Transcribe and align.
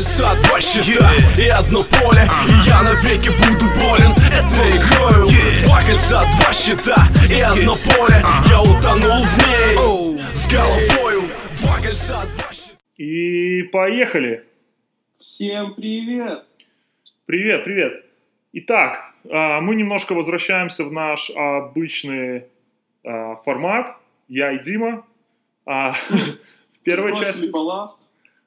кольца, 0.00 0.30
два 0.42 0.60
щита 0.60 1.10
и 1.38 1.48
одно 1.48 1.82
поле 1.84 2.28
И 2.48 2.68
я 2.68 2.82
навеки 2.82 3.30
буду 3.40 3.66
болен 3.80 4.12
этой 4.32 4.76
игрою 4.76 5.28
Два 5.64 5.80
кольца, 5.82 6.22
два 6.22 6.52
щита 6.52 7.06
и 7.28 7.40
одно 7.40 7.74
поле 7.74 8.22
Я 8.48 8.60
утонул 8.62 9.20
в 9.22 9.36
ней 9.46 9.76
с 10.34 10.48
головою 10.48 11.22
Два 11.60 11.76
кольца, 11.76 12.22
два 12.34 12.52
щита 12.52 12.76
И 12.96 13.62
поехали! 13.64 14.46
Всем 15.18 15.74
привет! 15.74 16.44
Привет, 17.26 17.64
привет! 17.64 18.04
Итак, 18.52 19.14
а, 19.30 19.60
мы 19.60 19.74
немножко 19.74 20.14
возвращаемся 20.14 20.84
в 20.84 20.92
наш 20.92 21.30
обычный 21.30 22.44
а, 23.04 23.36
формат. 23.44 23.96
Я 24.28 24.52
и 24.52 24.62
Дима. 24.62 25.04
А, 25.66 25.92
В 26.80 26.82
первой 26.82 27.14
части 27.14 27.50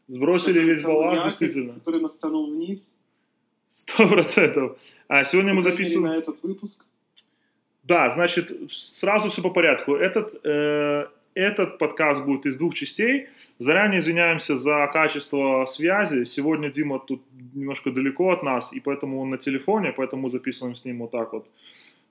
сбросили 0.07 0.59
весь 0.59 0.81
который 0.81 0.95
балласт, 0.95 1.15
якорь, 1.15 1.29
действительно. 1.29 1.73
который 1.73 2.01
нас 2.01 2.11
тянул 2.21 2.51
вниз. 2.51 2.79
Сто 3.69 4.07
процентов. 4.07 4.77
А 5.07 5.23
сегодня 5.23 5.53
мы 5.53 5.61
записываем... 5.61 6.09
на 6.09 6.17
этот 6.17 6.41
выпуск. 6.43 6.85
Да, 7.83 8.09
значит, 8.11 8.51
сразу 8.71 9.29
все 9.29 9.41
по 9.41 9.49
порядку. 9.49 9.95
Этот, 9.95 10.39
э, 10.45 11.07
этот 11.33 11.77
подкаст 11.79 12.23
будет 12.23 12.45
из 12.45 12.57
двух 12.57 12.75
частей. 12.75 13.27
Заранее 13.59 13.99
извиняемся 13.99 14.57
за 14.57 14.87
качество 14.93 15.65
связи. 15.65 16.23
Сегодня 16.23 16.71
Дима 16.71 16.99
тут 16.99 17.21
немножко 17.53 17.91
далеко 17.91 18.31
от 18.31 18.43
нас, 18.43 18.71
и 18.71 18.79
поэтому 18.79 19.19
он 19.19 19.31
на 19.31 19.37
телефоне, 19.37 19.91
поэтому 19.91 20.29
записываем 20.29 20.75
с 20.75 20.85
ним 20.85 20.99
вот 20.99 21.11
так 21.11 21.33
вот. 21.33 21.47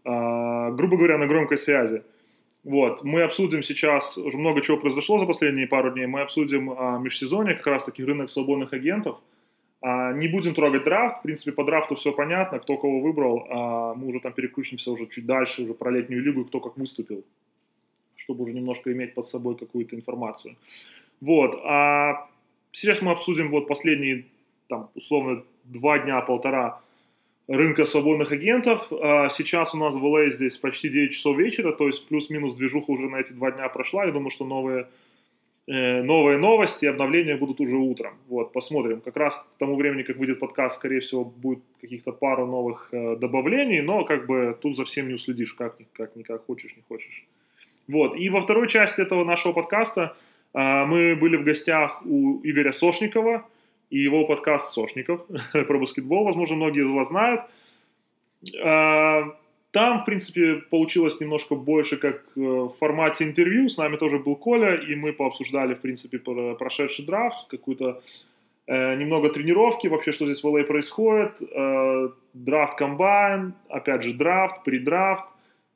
А, 0.05 0.71
грубо 0.73 0.97
говоря, 0.97 1.19
на 1.19 1.27
громкой 1.27 1.59
связи. 1.59 2.03
Вот, 2.65 3.03
мы 3.03 3.23
обсудим 3.23 3.63
сейчас, 3.63 4.17
уже 4.17 4.39
много 4.39 4.63
чего 4.63 4.77
произошло 4.77 5.19
за 5.19 5.27
последние 5.27 5.67
пару 5.67 5.91
дней, 5.91 6.07
мы 6.07 6.21
обсудим 6.21 6.71
а, 6.71 6.99
межсезонье, 6.99 7.57
как 7.57 7.67
раз 7.67 7.85
таки 7.85 8.05
рынок 8.05 8.31
свободных 8.31 8.73
агентов. 8.73 9.19
А, 9.81 10.13
не 10.13 10.29
будем 10.29 10.55
трогать 10.55 10.85
драфт, 10.85 11.19
в 11.19 11.23
принципе, 11.23 11.51
по 11.51 11.65
драфту 11.65 11.97
все 11.97 12.13
понятно, 12.13 12.61
кто 12.61 12.77
кого 12.77 13.01
выбрал, 13.01 13.47
а, 13.51 13.95
мы 13.95 14.07
уже 14.07 14.21
там 14.21 14.33
переключимся 14.33 14.93
уже 14.93 15.09
чуть 15.09 15.27
дальше, 15.27 15.63
уже 15.63 15.75
про 15.75 15.91
летнюю 15.91 16.23
лигу, 16.23 16.45
кто 16.45 16.61
как 16.61 16.77
выступил, 16.77 17.25
чтобы 18.15 18.45
уже 18.45 18.53
немножко 18.53 18.93
иметь 18.93 19.15
под 19.15 19.27
собой 19.27 19.57
какую-то 19.57 19.97
информацию. 19.97 20.55
Вот, 21.21 21.61
а 21.65 22.29
сейчас 22.71 23.03
мы 23.03 23.11
обсудим 23.11 23.51
вот 23.51 23.67
последние, 23.67 24.27
там, 24.69 24.89
условно, 24.95 25.43
два 25.65 25.99
дня, 25.99 26.21
полтора 26.21 26.81
рынка 27.49 27.85
свободных 27.85 28.33
агентов. 28.33 28.93
А, 28.93 29.29
Сейчас 29.29 29.75
у 29.75 29.79
нас 29.79 29.95
в 29.95 30.05
LA 30.05 30.31
здесь 30.31 30.57
почти 30.57 30.89
9 30.89 31.13
часов 31.13 31.37
вечера, 31.37 31.73
то 31.73 31.87
есть 31.87 32.09
плюс-минус 32.09 32.55
движуха 32.55 32.91
уже 32.91 33.09
на 33.09 33.17
эти 33.17 33.33
два 33.33 33.51
дня 33.51 33.69
прошла. 33.69 34.05
Я 34.05 34.13
думаю, 34.13 34.31
что 34.31 34.45
новые, 34.45 34.89
э, 35.67 36.03
новые 36.03 36.39
новости, 36.39 36.87
обновления 36.87 37.37
будут 37.37 37.61
уже 37.61 37.77
утром. 37.77 38.15
Вот, 38.29 38.53
посмотрим. 38.53 39.01
Как 39.01 39.17
раз 39.17 39.37
к 39.37 39.59
тому 39.59 39.77
времени, 39.77 40.03
как 40.03 40.17
выйдет 40.17 40.39
подкаст, 40.39 40.77
скорее 40.77 41.01
всего, 41.01 41.25
будет 41.25 41.63
каких-то 41.81 42.13
пару 42.13 42.47
новых 42.47 42.89
э, 42.93 43.17
добавлений, 43.17 43.81
но 43.81 44.05
как 44.05 44.27
бы 44.27 44.57
тут 44.61 44.77
за 44.77 44.85
всем 44.85 45.09
не 45.09 45.15
уследишь, 45.15 45.55
как, 45.55 45.77
как 45.93 46.17
никак 46.17 46.45
хочешь, 46.47 46.75
не 46.77 46.83
хочешь. 46.89 47.27
Вот, 47.89 48.17
и 48.17 48.29
во 48.31 48.41
второй 48.43 48.69
части 48.69 49.01
этого 49.01 49.25
нашего 49.25 49.53
подкаста 49.53 50.17
а, 50.55 50.85
мы 50.87 51.17
были 51.17 51.37
в 51.37 51.45
гостях 51.45 52.03
у 52.05 52.41
Игоря 52.43 52.73
Сошникова, 52.73 53.47
и 53.93 53.99
его 53.99 54.27
подкаст 54.27 54.73
«Сошников» 54.73 55.21
про 55.53 55.79
баскетбол, 55.79 56.25
возможно, 56.25 56.57
многие 56.57 56.81
из 56.81 56.91
вас 56.91 57.09
знают. 57.09 57.43
А, 58.65 59.23
Там, 59.71 60.01
в 60.01 60.05
принципе, 60.05 60.55
получилось 60.71 61.21
немножко 61.21 61.55
больше 61.55 61.97
как 61.97 62.17
э, 62.37 62.41
в 62.41 62.75
формате 62.81 63.25
интервью. 63.25 63.69
С 63.69 63.79
нами 63.79 63.97
тоже 63.97 64.19
был 64.19 64.37
Коля, 64.37 64.75
и 64.75 64.95
мы 64.95 65.13
пообсуждали, 65.13 65.75
в 65.75 65.81
принципе, 65.81 66.19
про- 66.19 66.55
прошедший 66.55 67.05
драфт, 67.05 67.49
какую-то 67.49 68.03
э, 68.67 68.97
немного 68.97 69.29
тренировки, 69.29 69.89
вообще, 69.89 70.13
что 70.13 70.25
здесь 70.25 70.43
в 70.43 70.47
LA 70.47 70.65
происходит, 70.65 71.33
э, 71.41 72.09
драфт 72.35 72.79
комбайн, 72.79 73.53
опять 73.69 74.03
же, 74.03 74.15
драфт, 74.15 74.65
предрафт, 74.65 75.25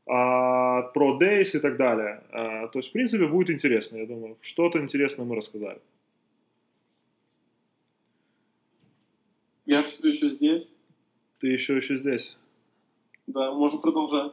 а, 0.08 0.82
про 0.82 1.18
Days 1.18 1.56
и 1.56 1.60
так 1.60 1.76
далее. 1.76 2.22
А, 2.32 2.68
То 2.68 2.78
есть, 2.78 2.90
в 2.90 2.92
принципе, 2.92 3.26
будет 3.26 3.50
интересно, 3.50 3.98
я 3.98 4.06
думаю. 4.06 4.36
Что-то 4.40 4.78
интересное 4.78 5.26
мы 5.26 5.36
рассказали. 5.36 5.78
Я 9.66 9.82
все 9.82 10.08
еще 10.08 10.30
здесь. 10.30 10.68
Ты 11.40 11.48
еще 11.48 11.76
еще 11.76 11.96
здесь. 11.98 12.36
Да, 13.26 13.52
можем 13.52 13.80
продолжать. 13.80 14.32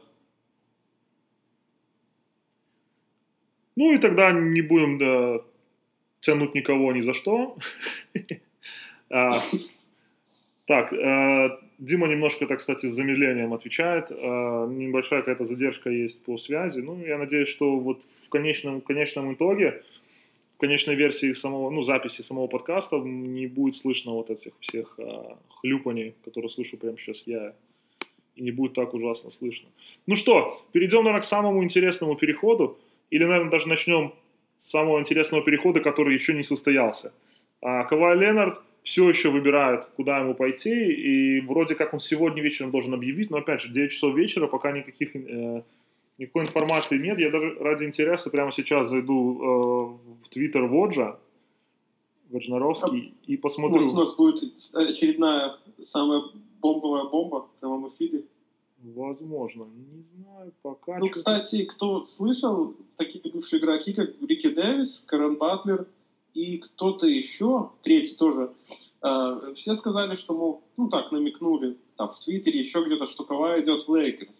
Ну 3.76 3.92
и 3.92 3.98
тогда 3.98 4.32
не 4.32 4.62
будем 4.62 4.98
да, 4.98 5.44
тянуть 6.20 6.54
никого 6.54 6.92
ни 6.92 7.00
за 7.00 7.12
что. 7.14 7.56
А, 9.10 9.42
Так, 10.66 10.92
э, 10.92 11.58
Дима 11.78 12.06
немножко, 12.08 12.46
так 12.46 12.58
кстати, 12.58 12.86
с 12.86 12.94
замедлением 12.94 13.52
отвечает. 13.52 14.10
Э, 14.10 14.66
Небольшая 14.70 15.20
какая-то 15.20 15.46
задержка 15.46 15.90
есть 15.90 16.24
по 16.24 16.38
связи. 16.38 16.80
Ну, 16.80 16.98
я 17.04 17.18
надеюсь, 17.18 17.48
что 17.48 17.78
вот 17.78 18.02
в 18.24 18.28
конечном, 18.30 18.80
конечном 18.80 19.34
итоге, 19.34 19.82
конечной 20.64 20.94
версии 20.94 21.34
самого, 21.34 21.70
ну, 21.70 21.82
записи 21.82 22.22
самого 22.22 22.46
подкаста 22.46 22.96
не 22.96 23.46
будет 23.46 23.76
слышно 23.76 24.12
вот 24.12 24.30
этих 24.30 24.52
всех 24.60 24.94
э, 24.98 25.04
хлюпаний, 25.60 26.14
которые 26.24 26.48
слышу 26.48 26.78
прямо 26.78 26.96
сейчас 26.96 27.22
я. 27.26 27.52
И 28.36 28.42
не 28.42 28.50
будет 28.50 28.72
так 28.72 28.94
ужасно 28.94 29.30
слышно. 29.30 29.68
Ну 30.06 30.16
что, 30.16 30.64
перейдем, 30.72 30.98
наверное, 30.98 31.20
к 31.20 31.24
самому 31.24 31.62
интересному 31.62 32.16
переходу. 32.16 32.78
Или, 33.10 33.24
наверное, 33.24 33.50
даже 33.50 33.68
начнем 33.68 34.12
с 34.58 34.70
самого 34.70 34.98
интересного 35.00 35.44
перехода, 35.44 35.80
который 35.80 36.14
еще 36.14 36.32
не 36.32 36.42
состоялся. 36.42 37.12
А, 37.60 37.84
Кавай 37.84 38.16
Ленард 38.16 38.58
все 38.82 39.06
еще 39.08 39.28
выбирает, 39.28 39.84
куда 39.96 40.18
ему 40.18 40.34
пойти, 40.34 40.92
и 40.92 41.40
вроде 41.40 41.74
как 41.74 41.92
он 41.92 42.00
сегодня 42.00 42.42
вечером 42.42 42.70
должен 42.70 42.94
объявить, 42.94 43.30
но 43.30 43.36
опять 43.38 43.60
же, 43.60 43.72
9 43.72 43.92
часов 43.92 44.14
вечера, 44.16 44.46
пока 44.46 44.72
никаких, 44.72 45.14
э, 45.14 45.62
никакой 46.18 46.42
информации 46.42 46.98
нет. 46.98 47.18
Я 47.18 47.30
даже 47.30 47.56
ради 47.60 47.84
интереса 47.84 48.30
прямо 48.30 48.52
сейчас 48.52 48.88
зайду 48.88 49.38
э, 49.40 50.24
в 50.24 50.28
твиттер 50.30 50.66
Воджа, 50.66 51.18
Ваджнаровский, 52.30 53.14
и 53.26 53.36
посмотрю. 53.36 53.82
Может, 53.82 53.92
у 53.92 54.04
нас 54.04 54.16
будет 54.16 54.52
очередная 54.72 55.56
самая 55.92 56.22
бомбовая 56.60 57.04
бомба 57.04 57.46
в 57.46 57.60
прямом 57.60 57.88
эфире. 57.90 58.24
Возможно, 58.82 59.64
не 59.64 60.02
знаю, 60.14 60.52
пока. 60.62 60.98
Ну, 60.98 61.08
кстати, 61.08 61.64
кто 61.64 62.06
слышал, 62.16 62.74
такие 62.96 63.32
бывшие 63.32 63.60
игроки, 63.60 63.94
как 63.94 64.10
Рики 64.20 64.48
Дэвис, 64.48 65.02
Кэрон 65.06 65.36
Батлер 65.36 65.86
и 66.34 66.58
кто-то 66.58 67.06
еще, 67.06 67.70
третий 67.82 68.14
тоже, 68.16 68.52
э, 69.02 69.54
все 69.56 69.76
сказали, 69.76 70.16
что, 70.16 70.34
мол, 70.34 70.62
ну 70.76 70.88
так, 70.90 71.12
намекнули, 71.12 71.78
там, 71.96 72.12
в 72.12 72.24
Твиттере, 72.24 72.60
еще 72.60 72.84
где-то, 72.84 73.06
что 73.08 73.24
Кавай 73.24 73.62
идет 73.62 73.86
в 73.86 73.94
Лейкерс. 73.94 74.30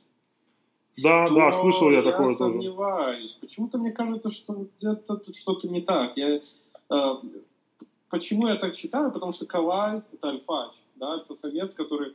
Да, 0.97 1.29
да, 1.31 1.53
слышал 1.53 1.91
я 1.91 1.99
я 1.99 2.03
такое 2.03 2.37
тоже. 2.37 2.53
сомневаюсь. 2.53 3.37
Почему-то 3.41 3.79
мне 3.79 3.91
кажется, 3.91 4.31
что 4.31 4.67
где-то 4.79 5.17
тут 5.17 5.37
что-то 5.37 5.69
не 5.69 5.81
так. 5.81 6.17
Я, 6.17 6.37
э, 6.37 7.15
почему 8.11 8.49
я 8.49 8.57
так 8.57 8.77
считаю? 8.77 9.11
Потому 9.11 9.33
что 9.33 9.47
Кавай— 9.47 10.03
это 10.13 10.29
альфач, 10.29 10.73
да, 10.97 11.17
это 11.17 11.35
самец, 11.41 11.73
который 11.75 12.15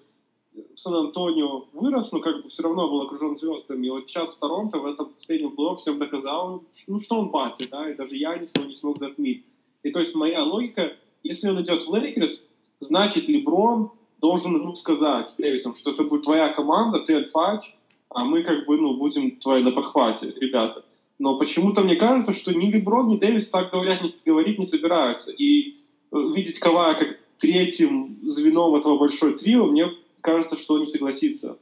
в 0.53 0.79
Сан-Антонио 0.79 1.66
вырос, 1.73 2.12
но 2.12 2.19
как 2.19 2.41
бы 2.44 2.50
все 2.50 2.63
равно 2.63 2.88
был 2.90 3.01
окружен 3.01 3.38
звездами. 3.38 3.88
И 3.88 3.90
вот 3.90 4.07
сейчас 4.07 4.34
в 4.34 4.40
Торонто 4.40 4.79
в 4.79 4.85
этом 4.85 5.07
последнем 5.13 5.56
блоке 5.56 5.81
всем 5.81 6.00
доказал, 6.00 6.63
ну, 6.88 7.01
что 7.01 7.19
он 7.19 7.29
батя, 7.29 7.69
да, 7.69 7.90
и 7.90 7.96
даже 7.96 8.16
я 8.16 8.34
его 8.34 8.66
не 8.66 8.73
смог 8.75 8.97
затмить. 8.97 9.46
И 9.84 9.91
то 9.91 10.00
есть 10.00 10.16
моя 10.16 10.44
логика, 10.44 10.94
если 11.23 11.50
он 11.50 11.61
идет 11.61 11.85
в 11.85 11.94
Лейкерс, 11.94 12.40
значит 12.79 13.28
Леброн 13.28 13.91
должен 14.19 14.56
ему 14.56 14.75
сказать 14.75 15.26
с 15.26 15.34
Дэвисом, 15.38 15.75
что 15.75 15.91
это 15.91 16.03
будет 16.03 16.23
твоя 16.23 16.53
команда, 16.53 17.00
ты 17.00 17.13
альфач, 17.13 17.73
а 18.09 18.24
мы 18.24 18.44
как 18.44 18.66
бы, 18.66 18.78
ну, 18.78 18.96
будем 18.96 19.38
твои 19.38 19.64
на 19.64 19.72
подхвате, 19.72 20.34
ребята. 20.40 20.84
Но 21.20 21.38
почему-то 21.38 21.81
мне 21.81 21.96
кажется, 21.96 22.34
что 22.34 22.53
ни 22.53 22.72
Леброн, 22.72 23.09
ни 23.09 23.18
Дэвис 23.18 23.50
так 23.50 23.72
говорят, 23.72 24.02
не, 24.02 24.16
говорить 24.25 24.58
не 24.58 24.66
собираются. 24.66 25.31
И 25.31 25.75
э, 26.12 26.18
видеть 26.36 26.59
Кавая 26.59 26.96
как 26.96 27.20
третьим 27.40 28.18
звеном 28.24 28.76
этого 28.76 28.97
большой 28.97 29.38
трио, 29.38 29.66
мне 29.66 29.91
кажется, 30.22 30.58
что 30.58 30.76
он 30.76 30.82
не 30.82 30.88
согласится. 30.88 31.58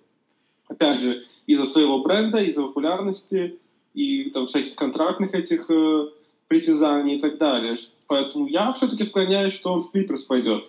Опять 0.67 1.01
же, 1.01 1.25
из-за 1.47 1.65
своего 1.65 2.03
бренда, 2.03 2.39
из-за 2.39 2.61
популярности 2.61 3.59
и 3.93 4.29
там, 4.29 4.47
всяких 4.47 4.75
контрактных 4.75 5.33
этих 5.33 5.69
э, 5.69 6.09
притязаний 6.47 7.15
и 7.15 7.19
так 7.19 7.37
далее. 7.37 7.77
Поэтому 8.07 8.47
я 8.47 8.73
все-таки 8.73 9.05
склоняюсь, 9.05 9.53
что 9.53 9.73
он 9.73 9.83
в 9.83 9.91
Клиперс 9.91 10.23
пойдет. 10.23 10.65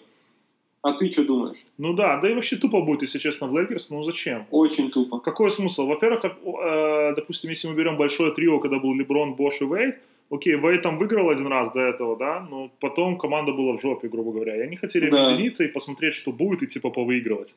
А 0.89 0.93
ты 0.99 1.11
что 1.13 1.25
думаешь? 1.25 1.59
Ну 1.79 1.93
да, 1.93 2.21
да 2.21 2.31
и 2.31 2.35
вообще 2.35 2.57
тупо 2.57 2.81
будет, 2.81 3.03
если 3.03 3.19
честно, 3.19 3.47
в 3.47 3.53
Лейкерс, 3.59 3.91
ну 3.91 4.03
зачем? 4.05 4.47
Очень 4.51 4.91
тупо. 4.91 5.19
Какой 5.21 5.51
смысл? 5.51 5.87
Во-первых, 5.87 6.21
как, 6.23 6.37
э, 6.45 7.15
допустим, 7.17 7.51
если 7.51 7.69
мы 7.69 7.75
берем 7.75 7.97
большое 7.97 8.33
трио, 8.33 8.59
когда 8.59 8.79
был 8.79 8.95
Леброн, 8.95 9.35
Бош 9.35 9.61
и 9.61 9.65
Вейд, 9.65 9.99
окей, 10.31 10.57
Вейт 10.57 10.83
там 10.83 10.99
выиграл 10.99 11.29
один 11.31 11.47
раз 11.49 11.73
до 11.73 11.81
этого, 11.81 12.17
да, 12.17 12.47
но 12.51 12.71
потом 12.81 13.19
команда 13.19 13.53
была 13.53 13.77
в 13.77 13.81
жопе, 13.83 14.09
грубо 14.09 14.33
говоря, 14.33 14.57
и 14.57 14.61
они 14.61 14.77
хотели 14.77 15.11
Да. 15.11 15.27
объединиться 15.27 15.65
и 15.65 15.69
посмотреть, 15.69 16.15
что 16.15 16.33
будет, 16.33 16.63
и 16.63 16.67
типа 16.67 16.91
повыигрывать. 16.91 17.55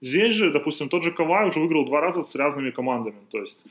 Здесь 0.00 0.34
же, 0.36 0.50
допустим, 0.50 0.88
тот 0.88 1.02
же 1.02 1.10
Кавай 1.12 1.48
уже 1.48 1.60
выиграл 1.60 1.84
два 1.86 2.00
раза 2.00 2.22
с 2.22 2.34
разными 2.34 2.70
командами, 2.70 3.16
то 3.30 3.38
есть, 3.38 3.64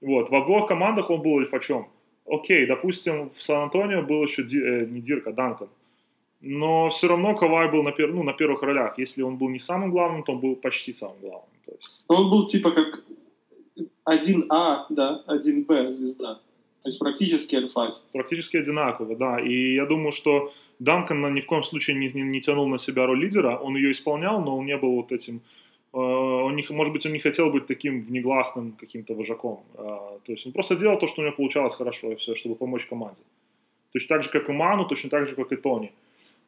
вот, 0.00 0.30
в 0.30 0.34
обоих 0.34 0.66
командах 0.66 1.10
он 1.10 1.20
был 1.22 1.38
альфачом. 1.38 1.86
Окей, 2.30 2.66
допустим, 2.66 3.30
в 3.34 3.42
Сан-Антонио 3.42 4.02
был 4.02 4.22
еще 4.22 4.42
Ди- 4.42 4.62
э, 4.62 4.86
не 4.86 5.00
Дирк, 5.00 5.26
а 5.26 5.32
Данкан. 5.32 5.68
Но 6.40 6.88
все 6.88 7.08
равно 7.08 7.34
Кавай 7.34 7.70
был 7.70 7.82
на, 7.82 7.92
пер... 7.92 8.12
ну, 8.12 8.22
на 8.22 8.32
первых 8.32 8.62
ролях. 8.62 8.98
Если 8.98 9.22
он 9.22 9.36
был 9.36 9.48
не 9.48 9.58
самым 9.58 9.90
главным, 9.90 10.22
то 10.22 10.32
он 10.32 10.38
был 10.38 10.56
почти 10.56 10.92
самым 10.92 11.16
главным. 11.20 11.50
То 11.66 11.72
есть... 11.72 12.04
Он 12.08 12.30
был 12.30 12.48
типа 12.48 12.70
как 12.70 13.02
1А, 14.06 14.84
да, 14.90 15.22
1Б 15.26 15.94
звезда. 15.96 16.40
То 16.82 16.90
есть 16.90 16.98
практически 16.98 17.56
альфа. 17.56 17.98
Практически 18.12 18.56
одинаково, 18.56 19.16
да. 19.16 19.40
И 19.40 19.74
я 19.74 19.86
думаю, 19.86 20.12
что 20.12 20.52
Данкан 20.78 21.34
ни 21.34 21.40
в 21.40 21.46
коем 21.46 21.64
случае 21.64 21.96
не, 21.96 22.08
не, 22.14 22.22
не 22.22 22.40
тянул 22.40 22.68
на 22.68 22.78
себя 22.78 23.06
роль 23.06 23.20
лидера. 23.20 23.56
Он 23.56 23.76
ее 23.76 23.90
исполнял, 23.90 24.40
но 24.40 24.56
он 24.56 24.66
не 24.66 24.76
был 24.76 24.92
вот 24.92 25.12
этим... 25.12 25.40
Э, 25.92 25.98
он 25.98 26.56
не, 26.56 26.64
может 26.70 26.92
быть, 26.92 27.06
он 27.06 27.12
не 27.12 27.18
хотел 27.18 27.50
быть 27.50 27.66
таким 27.66 28.02
внегласным 28.02 28.72
каким-то 28.80 29.14
вожаком. 29.14 29.60
Э, 29.74 29.78
то 30.24 30.32
есть 30.32 30.46
он 30.46 30.52
просто 30.52 30.76
делал 30.76 30.98
то, 30.98 31.08
что 31.08 31.20
у 31.22 31.24
него 31.24 31.36
получалось 31.36 31.74
хорошо, 31.74 32.12
и 32.12 32.14
все, 32.14 32.34
чтобы 32.34 32.54
помочь 32.54 32.86
команде. 32.86 33.20
Точно 33.92 34.16
так 34.16 34.22
же, 34.22 34.30
как 34.30 34.48
и 34.48 34.52
Ману, 34.52 34.84
точно 34.84 35.10
так 35.10 35.28
же, 35.28 35.34
как 35.34 35.52
и 35.52 35.56
Тони. 35.56 35.90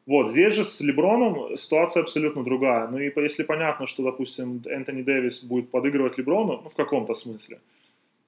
Вот, 0.07 0.29
здесь 0.29 0.53
же 0.53 0.65
с 0.65 0.81
Леброном 0.81 1.57
ситуация 1.57 2.01
абсолютно 2.01 2.43
другая. 2.43 2.87
Ну 2.87 2.97
и 2.97 3.11
если 3.15 3.43
понятно, 3.43 3.85
что, 3.85 4.03
допустим, 4.03 4.61
Энтони 4.65 5.03
Дэвис 5.03 5.43
будет 5.43 5.69
подыгрывать 5.69 6.17
Леброну, 6.17 6.61
ну, 6.63 6.69
в 6.69 6.75
каком-то 6.75 7.13
смысле, 7.13 7.59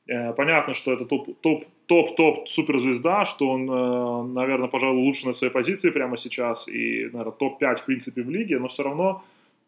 э, 0.07 0.33
понятно, 0.33 0.75
что 0.75 0.93
это 0.93 1.05
топ-топ-топ 1.05 2.47
суперзвезда, 2.47 3.25
что 3.25 3.49
он, 3.49 3.69
э, 3.69 4.33
наверное, 4.33 4.67
пожалуй, 4.67 5.01
лучше 5.01 5.25
на 5.25 5.33
своей 5.33 5.51
позиции 5.51 5.89
прямо 5.89 6.15
сейчас 6.17 6.67
и, 6.67 7.09
наверное, 7.11 7.31
топ-5 7.31 7.77
в 7.77 7.85
принципе 7.85 8.21
в 8.21 8.29
лиге, 8.29 8.59
но 8.59 8.67
все 8.67 8.83
равно 8.83 9.23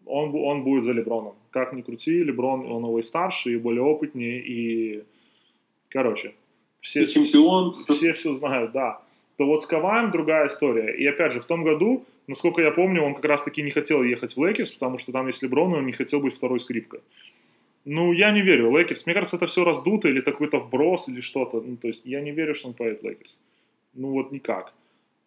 он, 0.05 0.35
он 0.35 0.63
будет 0.63 0.83
за 0.83 0.91
Леброном. 0.91 1.33
Как 1.49 1.73
ни 1.73 1.81
крути, 1.81 2.23
Леброн, 2.23 2.71
он 2.71 2.83
его 2.83 2.99
и 2.99 3.03
старше, 3.03 3.53
и 3.53 3.57
более 3.57 3.81
опытнее, 3.81 4.39
и, 4.41 5.03
короче, 5.89 6.35
все, 6.81 7.03
и 7.03 7.07
чемпион. 7.07 7.83
Все 7.89 8.13
все 8.13 8.33
знают, 8.35 8.73
да 8.73 9.01
то 9.37 9.45
вот 9.45 9.63
с 9.63 9.65
Каваем 9.65 10.11
другая 10.11 10.47
история. 10.47 10.95
И 10.95 11.05
опять 11.05 11.33
же, 11.33 11.41
в 11.41 11.45
том 11.45 11.63
году, 11.63 12.05
насколько 12.27 12.61
я 12.61 12.71
помню, 12.71 13.01
он 13.01 13.15
как 13.15 13.25
раз-таки 13.25 13.61
не 13.61 13.71
хотел 13.71 14.03
ехать 14.03 14.35
в 14.35 14.43
Лейкерс, 14.43 14.71
потому 14.71 14.97
что 14.97 15.11
там 15.11 15.27
есть 15.27 15.43
Леброн, 15.43 15.73
и 15.73 15.77
он 15.77 15.85
не 15.85 15.91
хотел 15.91 16.21
быть 16.21 16.35
второй 16.35 16.59
скрипкой. 16.59 17.01
Ну, 17.83 18.13
я 18.13 18.31
не 18.31 18.41
верю. 18.41 18.75
Лейкерс, 18.75 19.05
мне 19.05 19.13
кажется, 19.13 19.35
это 19.35 19.47
все 19.47 19.63
раздуто, 19.63 20.07
или 20.07 20.21
какой-то 20.21 20.59
вброс, 20.59 21.07
или 21.09 21.21
что-то. 21.21 21.61
Ну, 21.61 21.75
то 21.75 21.87
есть, 21.87 22.01
я 22.05 22.21
не 22.21 22.31
верю, 22.31 22.55
что 22.55 22.69
он 22.69 22.73
поедет 22.73 23.01
в 23.01 23.05
Лейкерс. 23.05 23.37
Ну, 23.93 24.09
вот 24.09 24.31
никак. 24.31 24.73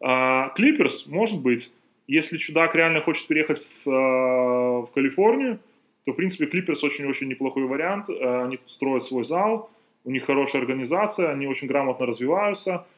А, 0.01 0.49
Клиперс, 0.51 1.07
может 1.07 1.41
быть, 1.41 1.71
если 2.07 2.39
чудак 2.39 2.75
реально 2.75 3.01
хочет 3.03 3.27
переехать 3.27 3.63
в, 3.85 3.91
а, 3.91 4.83
в 4.83 4.91
Калифорнию, 4.93 5.61
то, 6.05 6.13
в 6.13 6.17
принципе, 6.17 6.47
Клиперс 6.47 6.83
очень-очень 6.83 7.29
неплохой 7.29 7.65
вариант. 7.65 8.07
А, 8.09 8.45
они 8.45 8.59
строят 8.67 9.05
свой 9.05 9.25
зал, 9.25 9.71
у 10.05 10.11
них 10.11 10.25
хорошая 10.25 10.63
организация, 10.63 11.31
они 11.31 11.47
очень 11.47 11.69
грамотно 11.69 12.07
развиваются– 12.07 12.87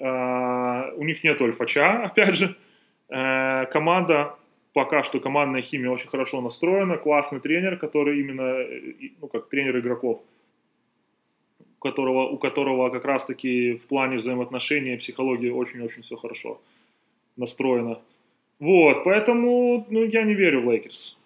у 0.00 1.04
них 1.04 1.24
нет 1.24 1.40
альфача, 1.40 2.04
опять 2.04 2.36
же. 2.36 2.56
Э, 3.10 3.66
команда, 3.66 4.34
пока 4.72 5.02
что 5.02 5.20
командная 5.20 5.62
химия 5.62 5.90
очень 5.90 6.08
хорошо 6.08 6.40
настроена. 6.40 6.98
Классный 6.98 7.40
тренер, 7.40 7.78
который 7.78 8.20
именно, 8.20 8.42
э, 8.42 8.94
ну, 9.20 9.28
как 9.28 9.48
тренер 9.48 9.78
игроков, 9.78 10.22
у 11.58 11.80
которого, 11.80 12.28
у 12.28 12.38
которого 12.38 12.90
как 12.90 13.04
раз-таки 13.04 13.74
в 13.74 13.86
плане 13.86 14.18
взаимоотношений 14.18 14.94
и 14.94 14.98
психологии 14.98 15.50
очень-очень 15.50 16.02
все 16.02 16.16
хорошо 16.16 16.60
настроено. 17.36 18.00
Вот, 18.60 19.04
поэтому, 19.04 19.86
ну, 19.88 20.04
я 20.04 20.24
не 20.24 20.34
верю 20.34 20.62
в 20.62 20.70
Лейкерс. 20.70 21.17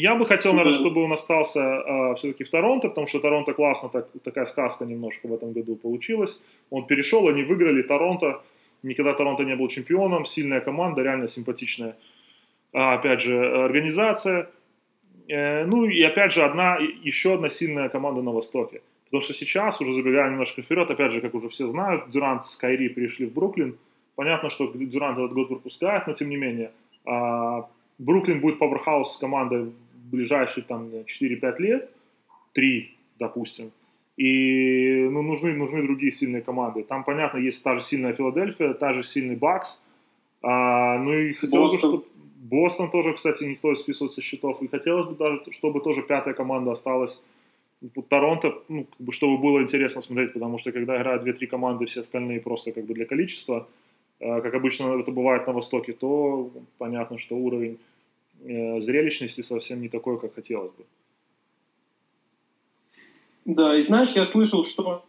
Я 0.00 0.14
бы 0.14 0.26
хотел, 0.26 0.52
наверное, 0.52 0.78
чтобы 0.78 1.02
он 1.02 1.12
остался 1.12 1.60
э, 1.60 2.14
все-таки 2.14 2.44
в 2.44 2.50
Торонто, 2.50 2.88
потому 2.88 3.08
что 3.08 3.18
Торонто 3.18 3.52
классно, 3.52 3.88
так, 3.88 4.06
такая 4.22 4.46
сказка 4.46 4.84
немножко 4.84 5.26
в 5.26 5.34
этом 5.34 5.52
году 5.52 5.74
получилась. 5.74 6.40
Он 6.70 6.86
перешел, 6.86 7.26
они 7.26 7.42
выиграли 7.42 7.82
Торонто. 7.82 8.40
Никогда 8.84 9.12
Торонто 9.12 9.42
не 9.42 9.56
был 9.56 9.66
чемпионом. 9.66 10.24
Сильная 10.24 10.60
команда, 10.60 11.02
реально 11.02 11.26
симпатичная. 11.26 11.96
А, 12.72 12.94
опять 12.94 13.22
же, 13.22 13.64
организация. 13.64 14.48
Э, 15.26 15.64
ну 15.66 15.84
и 15.84 16.00
опять 16.02 16.30
же, 16.30 16.44
одна, 16.44 16.78
еще 17.04 17.34
одна 17.34 17.48
сильная 17.48 17.88
команда 17.88 18.22
на 18.22 18.30
Востоке. 18.30 18.82
Потому 19.06 19.22
что 19.22 19.34
сейчас, 19.34 19.80
уже 19.80 19.92
забегая 19.94 20.30
немножко 20.30 20.62
вперед, 20.62 20.88
опять 20.88 21.10
же, 21.10 21.20
как 21.20 21.34
уже 21.34 21.48
все 21.48 21.66
знают, 21.66 22.08
Дюрант 22.10 22.44
с 22.44 22.56
Кайри 22.56 22.88
пришли 22.88 23.26
в 23.26 23.32
Бруклин. 23.32 23.76
Понятно, 24.14 24.48
что 24.48 24.72
Дюрант 24.72 25.18
этот 25.18 25.32
год 25.32 25.48
пропускает, 25.48 26.06
но 26.06 26.12
тем 26.12 26.28
не 26.28 26.36
менее. 26.36 26.70
А, 27.04 27.66
Бруклин 27.98 28.40
будет 28.40 28.60
пауэрхаус 28.60 29.16
командой 29.16 29.72
ближайшие 30.10 30.64
там 30.64 30.88
4-5 30.88 31.58
лет, 31.58 31.90
3, 32.52 32.94
допустим, 33.18 33.72
и 34.18 35.08
ну, 35.10 35.22
нужны, 35.22 35.54
нужны 35.54 35.82
другие 35.82 36.10
сильные 36.10 36.42
команды. 36.42 36.82
Там, 36.82 37.04
понятно, 37.04 37.38
есть 37.38 37.62
та 37.62 37.74
же 37.74 37.80
сильная 37.80 38.12
Филадельфия, 38.12 38.74
та 38.74 38.92
же 38.92 39.04
сильный 39.04 39.36
Бакс. 39.36 39.80
А, 40.42 40.98
ну 40.98 41.12
и 41.12 41.32
хотелось 41.34 41.72
бы, 41.72 41.78
чтобы... 41.78 42.04
Бостон 42.40 42.90
тоже, 42.90 43.12
кстати, 43.12 43.44
не 43.44 43.54
стоит 43.54 43.78
списывать 43.78 44.12
со 44.12 44.20
счетов. 44.20 44.60
И 44.62 44.68
хотелось 44.68 45.06
бы 45.06 45.14
даже, 45.14 45.42
чтобы 45.52 45.80
тоже 45.80 46.02
пятая 46.02 46.34
команда 46.34 46.72
осталась. 46.72 47.20
Вот 47.94 48.08
Торонто, 48.08 48.60
ну, 48.68 48.84
как 48.84 49.06
бы, 49.06 49.12
чтобы 49.12 49.38
было 49.38 49.62
интересно 49.62 50.00
смотреть, 50.00 50.32
потому 50.32 50.58
что 50.58 50.72
когда 50.72 50.96
играют 50.96 51.22
2-3 51.22 51.46
команды, 51.46 51.86
все 51.86 52.00
остальные 52.00 52.40
просто 52.40 52.72
как 52.72 52.86
бы 52.86 52.94
для 52.94 53.06
количества, 53.06 53.68
а, 54.20 54.40
как 54.40 54.52
обычно 54.54 54.98
это 54.98 55.12
бывает 55.12 55.46
на 55.46 55.52
Востоке, 55.52 55.92
то 55.92 56.50
понятно, 56.78 57.18
что 57.18 57.36
уровень 57.36 57.78
зрелищности 58.42 59.42
совсем 59.42 59.80
не 59.80 59.88
такой, 59.88 60.18
как 60.20 60.34
хотелось 60.34 60.72
бы. 60.72 60.84
Да, 63.44 63.78
и 63.78 63.82
знаешь, 63.82 64.10
я 64.14 64.26
слышал, 64.26 64.64
что 64.64 65.04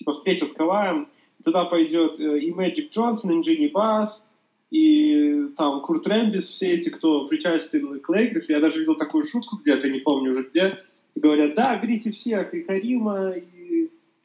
типа 0.00 0.14
встреча 0.14 0.46
с 0.46 0.52
Каваем, 0.52 1.08
туда 1.44 1.64
пойдет 1.64 2.18
э, 2.18 2.40
и 2.40 2.50
Мэджик 2.52 2.90
Джонсон, 2.90 3.40
и 3.40 3.44
Джинни 3.44 3.68
Басс, 3.68 4.20
и 4.70 5.48
там 5.56 5.82
Курт 5.82 6.06
Рэмбис, 6.06 6.48
все 6.48 6.74
эти, 6.74 6.88
кто 6.88 7.26
причастен 7.26 8.00
к 8.00 8.08
Лейкерс. 8.08 8.48
Я 8.48 8.60
даже 8.60 8.80
видел 8.80 8.94
такую 8.94 9.26
шутку 9.26 9.56
где-то, 9.56 9.88
не 9.88 10.00
помню 10.00 10.32
уже 10.32 10.42
где. 10.44 10.78
Говорят, 11.16 11.54
да, 11.54 11.76
берите 11.76 12.12
всех, 12.12 12.54
и 12.54 12.62
Карима, 12.62 13.32
и 13.32 13.59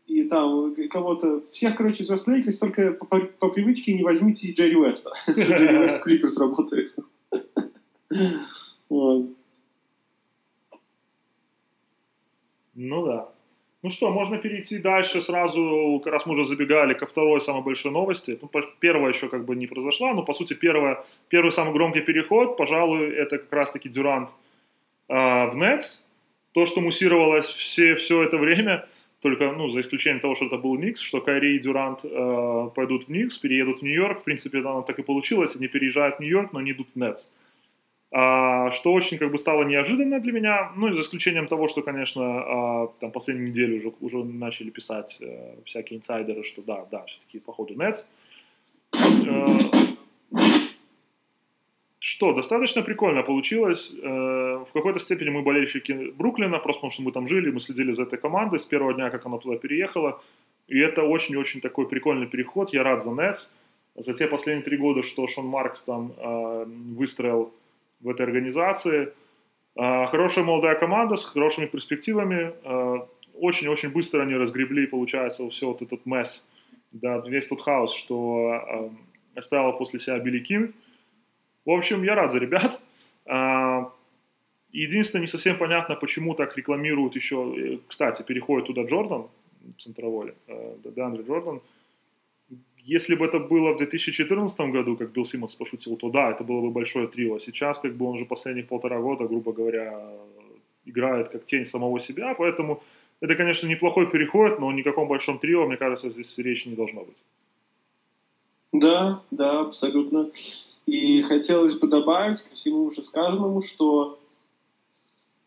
и 0.08 0.24
там 0.24 0.76
кого-то, 0.90 1.42
всех, 1.52 1.76
короче, 1.78 2.04
из 2.04 2.10
Вестлейкерс, 2.10 2.58
только 2.58 2.92
по, 2.92 3.06
по, 3.06 3.20
по 3.20 3.50
привычке 3.50 3.94
не 3.94 4.04
возьмите 4.04 4.52
Джерри 4.52 4.76
Уэста. 4.76 5.12
Джерри 5.28 5.78
Уэст 5.78 6.04
Клиперс 6.04 6.38
работает. 6.38 6.96
Ну 12.76 13.06
да. 13.06 13.30
Ну 13.86 13.92
что, 13.92 14.10
можно 14.10 14.38
перейти 14.40 14.80
дальше 14.80 15.22
сразу, 15.22 16.02
раз 16.06 16.26
мы 16.26 16.34
уже 16.34 16.48
забегали 16.48 16.96
ко 16.96 17.06
второй 17.06 17.40
самой 17.42 17.62
большой 17.62 17.92
новости. 17.92 18.40
Ну, 18.42 18.50
первая 18.80 19.14
еще 19.14 19.30
как 19.30 19.46
бы 19.46 19.56
не 19.56 19.68
произошла, 19.68 20.14
но 20.14 20.24
по 20.24 20.34
сути 20.34 20.56
первая, 20.56 21.04
первый 21.30 21.52
самый 21.52 21.72
громкий 21.72 22.02
переход, 22.02 22.58
пожалуй, 22.58 23.14
это 23.14 23.38
как 23.38 23.54
раз-таки 23.54 23.90
Дюрант 23.90 24.30
э, 25.08 25.14
в 25.14 25.56
Нетс. 25.56 26.02
То, 26.54 26.66
что 26.66 26.82
муссировалось 26.82 27.46
все, 27.46 27.96
все 27.96 28.24
это 28.24 28.38
время, 28.38 28.88
только, 29.26 29.52
ну, 29.52 29.70
за 29.70 29.80
исключением 29.80 30.22
того, 30.22 30.36
что 30.36 30.46
это 30.46 30.58
был 30.58 30.78
Никс, 30.78 31.02
что 31.02 31.20
Кайри 31.20 31.56
и 31.56 31.60
Дюрант 31.60 32.02
э, 32.04 32.70
пойдут 32.76 33.06
в 33.06 33.10
Никс, 33.10 33.40
переедут 33.40 33.80
в 33.80 33.82
Нью-Йорк. 33.82 34.20
В 34.20 34.24
принципе, 34.24 34.60
оно 34.60 34.84
так 34.84 35.00
и 35.00 35.04
получилось. 35.04 35.56
Они 35.56 35.68
переезжают 35.68 36.18
в 36.18 36.20
Нью-Йорк, 36.20 36.54
но 36.54 36.62
не 36.62 36.74
идут 36.74 36.90
в 36.94 36.96
Нетс. 36.96 37.26
А, 38.12 38.70
что 38.72 38.94
очень 38.94 39.18
как 39.18 39.32
бы 39.32 39.40
стало 39.40 39.64
неожиданно 39.64 40.20
для 40.20 40.32
меня, 40.32 40.72
ну, 40.76 40.94
за 40.94 41.02
исключением 41.02 41.48
того, 41.48 41.68
что, 41.68 41.82
конечно, 41.82 42.22
а, 42.24 42.88
там 43.00 43.12
последнюю 43.12 43.50
неделю 43.50 43.78
уже, 43.78 43.94
уже 44.00 44.24
начали 44.24 44.70
писать 44.70 45.18
а, 45.20 45.56
всякие 45.66 45.98
инсайдеры, 45.98 46.44
что 46.44 46.62
да, 46.62 46.86
да, 46.92 47.04
все-таки 47.06 47.40
походу 47.40 47.74
Нетс. 47.74 48.06
А, 48.92 49.85
что, 52.16 52.34
достаточно 52.34 52.82
прикольно 52.82 53.24
получилось. 53.24 53.94
Э, 54.02 54.64
в 54.66 54.72
какой-то 54.74 55.00
степени 55.00 55.32
мы 55.32 55.42
болельщики 55.42 56.14
Бруклина, 56.18 56.60
просто 56.60 56.80
потому 56.80 56.92
что 56.92 57.04
мы 57.04 57.12
там 57.12 57.28
жили, 57.28 57.52
мы 57.52 57.60
следили 57.60 57.92
за 57.92 58.04
этой 58.04 58.18
командой 58.18 58.58
с 58.58 58.66
первого 58.66 58.94
дня, 58.94 59.10
как 59.10 59.26
она 59.26 59.38
туда 59.38 59.58
переехала. 59.58 60.22
И 60.70 60.80
это 60.80 61.04
очень-очень 61.04 61.60
такой 61.60 61.90
прикольный 61.90 62.28
переход. 62.28 62.74
Я 62.74 62.84
рад 62.84 63.04
за 63.04 63.10
Нетс. 63.10 63.50
За 63.96 64.14
те 64.14 64.28
последние 64.28 64.64
три 64.64 64.78
года, 64.78 65.04
что 65.04 65.28
Шон 65.28 65.46
Маркс 65.46 65.82
там 65.82 66.14
э, 66.18 66.66
выстроил 66.96 67.52
в 68.00 68.08
этой 68.08 68.22
организации. 68.22 69.12
Э, 69.76 70.08
хорошая 70.08 70.46
молодая 70.46 70.76
команда 70.76 71.18
с 71.18 71.26
хорошими 71.26 71.66
перспективами. 71.66 72.54
Очень-очень 73.34 73.90
быстро 73.90 74.22
они 74.22 74.36
разгребли, 74.36 74.88
получается, 74.88 75.50
все 75.50 75.68
вот 75.68 75.82
этот 75.82 76.06
месс, 76.06 76.46
да, 76.94 77.18
весь 77.18 77.48
тот 77.48 77.62
хаос, 77.62 77.94
что 77.94 78.90
оставил 79.36 79.74
после 79.74 80.00
себя 80.00 80.18
Билли 80.20 80.40
Кинг. 80.40 80.72
В 81.66 81.72
общем, 81.72 82.04
я 82.04 82.16
рад 82.16 82.32
за 82.32 82.40
ребят. 82.40 82.80
А, 83.26 83.92
единственное, 84.72 85.22
не 85.22 85.28
совсем 85.28 85.58
понятно, 85.58 85.96
почему 85.96 86.36
так 86.36 86.56
рекламируют 86.58 87.16
еще... 87.16 87.36
Э, 87.58 87.78
кстати, 87.88 88.22
переходит 88.22 88.68
туда 88.68 88.84
Джордан, 88.84 89.28
центровой, 89.80 90.36
э, 90.48 90.76
Деандре 90.96 91.24
Джордан. 91.24 91.62
Если 92.78 93.16
бы 93.16 93.26
это 93.26 93.40
было 93.40 93.74
в 93.74 93.78
2014 93.78 94.60
году, 94.72 94.96
как 94.96 95.12
Билл 95.12 95.26
Симмонс 95.26 95.56
пошутил, 95.56 95.96
то 95.96 96.10
да, 96.10 96.30
это 96.30 96.44
было 96.44 96.62
бы 96.62 96.70
большое 96.70 97.08
трио. 97.08 97.40
Сейчас 97.40 97.80
как 97.80 97.96
бы 97.96 98.06
он 98.06 98.20
же 98.20 98.26
последних 98.26 98.68
полтора 98.68 99.00
года, 99.00 99.28
грубо 99.28 99.54
говоря, 99.54 100.08
играет 100.86 101.30
как 101.30 101.46
тень 101.46 101.66
самого 101.66 102.00
себя, 102.00 102.36
поэтому 102.36 102.84
это, 103.22 103.36
конечно, 103.36 103.68
неплохой 103.68 104.08
переход, 104.12 104.60
но 104.60 104.68
о 104.68 104.74
никаком 104.74 105.08
большом 105.08 105.40
трио, 105.40 105.66
мне 105.66 105.78
кажется, 105.78 106.12
здесь 106.12 106.38
речи 106.38 106.68
не 106.68 106.76
должно 106.76 107.06
быть. 107.06 107.18
Да, 108.72 109.24
да, 109.32 109.62
абсолютно. 109.62 110.30
И 110.86 111.22
хотелось 111.24 111.78
бы 111.80 111.88
добавить 111.88 112.42
ко 112.42 112.56
всему 112.56 112.86
уже 112.86 113.02
сказанному, 113.02 113.64
что 113.64 114.20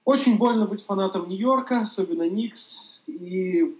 очень 0.05 0.39
больно 0.39 0.67
быть 0.67 0.85
фанатом 0.85 1.29
Нью-Йорка, 1.29 1.83
особенно 1.83 2.29
Никс. 2.29 2.61
И 3.07 3.77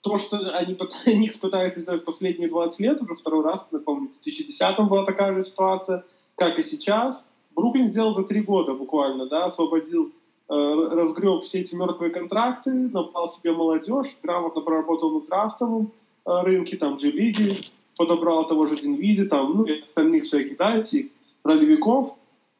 то, 0.00 0.18
что 0.18 0.38
они, 0.56 0.76
Никс 1.06 1.36
пытаются 1.36 1.80
сделать 1.80 2.04
последние 2.04 2.48
20 2.48 2.78
лет, 2.80 3.02
уже 3.02 3.14
второй 3.14 3.44
раз, 3.44 3.66
напомню, 3.70 4.08
в 4.08 4.26
2010-м 4.26 4.88
была 4.88 5.04
такая 5.04 5.34
же 5.34 5.44
ситуация, 5.44 6.04
как 6.36 6.58
и 6.58 6.64
сейчас. 6.64 7.22
Бруклин 7.54 7.90
сделал 7.90 8.14
за 8.14 8.24
три 8.24 8.40
года 8.40 8.72
буквально, 8.72 9.26
да, 9.26 9.46
освободил, 9.46 10.12
э, 10.48 10.54
разгреб 10.54 11.42
все 11.42 11.60
эти 11.60 11.74
мертвые 11.74 12.10
контракты, 12.10 12.70
набрал 12.70 13.30
себе 13.32 13.52
молодежь, 13.52 14.16
грамотно 14.22 14.60
проработал 14.62 15.10
на 15.20 15.26
драфтовом 15.26 15.92
э, 16.24 16.42
рынке, 16.42 16.76
там, 16.76 16.96
G-лиги, 16.96 17.56
подобрал 17.98 18.46
того 18.48 18.66
же 18.66 18.76
Динвиди, 18.76 19.24
там, 19.24 19.56
ну, 19.56 19.64
и 19.64 19.80
остальных 19.80 20.24
всяких, 20.24 20.58
этих 20.58 21.10
ролевиков, 21.44 22.14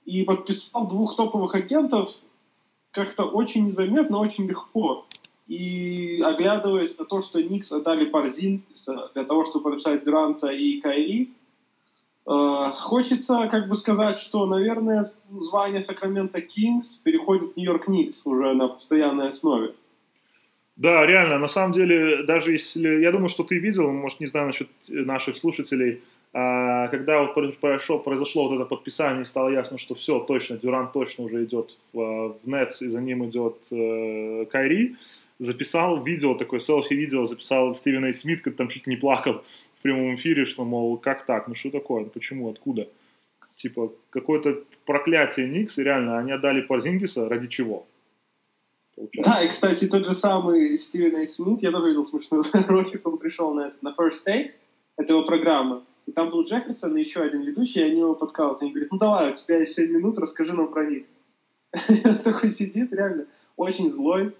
и 0.04 0.25
подписал 0.25 0.87
двух 0.88 1.16
топовых 1.16 1.54
агентов 1.54 2.11
как-то 2.90 3.25
очень 3.25 3.68
незаметно, 3.68 4.18
очень 4.18 4.47
легко. 4.47 5.07
И 5.47 6.21
оглядываясь 6.23 6.99
на 6.99 7.04
то, 7.04 7.23
что 7.23 7.42
Никс 7.42 7.71
отдали 7.71 8.04
Парзинкиса 8.07 9.11
для 9.14 9.25
того, 9.25 9.45
чтобы 9.45 9.71
подписать 9.71 10.04
Дюранта 10.04 10.49
и 10.49 10.80
Кайри, 10.80 11.30
э, 12.26 12.73
хочется 12.80 13.49
как 13.50 13.68
бы 13.68 13.76
сказать, 13.76 14.18
что, 14.18 14.45
наверное, 14.47 15.12
звание 15.30 15.85
Сакрамента 15.85 16.40
Кингс 16.40 16.88
переходит 17.02 17.52
в 17.52 17.57
Нью-Йорк 17.57 17.88
Никс 17.88 18.21
уже 18.25 18.54
на 18.54 18.68
постоянной 18.68 19.28
основе. 19.28 19.75
Да, 20.79 21.05
реально, 21.05 21.39
на 21.39 21.49
самом 21.49 21.73
деле, 21.73 22.23
даже 22.23 22.53
если... 22.53 23.01
Я 23.01 23.11
думаю, 23.11 23.29
что 23.29 23.43
ты 23.43 23.59
видел, 23.59 23.91
может, 23.91 24.21
не 24.21 24.27
знаю 24.27 24.47
насчет 24.47 24.69
наших 24.89 25.37
слушателей, 25.37 26.03
а, 26.33 26.87
когда 26.87 27.21
вот 27.21 27.35
произошло, 27.35 27.99
произошло 27.99 28.49
вот 28.49 28.55
это 28.55 28.65
подписание, 28.65 29.25
стало 29.25 29.49
ясно, 29.49 29.77
что 29.79 29.97
все, 29.97 30.21
точно, 30.21 30.57
Дюрант 30.57 30.93
точно 30.93 31.25
уже 31.25 31.45
идет 31.45 31.77
в, 31.93 32.39
в 32.45 32.49
Нетс, 32.49 32.81
и 32.83 32.89
за 32.89 33.01
ним 33.01 33.29
идет 33.29 33.57
э, 33.73 34.47
Кайри, 34.53 34.95
записал 35.41 36.01
видео, 36.01 36.35
такое 36.35 36.61
селфи-видео, 36.61 37.27
записал 37.27 37.75
Стивен 37.75 38.05
Эй 38.05 38.15
Смит, 38.15 38.43
как 38.43 38.55
там 38.55 38.69
чуть 38.69 38.87
не 38.87 38.97
плакал 38.97 39.43
в 39.79 39.83
прямом 39.83 40.15
эфире, 40.15 40.47
что, 40.47 40.65
мол, 40.65 40.97
как 40.97 41.27
так, 41.27 41.49
ну 41.49 41.57
что 41.57 41.71
такое, 41.71 42.05
почему, 42.05 42.51
откуда? 42.51 42.87
Типа, 43.57 43.93
какое-то 44.11 44.63
проклятие 44.87 45.49
Никс, 45.49 45.77
и 45.79 45.83
реально, 45.83 46.19
они 46.19 46.31
отдали 46.31 46.61
Парзингиса 46.61 47.29
ради 47.29 47.49
чего? 47.49 47.85
Да, 49.14 49.45
и, 49.45 49.50
кстати, 49.50 49.87
тот 49.87 50.07
же 50.07 50.14
самый 50.17 50.78
Стивен 50.78 51.17
Эй 51.17 51.28
Смит, 51.28 51.62
я 51.62 51.71
тоже 51.71 51.88
видел 51.88 52.07
смешной 52.07 52.45
ролик, 52.67 53.07
он 53.07 53.19
пришел 53.19 53.55
на, 53.55 53.69
это, 53.69 53.76
на 53.81 53.90
First 53.90 54.25
Take, 54.26 54.50
это 54.97 55.12
его 55.12 55.25
программа, 55.25 55.85
и 56.07 56.12
там 56.12 56.31
был 56.31 56.45
Джефферсон 56.45 56.97
и 56.97 57.02
еще 57.02 57.21
один 57.21 57.43
ведущий, 57.43 57.81
и 57.81 57.85
они 57.85 58.00
его 58.00 58.14
подкалывают, 58.14 58.62
они 58.62 58.73
говорят, 58.73 58.90
ну 58.90 58.99
давай, 58.99 59.33
у 59.33 59.37
тебя 59.37 59.59
есть 59.59 59.75
7 59.75 59.90
минут, 59.90 60.19
расскажи 60.19 60.52
нам 60.52 60.73
про 60.73 60.85
них. 60.85 61.05
он 62.05 62.19
такой 62.25 62.55
сидит, 62.55 62.93
реально, 62.93 63.26
очень 63.57 63.93
злой, 63.93 64.35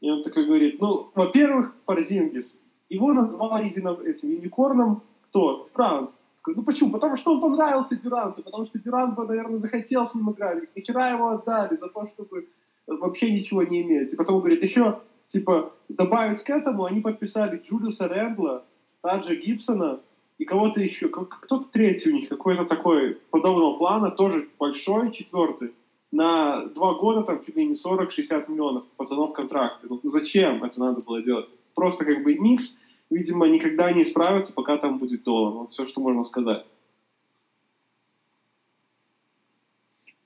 и 0.00 0.10
он 0.10 0.22
такой 0.22 0.46
говорит, 0.46 0.80
ну, 0.80 1.10
во-первых, 1.14 1.74
Парзингис, 1.84 2.46
его 2.88 3.12
назвал 3.12 3.58
едино, 3.58 3.98
этим 4.04 4.30
юникорном 4.30 5.02
кто? 5.28 5.68
Франц. 5.72 6.10
Ну 6.46 6.62
почему? 6.62 6.92
Потому 6.92 7.16
что 7.16 7.32
он 7.32 7.40
понравился 7.40 7.96
Дюранту, 7.96 8.42
потому 8.42 8.66
что 8.66 8.78
Дюрант 8.78 9.16
бы, 9.16 9.26
наверное, 9.26 9.58
захотел 9.58 10.08
с 10.08 10.14
ним 10.14 10.30
играть. 10.30 10.68
И 10.74 10.80
вчера 10.82 11.10
его 11.10 11.30
отдали 11.30 11.76
за 11.76 11.88
то, 11.88 12.06
чтобы 12.14 12.46
вообще 12.86 13.30
ничего 13.30 13.62
не 13.62 13.82
иметь. 13.82 14.12
И 14.12 14.16
потом 14.16 14.38
говорит, 14.38 14.62
еще, 14.62 15.00
типа, 15.32 15.72
добавить 15.88 16.42
к 16.42 16.50
этому, 16.50 16.84
они 16.84 17.00
подписали 17.00 17.62
Джулиуса 17.64 18.08
Рэндла, 18.08 18.64
Таджа 19.02 19.34
Гибсона 19.34 20.00
и 20.38 20.44
кого-то 20.44 20.80
еще, 20.80 21.08
кто-то 21.08 21.64
третий 21.72 22.10
у 22.10 22.14
них, 22.14 22.28
какой-то 22.28 22.64
такой 22.64 23.18
подобного 23.30 23.76
плана, 23.76 24.10
тоже 24.10 24.48
большой, 24.58 25.12
четвертый, 25.12 25.72
на 26.10 26.66
два 26.66 26.94
года 26.94 27.22
там 27.22 27.44
чуть 27.44 27.56
ли 27.56 27.66
не 27.66 27.74
40-60 27.74 28.50
миллионов 28.50 28.84
пацанов 28.96 29.32
контракты. 29.32 29.88
Ну 29.88 30.00
зачем 30.04 30.62
это 30.62 30.78
надо 30.78 31.00
было 31.00 31.22
делать? 31.22 31.48
Просто 31.74 32.04
как 32.04 32.22
бы 32.22 32.34
Никс, 32.34 32.64
видимо, 33.10 33.48
никогда 33.48 33.92
не 33.92 34.04
справится, 34.04 34.52
пока 34.52 34.78
там 34.78 34.98
будет 34.98 35.24
доллар. 35.24 35.54
Вот 35.54 35.72
все, 35.72 35.86
что 35.86 36.00
можно 36.00 36.24
сказать. 36.24 36.64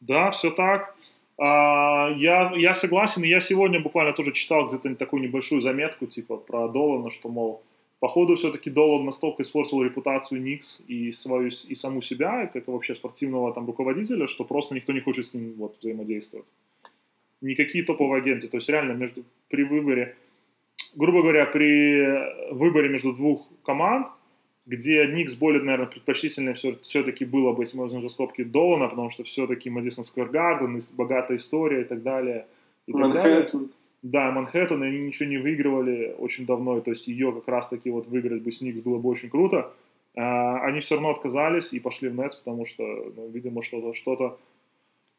Да, 0.00 0.31
все 0.31 0.50
так. 0.50 0.95
А, 1.38 2.11
я, 2.16 2.52
я 2.57 2.75
согласен, 2.75 3.23
я 3.23 3.40
сегодня 3.40 3.80
буквально 3.80 4.12
тоже 4.12 4.33
читал 4.33 4.66
где-то 4.66 4.97
такую 4.97 5.23
небольшую 5.23 5.62
заметку, 5.62 6.07
типа, 6.07 6.37
про 6.37 6.68
Долана, 6.68 7.12
что, 7.12 7.28
мол, 7.28 7.62
походу 8.00 8.35
все-таки 8.35 8.71
Долан 8.71 9.04
настолько 9.04 9.42
испортил 9.42 9.83
репутацию 9.83 10.42
Никс 10.42 10.80
и, 10.88 11.12
свою, 11.12 11.50
и 11.68 11.75
саму 11.76 12.02
себя, 12.02 12.47
как 12.47 12.66
и 12.66 12.71
вообще 12.71 12.97
спортивного 12.97 13.54
там 13.54 13.66
руководителя, 13.66 14.26
что 14.26 14.45
просто 14.45 14.75
никто 14.75 14.92
не 14.92 15.00
хочет 15.00 15.26
с 15.26 15.35
ним 15.35 15.54
вот, 15.59 15.76
взаимодействовать. 15.80 16.47
Никакие 17.40 17.85
топовые 17.85 18.21
агенты. 18.21 18.49
То 18.49 18.57
есть 18.57 18.68
реально 18.68 18.92
между, 18.92 19.23
при 19.49 19.62
выборе, 19.62 20.16
грубо 20.97 21.23
говоря, 21.23 21.47
при 21.47 22.52
выборе 22.52 22.88
между 22.88 23.12
двух 23.12 23.47
команд, 23.64 24.09
где 24.69 25.07
Никс 25.07 25.35
более, 25.35 25.63
наверное, 25.63 25.87
предпочтительнее 25.87 26.55
все, 26.55 26.77
все-таки 26.83 27.25
было 27.25 27.53
бы, 27.53 27.63
если 27.63 27.79
возьмем 27.79 28.03
за 28.03 28.11
скобки 28.11 28.45
Долана, 28.45 28.89
потому 28.89 29.09
что 29.09 29.25
все-таки 29.25 29.71
Мэдисон 29.71 30.05
Сквер 30.05 30.29
Гарден, 30.29 30.83
богатая 30.93 31.39
история 31.39 31.81
и 31.81 31.85
так 31.85 32.03
далее. 32.03 32.47
И 32.87 32.93
так 32.93 33.13
далее. 33.13 33.51
Да, 34.03 34.31
Манхэттен, 34.31 34.83
они 34.83 35.01
ничего 35.01 35.29
не 35.29 35.39
выигрывали 35.39 36.15
очень 36.19 36.47
давно, 36.47 36.81
то 36.81 36.91
есть 36.91 37.09
ее 37.09 37.33
как 37.33 37.49
раз-таки 37.49 37.91
вот 37.91 38.07
выиграть 38.07 38.43
бы 38.43 38.53
с 38.53 38.61
Никс 38.61 38.81
было 38.81 38.99
бы 38.99 39.09
очень 39.09 39.31
круто. 39.31 39.73
А, 40.15 40.61
они 40.67 40.81
все 40.81 40.97
равно 40.97 41.11
отказались 41.11 41.73
и 41.73 41.81
пошли 41.81 42.11
в 42.11 42.15
Нетс, 42.15 42.37
потому 42.37 42.67
что, 42.67 42.85
ну, 43.17 43.29
видимо, 43.31 43.63
что-то, 43.63 43.95
что-то, 43.95 44.39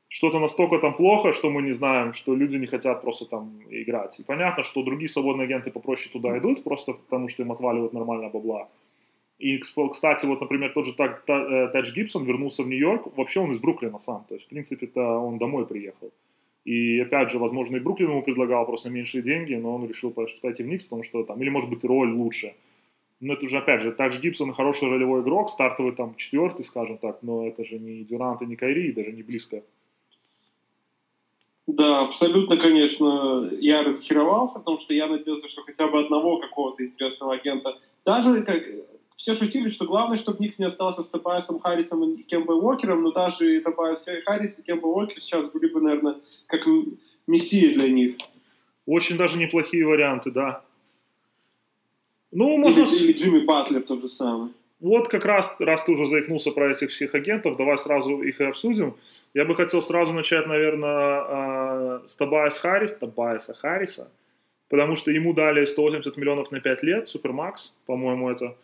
что-то 0.10 0.39
настолько 0.39 0.77
там 0.77 0.94
плохо, 0.94 1.34
что 1.34 1.50
мы 1.50 1.63
не 1.63 1.74
знаем, 1.74 2.13
что 2.13 2.36
люди 2.36 2.58
не 2.58 2.68
хотят 2.68 3.01
просто 3.01 3.25
там 3.25 3.51
играть. 3.70 4.20
И 4.20 4.24
понятно, 4.24 4.63
что 4.63 4.84
другие 4.84 5.10
свободные 5.10 5.46
агенты 5.46 5.72
попроще 5.72 6.12
туда 6.13 6.38
идут, 6.38 6.63
просто 6.63 6.94
потому 6.94 7.29
что 7.29 7.41
им 7.41 7.51
отваливают 7.51 7.94
нормально 7.94 8.29
бабла. 8.29 8.70
И, 9.39 9.58
кстати, 9.58 10.25
вот, 10.25 10.41
например, 10.41 10.74
тот 10.74 10.86
же 10.86 10.91
э, 10.91 11.69
Тадж 11.72 11.93
Гибсон 11.93 12.25
вернулся 12.25 12.62
в 12.62 12.67
Нью-Йорк, 12.67 13.17
вообще 13.17 13.39
он 13.39 13.53
из 13.53 13.60
Бруклина 13.60 14.00
сам, 14.00 14.25
то 14.27 14.36
есть, 14.36 14.46
в 14.46 14.50
принципе, 14.50 14.86
это 14.86 15.01
он 15.01 15.38
домой 15.38 15.65
приехал. 15.65 16.12
И, 16.65 17.00
опять 17.00 17.31
же, 17.31 17.39
возможно, 17.39 17.77
и 17.77 17.79
Бруклин 17.79 18.10
ему 18.10 18.22
предлагал 18.22 18.65
просто 18.65 18.89
меньшие 18.89 19.24
деньги, 19.24 19.53
но 19.55 19.75
он 19.75 19.88
решил 19.88 20.12
пойти 20.12 20.63
в 20.63 20.67
Никс, 20.67 20.84
потому 20.84 21.03
что 21.03 21.24
там, 21.24 21.41
или, 21.41 21.50
может 21.50 21.69
быть, 21.69 21.86
роль 21.86 22.12
лучше. 22.12 22.53
Но 23.22 23.34
это 23.34 23.46
уже, 23.46 23.58
опять 23.58 23.81
же, 23.81 23.93
Тадж 23.93 24.19
Гибсон 24.19 24.53
хороший 24.53 24.89
ролевой 24.89 25.22
игрок, 25.22 25.50
стартовый 25.50 25.93
там 25.93 26.15
четвертый, 26.15 26.65
скажем 26.65 26.98
так, 26.98 27.19
но 27.22 27.48
это 27.48 27.63
же 27.63 27.79
не 27.79 28.03
Дюрант 28.03 28.41
и 28.41 28.46
не 28.46 28.58
Кайри, 28.58 28.91
даже 28.91 29.13
не 29.13 29.24
близко. 29.24 29.63
Да, 31.65 32.01
абсолютно, 32.01 32.58
конечно, 32.58 33.50
я 33.60 33.84
разочаровался, 33.84 34.60
потому 34.60 34.79
что 34.79 34.93
я 34.93 35.08
надеялся, 35.08 35.48
что 35.48 35.62
хотя 35.62 35.88
бы 35.88 36.00
одного 36.00 36.39
какого-то 36.39 36.84
интересного 36.84 37.36
агента, 37.36 37.77
даже 38.05 38.41
как 38.41 38.63
все 39.19 39.35
шутили, 39.35 39.69
что 39.69 39.85
главное, 39.85 40.17
чтобы 40.17 40.43
Никс 40.43 40.57
не 40.59 40.65
остался 40.65 41.03
с 41.03 41.09
Тобайасом 41.09 41.59
Харрисом 41.59 42.13
и 42.13 42.23
Кембой 42.23 42.55
Уокером, 42.55 43.03
но 43.03 43.11
даже 43.11 43.57
и 43.57 43.59
Тобайас 43.59 44.01
Харрис 44.25 44.57
и 44.57 44.61
Кемба 44.61 44.88
Уокер 44.88 45.21
сейчас 45.21 45.51
были 45.51 45.67
бы, 45.71 45.81
наверное, 45.81 46.15
как 46.47 46.61
мессии 47.27 47.73
для 47.77 47.89
них. 47.89 48.15
Очень 48.85 49.17
даже 49.17 49.38
неплохие 49.38 49.85
варианты, 49.85 50.31
да. 50.31 50.63
Ну, 52.31 52.57
можно... 52.57 52.81
Или, 52.81 53.11
или 53.11 53.17
Джимми 53.19 53.45
Батлер 53.45 53.81
тот 53.83 54.01
же 54.01 54.07
самый. 54.07 54.51
Вот 54.79 55.09
как 55.09 55.25
раз, 55.25 55.53
раз 55.59 55.83
ты 55.83 55.91
уже 55.91 56.05
заикнулся 56.05 56.51
про 56.51 56.71
этих 56.71 56.91
всех 56.91 57.13
агентов, 57.13 57.57
давай 57.57 57.77
сразу 57.77 58.21
их 58.21 58.39
и 58.39 58.45
обсудим. 58.45 58.95
Я 59.33 59.43
бы 59.43 59.53
хотел 59.53 59.81
сразу 59.81 60.13
начать, 60.13 60.47
наверное, 60.47 60.89
а, 60.89 62.01
с 62.07 62.15
Тобайас 62.15 62.57
Харрис, 62.57 62.93
Тобайаса 62.93 63.53
Харриса, 63.53 64.09
потому 64.69 64.95
что 64.95 65.11
ему 65.11 65.33
дали 65.33 65.65
180 65.65 66.15
миллионов 66.15 66.51
на 66.51 66.61
5 66.61 66.83
лет, 66.83 67.09
Супермакс, 67.09 67.73
по-моему, 67.85 68.29
это 68.29 68.55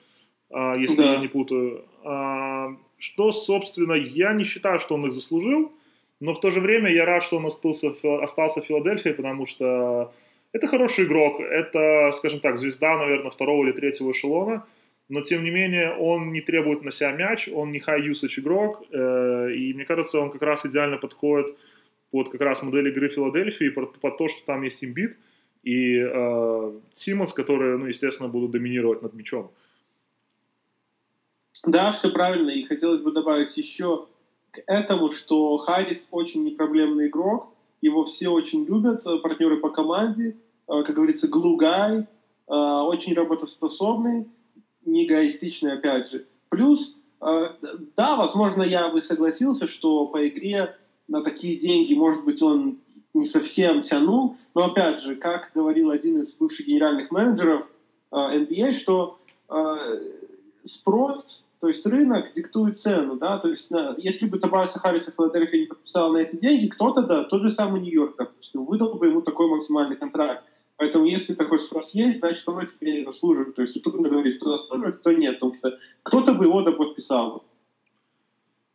если 0.77 1.01
да. 1.01 1.13
я 1.13 1.19
не 1.19 1.27
путаю. 1.27 1.83
А, 2.03 2.75
что, 2.97 3.31
собственно, 3.31 3.93
я 3.93 4.33
не 4.33 4.43
считаю, 4.43 4.79
что 4.79 4.95
он 4.95 5.07
их 5.07 5.13
заслужил, 5.13 5.71
но 6.19 6.33
в 6.33 6.39
то 6.39 6.51
же 6.51 6.61
время 6.61 6.91
я 6.91 7.05
рад, 7.05 7.23
что 7.23 7.37
он 7.37 7.45
остался, 7.45 7.93
остался 8.21 8.61
в 8.61 8.65
Филадельфии, 8.65 9.09
потому 9.09 9.45
что 9.45 10.13
это 10.53 10.67
хороший 10.67 11.05
игрок, 11.05 11.41
это, 11.41 12.13
скажем 12.17 12.39
так, 12.39 12.57
звезда, 12.57 12.97
наверное, 12.97 13.31
второго 13.31 13.65
или 13.65 13.73
третьего 13.73 14.11
эшелона, 14.11 14.65
но 15.09 15.21
тем 15.21 15.43
не 15.43 15.51
менее 15.51 15.93
он 15.93 16.31
не 16.31 16.41
требует 16.41 16.83
на 16.83 16.91
себя 16.91 17.11
мяч, 17.11 17.49
он 17.49 17.71
не 17.71 17.79
high-usage 17.79 18.39
игрок, 18.39 18.83
э, 18.91 19.51
и 19.53 19.73
мне 19.73 19.85
кажется, 19.85 20.19
он 20.19 20.31
как 20.31 20.41
раз 20.41 20.65
идеально 20.65 20.97
подходит 20.97 21.55
под 22.11 22.29
как 22.29 22.41
раз 22.41 22.63
модель 22.63 22.87
игры 22.87 23.09
Филадельфии, 23.09 23.69
под, 23.69 23.99
под 23.99 24.17
то, 24.17 24.27
что 24.29 24.45
там 24.45 24.63
есть 24.63 24.83
имбит 24.83 25.17
и 25.63 25.97
э, 25.99 26.71
Симмонс, 26.93 27.33
которые, 27.33 27.77
ну, 27.77 27.87
естественно, 27.87 28.29
будут 28.29 28.51
доминировать 28.51 29.01
над 29.01 29.13
мячом. 29.13 29.51
Да, 31.65 31.93
все 31.93 32.09
правильно. 32.09 32.51
И 32.51 32.63
хотелось 32.63 33.01
бы 33.01 33.11
добавить 33.11 33.57
еще 33.57 34.05
к 34.51 34.61
этому, 34.67 35.11
что 35.11 35.57
Харрис 35.57 36.07
очень 36.11 36.43
непроблемный 36.43 37.07
игрок. 37.07 37.47
Его 37.81 38.05
все 38.05 38.29
очень 38.29 38.65
любят, 38.65 39.05
э, 39.05 39.17
партнеры 39.19 39.57
по 39.57 39.69
команде. 39.69 40.37
Э, 40.67 40.83
как 40.83 40.95
говорится, 40.95 41.27
guy. 41.27 42.05
Э, 42.47 42.53
очень 42.53 43.15
работоспособный, 43.15 44.27
не 44.85 45.05
эгоистичный, 45.05 45.73
опять 45.73 46.11
же. 46.11 46.27
Плюс, 46.49 46.95
да, 47.19 48.15
возможно, 48.15 48.61
я 48.61 48.89
бы 48.89 49.01
согласился, 49.01 49.67
что 49.67 50.05
по 50.05 50.27
игре 50.27 50.75
на 51.07 51.23
такие 51.23 51.57
деньги, 51.57 51.95
может 51.95 52.23
быть, 52.23 52.41
он 52.41 52.77
не 53.13 53.25
совсем 53.25 53.81
тянул, 53.81 54.37
но 54.53 54.65
опять 54.65 55.01
же, 55.01 55.15
как 55.15 55.49
говорил 55.55 55.89
один 55.89 56.21
из 56.21 56.33
бывших 56.35 56.67
генеральных 56.67 57.09
менеджеров 57.09 57.67
NBA, 58.11 58.79
что 58.79 59.17
э, 59.49 59.99
спрос, 60.65 61.43
то 61.59 61.69
есть 61.69 61.85
рынок 61.85 62.33
диктует 62.35 62.81
цену, 62.81 63.15
да, 63.15 63.39
то 63.39 63.49
есть 63.49 63.71
на, 63.71 63.95
если 63.97 64.25
бы 64.25 64.39
Табайса 64.39 64.79
Харриса 64.79 65.11
Филадельфия 65.11 65.61
не 65.61 65.65
подписал 65.67 66.11
на 66.11 66.17
эти 66.17 66.35
деньги, 66.35 66.67
кто-то, 66.67 67.01
да, 67.01 67.23
тот 67.23 67.41
же 67.41 67.51
самый 67.51 67.81
Нью-Йорк, 67.81 68.15
допустим, 68.17 68.65
выдал 68.65 68.95
бы 68.95 69.07
ему 69.07 69.21
такой 69.21 69.47
максимальный 69.49 69.95
контракт. 69.95 70.43
Поэтому 70.77 71.05
если 71.05 71.33
такой 71.33 71.59
спрос 71.59 71.89
есть, 71.93 72.19
значит, 72.19 72.47
он 72.47 72.59
этим 72.59 72.73
не 72.81 73.05
заслуживает. 73.05 73.55
То 73.55 73.61
есть 73.61 73.73
тут 73.75 73.83
трудно 73.83 74.09
говорить, 74.09 74.37
кто 74.37 74.57
заслуживает, 74.57 74.97
кто 74.97 75.11
нет, 75.13 75.39
потому 75.39 75.55
что 75.55 75.79
кто-то 76.03 76.33
бы 76.33 76.45
его 76.45 76.63
подписал. 76.73 77.43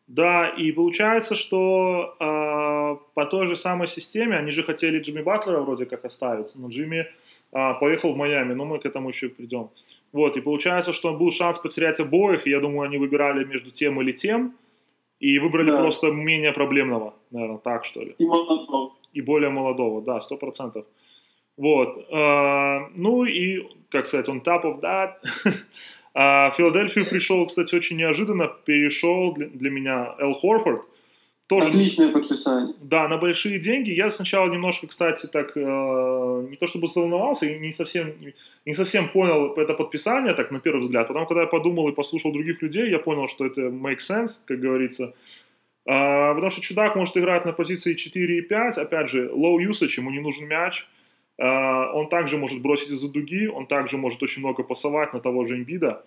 Да, 0.07 0.49
и 0.49 0.73
получается, 0.73 1.37
что 1.37 2.17
э, 2.19 2.97
по 3.15 3.27
той 3.27 3.47
же 3.47 3.55
самой 3.55 3.87
системе, 3.87 4.37
они 4.37 4.51
же 4.51 4.65
хотели 4.65 4.99
Джимми 4.99 5.23
Батлера 5.23 5.61
вроде 5.61 5.87
как 5.87 6.05
оставить, 6.05 6.55
но 6.57 6.69
Джимми 6.69 7.07
э, 7.53 7.75
поехал 7.81 8.13
в 8.13 8.17
Майами, 8.17 8.55
но 8.55 8.65
мы 8.65 8.81
к 8.81 8.87
этому 8.87 9.11
еще 9.11 9.29
придем. 9.29 9.69
Вот, 10.13 10.37
и 10.37 10.41
получается, 10.41 10.93
что 10.93 11.13
был 11.13 11.31
шанс 11.31 11.59
потерять 11.59 12.01
обоих, 12.01 12.47
и 12.47 12.51
я 12.51 12.61
думаю, 12.61 12.83
они 12.83 12.99
выбирали 12.99 13.45
между 13.45 13.71
тем 13.71 14.01
или 14.01 14.13
тем, 14.13 14.55
и 15.21 15.39
выбрали 15.39 15.71
да. 15.71 15.81
просто 15.81 16.09
менее 16.09 16.53
проблемного, 16.53 17.15
наверное, 17.31 17.59
так 17.59 17.85
что 17.85 18.01
ли. 18.01 18.15
И 18.19 18.25
молодого. 18.25 18.93
И 19.13 19.21
более 19.21 19.51
молодого, 19.51 20.03
да, 20.03 20.21
сто 20.21 20.37
процентов. 20.37 20.85
Вот. 21.57 22.07
Э, 22.11 22.89
ну 22.95 23.25
и, 23.25 23.67
как 23.91 24.07
сказать, 24.07 24.29
он 24.29 24.41
top 24.41 24.65
of 24.65 24.81
that. 24.81 25.13
А 26.13 26.51
в 26.51 26.57
Филадельфию 26.57 27.09
пришел, 27.09 27.47
кстати, 27.47 27.73
очень 27.73 27.97
неожиданно, 27.97 28.49
перешел 28.65 29.33
для, 29.33 29.47
для 29.47 29.71
меня 29.71 30.17
Эл 30.19 30.35
Хорфорд. 30.35 30.83
Тоже, 31.51 31.69
Отличное 31.71 32.13
подписание. 32.13 32.75
Да, 32.81 33.09
на 33.09 33.17
большие 33.17 33.59
деньги. 33.59 33.91
Я 33.91 34.11
сначала 34.11 34.49
немножко, 34.49 34.87
кстати, 34.87 35.27
так 35.27 35.57
э, 35.57 36.47
не 36.49 36.57
то 36.57 36.69
чтобы 36.69 36.87
заволновался, 36.87 37.47
и 37.47 37.59
не 37.59 37.73
совсем, 37.73 38.15
не 38.65 38.73
совсем 38.73 39.09
понял 39.09 39.55
это 39.55 39.75
подписание, 39.75 40.35
так 40.35 40.53
на 40.53 40.61
первый 40.61 40.83
взгляд. 40.83 41.09
Потом, 41.09 41.27
когда 41.27 41.41
я 41.41 41.47
подумал 41.49 41.89
и 41.89 41.93
послушал 41.93 42.33
других 42.33 42.63
людей, 42.63 42.89
я 42.89 43.01
понял, 43.01 43.27
что 43.27 43.47
это 43.47 43.63
make 43.63 43.99
sense, 43.99 44.31
как 44.45 44.61
говорится. 44.61 45.13
Э, 45.87 46.35
потому 46.35 46.51
что 46.51 46.61
чудак 46.61 46.95
может 46.95 47.17
играть 47.17 47.45
на 47.45 47.53
позиции 47.53 47.95
4 47.95 48.39
и 48.39 48.43
5. 48.43 48.79
Опять 48.79 49.11
же, 49.11 49.29
low 49.31 49.57
usage, 49.57 49.95
ему 49.97 50.13
не 50.13 50.21
нужен 50.21 50.47
мяч. 50.47 50.87
Э, 51.37 51.91
он 51.93 52.09
также 52.09 52.37
может 52.37 52.63
бросить 52.63 52.91
из-за 52.93 53.09
дуги, 53.09 53.49
он 53.49 53.67
также 53.67 53.97
может 53.97 54.23
очень 54.23 54.43
много 54.43 54.63
пасовать 54.63 55.13
на 55.13 55.21
того 55.21 55.47
же 55.47 55.57
имбида. 55.57 56.05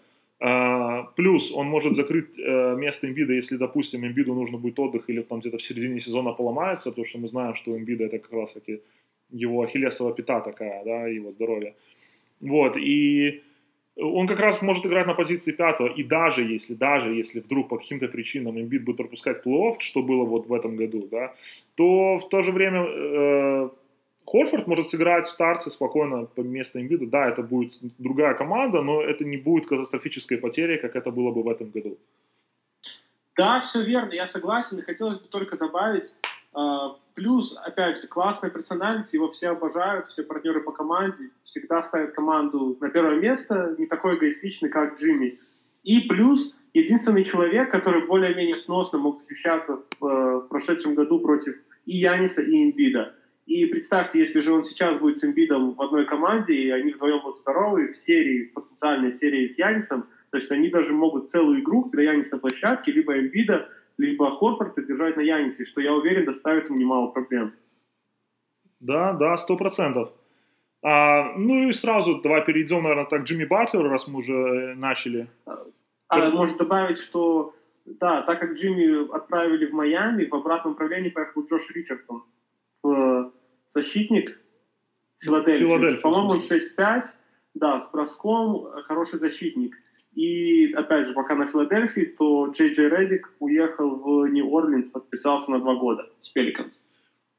Плюс 1.16 1.52
он 1.52 1.68
может 1.68 1.96
закрыть 1.96 2.38
uh, 2.38 2.76
место 2.76 3.08
имбида, 3.08 3.34
если, 3.34 3.58
допустим, 3.58 4.06
имбиду 4.06 4.34
нужно 4.34 4.58
будет 4.58 4.80
отдых 4.80 5.10
или 5.10 5.22
там 5.22 5.40
где-то 5.40 5.58
в 5.58 5.64
середине 5.64 6.00
сезона 6.00 6.34
поломается, 6.34 6.90
потому 6.90 7.08
что 7.08 7.20
мы 7.20 7.28
знаем, 7.28 7.56
что 7.56 7.78
имбида 7.78 8.06
это 8.06 8.20
как 8.20 8.34
раз 8.34 8.52
таки 8.54 8.82
его 9.30 9.62
ахиллесова 9.62 10.14
пята 10.14 10.42
такая, 10.42 10.84
да, 10.84 11.08
его 11.08 11.32
здоровье. 11.32 11.76
Вот, 12.42 12.78
и 12.78 13.42
он 13.96 14.28
как 14.28 14.40
раз 14.40 14.62
может 14.62 14.86
играть 14.86 15.08
на 15.08 15.14
позиции 15.14 15.52
пятого, 15.52 15.88
и 15.88 16.04
даже 16.04 16.42
если, 16.42 16.74
даже 16.74 17.14
если 17.14 17.40
вдруг 17.40 17.70
по 17.70 17.78
каким-то 17.78 18.08
причинам 18.08 18.60
имбид 18.60 18.84
будет 18.84 18.98
пропускать 18.98 19.46
плей-офф, 19.46 19.76
что 19.80 20.02
было 20.02 20.26
вот 20.26 20.48
в 20.48 20.54
этом 20.54 20.76
году, 20.76 21.08
да, 21.12 21.34
то 21.76 22.18
в 22.18 22.28
то 22.30 22.44
же 22.44 22.52
время 22.52 22.82
uh, 22.82 23.72
Хорфорд 24.26 24.68
может 24.68 24.90
сыграть 24.90 25.28
в 25.28 25.32
старте 25.32 25.70
спокойно 25.70 26.26
по 26.26 26.42
месту 26.42 26.80
Эмбида. 26.80 27.08
Да, 27.08 27.30
это 27.30 27.44
будет 27.44 27.74
другая 28.00 28.34
команда, 28.34 28.82
но 28.82 29.02
это 29.02 29.26
не 29.26 29.38
будет 29.38 29.68
катастрофической 29.68 30.38
потерей, 30.38 30.78
как 30.78 30.96
это 30.96 31.12
было 31.12 31.32
бы 31.32 31.44
в 31.44 31.50
этом 31.50 31.70
году. 31.70 31.98
Да, 33.36 33.62
все 33.68 33.84
верно, 33.84 34.14
я 34.14 34.28
согласен. 34.30 34.82
Хотелось 34.82 35.20
бы 35.20 35.28
только 35.28 35.58
добавить, 35.58 36.06
э, 36.56 36.60
плюс, 37.16 37.56
опять 37.66 38.02
же, 38.02 38.08
классная 38.08 38.50
персональность, 38.50 39.14
его 39.14 39.32
все 39.32 39.50
обожают, 39.50 40.08
все 40.08 40.24
партнеры 40.24 40.62
по 40.62 40.72
команде 40.72 41.30
всегда 41.44 41.84
ставят 41.84 42.14
команду 42.14 42.78
на 42.80 42.90
первое 42.90 43.20
место, 43.20 43.76
не 43.78 43.88
такой 43.88 44.18
эгоистичный, 44.18 44.70
как 44.70 45.00
Джимми. 45.00 45.40
И 45.84 46.02
плюс, 46.02 46.56
единственный 46.74 47.26
человек, 47.26 47.72
который 47.72 48.06
более-менее 48.06 48.58
сносно 48.58 49.00
мог 49.00 49.20
защищаться 49.22 49.80
в, 50.00 50.06
э, 50.06 50.38
в 50.38 50.48
прошедшем 50.48 50.96
году 50.96 51.20
против 51.20 51.56
и 51.86 51.98
Яниса, 51.98 52.42
и 52.42 52.64
Имбида. 52.64 53.14
И 53.46 53.66
представьте, 53.66 54.20
если 54.20 54.40
же 54.40 54.54
он 54.54 54.64
сейчас 54.64 55.00
будет 55.00 55.18
с 55.20 55.24
Эмбидом 55.24 55.74
в 55.74 55.82
одной 55.82 56.06
команде, 56.06 56.54
и 56.54 56.70
они 56.70 56.94
вдвоем 56.94 57.22
будут 57.22 57.40
здоровы 57.42 57.92
в 57.92 57.98
серии, 57.98 58.52
потенциальной 58.54 59.14
серии 59.14 59.50
с 59.50 59.58
Янисом, 59.58 60.08
то 60.30 60.38
есть 60.38 60.50
они 60.52 60.70
даже 60.70 60.94
могут 60.94 61.30
целую 61.30 61.62
игру, 61.62 61.84
когда 61.84 62.04
Янис 62.04 62.32
на 62.32 62.38
площадке, 62.38 62.92
либо 62.92 63.20
Эмбида, 63.20 63.70
либо 63.98 64.36
Хорфорда 64.38 64.82
держать 64.82 65.18
на 65.18 65.22
Янисе, 65.22 65.66
что, 65.66 65.82
я 65.82 65.94
уверен, 65.94 66.26
доставит 66.26 66.70
ему 66.70 66.78
немало 66.78 67.08
проблем. 67.08 67.54
Да, 68.80 69.14
да, 69.14 69.36
сто 69.38 69.58
процентов. 69.58 70.12
А, 70.82 71.34
ну 71.38 71.70
и 71.70 71.74
сразу 71.74 72.22
давай 72.22 72.44
перейдем, 72.46 72.84
наверное, 72.84 73.06
так 73.06 73.22
к 73.22 73.26
Джимми 73.26 73.46
Батлеру, 73.46 73.90
раз 73.90 74.08
мы 74.08 74.20
уже 74.20 74.74
начали. 74.76 75.28
А, 76.08 76.30
может 76.30 76.58
добавить, 76.58 76.98
что 76.98 77.54
да, 77.86 78.22
так 78.22 78.40
как 78.40 78.54
Джимми 78.54 79.14
отправили 79.14 79.66
в 79.66 79.74
Майами, 79.74 80.26
в 80.26 80.34
обратном 80.34 80.74
направлении 80.74 81.10
поехал 81.10 81.46
Джош 81.46 81.70
Ричардсон 81.72 82.24
защитник 83.74 84.40
Филадельфии. 85.20 85.66
Филадельфия 85.66 86.02
По-моему, 86.02 86.30
он 86.32 86.40
6-5, 86.40 87.06
да, 87.56 87.82
с 87.82 87.92
броском, 87.92 88.68
хороший 88.88 89.20
защитник. 89.20 89.76
И, 90.16 90.72
опять 90.74 91.08
же, 91.08 91.14
пока 91.14 91.36
на 91.36 91.48
Филадельфии, 91.48 92.06
то 92.18 92.48
Джей 92.52 92.74
Джей 92.74 92.90
Реддик 92.90 93.32
уехал 93.40 93.96
в 93.96 94.28
Нью-Орлинс, 94.28 94.92
подписался 94.92 95.52
на 95.52 95.60
два 95.60 95.76
года 95.76 96.08
с 96.20 96.30
Пеликанс. 96.30 96.72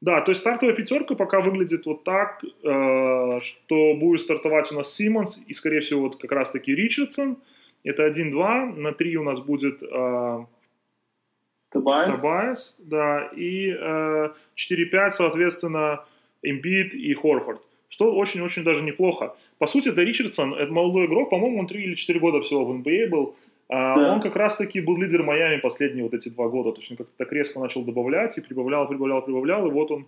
Да, 0.00 0.20
то 0.20 0.32
есть 0.32 0.40
стартовая 0.40 0.74
пятерка 0.74 1.14
пока 1.14 1.40
выглядит 1.40 1.86
вот 1.86 2.04
так, 2.04 2.42
э, 2.44 3.40
что 3.40 3.94
будет 3.94 4.20
стартовать 4.20 4.70
у 4.72 4.74
нас 4.74 4.92
Симмонс 4.92 5.40
и, 5.46 5.54
скорее 5.54 5.80
всего, 5.80 6.02
вот 6.02 6.16
как 6.16 6.32
раз-таки 6.32 6.74
Ричардсон. 6.74 7.38
Это 7.84 8.06
1-2. 8.06 8.76
На 8.76 8.92
3 8.92 9.16
у 9.16 9.22
нас 9.22 9.40
будет 9.40 9.82
э, 9.82 10.44
Тобайас. 11.70 12.06
Тобайас, 12.10 12.76
да, 12.78 13.30
и 13.34 13.70
э, 13.70 14.28
4-5, 14.56 15.10
соответственно, 15.12 16.04
Эмбит 16.44 16.94
и 16.94 17.14
Хорфорд. 17.14 17.60
Что 17.88 18.12
очень-очень 18.12 18.64
даже 18.64 18.82
неплохо. 18.82 19.36
По 19.58 19.66
сути, 19.66 19.88
это 19.88 20.02
Ричардсон, 20.02 20.54
это 20.54 20.72
молодой 20.72 21.06
игрок, 21.06 21.30
по-моему, 21.30 21.60
он 21.60 21.66
3 21.66 21.82
или 21.82 21.94
4 21.94 22.20
года 22.20 22.40
всего 22.40 22.64
в 22.64 22.72
NBA 22.76 23.08
был. 23.08 23.34
А 23.68 23.96
да. 23.96 24.14
Он 24.14 24.20
как 24.20 24.36
раз-таки 24.36 24.80
был 24.80 24.96
лидером 24.96 25.26
Майами 25.26 25.60
последние 25.60 26.04
вот 26.04 26.12
эти 26.12 26.28
два 26.28 26.48
года. 26.48 26.72
То 26.72 26.80
есть 26.80 26.90
он 26.90 26.96
как-то 26.96 27.12
так 27.16 27.32
резко 27.32 27.60
начал 27.60 27.82
добавлять 27.82 28.36
и 28.36 28.40
прибавлял, 28.40 28.88
прибавлял, 28.88 29.22
прибавлял. 29.22 29.66
И 29.66 29.70
вот 29.70 29.90
он 29.90 30.06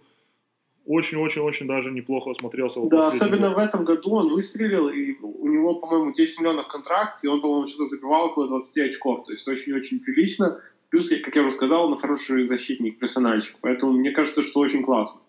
очень-очень-очень 0.87 1.67
даже 1.67 1.91
неплохо 1.91 2.35
смотрелся. 2.35 2.81
Да, 2.89 3.09
особенно 3.09 3.49
год. 3.49 3.57
в 3.57 3.59
этом 3.59 3.85
году 3.85 4.11
он 4.15 4.29
выстрелил, 4.33 4.89
и 4.89 5.15
у 5.21 5.49
него, 5.49 5.75
по-моему, 5.75 6.13
10 6.13 6.39
миллионов 6.39 6.69
контракт, 6.69 7.25
и 7.25 7.27
он, 7.27 7.41
по-моему, 7.41 7.69
что-то 7.69 7.87
забивал 7.87 8.27
около 8.27 8.49
20 8.49 8.77
очков. 8.91 9.27
То 9.27 9.33
есть 9.33 9.47
очень-очень 9.49 10.01
прилично. 10.01 10.61
Плюс, 10.91 11.09
как 11.09 11.35
я 11.35 11.43
уже 11.43 11.53
сказал, 11.53 11.91
он 11.91 11.99
хороший 11.99 12.47
защитник, 12.47 12.99
персональчик. 12.99 13.57
Поэтому 13.61 13.93
мне 13.93 14.13
кажется, 14.13 14.45
что 14.45 14.61
очень 14.61 14.85
классно. 14.85 15.21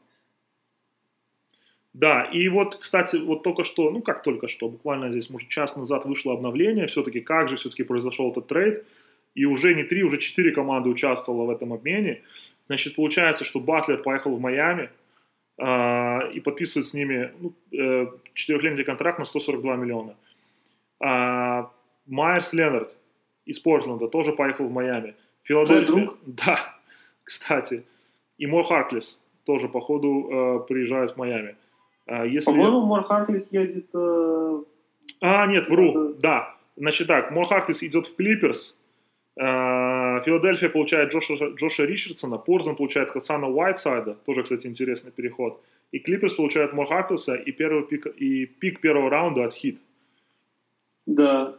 Да, 1.97 2.25
и 2.25 2.47
вот, 2.47 2.75
кстати, 2.75 3.15
вот 3.15 3.41
только 3.41 3.63
что, 3.63 3.89
ну 3.89 4.03
как 4.03 4.21
только 4.21 4.47
что, 4.47 4.69
буквально 4.69 5.09
здесь, 5.09 5.31
может, 5.31 5.49
час 5.49 5.75
назад 5.75 6.05
вышло 6.05 6.33
обновление, 6.33 6.85
все-таки 6.85 7.21
как 7.21 7.49
же 7.49 7.55
все-таки 7.55 7.81
произошел 7.81 8.29
этот 8.29 8.45
трейд, 8.45 8.85
и 9.33 9.45
уже 9.45 9.73
не 9.73 9.83
три, 9.83 10.03
уже 10.03 10.19
четыре 10.19 10.51
команды 10.51 10.89
участвовало 10.89 11.45
в 11.45 11.49
этом 11.49 11.73
обмене. 11.73 12.21
Значит, 12.67 12.95
получается, 12.95 13.45
что 13.45 13.59
Батлер 13.59 13.97
поехал 14.03 14.35
в 14.35 14.39
Майами 14.39 14.91
э, 15.57 16.31
и 16.33 16.39
подписывает 16.39 16.85
с 16.85 16.93
ними 16.93 17.31
ну, 17.39 17.53
э, 17.71 18.07
четырехлетний 18.35 18.83
контракт 18.83 19.17
на 19.17 19.25
142 19.25 19.75
миллиона. 19.77 20.15
А, 20.99 21.71
Майерс 22.05 22.53
Леннард 22.53 22.95
из 23.45 23.59
Портленда 23.59 24.07
тоже 24.07 24.33
поехал 24.33 24.67
в 24.67 24.71
Майами. 24.71 25.15
Филадельфия. 25.45 26.11
Да, 26.25 26.59
кстати. 27.23 27.85
И 28.37 28.45
Мор 28.45 28.65
Харклес 28.65 29.17
тоже, 29.45 29.67
походу, 29.67 30.29
э, 30.29 30.67
приезжает 30.67 31.13
в 31.13 31.17
Майами. 31.17 31.55
А 32.07 32.25
если... 32.25 32.51
По-моему, 32.51 32.81
Мор 32.81 33.03
Харклес 33.03 33.47
едет... 33.51 33.87
Э... 33.93 34.61
А, 35.21 35.47
нет, 35.47 35.67
вру, 35.69 35.89
это... 35.89 36.21
да. 36.21 36.55
Значит 36.75 37.07
так, 37.07 37.31
Мор 37.31 37.47
Харклес 37.47 37.83
идет 37.83 38.07
в 38.07 38.15
Клиперс, 38.15 38.77
э, 39.35 39.41
Филадельфия 39.41 40.69
получает 40.69 41.11
Джоша, 41.11 41.33
Джоша 41.55 41.85
Ричардсона, 41.85 42.37
Портленд 42.37 42.77
получает 42.77 43.09
Хасана 43.09 43.47
Уайтсайда, 43.47 44.17
тоже, 44.25 44.43
кстати, 44.43 44.67
интересный 44.67 45.11
переход. 45.11 45.61
И 45.91 45.99
Клиперс 45.99 46.33
получает 46.33 46.73
Мор 46.73 46.87
Харклеса 46.87 47.35
и, 47.35 47.51
первый 47.51 47.83
пик, 47.83 48.07
и 48.07 48.45
пик 48.45 48.79
первого 48.79 49.09
раунда 49.09 49.45
от 49.45 49.53
Хит. 49.53 49.79
Да, 51.05 51.55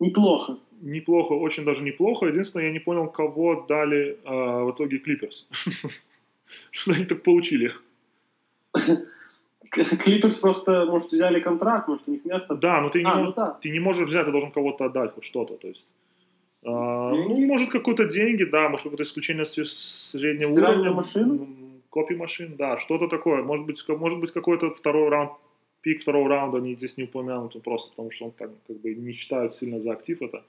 неплохо 0.00 0.58
неплохо, 0.80 1.32
очень 1.32 1.64
даже 1.64 1.82
неплохо. 1.82 2.26
Единственное, 2.26 2.66
я 2.66 2.72
не 2.72 2.78
понял, 2.78 3.08
кого 3.08 3.66
дали 3.68 4.18
э, 4.24 4.64
в 4.64 4.72
итоге 4.72 4.98
Клиперс. 4.98 5.46
Что 6.70 6.92
они 6.92 7.04
так 7.04 7.22
получили? 7.22 7.72
Клиперс 9.70 10.36
просто, 10.36 10.86
может, 10.86 11.12
взяли 11.12 11.40
контракт, 11.40 11.88
может, 11.88 12.08
у 12.08 12.12
них 12.12 12.24
место... 12.24 12.54
Да, 12.54 12.80
но 12.80 12.90
ты, 12.90 13.02
а, 13.04 13.16
не, 13.16 13.24
ну, 13.24 13.32
да. 13.32 13.58
ты 13.60 13.70
не 13.70 13.80
можешь 13.80 14.08
взять, 14.08 14.26
ты 14.26 14.32
должен 14.32 14.50
кого-то 14.50 14.84
отдать, 14.84 15.12
хоть 15.14 15.24
что-то, 15.24 15.54
то 15.54 15.68
есть... 15.68 15.86
ну, 17.12 17.46
может, 17.46 17.70
какой-то 17.70 18.04
деньги, 18.04 18.44
да, 18.44 18.68
может, 18.68 18.84
какое-то 18.84 19.02
исключение 19.02 19.44
среднего 19.44 20.52
уровня. 20.52 20.92
машина? 20.92 21.46
Копи 21.90 22.14
машин, 22.14 22.56
да, 22.56 22.78
что-то 22.78 23.08
такое. 23.08 23.42
Может 23.42 23.66
быть, 23.66 23.82
может 23.88 24.20
быть 24.20 24.32
какой-то 24.32 24.70
второй 24.70 25.08
раунд, 25.08 25.32
пик 25.80 26.02
второго 26.02 26.28
раунда 26.28 26.58
они 26.58 26.74
здесь 26.74 26.96
не 26.96 27.04
упомянуты 27.04 27.60
просто, 27.60 27.90
потому 27.90 28.10
что 28.10 28.26
он 28.26 28.30
так 28.32 28.50
как 28.66 28.76
бы 28.80 28.94
не 28.94 29.12
считают 29.12 29.54
сильно 29.54 29.80
за 29.80 29.92
актив 29.92 30.20
это. 30.20 30.42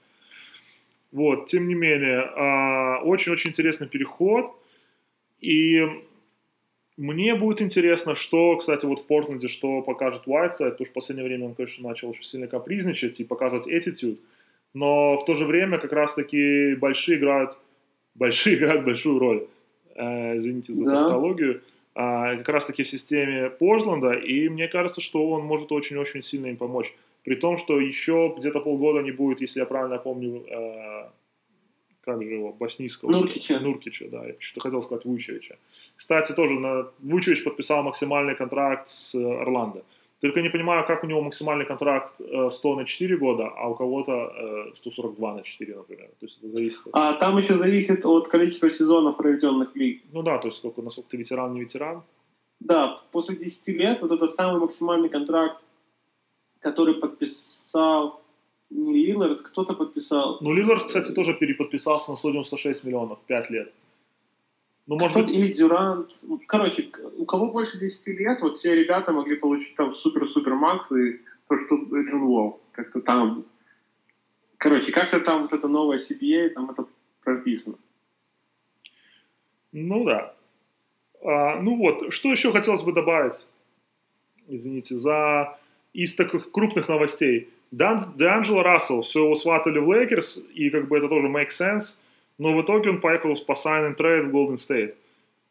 Вот, 1.12 1.46
тем 1.46 1.66
не 1.66 1.74
менее, 1.74 2.20
а, 2.20 3.00
очень-очень 3.02 3.50
интересный 3.50 3.88
переход. 3.88 4.54
И 5.40 5.80
мне 7.00 7.34
будет 7.34 7.62
интересно, 7.62 8.14
что, 8.14 8.56
кстати, 8.56 8.84
вот 8.84 9.00
в 9.00 9.06
Портленде, 9.06 9.48
что 9.48 9.80
покажет 9.82 10.22
Уайтсайд, 10.26 10.72
потому 10.72 10.86
что 10.86 10.92
в 10.92 10.94
последнее 10.94 11.26
время 11.26 11.46
он, 11.46 11.54
конечно, 11.54 11.88
начал 11.88 12.10
очень 12.10 12.24
сильно 12.24 12.46
капризничать 12.46 13.20
и 13.20 13.24
показывать 13.24 13.66
attitude, 13.66 14.18
но 14.74 15.16
в 15.16 15.24
то 15.24 15.34
же 15.34 15.46
время 15.46 15.78
как 15.78 15.92
раз-таки 15.92 16.74
большие 16.74 17.18
играют, 17.18 17.56
большие 18.14 18.56
играют 18.58 18.84
большую 18.84 19.18
роль, 19.18 19.46
Э, 19.96 20.36
извините 20.36 20.72
за 20.74 20.84
Да. 20.84 21.02
тавтологию, 21.02 21.60
а, 21.94 22.36
как 22.36 22.48
раз-таки 22.48 22.82
в 22.82 22.88
системе 22.88 23.50
Портленда, 23.50 24.12
и 24.12 24.48
мне 24.48 24.68
кажется, 24.68 25.00
что 25.00 25.28
он 25.30 25.42
может 25.42 25.72
очень-очень 25.72 26.22
сильно 26.22 26.46
им 26.46 26.56
помочь. 26.56 26.94
При 27.24 27.34
том, 27.34 27.58
что 27.58 27.80
еще 27.80 28.34
где-то 28.38 28.60
полгода 28.60 29.02
не 29.02 29.10
будет, 29.10 29.40
если 29.42 29.60
я 29.60 29.66
правильно 29.66 29.98
помню, 29.98 30.44
э, 30.48 31.08
как 32.02 32.22
же 32.22 32.28
его, 32.30 32.52
боснийского. 32.52 33.10
Нуркича. 33.10 33.60
Нуркича, 33.60 34.06
да. 34.08 34.26
Я 34.26 34.34
что-то 34.38 34.60
хотел 34.60 34.82
сказать 34.82 35.04
Вучевича. 35.04 35.56
Кстати, 36.00 36.32
тоже 36.32 36.58
на... 36.58 36.86
Вучевич 37.00 37.44
подписал 37.44 37.82
максимальный 37.82 38.34
контракт 38.34 38.88
с 38.88 39.14
э, 39.14 39.42
Орландо. 39.42 39.82
Только 40.22 40.40
не 40.40 40.48
понимаю, 40.48 40.86
как 40.86 41.04
у 41.04 41.06
него 41.06 41.20
максимальный 41.20 41.66
контракт 41.66 42.18
э, 42.18 42.50
100 42.50 42.76
на 42.76 42.84
4 42.86 43.16
года, 43.18 43.52
а 43.54 43.68
у 43.68 43.74
кого-то 43.74 44.12
э, 44.12 44.76
142 44.76 45.34
на 45.34 45.42
4, 45.42 45.76
например. 45.76 46.08
То 46.18 46.26
есть 46.26 46.38
это 46.38 46.52
зависит 46.52 46.86
от... 46.86 46.94
А 46.94 47.12
там 47.12 47.36
еще 47.36 47.58
зависит 47.58 48.06
от 48.06 48.28
количества 48.28 48.70
сезонов, 48.70 49.18
проведенных 49.18 49.72
в 49.72 49.76
лиге. 49.76 50.00
Ну 50.12 50.22
да, 50.22 50.38
то 50.38 50.48
есть 50.48 50.58
сколько, 50.58 50.80
насколько 50.80 51.10
ты 51.10 51.18
ветеран, 51.18 51.52
не 51.52 51.60
ветеран. 51.60 52.02
Да, 52.60 53.02
после 53.12 53.36
10 53.36 53.68
лет 53.68 54.00
вот 54.00 54.10
это 54.10 54.28
самый 54.28 54.58
максимальный 54.58 55.10
контракт, 55.10 55.62
который 56.60 56.94
подписал 56.94 58.22
не 58.70 58.94
Лиллард, 58.94 59.42
кто-то 59.42 59.74
подписал. 59.74 60.38
Ну, 60.40 60.54
Лилард, 60.54 60.86
кстати, 60.86 61.12
тоже 61.12 61.34
переподписался 61.34 62.12
на 62.12 62.16
196 62.16 62.84
миллионов, 62.84 63.18
5 63.26 63.50
лет. 63.50 63.72
Ну, 64.90 64.98
может 64.98 65.18
быть, 65.18 65.28
или 65.30 65.52
Дюрант. 65.52 66.10
Короче, 66.48 66.82
к- 66.82 66.98
у 67.16 67.24
кого 67.24 67.52
больше 67.52 67.78
10 67.78 68.08
лет, 68.08 68.40
вот 68.40 68.58
все 68.58 68.74
ребята 68.74 69.12
могли 69.12 69.36
получить 69.36 69.76
там 69.76 69.94
супер-супер 69.94 70.54
макс 70.54 70.90
и 70.90 71.20
то, 71.48 71.56
что 71.58 71.76
Джон 71.76 72.22
Уолл. 72.22 72.60
Как-то 72.72 73.00
там... 73.00 73.44
Короче, 74.56 74.90
как-то 74.90 75.20
там 75.20 75.42
вот 75.42 75.52
это 75.52 75.68
новое 75.68 76.04
CBA, 76.04 76.48
там 76.50 76.70
это 76.70 76.86
прописано. 77.22 77.76
ну 79.70 80.04
да. 80.04 80.34
А, 81.22 81.60
ну 81.60 81.76
вот, 81.76 82.12
что 82.12 82.32
еще 82.32 82.50
хотелось 82.50 82.82
бы 82.82 82.92
добавить, 82.92 83.46
извините, 84.48 84.98
за 84.98 85.56
из 85.92 86.16
таких 86.16 86.50
крупных 86.50 86.88
новостей. 86.88 87.48
Дан, 87.70 88.14
D'Angelo 88.18 88.62
Рассел, 88.62 89.02
все 89.02 89.22
его 89.22 89.36
сватали 89.36 89.78
в 89.78 89.88
Лейкерс, 89.88 90.42
и 90.52 90.68
как 90.70 90.88
бы 90.88 90.98
это 90.98 91.06
тоже 91.08 91.28
make 91.28 91.50
sense, 91.50 91.94
но 92.40 92.56
в 92.56 92.62
итоге 92.62 92.88
он 92.88 93.00
поехал 93.00 93.36
по 93.46 93.52
sign 93.52 93.82
and 93.88 93.96
trade 93.96 94.22
в 94.22 94.34
Golden 94.34 94.56
State. 94.56 94.94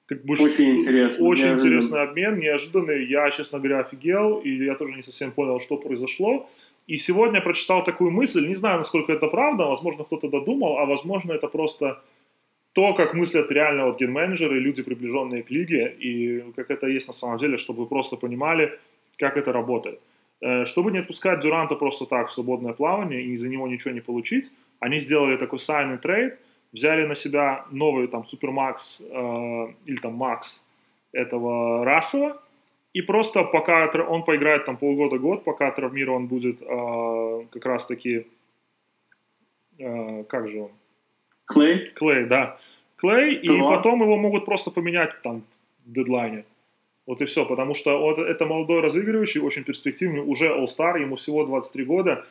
Как 0.08 0.26
бы 0.26 0.34
Очень 0.34 0.78
интересно, 0.78 1.26
Очень 1.26 1.54
интересный 1.54 2.02
обмен, 2.02 2.40
неожиданный. 2.40 3.06
Я, 3.06 3.30
честно 3.30 3.60
говоря, 3.60 3.82
офигел, 3.82 4.40
и 4.40 4.50
я 4.66 4.76
тоже 4.76 4.96
не 4.96 5.04
совсем 5.04 5.32
понял, 5.32 5.60
что 5.60 5.78
произошло. 5.78 6.50
И 6.88 6.98
сегодня 6.98 7.36
я 7.36 7.42
прочитал 7.42 7.84
такую 7.84 8.10
мысль, 8.10 8.48
не 8.48 8.56
знаю, 8.56 8.78
насколько 8.80 9.14
это 9.14 9.28
правда, 9.28 9.66
возможно, 9.66 10.04
кто-то 10.04 10.30
додумал, 10.30 10.80
а 10.80 10.86
возможно, 10.86 11.34
это 11.34 11.48
просто 11.48 12.02
то, 12.74 12.94
как 12.96 13.14
мыслят 13.14 13.52
реально 13.52 13.86
вот 13.86 14.00
ген-менеджеры, 14.00 14.60
люди, 14.60 14.82
приближенные 14.82 15.44
к 15.44 15.52
лиге, 15.52 15.96
и 16.00 16.44
как 16.56 16.72
это 16.72 16.88
есть 16.88 17.08
на 17.08 17.14
самом 17.14 17.38
деле, 17.38 17.58
чтобы 17.58 17.82
вы 17.82 17.86
просто 17.86 18.18
понимали, 18.18 18.80
как 19.18 19.38
это 19.38 19.52
работает. 19.52 20.00
Э, 20.42 20.66
Чтобы 20.66 20.92
не 20.92 21.00
отпускать 21.00 21.42
Дюранта 21.42 21.76
просто 21.76 22.06
так 22.06 22.30
в 22.30 22.32
свободное 22.32 22.74
плавание 22.74 23.22
и 23.22 23.38
за 23.38 23.48
него 23.48 23.68
ничего 23.68 23.94
не 23.94 24.02
получить, 24.02 24.50
они 24.80 25.00
сделали 25.00 25.38
такой 25.38 25.60
and 25.60 26.02
trade, 26.02 26.32
взяли 26.72 27.06
на 27.06 27.16
себя 27.16 27.66
новый 27.72 28.08
там 28.08 28.26
супермакс 28.26 29.02
э, 29.02 29.06
или 29.86 29.98
там 29.98 30.14
макс 30.14 30.64
этого 31.12 31.84
Рассела, 31.86 32.42
и 32.94 33.02
просто 33.02 33.44
пока 33.44 33.88
он 34.08 34.24
поиграет 34.24 34.66
там 34.66 34.78
полгода-год, 34.78 35.44
пока 35.44 35.72
травмирован 35.72 36.28
будет 36.28 36.62
э, 36.62 37.46
как 37.52 37.66
раз-таки, 37.66 38.28
э, 39.78 40.24
как 40.24 40.50
же 40.50 40.62
он, 40.62 40.72
Клей? 41.50 41.90
Клей, 41.96 42.26
да. 42.26 42.60
Клей, 42.98 43.36
и 43.36 43.60
потом 43.60 44.02
его 44.02 44.18
могут 44.18 44.46
просто 44.46 44.72
поменять 44.72 45.22
там 45.24 45.44
в 45.86 45.92
дедлайне. 45.92 46.46
Вот 47.08 47.22
и 47.22 47.26
все, 47.26 47.44
потому 47.46 47.74
что 47.74 47.98
вот 47.98 48.20
это 48.20 48.46
молодой 48.46 48.82
разыгрывающий, 48.82 49.42
очень 49.42 49.64
перспективный, 49.64 50.22
уже 50.22 50.48
All-Star, 50.48 51.02
ему 51.02 51.16
всего 51.16 51.44
23 51.46 51.86
года, 51.86 52.26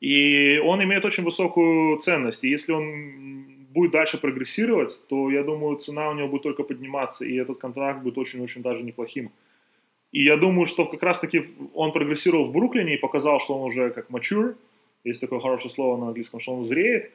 и 0.00 0.58
он 0.58 0.82
имеет 0.82 1.04
очень 1.06 1.24
высокую 1.24 1.98
ценность. 1.98 2.44
И 2.44 2.50
если 2.50 2.72
он 2.72 3.57
будет 3.78 3.92
дальше 3.92 4.18
прогрессировать, 4.18 4.98
то, 5.08 5.30
я 5.30 5.42
думаю, 5.42 5.76
цена 5.76 6.10
у 6.10 6.14
него 6.14 6.28
будет 6.28 6.42
только 6.42 6.64
подниматься, 6.64 7.24
и 7.24 7.36
этот 7.36 7.58
контракт 7.58 8.02
будет 8.02 8.18
очень-очень 8.18 8.62
даже 8.62 8.82
неплохим. 8.82 9.30
И 10.12 10.22
я 10.22 10.36
думаю, 10.36 10.66
что 10.66 10.86
как 10.86 11.02
раз-таки 11.02 11.44
он 11.74 11.92
прогрессировал 11.92 12.46
в 12.46 12.52
Бруклине 12.52 12.94
и 12.94 12.98
показал, 12.98 13.40
что 13.40 13.54
он 13.54 13.68
уже 13.68 13.90
как 13.90 14.10
mature, 14.10 14.54
есть 15.04 15.20
такое 15.20 15.40
хорошее 15.40 15.70
слово 15.70 15.96
на 15.96 16.08
английском, 16.08 16.40
что 16.40 16.54
он 16.54 16.66
зреет, 16.66 17.10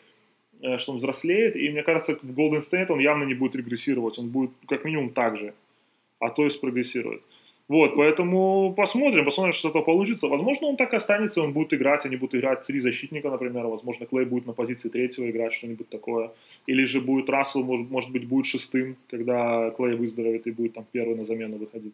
э, 0.62 0.78
что 0.78 0.94
он 0.94 0.98
взрослеет, 1.00 1.56
и 1.56 1.70
мне 1.70 1.84
кажется, 1.84 2.16
в 2.16 2.40
Golden 2.40 2.64
State 2.72 2.92
он 2.92 3.00
явно 3.00 3.26
не 3.26 3.34
будет 3.34 3.56
регрессировать, 3.56 4.20
он 4.20 4.30
будет 4.30 4.52
как 4.68 4.86
минимум 4.86 5.10
так 5.10 5.38
же, 5.38 5.54
а 6.20 6.30
то 6.30 6.46
и 6.46 6.50
спрогрессирует. 6.50 7.22
Вот, 7.70 7.96
поэтому 7.96 8.74
посмотрим, 8.76 9.24
посмотрим, 9.24 9.54
что 9.54 9.70
это 9.70 9.80
получится. 9.80 10.28
Возможно, 10.28 10.68
он 10.68 10.76
так 10.76 10.94
и 10.94 10.98
останется, 10.98 11.42
он 11.42 11.54
будет 11.54 11.74
играть, 11.74 12.06
они 12.06 12.18
будут 12.18 12.36
играть 12.36 12.64
три 12.64 12.82
защитника, 12.82 13.30
например, 13.30 13.68
возможно, 13.68 14.06
Клей 14.06 14.26
будет 14.26 14.46
на 14.46 14.54
позиции 14.54 14.90
третьего 14.90 15.30
играть, 15.30 15.54
что-нибудь 15.54 15.90
такое. 15.90 16.32
Или 16.68 16.86
же 16.86 17.00
будет 17.00 17.30
Рассел, 17.30 17.64
может, 17.64 17.90
может 17.90 18.12
быть, 18.12 18.28
будет 18.28 18.48
шестым, 18.48 18.98
когда 19.10 19.72
Клей 19.72 19.96
выздоровеет 19.96 20.46
и 20.46 20.52
будет 20.52 20.74
там 20.74 20.86
первый 20.92 21.16
на 21.16 21.26
замену 21.26 21.58
выходить. 21.58 21.94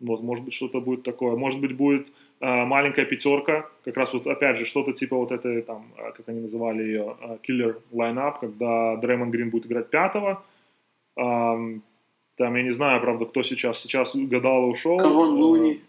Вот, 0.00 0.22
может 0.22 0.44
быть, 0.44 0.54
что-то 0.54 0.80
будет 0.80 1.02
такое. 1.02 1.36
Может 1.36 1.60
быть, 1.60 1.76
будет 1.76 2.08
э, 2.40 2.64
маленькая 2.64 3.04
пятерка, 3.04 3.68
как 3.84 3.96
раз 3.96 4.12
вот, 4.12 4.26
опять 4.26 4.56
же, 4.56 4.64
что-то 4.64 4.92
типа 4.92 5.16
вот 5.16 5.32
этой, 5.32 5.62
там, 5.62 5.84
э, 5.98 6.12
как 6.16 6.28
они 6.28 6.40
называли 6.40 6.82
ее, 6.82 7.16
э, 7.20 7.36
killer 7.46 7.76
line-up, 7.92 8.40
когда 8.40 8.96
Дреймон 8.96 9.30
Грин 9.30 9.50
будет 9.50 9.66
играть 9.66 9.90
пятого. 9.90 10.42
Ам, 11.16 11.82
там, 12.36 12.56
я 12.56 12.62
не 12.62 12.72
знаю, 12.72 13.00
правда, 13.00 13.26
кто 13.26 13.42
сейчас. 13.42 13.80
Сейчас 13.80 14.14
Гадало 14.14 14.66
ушел. 14.66 14.98
Кавон 14.98 15.36
Э, 15.36 15.38
Луни. 15.38 15.80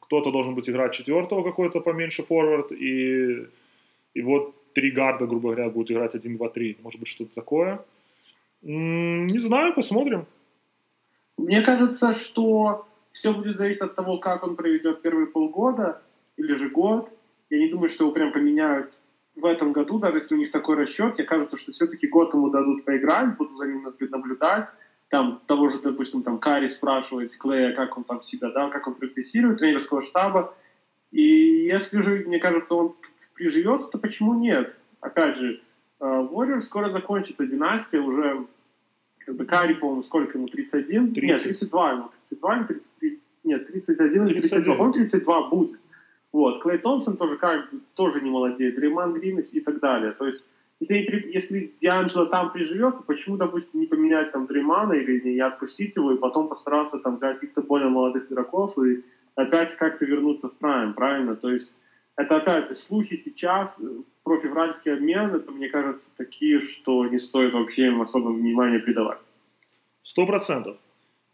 Кто-то 0.00 0.30
должен 0.30 0.54
быть 0.54 0.68
играть 0.68 0.94
четвертого 0.94 1.42
какой-то 1.42 1.80
поменьше 1.80 2.22
форвард. 2.22 2.72
И, 2.72 3.46
и 4.14 4.22
вот 4.22 4.54
три 4.72 4.90
гарда, 4.90 5.26
грубо 5.26 5.50
говоря, 5.50 5.68
будут 5.68 5.90
играть 5.90 6.14
1, 6.14 6.36
2, 6.36 6.48
3. 6.48 6.78
Может 6.82 7.00
быть, 7.00 7.08
что-то 7.08 7.34
такое. 7.34 7.80
Не 8.62 9.38
знаю, 9.38 9.74
посмотрим. 9.74 10.24
Мне 11.36 11.60
кажется, 11.62 12.14
что 12.14 12.86
все 13.12 13.32
будет 13.32 13.58
зависеть 13.58 13.82
от 13.82 13.94
того, 13.94 14.18
как 14.18 14.44
он 14.44 14.56
проведет 14.56 15.02
первые 15.02 15.26
полгода 15.26 16.00
или 16.36 16.54
же 16.54 16.70
год. 16.70 17.10
Я 17.50 17.58
не 17.58 17.68
думаю, 17.68 17.88
что 17.88 18.04
его 18.04 18.12
прям 18.12 18.32
поменяют 18.32 18.90
в 19.36 19.44
этом 19.44 19.72
году, 19.72 19.98
даже 19.98 20.18
если 20.18 20.34
у 20.34 20.38
них 20.38 20.50
такой 20.50 20.76
расчет. 20.76 21.14
Мне 21.14 21.24
кажется, 21.24 21.56
что 21.58 21.72
все-таки 21.72 22.08
год 22.08 22.34
ему 22.34 22.50
дадут 22.50 22.84
поиграть, 22.84 23.36
будут 23.36 23.56
за 23.58 23.66
ним 23.66 23.84
наблюдать. 24.10 24.68
Там 25.08 25.40
того 25.46 25.70
же, 25.70 25.78
допустим, 25.80 26.22
там 26.22 26.38
Карри 26.38 26.68
спрашивать 26.68 27.36
Клея, 27.38 27.74
как 27.74 27.96
он 27.96 28.04
там 28.04 28.22
себя, 28.22 28.50
да, 28.50 28.68
как 28.68 28.86
он 28.86 28.94
прогрессирует, 28.94 29.58
тренерского 29.58 30.02
штаба. 30.02 30.54
И 31.10 31.22
если 31.22 32.02
же, 32.02 32.24
мне 32.26 32.38
кажется, 32.38 32.74
он 32.74 32.94
приживется, 33.34 33.88
то 33.88 33.98
почему 33.98 34.34
нет? 34.34 34.74
Опять 35.00 35.38
же, 35.38 35.60
э, 36.00 36.04
Warriors 36.04 36.62
скоро 36.62 36.90
закончится 36.90 37.46
династия, 37.46 38.00
уже 38.00 38.46
как 39.28 39.36
бы 39.36 39.44
Карри, 39.46 39.74
по-моему, 39.74 40.02
сколько 40.04 40.36
ему, 40.36 40.48
31? 40.48 41.04
Нет, 41.04 41.14
30. 41.14 41.42
32 41.44 41.92
ему, 41.92 42.10
32 42.28 42.56
или 42.56 42.64
33? 42.64 43.20
Нет, 43.44 43.66
31 43.66 44.26
или 44.26 44.40
32, 44.40 44.50
31. 44.50 44.76
по-моему, 44.76 44.92
32 44.92 45.48
будет. 45.48 45.80
Вот, 46.32 46.62
Клей 46.62 46.78
Томпсон 46.78 47.16
тоже 47.16 47.36
как 47.36 47.70
тоже 47.94 48.20
не 48.20 48.30
молодеет, 48.30 48.74
Дрейман 48.74 49.14
Грин 49.14 49.38
и 49.38 49.60
так 49.60 49.80
далее. 49.80 50.12
То 50.12 50.26
есть, 50.26 50.44
если, 50.80 51.30
если 51.32 51.74
Дианджело 51.80 52.26
там 52.26 52.52
приживется, 52.52 53.02
почему, 53.02 53.36
допустим, 53.36 53.80
не 53.80 53.86
поменять 53.86 54.32
там 54.32 54.46
Дреймана 54.46 54.92
или 54.92 55.20
не, 55.20 55.40
отпустить 55.40 55.96
его 55.96 56.12
и 56.12 56.18
потом 56.18 56.48
постараться 56.48 56.98
там 56.98 57.16
взять 57.16 57.40
каких-то 57.40 57.62
более 57.62 57.88
молодых 57.88 58.30
игроков 58.30 58.78
и 58.78 59.04
опять 59.34 59.76
как-то 59.76 60.04
вернуться 60.04 60.48
в 60.48 60.56
прайм, 60.56 60.94
правильно? 60.94 61.36
То 61.36 61.50
есть, 61.50 61.74
это 62.16 62.36
опять 62.36 62.78
слухи 62.78 63.20
сейчас, 63.24 63.70
э, 63.80 63.84
про 64.24 64.39
февральский 64.39 64.92
обмен, 64.92 65.34
это, 65.34 65.50
мне 65.50 65.68
кажется, 65.68 66.08
такие, 66.16 66.60
что 66.60 67.06
не 67.06 67.18
стоит 67.18 67.54
вообще 67.54 67.86
им 67.86 68.02
особо 68.02 68.28
внимания 68.30 68.78
придавать. 68.78 69.18
Сто 70.02 70.26
процентов. 70.26 70.76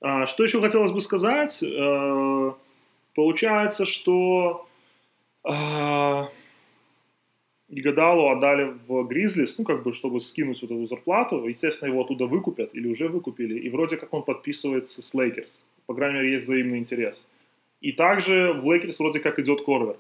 А, 0.00 0.26
Что 0.26 0.44
еще 0.44 0.60
хотелось 0.60 0.92
бы 0.92 1.00
сказать? 1.00 1.62
Э, 1.62 2.52
Получается, 3.14 3.86
что 3.86 4.66
а, 7.68 7.72
Игудалу 7.72 8.28
отдали 8.28 8.74
в 8.86 9.04
Гризлис, 9.04 9.58
ну, 9.58 9.64
как 9.64 9.82
бы, 9.82 9.92
чтобы 9.92 10.20
скинуть 10.20 10.62
вот 10.62 10.70
эту 10.70 10.86
зарплату. 10.86 11.46
Естественно, 11.46 11.88
его 11.90 12.02
оттуда 12.02 12.26
выкупят 12.26 12.74
или 12.74 12.88
уже 12.88 13.08
выкупили. 13.08 13.58
И 13.58 13.68
вроде 13.68 13.96
как 13.96 14.12
он 14.12 14.22
подписывается 14.22 15.02
с 15.02 15.14
Лейкерс. 15.14 15.62
По 15.86 15.94
крайней 15.94 16.20
мере, 16.20 16.32
есть 16.32 16.46
взаимный 16.46 16.78
интерес. 16.78 17.20
И 17.80 17.92
также 17.92 18.52
в 18.52 18.64
Лейкерс 18.64 18.98
вроде 18.98 19.20
как 19.20 19.38
идет 19.38 19.62
Корвер, 19.62 19.96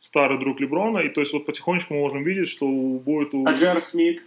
старый 0.00 0.38
друг 0.38 0.60
Леброна. 0.60 0.98
И 0.98 1.08
то 1.08 1.20
есть 1.20 1.32
вот 1.32 1.46
потихонечку 1.46 1.94
мы 1.94 2.00
можем 2.00 2.22
видеть, 2.22 2.48
что 2.48 2.66
будет 2.68 3.34
у... 3.34 3.46
А 3.46 3.52
Джей 3.54 3.74
Ар 3.74 3.82
Смит? 3.82 4.22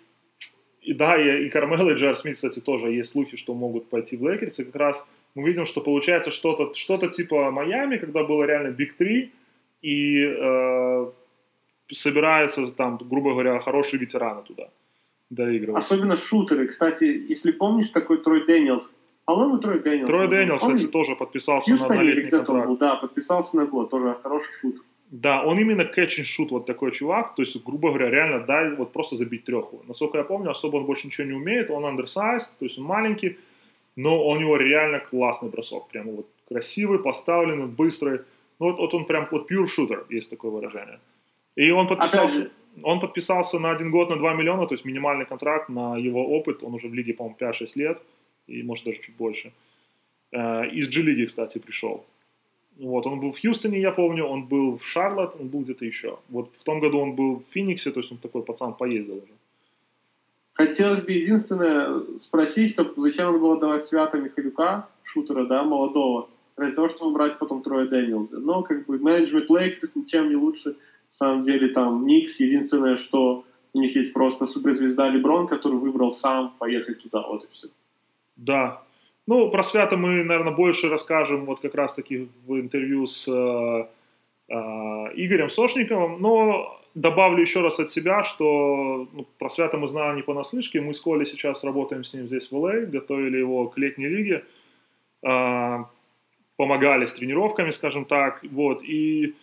И 0.81 0.93
да, 0.93 1.17
и, 1.17 1.45
и 1.45 1.49
Кармело, 1.49 1.89
и 1.89 1.93
Джей 1.95 2.10
Ар 2.10 2.15
Смит, 2.17 2.35
кстати, 2.35 2.59
тоже 2.59 2.91
есть 2.91 3.11
слухи, 3.11 3.37
что 3.37 3.53
могут 3.53 3.89
пойти 3.89 4.17
в 4.17 4.23
Лейкерс. 4.27 4.59
И 4.59 4.63
как 4.65 4.75
раз 4.75 5.07
мы 5.35 5.47
видим, 5.47 5.65
что 5.65 5.81
получается 5.81 6.31
что-то 6.31 6.73
что 6.75 6.97
типа 7.07 7.51
Майами, 7.51 7.97
когда 7.97 8.23
было 8.23 8.43
реально 8.43 8.71
Big 8.71 8.95
3, 8.95 9.31
и 9.83 10.23
э, 10.23 11.11
собираются 11.91 12.67
там, 12.67 12.97
грубо 12.97 13.31
говоря, 13.31 13.59
хорошие 13.59 13.99
ветераны 13.99 14.43
туда 14.43 14.69
доигрывать. 15.29 15.83
Особенно 15.83 16.17
шутеры. 16.17 16.67
Кстати, 16.67 17.03
если 17.03 17.51
помнишь, 17.51 17.89
такой 17.89 18.17
Трой 18.17 18.45
Дэниелс, 18.45 18.89
по-моему, 19.25 19.57
Трой 19.57 19.79
Дэниелс. 19.79 20.07
Трой 20.07 20.27
Дэниелс, 20.27 20.61
кстати, 20.61 20.87
тоже 20.87 21.15
подписался 21.15 21.75
на 21.75 21.85
однолетний 21.85 22.29
контракт. 22.29 22.67
Был, 22.67 22.77
да, 22.77 22.95
подписался 22.95 23.55
на 23.57 23.65
год, 23.65 23.89
тоже 23.89 24.15
хороший 24.23 24.53
шутер. 24.61 24.81
Да, 25.09 25.43
он 25.43 25.57
именно 25.57 25.83
catch 25.83 26.19
and 26.19 26.25
shoot, 26.25 26.47
вот 26.49 26.65
такой 26.65 26.91
чувак, 26.91 27.35
то 27.35 27.41
есть, 27.41 27.63
грубо 27.63 27.89
говоря, 27.89 28.09
реально 28.09 28.45
дай 28.45 28.75
вот 28.75 28.91
просто 28.91 29.15
забить 29.15 29.45
треху. 29.45 29.81
Насколько 29.87 30.17
я 30.17 30.23
помню, 30.25 30.51
особо 30.51 30.77
он 30.77 30.85
больше 30.85 31.07
ничего 31.07 31.27
не 31.27 31.33
умеет, 31.33 31.69
он 31.69 31.85
undersized, 31.85 32.49
то 32.59 32.65
есть 32.65 32.77
он 32.77 32.83
маленький, 32.83 33.37
но 33.95 34.27
у 34.27 34.37
него 34.37 34.57
реально 34.57 34.99
классный 34.99 35.49
бросок, 35.49 35.87
прям 35.87 36.11
вот 36.11 36.27
красивый, 36.49 36.99
поставленный, 36.99 37.67
быстрый. 37.67 38.19
Ну 38.59 38.65
вот, 38.67 38.79
вот 38.79 38.93
он 38.93 39.05
прям 39.05 39.27
вот 39.31 39.49
pure 39.49 39.67
shooter, 39.67 40.05
есть 40.09 40.29
такое 40.29 40.51
выражение. 40.51 40.99
И 41.57 41.71
он 41.71 41.87
подписался, 41.87 42.51
он 42.83 42.99
подписался 42.99 43.59
на 43.59 43.71
один 43.71 43.91
год 43.91 44.09
на 44.09 44.15
2 44.15 44.33
миллиона, 44.35 44.67
то 44.67 44.75
есть 44.75 44.85
минимальный 44.85 45.25
контракт 45.25 45.69
на 45.69 45.97
его 45.97 46.23
опыт, 46.37 46.63
он 46.63 46.75
уже 46.75 46.87
в 46.87 46.93
лиге, 46.93 47.13
по-моему, 47.13 47.37
5-6 47.39 47.71
лет, 47.75 48.01
и 48.45 48.63
может 48.63 48.85
даже 48.85 49.01
чуть 49.01 49.15
больше. 49.15 49.51
Э, 50.31 50.67
из 50.67 50.87
G-лиги, 50.87 51.25
кстати, 51.25 51.57
пришел. 51.57 52.05
Вот, 52.79 53.07
он 53.07 53.19
был 53.19 53.31
в 53.31 53.41
Хьюстоне, 53.41 53.81
я 53.81 53.91
помню, 53.91 54.25
он 54.25 54.43
был 54.43 54.77
в 54.77 54.85
Шарлотт, 54.85 55.35
он 55.39 55.47
был 55.47 55.61
где-то 55.61 55.83
еще. 55.83 56.19
Вот 56.29 56.51
в 56.59 56.63
том 56.63 56.79
году 56.79 56.99
он 56.99 57.15
был 57.15 57.37
в 57.37 57.53
Фениксе, 57.53 57.91
то 57.91 58.01
есть 58.01 58.11
он 58.11 58.19
такой 58.19 58.43
пацан 58.43 58.73
поездил 58.75 59.15
уже. 59.15 59.33
Хотелось 60.53 61.03
бы 61.03 61.11
единственное 61.11 62.01
спросить, 62.21 62.71
что 62.71 62.93
зачем 62.97 63.25
надо 63.25 63.39
было 63.39 63.59
давать 63.59 63.87
Свята 63.87 64.19
Михалюка, 64.19 64.87
шутера, 65.03 65.45
да, 65.45 65.63
молодого, 65.63 66.29
ради 66.55 66.75
того, 66.75 66.89
чтобы 66.89 67.13
брать 67.13 67.39
потом 67.39 67.63
Троя 67.63 67.87
Дэниелса. 67.87 68.37
Но 68.37 68.61
как 68.61 68.85
бы 68.85 68.99
менеджмент 68.99 69.49
Лейкерс 69.49 69.95
ничем 69.95 70.29
не 70.29 70.35
лучше. 70.35 70.75
Самом 71.17 71.43
деле 71.43 71.69
там 71.69 72.05
Никс, 72.05 72.39
единственное, 72.39 72.97
что 72.97 73.43
у 73.73 73.79
них 73.79 73.95
есть 73.95 74.13
просто 74.13 74.45
суперзвезда 74.45 75.09
Леброн, 75.09 75.47
который 75.47 75.79
выбрал 75.79 76.11
сам 76.11 76.53
поехать 76.59 77.01
туда, 77.01 77.25
вот 77.27 77.43
и 77.43 77.47
все. 77.51 77.67
Да, 78.35 78.83
ну, 79.25 79.49
про 79.49 79.63
Свято 79.63 79.97
мы, 79.97 80.23
наверное, 80.23 80.53
больше 80.53 80.89
расскажем 80.89 81.45
вот 81.45 81.59
как 81.59 81.75
раз-таки 81.75 82.29
в 82.45 82.59
интервью 82.59 83.07
с 83.07 83.27
э, 83.27 83.87
э, 84.49 84.55
Игорем 85.15 85.49
Сошниковым, 85.49 86.21
но 86.21 86.79
добавлю 86.93 87.41
еще 87.41 87.61
раз 87.61 87.79
от 87.79 87.91
себя, 87.91 88.23
что 88.23 89.07
ну, 89.11 89.25
про 89.39 89.49
Свято 89.49 89.77
мы 89.77 89.87
знаем 89.87 90.17
не 90.17 90.21
понаслышке, 90.21 90.81
мы 90.81 90.93
с 90.93 91.01
Колей 91.01 91.25
сейчас 91.25 91.63
работаем 91.63 92.03
с 92.03 92.13
ним 92.13 92.27
здесь 92.27 92.51
в 92.51 92.57
ЛА, 92.57 92.81
готовили 92.81 93.37
его 93.37 93.67
к 93.67 93.77
летней 93.79 94.07
лиге, 94.07 94.43
э, 95.23 95.77
помогали 96.57 97.05
с 97.05 97.13
тренировками, 97.13 97.71
скажем 97.71 98.05
так, 98.05 98.43
вот, 98.43 98.83
и 98.83 99.33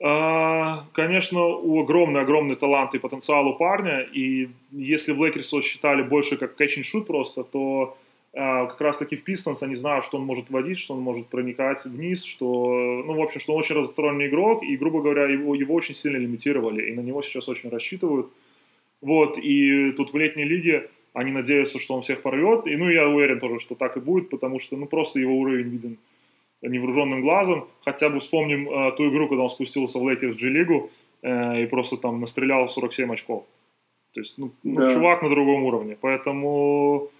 Конечно, 0.00 1.44
у 1.44 1.82
огромный-огромный 1.82 2.56
талант 2.56 2.94
и 2.94 2.98
потенциал 2.98 3.46
у 3.48 3.54
парня, 3.54 4.00
и 4.00 4.48
если 4.72 5.12
в 5.12 5.22
Лейкерс 5.22 5.52
считали 5.62 6.02
больше 6.02 6.38
как 6.38 6.58
shooter 6.58 7.04
просто, 7.04 7.44
то 7.44 7.98
а, 8.32 8.66
как 8.66 8.80
раз 8.80 8.96
таки 8.96 9.16
в 9.16 9.28
Pistons 9.28 9.58
они 9.60 9.74
знают, 9.74 10.06
что 10.06 10.16
он 10.16 10.24
может 10.24 10.50
водить, 10.50 10.78
что 10.78 10.94
он 10.94 11.00
может 11.00 11.26
проникать 11.26 11.84
вниз, 11.84 12.24
что, 12.24 13.02
ну, 13.04 13.14
в 13.14 13.20
общем, 13.20 13.40
что 13.40 13.54
он 13.54 13.60
очень 13.60 13.74
разносторонний 13.74 14.28
игрок, 14.28 14.62
и, 14.62 14.76
грубо 14.76 15.02
говоря, 15.02 15.26
его, 15.26 15.54
его 15.54 15.74
очень 15.74 15.94
сильно 15.94 16.16
лимитировали, 16.16 16.88
и 16.88 16.94
на 16.94 17.00
него 17.00 17.22
сейчас 17.22 17.48
очень 17.48 17.70
рассчитывают. 17.70 18.28
Вот, 19.02 19.36
и 19.36 19.92
тут 19.92 20.12
в 20.12 20.16
летней 20.16 20.44
лиге 20.44 20.88
они 21.12 21.32
надеются, 21.32 21.78
что 21.80 21.94
он 21.94 22.02
всех 22.02 22.22
порвет, 22.22 22.66
и, 22.66 22.76
ну, 22.76 22.88
я 22.88 23.08
уверен 23.08 23.40
тоже, 23.40 23.58
что 23.58 23.74
так 23.74 23.96
и 23.96 24.00
будет, 24.00 24.30
потому 24.30 24.60
что, 24.60 24.76
ну, 24.76 24.86
просто 24.86 25.18
его 25.18 25.34
уровень 25.36 25.68
виден 25.68 25.98
невооруженным 26.62 27.22
глазом. 27.22 27.68
Хотя 27.84 28.08
бы 28.08 28.20
вспомним 28.20 28.68
э, 28.68 28.92
ту 28.96 29.08
игру, 29.10 29.28
когда 29.28 29.44
он 29.44 29.50
спустился 29.50 29.98
в 29.98 30.08
Лейкерс 30.08 30.36
G-лигу 30.36 30.90
э, 31.22 31.62
и 31.62 31.66
просто 31.66 31.96
там 31.96 32.20
настрелял 32.20 32.68
47 32.68 33.12
очков. 33.12 33.44
То 34.14 34.20
есть, 34.20 34.38
ну, 34.38 34.50
ну 34.62 34.76
да. 34.76 34.86
ну 34.86 34.92
чувак 34.92 35.22
на 35.22 35.28
другом 35.28 35.64
уровне. 35.64 35.96
Поэтому 36.00 37.10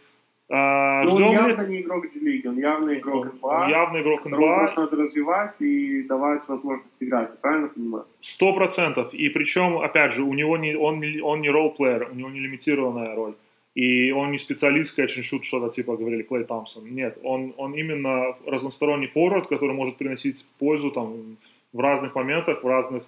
а, 0.53 1.05
ну, 1.05 1.15
он 1.15 1.33
явно 1.33 1.63
не 1.63 1.81
игрок 1.81 2.07
G-лиги, 2.13 2.49
он 2.49 2.59
явно 2.59 2.93
игрок 2.95 3.35
НБА. 3.35 3.69
Явно 3.71 3.99
игрок 3.99 4.25
НБА. 4.25 4.73
надо 4.77 4.97
развивать 4.97 5.55
и 5.61 6.03
давать 6.03 6.49
возможность 6.49 6.97
играть, 6.99 7.41
правильно 7.41 7.69
понимаю? 7.69 8.05
Сто 8.21 8.53
процентов. 8.53 9.15
И 9.15 9.29
причем, 9.29 9.79
опять 9.79 10.13
же, 10.13 10.25
у 10.25 10.35
него 10.35 10.57
не, 10.57 10.75
он, 10.75 11.01
он 11.23 11.41
не 11.41 11.51
role 11.51 11.72
player, 11.72 12.09
у 12.11 12.17
него 12.17 12.31
не 12.31 12.41
лимитированная 12.41 13.15
роль. 13.15 13.35
И 13.75 14.11
он 14.11 14.33
не 14.33 14.39
специалист 14.39 14.99
catch 14.99 15.23
shoot 15.23 15.45
что-то 15.45 15.75
типа 15.75 15.97
говорили 15.97 16.23
Клей 16.23 16.45
Томпсон. 16.45 16.93
Нет, 16.93 17.19
он, 17.23 17.55
он 17.57 17.75
именно 17.75 18.37
разносторонний 18.47 19.07
форвард, 19.07 19.47
который 19.47 19.75
может 19.75 19.97
приносить 19.97 20.45
пользу 20.59 20.91
там 20.91 21.37
в 21.73 21.81
разных 21.81 22.15
моментах, 22.15 22.65
в 22.65 22.67
разных 22.67 23.05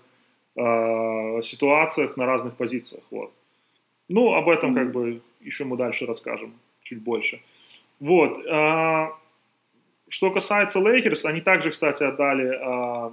э, 0.57 1.43
ситуациях, 1.43 2.17
на 2.17 2.27
разных 2.27 2.55
позициях. 2.55 3.03
Вот. 3.11 3.33
Ну, 4.09 4.35
об 4.35 4.49
этом 4.49 4.75
как 4.75 4.93
бы 4.93 5.21
еще 5.41 5.65
мы 5.65 5.77
дальше 5.77 6.07
расскажем 6.07 6.53
чуть 6.83 7.03
больше. 7.03 7.41
Вот. 7.99 8.45
А, 8.49 9.13
что 10.09 10.31
касается 10.31 10.81
Лейкерс, 10.81 11.25
они 11.25 11.41
также, 11.41 11.71
кстати, 11.71 12.05
отдали, 12.05 12.59
а, 12.61 13.13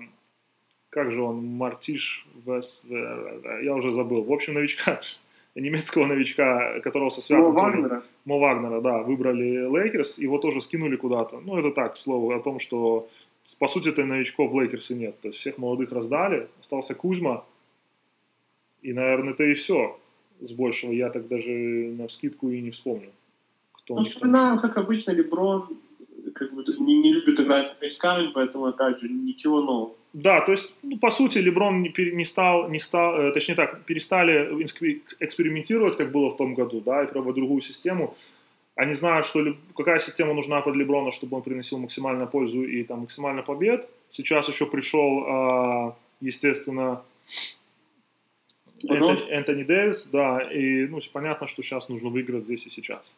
как 0.90 1.12
же 1.12 1.22
он, 1.22 1.46
Мартиш, 1.46 2.26
Вест, 2.46 2.84
я 2.84 3.76
уже 3.76 3.94
забыл. 3.94 4.24
В 4.24 4.34
общем, 4.34 4.56
новичка, 4.56 5.02
немецкого 5.56 6.06
новичка, 6.06 6.80
которого 6.82 7.10
со 7.10 7.22
Святом... 7.22 7.54
Мо 7.54 7.62
Вагнера. 7.62 8.04
Мо 8.26 8.40
Вагнера, 8.40 8.82
да, 8.82 9.04
выбрали 9.04 9.68
Лейкерс, 9.68 10.18
его 10.18 10.38
тоже 10.38 10.62
скинули 10.62 10.96
куда-то. 10.96 11.40
Ну, 11.40 11.58
это 11.58 11.72
так, 11.72 11.96
к 11.96 11.98
слову, 11.98 12.32
о 12.32 12.40
том, 12.40 12.60
что 12.60 13.10
по 13.58 13.68
сути 13.68 13.90
это 13.90 14.06
новичков 14.06 14.52
в 14.52 14.60
Лейкерсе 14.60 14.96
нет. 14.96 15.20
То 15.22 15.30
есть 15.30 15.40
всех 15.40 15.58
молодых 15.58 15.92
раздали, 15.92 16.48
остался 16.60 16.96
Кузьма, 16.96 17.44
и, 18.82 18.94
наверное, 18.94 19.34
это 19.34 19.44
и 19.44 19.54
все. 19.54 20.00
С 20.40 20.52
большего 20.52 20.92
я 20.92 21.10
так 21.10 21.28
даже 21.28 21.52
на 21.52 22.08
скидку 22.08 22.50
и 22.50 22.62
не 22.62 22.72
вспомню 22.72 23.10
кто 23.90 24.02
ну, 24.02 24.06
вспоминаем, 24.06 24.60
как 24.60 24.78
обычно, 24.78 25.12
Леброн 25.12 25.68
как 26.36 26.54
бы 26.54 26.64
не, 26.80 27.00
не 27.00 27.14
любит 27.14 27.40
играть 27.40 27.76
с 27.80 27.84
очками, 27.84 28.30
поэтому, 28.34 28.66
опять 28.66 29.00
же, 29.00 29.10
ничего 29.10 29.62
нового. 29.62 29.96
Да, 30.14 30.42
то 30.42 30.52
есть, 30.52 30.74
ну, 30.82 30.98
по 30.98 31.12
сути, 31.12 31.38
Леброн 31.38 31.84
не, 31.84 31.94
не 32.12 32.26
стал, 32.26 32.68
не 32.70 32.80
стал, 32.80 33.16
э, 33.16 33.32
точнее 33.32 33.56
так, 33.56 33.84
перестали 33.86 34.64
экспериментировать, 35.20 35.98
как 35.98 36.12
было 36.12 36.32
в 36.32 36.38
том 36.38 36.56
году, 36.56 36.82
да, 36.82 37.04
и 37.04 37.08
пробовать 37.08 37.36
другую 37.36 37.62
систему. 37.62 38.16
Они 38.76 38.96
знают, 38.96 39.28
что 39.28 39.56
какая 39.76 40.00
система 40.00 40.34
нужна 40.34 40.62
под 40.62 40.76
Леброна, 40.76 41.12
чтобы 41.12 41.38
он 41.38 41.44
приносил 41.44 41.78
максимальную 41.78 42.28
пользу 42.28 42.64
и 42.64 42.84
там 42.84 43.02
максимально 43.02 43.44
побед. 43.44 43.88
Сейчас 44.12 44.48
еще 44.48 44.66
пришел, 44.66 45.26
а, 45.28 45.96
естественно, 46.22 47.04
Энтони, 48.88 49.30
Энтони 49.30 49.64
Дэвис, 49.64 50.06
да, 50.12 50.40
и 50.42 50.88
ну, 50.88 51.00
понятно, 51.12 51.46
что 51.48 51.62
сейчас 51.62 51.90
нужно 51.90 52.10
выиграть 52.10 52.46
здесь 52.46 52.66
и 52.66 52.70
сейчас. 52.70 53.16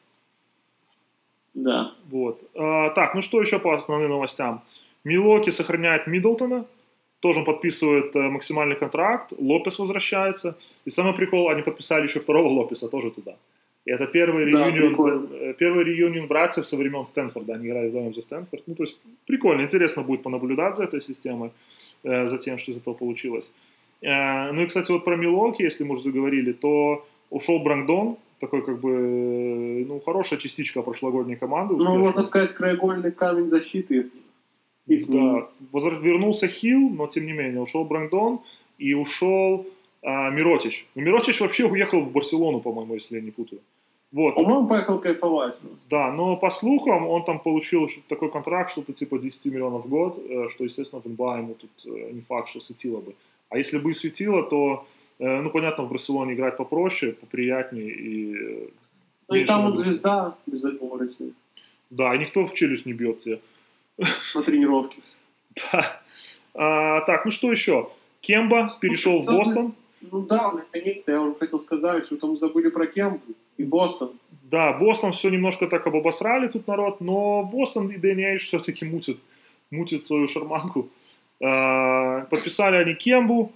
Да. 1.54 1.93
Вот. 2.10 2.41
А, 2.56 2.89
так, 2.89 3.15
ну 3.15 3.21
что 3.21 3.39
еще 3.39 3.60
по 3.60 3.73
основным 3.75 4.10
новостям? 4.10 4.63
Милоки 5.04 5.51
сохраняет 5.51 6.08
Миддлтона, 6.08 6.65
тоже 7.21 7.39
он 7.39 7.45
подписывает 7.45 8.15
э, 8.15 8.19
максимальный 8.29 8.75
контракт, 8.75 9.34
Лопес 9.39 9.79
возвращается. 9.79 10.55
И 10.86 10.89
самый 10.89 11.13
прикол, 11.13 11.49
они 11.49 11.62
подписали 11.62 12.03
еще 12.03 12.19
второго 12.19 12.47
Лопеса 12.47 12.88
тоже 12.88 13.12
туда. 13.12 13.36
И 13.86 13.91
это 13.91 14.05
первый 14.05 14.45
реюнион, 14.45 14.95
да, 14.95 15.36
э, 15.36 15.53
первый 15.53 15.84
реюнион 15.86 16.27
братьев 16.27 16.65
со 16.65 16.77
времен 16.77 17.05
Стэнфорда. 17.05 17.53
Они 17.53 17.67
играли 17.67 17.89
вдвоем 17.89 18.13
за 18.13 18.21
Стэнфорд. 18.21 18.63
Ну, 18.67 18.75
то 18.75 18.84
есть 18.84 18.99
прикольно, 19.27 19.62
интересно 19.62 20.03
будет 20.03 20.23
понаблюдать 20.23 20.75
за 20.75 20.84
этой 20.84 21.01
системой, 21.01 21.49
э, 22.03 22.27
за 22.27 22.38
тем, 22.38 22.57
что 22.57 22.71
из 22.71 22.77
этого 22.77 22.95
получилось. 22.95 23.51
Ну 24.03 24.62
и, 24.62 24.65
кстати, 24.65 24.91
вот 24.91 25.05
про 25.05 25.15
Милоки, 25.15 25.62
если 25.62 25.84
мы 25.84 25.93
уже 25.93 26.03
заговорили, 26.03 26.53
то 26.53 27.05
ушел 27.29 27.60
Брандон, 27.60 28.17
такой 28.39 28.63
как 28.63 28.79
бы, 28.79 29.86
ну, 29.88 29.99
хорошая 29.99 30.39
частичка 30.39 30.81
прошлогодней 30.81 31.36
команды. 31.36 31.75
Ну, 31.75 31.97
можно 31.97 32.23
сказать, 32.23 32.55
краеугольный 32.55 33.12
камень 33.12 33.49
защиты. 33.49 34.10
Их 34.88 35.08
да, 35.08 35.48
вернулся 35.72 36.48
Хилл, 36.48 36.89
но 36.89 37.08
тем 37.08 37.26
не 37.26 37.34
менее, 37.34 37.62
ушел 37.62 37.86
Брандон 37.86 38.39
и 38.78 38.94
ушел 38.94 39.65
а, 40.02 40.30
Миротич. 40.32 40.86
Ну, 40.96 41.02
Миротич 41.04 41.39
вообще 41.39 41.65
уехал 41.65 42.02
в 42.02 42.12
Барселону, 42.12 42.60
по-моему, 42.60 42.96
если 42.96 43.15
я 43.15 43.22
не 43.22 43.32
путаю. 43.32 43.62
Вот. 44.12 44.36
По-моему, 44.36 44.67
поехал 44.67 45.00
кайфовать. 45.00 45.56
Да, 45.89 46.12
но 46.12 46.36
по 46.36 46.50
слухам 46.50 47.08
он 47.08 47.24
там 47.24 47.39
получил 47.39 47.88
такой 48.10 48.30
контракт, 48.30 48.72
что-то 48.72 48.91
типа 48.91 49.20
10 49.20 49.46
миллионов 49.46 49.86
в 49.86 49.89
год, 49.89 50.20
э, 50.28 50.50
что, 50.50 50.65
естественно, 50.65 51.02
в 51.02 51.08
НБА 51.08 51.38
ему 51.38 51.54
тут 51.54 51.72
э, 51.86 52.12
не 52.12 52.22
факт, 52.22 52.50
что 52.50 52.60
светило 52.60 53.00
бы. 53.00 53.13
А 53.50 53.58
если 53.58 53.78
бы 53.78 53.91
и 53.91 53.94
светило, 53.94 54.44
то 54.44 54.86
Э, 55.22 55.39
ну, 55.41 55.52
понятно, 55.52 55.84
в 55.84 55.89
Барселоне 55.89 56.34
играть 56.34 56.58
попроще, 56.58 57.13
поприятнее 57.13 57.91
и... 57.91 58.70
Ну 59.30 59.36
и 59.36 59.46
там 59.46 59.72
вот 59.72 59.80
звезда 59.80 60.36
без 60.48 60.65
обморочной 60.65 61.34
Да, 61.91 62.15
и 62.15 62.17
никто 62.17 62.46
в 62.46 62.54
челюсть 62.56 62.88
не 62.88 62.94
бьет 62.94 63.24
тебе. 63.24 63.39
На 64.35 64.43
тренировке. 64.43 64.99
Да. 65.71 66.01
А, 66.53 67.01
так, 67.01 67.25
ну 67.25 67.31
что 67.31 67.51
еще? 67.51 67.89
Кемба 68.21 68.69
перешел 68.79 69.21
в 69.21 69.25
Собственно, 69.25 69.43
Бостон. 69.45 69.75
Ну 70.11 70.21
да, 70.21 70.51
наконец-то, 70.51 71.11
я 71.11 71.21
уже 71.21 71.35
хотел 71.35 71.59
сказать, 71.59 72.05
что 72.05 72.17
там 72.17 72.37
забыли 72.37 72.69
про 72.69 72.87
Кембу 72.87 73.19
и 73.57 73.63
Бостон. 73.63 74.11
Да, 74.43 74.73
Бостон 74.73 75.11
все 75.11 75.29
немножко 75.29 75.67
так 75.67 75.85
обосрали 75.87 76.47
тут 76.47 76.67
народ, 76.67 77.01
но 77.01 77.43
Бостон 77.43 77.89
и 77.89 77.97
Дэнни 77.97 78.23
Эйдж 78.23 78.45
все-таки 78.45 78.85
мутят, 78.85 79.17
мутят 79.71 80.03
свою 80.05 80.27
шарманку. 80.27 80.89
А, 81.43 82.21
подписали 82.25 82.75
они 82.77 82.93
Кембу, 82.93 83.51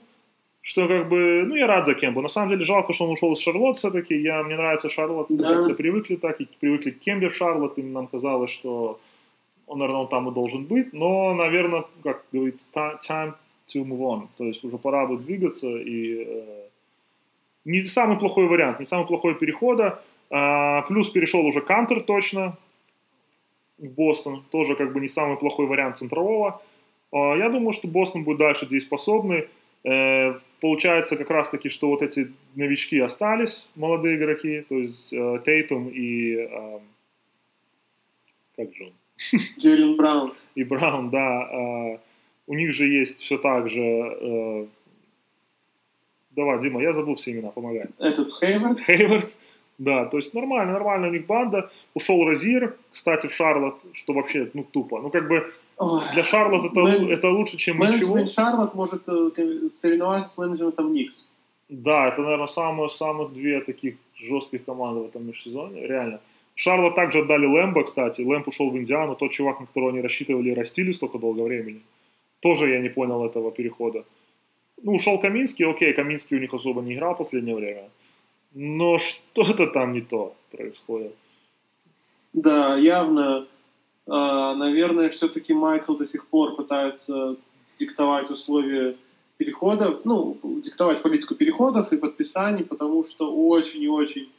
что 0.62 0.88
как 0.88 1.10
бы, 1.10 1.43
ну 1.45 1.55
я 1.55 1.67
рад 1.67 1.86
за 1.86 1.93
Кембу. 1.93 2.21
На 2.21 2.27
самом 2.27 2.49
деле 2.49 2.65
жалко, 2.65 2.93
что 2.93 3.05
он 3.05 3.12
ушел 3.12 3.34
из 3.34 3.39
Шарлотт 3.39 3.77
все-таки. 3.77 4.15
Я, 4.15 4.41
мне 4.43 4.55
нравится 4.55 4.89
Шарлотт, 4.89 5.29
мы 5.29 5.38
Да. 5.38 5.53
как-то 5.53 5.75
привыкли 5.75 6.15
так, 6.15 6.41
и 6.41 6.47
привыкли 6.60 6.91
к 6.91 6.99
Кембе 6.99 7.29
в 7.29 7.36
Шарлотт, 7.36 7.77
и 7.77 7.84
нам 7.84 8.08
казалось, 8.08 8.51
что 8.51 8.99
он, 9.67 9.80
наверное, 9.80 10.08
там 10.08 10.30
и 10.30 10.34
должен 10.34 10.65
быть. 10.65 10.93
Но, 10.93 11.34
наверное, 11.34 11.86
как 12.04 12.25
говорится, 12.32 12.65
ti- 12.73 12.99
time 13.08 13.34
to 13.67 13.84
move 13.84 13.99
on. 13.99 14.28
То 14.38 14.45
есть 14.45 14.63
уже 14.63 14.78
пора 14.78 15.06
бы 15.06 15.17
двигаться 15.17 15.67
и 15.67 16.23
э, 16.28 16.67
не 17.65 17.84
самый 17.84 18.17
плохой 18.17 18.47
вариант, 18.47 18.80
не 18.80 18.86
самый 18.86 19.08
плохой 19.08 19.36
перехода. 19.36 20.01
А, 20.30 20.82
плюс 20.84 21.10
перешел 21.10 21.45
уже 21.45 21.62
Кантер 21.62 22.01
точно 22.01 22.58
в 23.78 23.88
Бостон. 23.88 24.43
Тоже 24.51 24.75
как 24.75 24.93
бы 24.93 24.99
не 24.99 25.08
самый 25.08 25.38
плохой 25.38 25.65
вариант 25.65 25.97
центрового. 25.97 26.62
А, 27.12 27.36
я 27.36 27.49
думаю, 27.49 27.71
что 27.73 27.88
Бостон 27.88 28.23
будет 28.23 28.38
дальше 28.38 28.65
дееспособный. 28.65 29.47
Э, 29.84 30.39
получается 30.62 31.15
как 31.15 31.30
раз 31.30 31.49
таки, 31.49 31.69
что 31.69 31.89
вот 31.89 32.01
эти 32.01 32.32
новички 32.56 32.99
остались, 32.99 33.67
молодые 33.75 34.17
игроки, 34.17 34.62
то 34.62 34.75
есть 34.75 35.13
э, 35.13 35.41
Тейтум 35.45 35.89
и... 35.89 36.38
э, 36.38 36.80
как 38.56 38.73
же 38.73 38.86
он? 38.86 38.93
Джейлен 39.60 39.95
Браун. 39.95 40.34
и 40.56 40.63
Браун, 40.63 41.10
да, 41.10 41.49
э, 41.51 41.97
у 42.47 42.54
них 42.54 42.71
же 42.71 42.88
есть 42.88 43.19
все 43.19 43.38
так 43.38 43.69
же... 43.69 43.82
э, 43.82 44.65
давай, 46.32 46.62
Дима, 46.62 46.82
я 46.82 46.93
забыл 46.93 47.15
все 47.15 47.32
имена, 47.32 47.49
помогай. 47.49 47.86
Этот 47.99 48.34
Хейвард. 48.39 48.80
Хейвард, 48.82 49.36
да, 49.78 50.06
то 50.06 50.17
есть 50.17 50.34
нормально, 50.34 50.73
нормально 50.73 51.08
у 51.08 51.12
них 51.12 51.25
банда. 51.25 51.69
Ушел 51.93 52.23
Розир, 52.25 52.75
кстати, 52.91 53.28
в 53.28 53.34
Шарлотт, 53.34 53.75
что 53.93 54.13
вообще, 54.13 54.49
ну, 54.54 54.63
тупо. 54.63 55.01
Ну, 55.01 55.10
как 55.10 55.28
бы 55.28 55.51
для 56.13 56.23
Шарлотт 56.23 56.71
это, 56.71 56.80
Мен- 56.82 57.12
это 57.12 57.30
лучше, 57.30 57.58
чем 57.58 57.78
ничего. 57.80 58.13
Менеджмент 58.13 58.32
Шарлот 58.32 58.75
может 58.75 59.01
э, 59.08 59.30
соревноваться 59.82 60.34
с 60.34 60.38
менеджментом 60.38 60.93
Никс. 60.93 61.28
Да, 61.67 62.08
это, 62.08 62.21
наверное, 62.21 62.47
самые, 62.47 62.89
самых 62.89 63.34
две 63.34 63.60
таких 63.62 63.95
жестких 64.15 64.63
команды 64.65 65.01
в 65.01 65.06
этом 65.08 65.28
межсезонье, 65.28 65.88
реально. 65.88 66.19
Шарлот 66.56 66.96
также 66.96 67.20
отдали 67.20 67.46
Лэмбо, 67.46 67.84
кстати. 67.84 68.22
Лэмб 68.22 68.48
ушел 68.48 68.70
в 68.72 68.78
Индиану, 68.78 69.15
тот 69.15 69.32
чувак, 69.32 69.60
на 69.60 69.65
которого 69.65 69.91
они 69.91 70.02
рассчитывали 70.02 70.50
и 70.50 70.54
растили 70.54 70.94
столько 70.94 71.20
долго 71.20 71.41
времени. 71.41 71.82
Тоже 72.39 72.70
я 72.70 72.80
не 72.80 72.89
понял 72.89 73.26
этого 73.26 73.52
перехода. 73.52 74.06
Ну, 74.82 74.94
ушел 74.94 75.20
Каминский, 75.20 75.65
окей, 75.65 75.94
Каминский 75.94 76.38
у 76.38 76.39
них 76.39 76.54
особо 76.54 76.82
не 76.82 76.94
играл 76.94 77.13
в 77.13 77.18
последнее 77.18 77.56
время. 77.56 77.89
Но 78.54 78.98
что-то 78.98 79.68
там 79.68 79.94
не 79.94 80.02
то 80.02 80.34
происходит. 80.52 81.13
Да, 82.34 82.78
явно, 82.78 83.48
э, 84.08 84.12
наверное, 84.12 85.10
все-таки 85.10 85.54
Майкл 85.54 85.96
до 85.96 86.08
сих 86.08 86.28
пор 86.28 86.56
пытается 86.56 87.36
диктовать 87.80 88.30
условия 88.30 88.96
переходов, 89.38 90.06
ну, 90.06 90.38
диктовать 90.63 91.02
политику 91.02 91.36
переходов 91.36 91.91
и 91.91 91.98
подписаний, 91.98 92.63
потому 92.63 93.06
что 93.10 93.34
очень 93.34 93.82
и 93.82 93.89
очень 93.89 94.30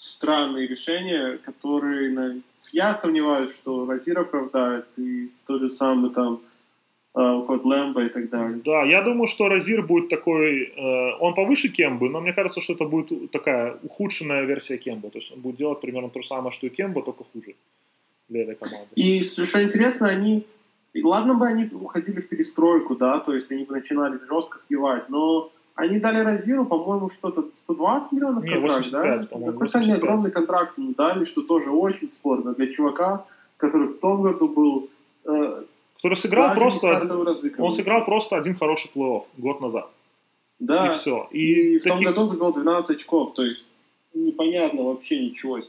странные 0.00 0.66
решения, 0.66 1.38
которые, 1.38 2.42
я 2.72 2.98
сомневаюсь, 2.98 3.54
что 3.56 3.86
Розир 3.86 4.18
оправдает, 4.18 4.86
и 4.96 5.30
тот 5.46 5.60
же 5.60 5.70
самый 5.70 6.10
там 6.10 6.40
э, 7.14 7.20
уход 7.20 7.64
Лэмбо 7.64 8.04
и 8.04 8.08
так 8.08 8.30
далее. 8.30 8.60
Да, 8.64 8.82
я 8.84 9.02
думаю, 9.02 9.26
что 9.26 9.48
Розир 9.48 9.82
будет 9.82 10.08
такой... 10.08 10.72
э, 10.76 11.16
он 11.20 11.34
повыше 11.34 11.68
Кембы, 11.68 12.08
но 12.08 12.20
мне 12.20 12.32
кажется, 12.32 12.60
что 12.60 12.72
это 12.72 12.84
будет 12.84 13.30
такая 13.30 13.76
ухудшенная 13.82 14.44
версия 14.44 14.78
Кембы. 14.78 15.10
То 15.10 15.18
есть 15.18 15.32
он 15.32 15.40
будет 15.40 15.56
делать 15.56 15.80
примерно 15.80 16.08
то 16.08 16.22
же 16.22 16.28
самое, 16.28 16.50
что 16.50 16.66
и 16.66 16.70
Кемба, 16.70 17.02
только 17.02 17.24
хуже 17.24 17.54
для 18.28 18.42
этой 18.42 18.54
команды. 18.54 18.88
И 18.94 19.22
что 19.24 19.62
интересно, 19.62 20.08
они, 20.08 20.46
ладно 21.02 21.34
бы 21.34 21.46
они 21.46 21.68
уходили 21.72 22.20
в 22.20 22.28
перестройку, 22.28 22.94
да, 22.94 23.18
то 23.18 23.34
есть 23.34 23.50
они 23.50 23.64
бы 23.64 23.74
начинали 23.74 24.18
жестко 24.28 24.58
сливать, 24.58 25.08
но 25.08 25.50
они 25.74 25.98
дали 25.98 26.20
Розиру, 26.22 26.64
по-моему, 26.66 27.10
что-то 27.10 27.48
120 27.56 28.12
миллионов 28.12 28.44
Не, 28.44 28.50
контракт, 28.50 28.76
85, 28.78 29.20
да? 29.20 29.26
по-моему, 29.26 29.52
Какой-то 29.52 29.78
они 29.78 29.86
85. 29.88 30.02
огромный 30.02 30.30
контракт 30.30 30.78
ему 30.78 30.94
дали, 30.96 31.24
что 31.24 31.42
тоже 31.42 31.70
очень 31.70 32.10
спорно 32.12 32.54
для 32.54 32.66
чувака, 32.72 33.24
который 33.56 33.88
в 33.88 33.98
том 33.98 34.22
году 34.22 34.48
был... 34.48 34.88
Э, 35.24 35.62
Который 35.96 36.14
сыграл 36.16 36.54
просто... 36.54 36.96
один- 36.96 37.62
он 37.64 37.72
сыграл 37.72 38.04
просто 38.04 38.36
один 38.36 38.56
хороший 38.56 38.90
плей-офф 38.94 39.24
год 39.36 39.60
назад. 39.60 39.90
Да, 40.58 40.88
И 40.88 40.90
все. 40.92 41.28
и, 41.30 41.76
И, 41.76 41.78
в 41.78 41.82
том 41.84 41.92
таких 41.98 42.08
году 42.14 42.28
забил 42.28 42.52
12 42.52 42.90
очков, 42.96 43.34
то 43.34 43.42
есть 43.44 43.68
непонятно 44.14 44.82
вообще 44.82 45.18
ничего. 45.18 45.60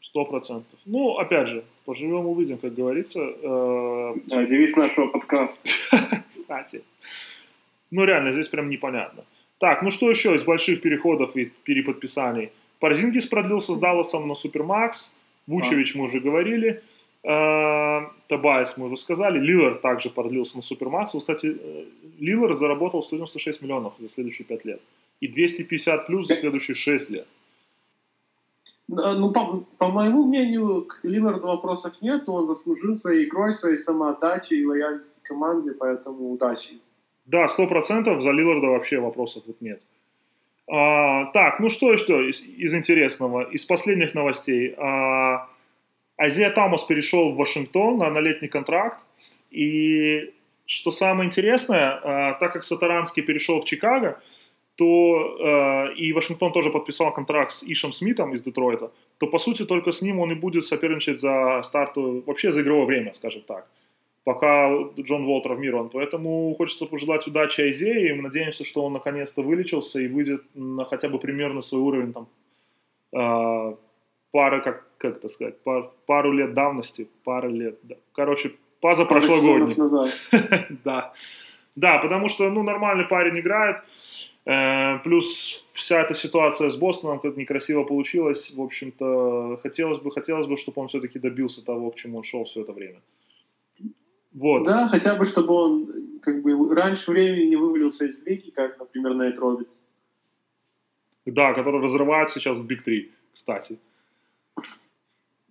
сто 0.00 0.24
процентов. 0.24 0.78
Ну, 0.86 1.16
опять 1.18 1.48
же, 1.48 1.64
поживем 1.84 2.26
увидим, 2.26 2.58
как 2.58 2.74
говорится. 2.74 3.20
Э, 3.20 4.14
Да, 4.26 4.44
девиз 4.44 4.76
нашего 4.76 5.06
подкаста. 5.08 5.68
Кстати. 6.28 6.82
Ну, 7.90 8.04
реально, 8.04 8.30
здесь 8.30 8.48
прям 8.48 8.68
непонятно. 8.68 9.24
Так, 9.58 9.82
ну 9.82 9.90
что 9.90 10.10
еще 10.10 10.34
из 10.34 10.44
больших 10.44 10.82
переходов 10.82 11.36
и 11.36 11.46
переподписаний? 11.64 12.52
Парзингис 12.80 13.26
продлился 13.26 13.74
с 13.74 13.78
Далласом 13.78 14.28
на 14.28 14.34
Супермакс. 14.34 15.12
Вучевич 15.46 15.94
мы 15.94 16.04
уже 16.04 16.20
говорили. 16.20 16.82
Э, 17.24 18.06
Табайс 18.28 18.76
мы 18.76 18.86
уже 18.86 18.96
сказали. 18.96 19.40
Лилар 19.40 19.74
также 19.74 20.10
продлился 20.10 20.56
на 20.56 20.62
Супермакс. 20.62 21.12
Кстати, 21.12 21.56
э, 21.60 21.84
Лилар 22.20 22.54
заработал 22.54 23.02
196 23.02 23.62
миллионов 23.62 23.94
за 23.98 24.08
следующие 24.08 24.46
5 24.46 24.64
лет. 24.64 24.80
И 25.20 25.26
250 25.26 26.06
плюс 26.06 26.28
за 26.28 26.36
следующие 26.36 26.76
6 26.76 27.10
лет. 27.10 27.26
Да, 28.86 29.14
Ну, 29.14 29.32
по, 29.32 29.64
по 29.78 29.88
моему 29.88 30.24
мнению, 30.24 30.84
к 30.84 31.00
Лиларду 31.02 31.48
вопросов 31.48 31.94
нет. 32.00 32.28
Он 32.28 32.46
заслужил 32.46 32.96
своей 32.96 33.26
игрой, 33.26 33.54
своей 33.54 33.78
самоотдачей 33.78 34.60
и 34.60 34.66
лояльностью 34.66 35.12
к 35.22 35.26
команде, 35.26 35.72
поэтому 35.72 36.30
удачи. 36.30 36.78
Да, 37.28 37.46
сто 37.48 37.66
процентов 37.66 38.22
за 38.22 38.30
Лиларда 38.30 38.68
вообще 38.68 38.98
вопросов 38.98 39.42
тут 39.44 39.60
нет. 39.60 39.82
А, 40.66 41.26
так, 41.26 41.60
ну 41.60 41.68
что 41.68 41.98
что 41.98 42.22
из, 42.22 42.40
из 42.40 42.74
интересного, 42.74 43.42
из 43.42 43.66
последних 43.66 44.14
новостей. 44.14 44.74
А, 44.78 45.46
Азия 46.16 46.48
Тамос 46.50 46.84
перешел 46.84 47.32
в 47.32 47.36
Вашингтон 47.36 47.98
на 47.98 48.06
однолетний 48.06 48.48
контракт. 48.48 48.98
И 49.50 50.32
что 50.64 50.90
самое 50.90 51.26
интересное, 51.26 52.00
а, 52.02 52.32
так 52.40 52.54
как 52.54 52.64
Сатаранский 52.64 53.22
перешел 53.22 53.60
в 53.60 53.66
Чикаго, 53.66 54.18
то 54.76 55.90
э, 55.90 55.94
и 55.94 56.12
Вашингтон 56.12 56.52
тоже 56.52 56.70
подписал 56.70 57.12
контракт 57.12 57.50
с 57.50 57.64
Ишем 57.64 57.92
Смитом 57.92 58.32
из 58.36 58.42
Детройта, 58.42 58.92
то 59.18 59.26
по 59.26 59.40
сути 59.40 59.64
только 59.64 59.90
с 59.90 60.02
ним 60.02 60.20
он 60.20 60.30
и 60.30 60.36
будет 60.36 60.66
соперничать 60.66 61.20
за 61.20 61.62
старту, 61.64 62.22
вообще 62.24 62.52
за 62.52 62.60
игровое 62.62 62.86
время, 62.86 63.12
скажем 63.14 63.42
так 63.42 63.66
пока 64.28 64.68
Джон 65.00 65.24
Волл 65.24 65.40
травмирован. 65.40 65.88
Поэтому 65.88 66.54
хочется 66.58 66.84
пожелать 66.84 67.26
удачи 67.26 67.62
Айзее, 67.62 68.10
и 68.10 68.12
мы 68.12 68.24
надеемся, 68.24 68.62
что 68.62 68.84
он 68.84 68.92
наконец-то 68.92 69.40
вылечился 69.40 70.00
и 70.00 70.06
выйдет 70.06 70.42
на 70.54 70.84
хотя 70.84 71.08
бы 71.08 71.18
примерно 71.18 71.62
свой 71.62 71.80
уровень 71.80 72.12
там, 72.12 72.28
э, 73.14 73.76
пары, 74.30 74.60
как, 74.60 74.84
как 74.98 75.16
это 75.16 75.30
сказать, 75.30 75.62
пар, 75.62 75.90
пару 76.04 76.32
лет 76.32 76.52
давности, 76.52 77.08
пару 77.24 77.48
лет, 77.48 77.78
да. 77.82 77.94
короче, 78.12 78.52
сезонов 79.22 79.78
назад. 79.78 80.14
да. 80.84 81.12
Да, 81.76 81.98
потому 81.98 82.28
что, 82.28 82.50
ну, 82.50 82.62
нормальный 82.62 83.06
парень 83.06 83.38
играет, 83.38 83.76
э, 84.44 84.98
плюс 85.04 85.64
вся 85.72 86.02
эта 86.02 86.14
ситуация 86.14 86.68
с 86.68 86.76
Бостоном, 86.76 87.20
как 87.20 87.38
некрасиво 87.38 87.84
получилась, 87.84 88.52
в 88.54 88.60
общем-то, 88.60 89.60
хотелось 89.62 90.00
бы, 90.00 90.10
хотелось 90.10 90.46
бы, 90.46 90.58
чтобы 90.58 90.82
он 90.82 90.88
все-таки 90.88 91.18
добился 91.18 91.64
того, 91.64 91.90
к 91.90 91.96
чему 91.96 92.18
он 92.18 92.24
шел 92.24 92.44
все 92.44 92.60
это 92.60 92.72
время. 92.72 93.00
Вот. 94.32 94.64
Да, 94.64 94.88
хотя 94.88 95.14
бы, 95.14 95.24
чтобы 95.24 95.54
он 95.54 96.20
как 96.22 96.42
бы 96.42 96.74
раньше 96.74 97.10
времени 97.10 97.50
не 97.50 97.56
вывалился 97.56 98.04
из 98.04 98.18
лиги, 98.26 98.50
как, 98.50 98.78
например, 98.78 99.14
Нейт 99.14 99.38
Робинсон. 99.38 99.68
Да, 101.26 101.52
который 101.54 101.80
разрывает 101.80 102.30
сейчас 102.30 102.58
в 102.58 102.66
Big 102.66 102.82
3, 102.82 103.10
кстати. 103.34 103.78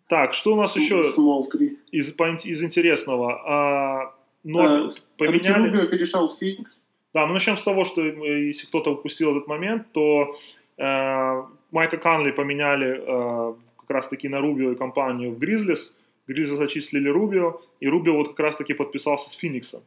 Так, 0.07 0.33
что 0.33 0.53
у 0.53 0.55
нас 0.55 0.75
еще 0.75 1.11
Small 1.11 1.47
3. 1.49 1.77
из, 1.91 2.15
из 2.45 2.63
интересного? 2.63 3.41
А, 3.45 4.15
ну, 4.43 4.87
А, 4.87 4.89
поменяли... 5.17 5.69
Рубио 5.69 5.87
перешел 5.87 6.29
в 6.29 6.39
Феникс. 6.39 6.71
Да, 7.13 7.25
ну 7.25 7.33
начнем 7.33 7.57
с 7.57 7.63
того, 7.63 7.83
что 7.83 8.01
э, 8.01 8.47
если 8.47 8.67
кто-то 8.67 8.93
упустил 8.93 9.31
этот 9.35 9.47
момент, 9.47 9.87
то 9.91 10.37
э, 10.77 11.43
Майка 11.71 11.97
Канли 11.97 12.31
поменяли 12.31 13.01
э, 13.01 13.53
как 13.79 13.89
раз-таки 13.89 14.29
на 14.29 14.39
Рубио 14.39 14.71
и 14.71 14.75
компанию 14.75 15.31
в 15.31 15.39
Гризлис. 15.39 15.93
Гризлис 16.27 16.57
зачислили 16.57 17.09
Рубио, 17.09 17.61
и 17.79 17.87
Рубио 17.87 18.15
вот 18.15 18.29
как 18.29 18.39
раз-таки 18.39 18.73
подписался 18.73 19.29
с 19.29 19.33
Фениксом. 19.33 19.81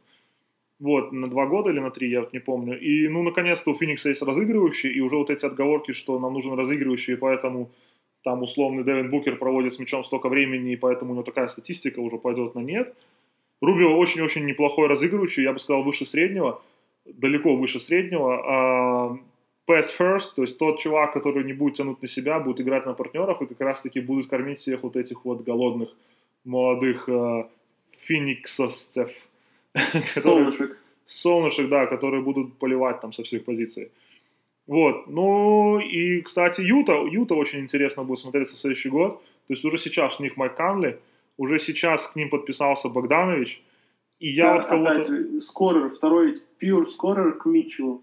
Вот, 0.79 1.11
на 1.11 1.29
два 1.29 1.45
года 1.45 1.69
или 1.69 1.79
на 1.79 1.91
три, 1.91 2.09
я 2.09 2.21
вот 2.21 2.33
не 2.33 2.39
помню. 2.39 2.79
И, 2.79 3.07
ну, 3.07 3.21
наконец-то 3.21 3.71
у 3.71 3.75
Феникса 3.75 4.09
есть 4.09 4.23
разыгрывающий, 4.23 4.89
и 4.89 4.99
уже 4.99 5.15
вот 5.15 5.29
эти 5.29 5.45
отговорки, 5.45 5.91
что 5.91 6.19
нам 6.19 6.33
нужен 6.33 6.53
разыгрывающий, 6.53 7.13
и 7.13 7.17
поэтому 7.17 7.69
там 8.23 8.41
условный 8.41 8.83
Дэвин 8.83 9.11
Букер 9.11 9.35
проводит 9.37 9.75
с 9.75 9.79
мячом 9.79 10.03
столько 10.03 10.29
времени, 10.29 10.73
и 10.73 10.75
поэтому 10.75 11.11
у 11.11 11.13
него 11.13 11.23
такая 11.23 11.47
статистика 11.49 11.99
уже 11.99 12.17
пойдет 12.17 12.55
на 12.55 12.61
нет. 12.61 12.95
Рубио 13.61 13.95
очень-очень 13.95 14.45
неплохой 14.45 14.87
разыгрывающий, 14.87 15.43
я 15.43 15.53
бы 15.53 15.59
сказал, 15.59 15.83
выше 15.83 16.07
среднего, 16.07 16.63
далеко 17.05 17.55
выше 17.55 17.79
среднего. 17.79 18.41
А 18.43 19.17
pass 19.67 19.85
first, 19.99 20.33
то 20.35 20.41
есть 20.41 20.57
тот 20.57 20.79
чувак, 20.79 21.13
который 21.13 21.43
не 21.43 21.53
будет 21.53 21.75
тянуть 21.75 22.01
на 22.01 22.07
себя, 22.07 22.39
будет 22.39 22.59
играть 22.61 22.87
на 22.87 22.93
партнеров 22.93 23.39
и 23.41 23.45
как 23.45 23.61
раз-таки 23.61 24.01
будет 24.01 24.27
кормить 24.27 24.57
всех 24.57 24.81
вот 24.81 24.95
этих 24.95 25.25
вот 25.25 25.43
голодных 25.43 25.95
молодых 26.43 27.07
э. 27.07 27.45
Солнышек. 30.21 30.77
Солнышек, 31.05 31.69
да, 31.69 31.85
которые 31.85 32.21
будут 32.21 32.57
поливать 32.57 33.01
там 33.01 33.13
со 33.13 33.23
всех 33.23 33.45
позиций. 33.45 33.91
Вот. 34.67 35.07
Ну 35.07 35.79
и, 35.79 36.21
кстати, 36.21 36.61
Юта, 36.61 36.93
Юта 37.11 37.35
очень 37.35 37.59
интересно 37.59 38.03
будет 38.03 38.19
смотреться 38.19 38.55
в 38.55 38.59
следующий 38.59 38.89
год. 38.89 39.21
То 39.47 39.53
есть 39.53 39.65
уже 39.65 39.77
сейчас 39.77 40.19
у 40.19 40.23
них 40.23 40.37
Майк 40.37 40.55
Канли, 40.55 40.99
уже 41.37 41.59
сейчас 41.59 42.07
к 42.07 42.15
ним 42.15 42.29
подписался 42.29 42.89
Богданович. 42.89 43.61
И 44.19 44.29
я 44.29 44.45
Да, 44.45 44.53
вот 44.53 44.65
кого-то... 44.65 45.41
скорер, 45.41 45.89
второй 45.89 46.41
pure 46.61 46.85
скорер 46.85 47.33
к 47.33 47.45
Митчу. 47.45 48.01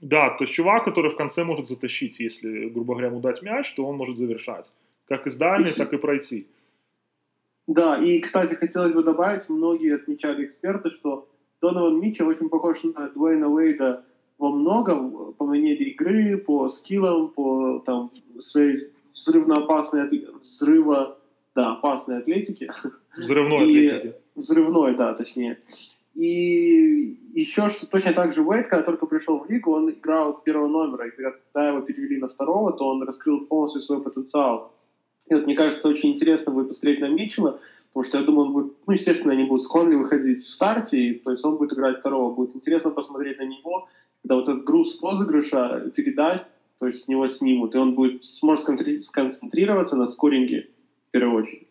Да, 0.00 0.30
то 0.30 0.44
есть 0.44 0.52
чувак, 0.52 0.84
который 0.84 1.10
в 1.10 1.16
конце 1.16 1.44
может 1.44 1.68
затащить, 1.68 2.20
если, 2.20 2.68
грубо 2.68 2.94
говоря, 2.94 3.08
ему 3.08 3.20
дать 3.20 3.42
мяч, 3.42 3.72
то 3.74 3.84
он 3.84 3.96
может 3.96 4.16
завершать. 4.16 4.66
Как 5.06 5.26
из 5.26 5.36
дальней, 5.36 5.72
так 5.72 5.92
и 5.92 5.96
пройти. 5.96 6.46
Да, 7.68 7.98
и, 7.98 8.18
кстати, 8.20 8.54
хотелось 8.54 8.94
бы 8.94 9.02
добавить, 9.02 9.48
многие 9.48 9.94
отмечали 9.96 10.46
эксперты, 10.46 10.90
что 10.90 11.28
Донован 11.60 12.00
Митчелл 12.00 12.28
очень 12.28 12.48
похож 12.48 12.82
на 12.82 13.10
Дуэйна 13.10 13.46
Уэйда 13.48 14.04
во 14.38 14.50
многом, 14.50 15.34
по 15.34 15.44
манере 15.44 15.90
игры, 15.90 16.38
по 16.38 16.70
скиллам, 16.70 17.28
по 17.28 17.82
там, 17.84 18.10
своей 18.40 18.88
взрывно-опасной, 19.14 20.06
атле- 20.06 20.28
взрыво, 20.42 21.18
да, 21.54 21.72
опасной 21.72 22.18
атлетике. 22.18 22.72
Взрывной 23.16 23.68
И- 23.70 23.86
атлетики. 23.86 24.14
Взрывной, 24.34 24.94
да, 24.94 25.12
точнее. 25.12 25.58
И 26.14 27.18
еще 27.34 27.68
что 27.68 27.86
точно 27.86 28.14
так 28.14 28.32
же 28.32 28.42
Уэйд, 28.42 28.68
когда 28.68 28.82
только 28.82 29.04
пришел 29.04 29.40
в 29.40 29.50
лигу, 29.50 29.72
он 29.72 29.90
играл 29.90 30.40
первого 30.42 30.68
номера, 30.68 31.06
и 31.06 31.10
когда 31.10 31.68
его 31.68 31.82
перевели 31.82 32.16
на 32.16 32.28
второго, 32.28 32.72
то 32.72 32.88
он 32.88 33.02
раскрыл 33.02 33.40
полностью 33.46 33.82
свой 33.82 34.02
потенциал. 34.02 34.72
Вот 35.30 35.46
мне 35.46 35.54
кажется, 35.54 35.88
очень 35.88 36.14
интересно 36.14 36.52
будет 36.52 36.68
посмотреть 36.68 37.00
на 37.00 37.08
Митчелла, 37.08 37.60
потому 37.92 38.08
что 38.08 38.18
я 38.18 38.24
думаю, 38.24 38.46
он 38.46 38.52
будет, 38.52 38.72
ну, 38.86 38.92
естественно, 38.94 39.32
они 39.32 39.44
будут 39.44 39.64
с 39.64 39.68
Конли 39.68 39.94
выходить 39.94 40.44
в 40.44 40.54
старте, 40.54 40.98
и, 40.98 41.14
то 41.18 41.30
есть 41.30 41.44
он 41.44 41.56
будет 41.56 41.72
играть 41.72 41.98
второго. 41.98 42.34
Будет 42.34 42.56
интересно 42.56 42.90
посмотреть 42.90 43.38
на 43.38 43.44
него, 43.44 43.88
когда 44.22 44.36
вот 44.36 44.48
этот 44.48 44.64
груз 44.64 44.98
розыгрыша 45.02 45.90
передать, 45.94 46.46
то 46.78 46.86
есть 46.86 47.04
с 47.04 47.08
него 47.08 47.26
снимут, 47.28 47.74
и 47.74 47.78
он 47.78 47.94
будет 47.94 48.24
сможет 48.24 48.68
сконцентри- 48.68 49.02
сконцентрироваться 49.02 49.96
на 49.96 50.08
скоринге 50.08 50.68
в 51.08 51.10
первую 51.10 51.42
очередь. 51.42 51.66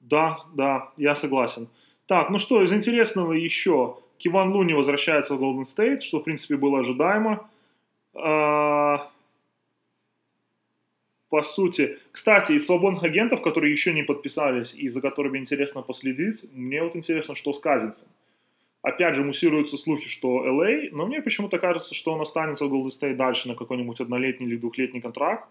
Да, 0.00 0.38
да, 0.54 0.90
я 0.96 1.14
согласен. 1.14 1.68
Так, 2.06 2.30
ну 2.30 2.38
что, 2.38 2.62
из 2.62 2.72
интересного 2.72 3.32
еще. 3.32 3.96
Киван 4.18 4.52
Луни 4.52 4.74
возвращается 4.74 5.34
в 5.34 5.42
Golden 5.42 5.64
State, 5.64 6.00
что, 6.00 6.20
в 6.20 6.24
принципе, 6.24 6.56
было 6.56 6.80
ожидаемо. 6.80 7.48
А, 11.34 11.36
По 11.36 11.42
сути, 11.42 11.98
кстати, 12.12 12.52
из 12.52 12.66
свободных 12.66 13.02
агентов, 13.02 13.42
которые 13.42 13.72
еще 13.72 13.92
не 13.92 14.04
подписались 14.04 14.74
и 14.74 14.88
за 14.88 15.00
которыми 15.00 15.38
интересно 15.38 15.82
последить, 15.82 16.44
мне 16.52 16.82
вот 16.82 16.96
интересно, 16.96 17.34
что 17.34 17.52
с 17.52 17.60
Казинцем. 17.60 18.08
Опять 18.82 19.14
же, 19.14 19.24
муссируются 19.24 19.76
слухи, 19.76 20.08
что 20.08 20.46
LA, 20.46 20.90
но 20.92 21.06
мне 21.06 21.22
почему-то 21.22 21.58
кажется, 21.58 21.94
что 21.94 22.12
он 22.12 22.20
останется 22.20 22.66
в 22.66 22.72
Golden 22.72 22.90
State 22.90 23.16
дальше 23.16 23.48
на 23.48 23.54
какой-нибудь 23.54 24.00
однолетний 24.00 24.46
или 24.46 24.56
двухлетний 24.56 25.00
контракт, 25.00 25.48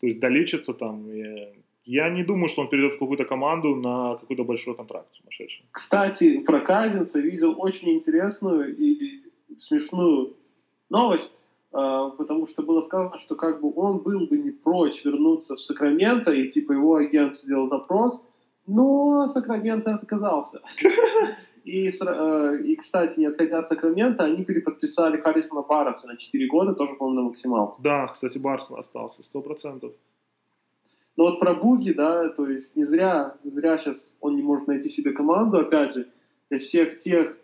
то 0.00 0.06
есть 0.06 0.20
долечится 0.20 0.72
там. 0.72 1.08
и 1.10 1.48
я 1.84 2.10
не 2.10 2.24
думаю, 2.24 2.48
что 2.48 2.62
он 2.62 2.68
перейдет 2.68 2.94
в 2.94 2.98
какую-то 2.98 3.24
команду 3.24 3.74
на 3.74 4.16
какой-то 4.16 4.44
большой 4.44 4.74
контракт 4.74 5.08
сумасшедший. 5.12 5.64
Кстати, 5.72 6.38
про 6.38 6.60
Казинца 6.60 7.18
видел 7.18 7.54
очень 7.58 7.90
интересную 7.90 8.76
и 8.76 9.20
смешную 9.60 10.36
новость, 10.90 11.30
а, 11.30 11.41
потому 11.72 12.46
что 12.48 12.62
было 12.62 12.82
сказано, 12.82 13.18
что 13.20 13.34
как 13.34 13.60
бы 13.60 13.72
он 13.74 13.98
был 13.98 14.26
бы 14.26 14.38
не 14.38 14.50
прочь 14.50 15.04
вернуться 15.04 15.56
в 15.56 15.60
Сакраменто, 15.60 16.30
и 16.30 16.50
типа 16.50 16.72
его 16.72 16.96
агент 16.96 17.40
сделал 17.40 17.68
запрос, 17.68 18.22
но 18.66 19.30
Сакраменто 19.32 19.94
отказался. 19.94 20.60
И, 21.64 21.90
э, 21.90 22.58
и, 22.64 22.74
кстати, 22.76 23.20
не 23.20 23.26
отходя 23.26 23.60
от 23.60 23.68
Сакрамента, 23.68 24.24
они 24.24 24.44
переподписали 24.44 25.18
Харрисона 25.18 25.62
Барреса 25.62 26.08
на 26.08 26.16
4 26.16 26.46
года, 26.48 26.74
тоже, 26.74 26.94
по-моему, 26.94 27.20
на 27.20 27.28
максимал. 27.28 27.76
Да, 27.78 28.08
кстати, 28.08 28.36
Барс 28.38 28.68
остался, 28.72 29.22
сто 29.22 29.40
процентов. 29.40 29.92
Но 31.16 31.24
вот 31.24 31.38
про 31.38 31.54
Буги, 31.54 31.92
да, 31.92 32.30
то 32.30 32.48
есть 32.48 32.74
не 32.74 32.84
зря, 32.84 33.36
не 33.44 33.50
зря 33.50 33.78
сейчас 33.78 33.96
он 34.20 34.36
не 34.36 34.42
может 34.42 34.66
найти 34.66 34.90
себе 34.90 35.12
команду, 35.12 35.58
опять 35.58 35.94
же, 35.94 36.08
для 36.50 36.58
всех 36.58 37.00
тех, 37.02 37.36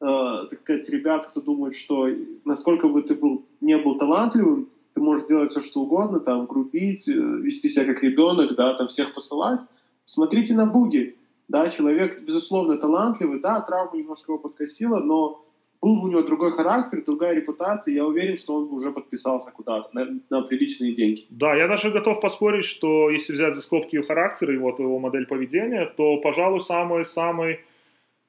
э, 0.00 0.46
так 0.50 0.60
сказать, 0.60 0.88
ребят, 0.88 1.26
кто 1.26 1.40
думает, 1.40 1.76
что 1.76 2.08
насколько 2.44 2.88
бы 2.88 3.02
ты 3.02 3.14
был, 3.14 3.44
не 3.60 3.76
был 3.78 3.98
талантливым, 3.98 4.68
ты 4.94 5.00
можешь 5.00 5.26
делать 5.26 5.50
все, 5.50 5.62
что 5.62 5.82
угодно, 5.82 6.20
там, 6.20 6.46
грубить, 6.46 7.06
э, 7.06 7.12
вести 7.12 7.68
себя 7.68 7.84
как 7.84 8.02
ребенок, 8.02 8.54
да, 8.56 8.74
там, 8.74 8.88
всех 8.88 9.12
посылать. 9.12 9.60
Смотрите 10.06 10.54
на 10.54 10.66
Буги, 10.66 11.16
да, 11.48 11.68
человек, 11.68 12.22
безусловно, 12.22 12.78
талантливый, 12.78 13.40
да, 13.40 13.60
травма 13.60 13.98
немножко 13.98 14.32
его 14.32 14.38
подкосила, 14.38 14.98
но 14.98 15.44
был 15.82 15.96
бы 15.96 16.08
у 16.08 16.10
него 16.10 16.22
другой 16.22 16.52
характер, 16.52 17.02
другая 17.04 17.34
репутация, 17.34 17.92
я 17.92 18.06
уверен, 18.06 18.38
что 18.38 18.54
он 18.54 18.68
бы 18.68 18.76
уже 18.76 18.90
подписался 18.90 19.50
куда-то 19.50 19.90
на, 19.92 20.18
на 20.30 20.42
приличные 20.42 20.94
деньги. 20.94 21.26
Да, 21.28 21.54
я 21.54 21.68
даже 21.68 21.90
готов 21.90 22.20
поспорить, 22.20 22.64
что 22.64 23.10
если 23.10 23.34
взять 23.34 23.54
за 23.54 23.60
скобки 23.62 24.00
характер 24.00 24.50
и 24.50 24.56
вот 24.56 24.78
его 24.78 24.98
модель 24.98 25.26
поведения, 25.26 25.84
то, 25.96 26.16
пожалуй, 26.18 26.60
самый-самый, 26.60 27.60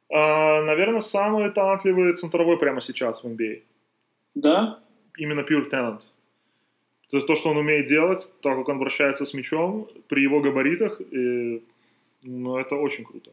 наверное, 0.09 0.99
самый 0.99 1.49
талантливый 1.49 2.13
центровой 2.15 2.57
прямо 2.57 2.81
сейчас 2.81 3.23
в 3.23 3.27
NBA. 3.27 3.61
Да, 4.35 4.79
Именно 5.17 5.41
pure 5.41 5.69
talent. 5.69 6.01
То 7.09 7.17
есть 7.17 7.27
то, 7.27 7.35
что 7.35 7.49
он 7.49 7.57
умеет 7.57 7.87
делать, 7.87 8.29
то, 8.41 8.55
как 8.55 8.69
он 8.69 8.75
обращается 8.75 9.25
с 9.25 9.33
мячом, 9.33 9.87
при 10.07 10.21
его 10.23 10.41
габаритах, 10.41 11.01
и, 11.11 11.63
ну, 12.23 12.57
это 12.57 12.75
очень 12.75 13.05
круто. 13.05 13.31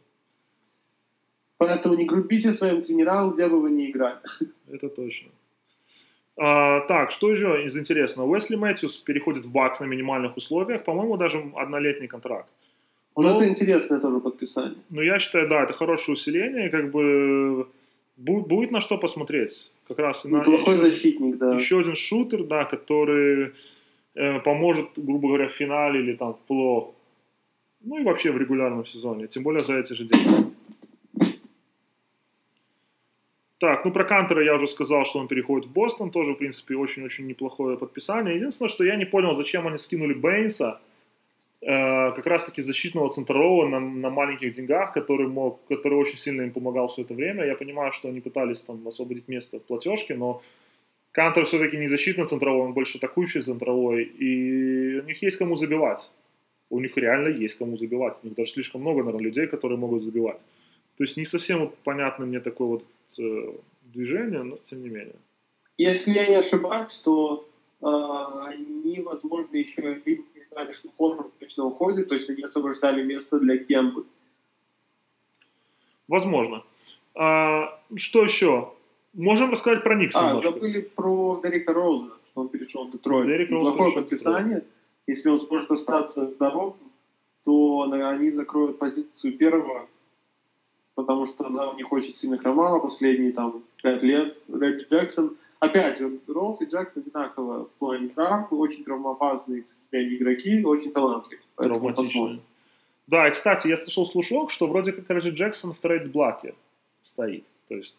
Поэтому 1.59 1.95
не 1.95 2.05
грубите 2.05 2.53
своим 2.53 2.83
тренерам, 2.83 3.33
где 3.33 3.49
бы 3.49 3.61
вы 3.61 3.71
ни 3.71 3.91
играли. 3.91 4.19
Это 4.73 4.89
точно. 4.89 5.31
А, 6.37 6.81
так, 6.81 7.11
что 7.11 7.31
еще 7.31 7.65
из 7.65 7.77
интересного? 7.77 8.29
Уэсли 8.29 8.57
Мэтьюс 8.57 8.97
переходит 8.97 9.47
в 9.47 9.53
Бакс 9.53 9.81
на 9.81 9.87
минимальных 9.87 10.37
условиях, 10.37 10.85
по-моему, 10.85 11.17
даже 11.17 11.53
однолетний 11.55 12.09
контракт. 12.09 12.49
Вот 13.15 13.23
Ну, 13.23 13.37
это 13.37 13.49
интересное 13.49 14.01
тоже 14.01 14.21
подписание. 14.21 14.79
Ну, 14.91 15.03
я 15.03 15.19
считаю, 15.19 15.49
да, 15.49 15.63
это 15.63 15.73
хорошее 15.73 16.15
усиление, 16.15 16.71
как 16.71 16.91
бы 16.91 17.67
будет, 18.17 18.49
будет 18.49 18.71
на 18.73 18.81
что 18.81 18.99
посмотреть. 18.99 19.71
Как 19.89 19.99
раз 19.99 20.25
и 20.25 20.29
на 20.29 20.39
Неплохой 20.39 20.77
еще, 20.77 20.91
защитник, 20.91 21.37
да. 21.37 21.55
еще 21.55 21.81
один 21.81 21.95
шутер, 21.95 22.45
да, 22.45 22.65
который 22.65 23.53
э, 24.15 24.41
поможет, 24.41 24.91
грубо 24.97 25.29
говоря, 25.29 25.49
в 25.49 25.53
финале 25.53 26.01
или 26.01 26.17
там 26.17 26.35
в 26.35 26.39
плей 26.47 26.95
ну 27.85 27.99
и 27.99 28.03
вообще 28.03 28.33
в 28.33 28.39
регулярном 28.39 28.87
сезоне, 28.87 29.29
тем 29.29 29.43
более 29.43 29.63
за 29.63 29.75
эти 29.75 29.93
же 29.93 30.07
деньги. 30.07 30.53
Так, 33.59 33.85
ну 33.85 33.93
про 33.93 34.05
Кантера 34.05 34.43
я 34.43 34.57
уже 34.57 34.67
сказал, 34.67 35.05
что 35.05 35.21
он 35.21 35.29
переходит 35.29 35.69
в 35.69 35.73
Бостон, 35.73 36.11
тоже, 36.11 36.33
в 36.33 36.39
принципе, 36.39 36.77
очень-очень 36.77 37.27
неплохое 37.27 37.79
подписание. 37.79 38.37
Единственное, 38.37 38.69
что 38.69 38.85
я 38.85 38.97
не 38.97 39.05
понял, 39.05 39.35
зачем 39.35 39.67
они 39.67 39.79
скинули 39.79 40.13
Бейнса, 40.13 40.81
как 41.67 42.27
раз-таки 42.27 42.63
защитного 42.63 43.11
центрового 43.11 43.69
на, 43.69 43.81
на 43.81 44.11
маленьких 44.11 44.55
деньгах, 44.55 44.93
который 44.93 45.29
мог, 45.29 45.65
который 45.67 45.95
очень 45.95 46.19
сильно 46.19 46.43
им 46.43 46.53
помогал 46.53 46.89
все 46.89 47.03
это 47.03 47.15
время. 47.15 47.47
Я 47.47 47.55
понимаю, 47.55 47.93
что 47.93 48.09
они 48.09 48.21
пытались 48.21 48.59
там 48.61 48.87
освободить 48.87 49.29
место 49.29 49.59
в 49.59 49.65
платежке, 49.65 50.15
но 50.15 50.43
Кантер 51.13 51.45
все-таки 51.45 51.79
не 51.79 51.89
защитный 51.89 52.27
центровой, 52.27 52.67
он 52.67 52.73
больше 52.73 52.99
атакующий 52.99 53.43
центровой, 53.43 54.03
и 54.03 55.01
у 55.01 55.05
них 55.05 55.23
есть 55.23 55.37
кому 55.37 55.57
забивать. 55.57 56.11
У 56.71 56.81
них 56.81 56.97
реально 56.97 57.29
есть 57.29 57.57
кому 57.57 57.77
забивать. 57.77 58.17
У 58.23 58.27
них 58.27 58.37
даже 58.37 58.53
слишком 58.53 58.81
много, 58.81 59.05
наверное, 59.05 59.23
людей, 59.23 59.47
которые 59.47 59.79
могут 59.79 60.03
забивать. 60.03 60.41
То 60.97 61.05
есть 61.05 61.17
не 61.17 61.25
совсем 61.25 61.61
вот 61.61 61.77
понятно 61.85 62.27
мне 62.27 62.41
такое 62.41 62.69
вот 62.69 62.85
э, 63.19 63.53
движение, 63.83 64.43
но 64.43 64.59
тем 64.69 64.83
не 64.83 64.89
менее. 64.89 65.15
Если 65.79 66.11
я 66.11 66.29
не 66.29 66.35
ошибаюсь, 66.35 67.01
то 67.05 67.49
э, 67.81 67.87
они, 67.87 69.01
возможно, 69.01 69.57
еще 69.57 70.01
либо 70.05 70.23
признали, 70.55 70.73
что 70.73 70.89
Коннор 70.97 71.27
точно 71.39 71.65
уходит, 71.65 72.09
то 72.09 72.15
есть 72.15 72.31
они 72.31 72.43
освобождали 72.43 73.03
место 73.03 73.39
для 73.41 73.59
Кембы. 73.59 74.05
Возможно. 76.09 76.63
А, 77.15 77.81
что 77.97 78.23
еще? 78.23 78.73
Можем 79.15 79.51
рассказать 79.51 79.83
про 79.83 79.95
Никс 79.95 80.17
А, 80.17 80.29
немножко. 80.29 80.53
забыли 80.53 80.81
про 80.81 81.41
Дерека 81.43 81.73
Роуза, 81.73 82.13
что 82.31 82.41
он 82.41 82.49
перешел 82.49 82.87
в 82.87 82.93
Детройт. 82.93 83.27
Дерек 83.27 83.51
Роуз 83.51 83.93
в 83.93 83.95
подписание. 83.95 84.65
Если 85.07 85.29
он 85.29 85.41
сможет 85.41 85.71
остаться 85.71 86.31
здоров, 86.31 86.77
то 87.45 87.83
они 87.91 88.31
закроют 88.31 88.79
позицию 88.79 89.37
первого 89.37 89.87
потому 90.95 91.27
что 91.27 91.47
она 91.47 91.71
у 91.71 91.77
них 91.77 91.91
очень 91.93 92.15
сильно 92.15 92.39
хромала 92.39 92.79
последние 92.79 93.33
там 93.33 93.65
пять 93.83 94.03
лет. 94.05 94.39
Регги 94.49 94.87
Джексон, 94.89 95.37
опять 95.61 95.99
же, 95.99 96.19
Роуз 96.29 96.61
и 96.61 96.65
Джексон 96.65 97.03
одинаково 97.03 97.65
в 97.67 97.71
плане 97.79 98.09
травм, 98.09 98.47
очень 98.51 98.85
травмоопасные 98.85 99.65
игроки, 99.93 100.65
очень 100.65 100.93
талантливые. 100.93 101.41
Травматичные. 101.57 102.41
Да, 103.07 103.29
и, 103.29 103.33
кстати, 103.33 103.69
я 103.69 103.77
слышал 103.77 104.07
слушок, 104.07 104.51
что 104.51 104.67
вроде 104.67 104.93
как 104.93 105.09
Регги 105.11 105.31
Джексон 105.31 105.73
в 105.75 105.79
трейд-блаке 105.79 106.55
стоит. 107.03 107.45
То 107.69 107.75
есть, 107.75 107.97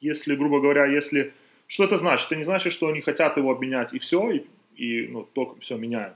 если, 0.00 0.34
грубо 0.34 0.60
говоря, 0.60 0.86
если... 0.86 1.32
Что 1.66 1.84
это 1.84 1.98
значит? 1.98 2.26
Это 2.26 2.36
не 2.36 2.44
значит, 2.44 2.72
что 2.72 2.88
они 2.88 3.00
хотят 3.00 3.36
его 3.36 3.50
обменять 3.50 3.92
и 3.92 3.98
все, 3.98 4.30
и, 4.30 4.46
и 4.76 5.08
ну, 5.08 5.26
только 5.32 5.60
все 5.60 5.76
меняем. 5.76 6.14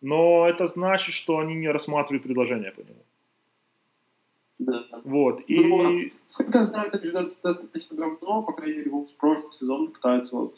Но 0.00 0.48
это 0.48 0.68
значит, 0.68 1.14
что 1.14 1.38
они 1.38 1.54
не 1.54 1.68
рассматривают 1.68 2.22
предложение 2.22 2.70
по 2.70 2.80
нему. 2.80 3.02
Да. 4.64 4.84
Вот. 5.04 5.42
И... 5.48 5.58
Ну, 5.58 6.10
сколько 6.30 6.58
я 6.58 6.64
знаю, 6.64 6.90
это 6.92 7.30
достаточно 7.42 7.96
давно, 7.96 8.42
по 8.42 8.52
крайней 8.52 8.78
мере, 8.78 8.90
в 8.90 9.16
прошлом 9.18 9.52
сезоне 9.52 9.88
пытаются 9.88 10.36
вот. 10.36 10.56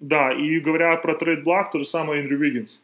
Да, 0.00 0.32
и 0.32 0.58
говоря 0.58 0.96
про 0.96 1.14
трейд 1.14 1.44
блак, 1.44 1.70
то 1.70 1.78
же 1.78 1.86
самое 1.86 2.22
Эндрю 2.22 2.38
Виггинс. 2.38 2.82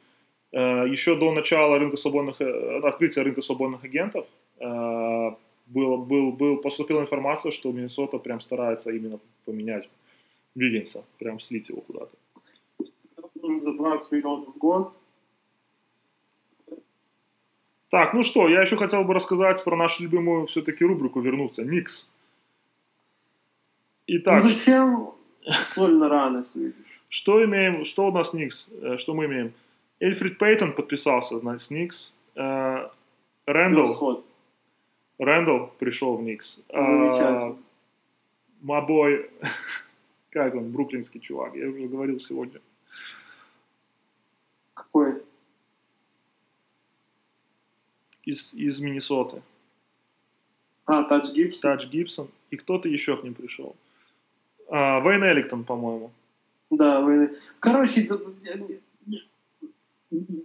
Э, 0.52 0.86
еще 0.88 1.16
до 1.16 1.32
начала 1.32 1.78
рынка 1.78 1.96
свободных, 1.96 2.40
э, 2.40 2.80
открытия 2.84 3.22
рынка 3.22 3.42
свободных 3.42 3.84
агентов 3.84 4.26
э, 4.60 5.30
был, 5.66 5.98
был, 5.98 6.32
был, 6.32 6.56
поступила 6.58 7.00
информация, 7.00 7.52
что 7.52 7.72
Миннесота 7.72 8.18
прям 8.18 8.40
старается 8.40 8.90
именно 8.90 9.18
поменять 9.44 9.88
Виггинса, 10.54 11.04
прям 11.18 11.40
слить 11.40 11.68
его 11.70 11.80
куда-то. 11.80 12.12
За 12.78 13.72
20 13.72 14.12
миллионов 14.12 14.54
в 14.54 14.58
год 14.58 14.92
так, 17.90 18.14
ну 18.14 18.22
что, 18.22 18.48
я 18.48 18.60
еще 18.60 18.76
хотел 18.76 19.04
бы 19.04 19.14
рассказать 19.14 19.64
про 19.64 19.76
нашу 19.76 20.02
любимую 20.02 20.46
все-таки 20.46 20.84
рубрику 20.84 21.20
«Вернуться». 21.20 21.62
Никс. 21.62 22.08
Итак. 24.06 24.44
Ну 24.44 24.48
зачем 24.48 25.10
сольно 25.74 26.08
рано 26.08 26.44
видишь? 26.54 26.74
Что 27.08 27.44
имеем, 27.44 27.84
что 27.84 28.08
у 28.08 28.12
нас 28.12 28.34
Никс? 28.34 28.68
Э, 28.82 28.98
что 28.98 29.14
мы 29.14 29.26
имеем? 29.26 29.52
Эльфрид 30.00 30.38
Пейтон 30.38 30.72
подписался 30.72 31.40
с 31.58 31.70
Никс. 31.70 32.12
Э, 32.34 32.88
Рэндалл. 33.46 34.24
Рэндалл 35.18 35.72
пришел 35.78 36.16
в 36.16 36.22
Никс. 36.22 36.58
А, 36.68 37.56
Мабой, 38.60 39.30
как 40.30 40.54
он, 40.54 40.70
бруклинский 40.70 41.20
чувак, 41.20 41.54
я 41.54 41.68
уже 41.68 41.86
говорил 41.86 42.20
сегодня. 42.20 42.60
Какой? 44.74 45.22
Из, 48.28 48.52
из 48.52 48.78
Миннесоты. 48.80 49.42
А, 50.84 51.04
Тач 51.04 51.32
Гибсон. 51.32 51.60
Тач 51.60 51.86
Гибсон. 51.88 52.28
И 52.50 52.56
кто-то 52.56 52.88
еще 52.88 53.16
к 53.16 53.24
ним 53.24 53.34
пришел. 53.34 53.74
А, 54.68 55.00
Вейн 55.00 55.24
Элликтон, 55.24 55.64
по-моему. 55.64 56.10
Да, 56.70 57.00
Вейн 57.00 57.36
Короче, 57.60 58.08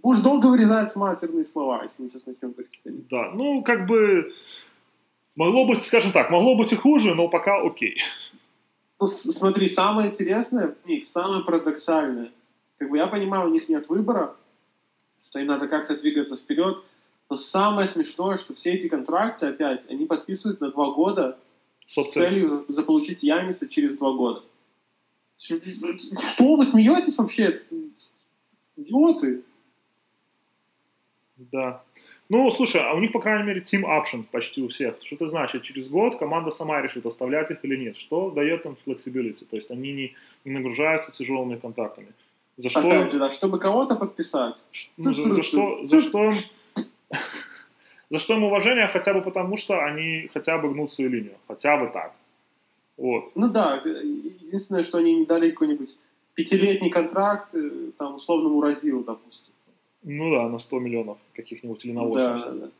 уж 0.02 0.18
долго 0.20 0.46
вырезать 0.46 0.96
матерные 0.96 1.44
слова, 1.44 1.82
если 1.82 2.02
мы 2.02 2.10
сейчас 2.10 2.26
начнем 2.26 2.52
говорить. 2.52 3.08
Да, 3.10 3.30
ну, 3.34 3.62
как 3.62 3.86
бы, 3.86 4.32
могло 5.36 5.66
быть, 5.66 5.82
скажем 5.82 6.12
так, 6.12 6.30
могло 6.30 6.56
быть 6.56 6.72
и 6.72 6.76
хуже, 6.76 7.14
но 7.14 7.28
пока 7.28 7.60
окей. 7.60 7.98
Ну, 9.00 9.08
смотри, 9.08 9.68
самое 9.68 10.10
интересное 10.10 10.68
в 10.68 10.88
них, 10.88 11.08
самое 11.12 11.44
парадоксальное, 11.44 12.30
как 12.78 12.90
бы 12.90 12.96
я 12.96 13.06
понимаю, 13.06 13.48
у 13.48 13.52
них 13.52 13.68
нет 13.68 13.88
выбора, 13.88 14.36
что 15.28 15.38
им 15.38 15.48
надо 15.48 15.68
как-то 15.68 15.96
двигаться 15.96 16.36
вперед, 16.36 16.78
но 17.30 17.36
самое 17.36 17.88
смешное, 17.88 18.38
что 18.38 18.54
все 18.54 18.74
эти 18.74 18.88
контракты 18.88 19.46
опять, 19.46 19.88
они 19.88 20.06
подписывают 20.06 20.60
на 20.60 20.70
два 20.70 20.90
года 20.92 21.38
Собственно. 21.86 22.26
с 22.26 22.28
целью 22.28 22.64
заполучить 22.68 23.22
Яниса 23.22 23.68
через 23.68 23.96
два 23.96 24.12
года. 24.12 24.42
Что 25.38 26.56
вы 26.56 26.66
смеетесь 26.66 27.16
вообще? 27.18 27.62
Идиоты. 28.76 29.42
Да. 31.36 31.82
Ну, 32.28 32.50
слушай, 32.50 32.80
а 32.80 32.94
у 32.94 33.00
них, 33.00 33.12
по 33.12 33.20
крайней 33.20 33.44
мере, 33.44 33.60
team 33.60 33.82
option 33.82 34.24
почти 34.30 34.62
у 34.62 34.68
всех. 34.68 34.96
Что 35.02 35.16
это 35.16 35.28
значит? 35.28 35.62
Через 35.62 35.88
год 35.88 36.18
команда 36.18 36.50
сама 36.50 36.80
решит, 36.80 37.04
оставлять 37.04 37.50
их 37.50 37.64
или 37.64 37.76
нет. 37.76 37.96
Что 37.96 38.30
дает 38.30 38.64
им 38.64 38.76
flexibility. 38.86 39.44
То 39.44 39.56
есть 39.56 39.70
они 39.70 39.92
не, 39.92 40.14
не 40.44 40.52
нагружаются 40.52 41.12
тяжелыми 41.12 41.56
контактами. 41.56 42.08
За 42.56 42.70
что... 42.70 42.80
Опять 42.80 43.12
же, 43.12 43.18
да, 43.18 43.32
чтобы 43.32 43.58
кого-то 43.58 43.96
подписать. 43.96 44.54
Ну, 44.96 45.12
за, 45.12 45.32
за, 45.32 45.42
что, 45.42 45.86
за 45.86 46.00
что 46.00 46.34
за 48.14 48.20
что 48.20 48.34
им 48.34 48.44
уважение, 48.44 48.86
хотя 48.86 49.12
бы 49.12 49.22
потому, 49.22 49.56
что 49.56 49.84
они 49.84 50.30
хотя 50.32 50.56
бы 50.56 50.72
гнут 50.72 50.92
свою 50.92 51.10
линию. 51.10 51.34
Хотя 51.48 51.76
бы 51.76 51.90
так. 51.92 52.12
Вот. 52.96 53.32
Ну 53.34 53.48
да, 53.48 53.82
единственное, 53.84 54.84
что 54.84 54.98
они 54.98 55.16
не 55.16 55.26
дали 55.26 55.50
какой-нибудь 55.50 55.90
пятилетний 56.34 56.90
контракт, 56.90 57.52
э, 57.54 57.90
там, 57.98 58.14
условному 58.14 58.60
Разилу, 58.60 59.02
допустим. 59.02 59.52
Ну 60.04 60.30
да, 60.30 60.48
на 60.48 60.58
100 60.58 60.78
миллионов 60.78 61.18
каких-нибудь 61.34 61.84
или 61.84 61.92
на 61.92 62.04
80. 62.04 62.44
Да, 62.44 62.66
да. 62.66 62.70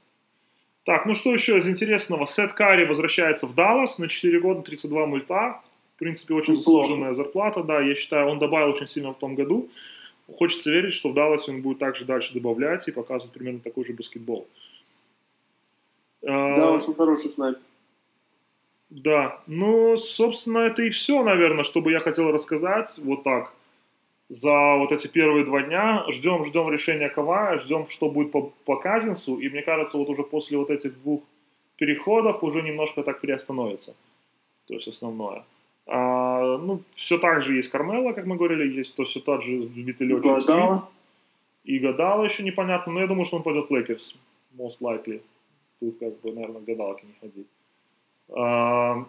Так, 0.84 1.06
ну 1.06 1.14
что 1.14 1.32
еще 1.32 1.58
из 1.58 1.66
интересного? 1.66 2.26
Сет 2.26 2.52
Карри 2.52 2.84
возвращается 2.84 3.48
в 3.48 3.54
Даллас 3.56 3.98
на 3.98 4.06
4 4.06 4.40
года, 4.40 4.62
32 4.62 5.06
мульта. 5.06 5.60
В 5.96 5.98
принципе, 5.98 6.34
очень 6.34 6.54
заслуженная 6.54 7.14
зарплата, 7.14 7.64
да. 7.64 7.80
Я 7.80 7.96
считаю, 7.96 8.28
он 8.28 8.38
добавил 8.38 8.68
очень 8.68 8.86
сильно 8.86 9.12
в 9.12 9.18
том 9.18 9.34
году. 9.34 9.68
Хочется 10.38 10.70
верить, 10.70 10.94
что 10.94 11.08
в 11.08 11.14
Далласе 11.14 11.50
он 11.50 11.60
будет 11.60 11.80
также 11.80 12.04
дальше 12.04 12.32
добавлять 12.32 12.86
и 12.86 12.92
показывать 12.92 13.32
примерно 13.32 13.58
такой 13.58 13.84
же 13.84 13.94
баскетбол. 13.94 14.46
Да, 16.24 16.72
очень 16.72 16.94
хороший 16.94 17.30
снайпер. 17.30 17.60
Да, 18.90 19.40
ну, 19.46 19.96
собственно, 19.96 20.58
это 20.58 20.82
и 20.82 20.90
все, 20.90 21.22
наверное, 21.22 21.64
что 21.64 21.80
бы 21.80 21.90
я 21.90 21.98
хотел 21.98 22.30
рассказать. 22.30 22.94
Вот 22.98 23.22
так. 23.24 23.52
За 24.28 24.76
вот 24.76 24.92
эти 24.92 25.06
первые 25.06 25.44
два 25.44 25.62
дня 25.62 26.04
ждем, 26.10 26.44
ждем 26.44 26.70
решения 26.70 27.08
Кавая, 27.08 27.58
ждем, 27.58 27.88
что 27.88 28.08
будет 28.08 28.30
по, 28.30 28.52
по 28.64 28.76
Казинсу. 28.76 29.36
И 29.38 29.48
мне 29.50 29.62
кажется, 29.62 29.98
вот 29.98 30.08
уже 30.08 30.22
после 30.22 30.56
вот 30.56 30.70
этих 30.70 30.94
двух 31.02 31.22
переходов 31.76 32.42
уже 32.42 32.62
немножко 32.62 33.02
так 33.02 33.20
приостановится. 33.20 33.94
То 34.66 34.74
есть 34.74 34.88
основное. 34.88 35.44
А, 35.86 36.56
ну, 36.56 36.80
все 36.94 37.18
так 37.18 37.42
же 37.42 37.54
есть 37.54 37.70
Кармело, 37.70 38.12
как 38.12 38.24
мы 38.24 38.36
говорили, 38.36 38.78
есть 38.78 38.94
то 38.94 39.04
все 39.04 39.20
тот 39.20 39.42
же 39.42 39.62
сбитый 39.64 40.06
летчик. 40.06 40.24
Игудала. 40.24 40.88
Игудала 41.64 42.24
еще 42.24 42.42
непонятно, 42.42 42.92
но 42.92 43.00
я 43.00 43.06
думаю, 43.06 43.26
что 43.26 43.36
он 43.36 43.42
пойдет 43.42 43.68
в 43.68 43.74
Лейкерс, 43.74 44.14
most 44.56 44.78
likely 44.80 45.20
тут 45.80 45.98
как 45.98 46.20
бы, 46.20 46.32
наверное, 46.32 46.62
гадалки 46.62 47.04
не 47.04 47.14
ходить. 47.20 47.46
А, 48.30 49.06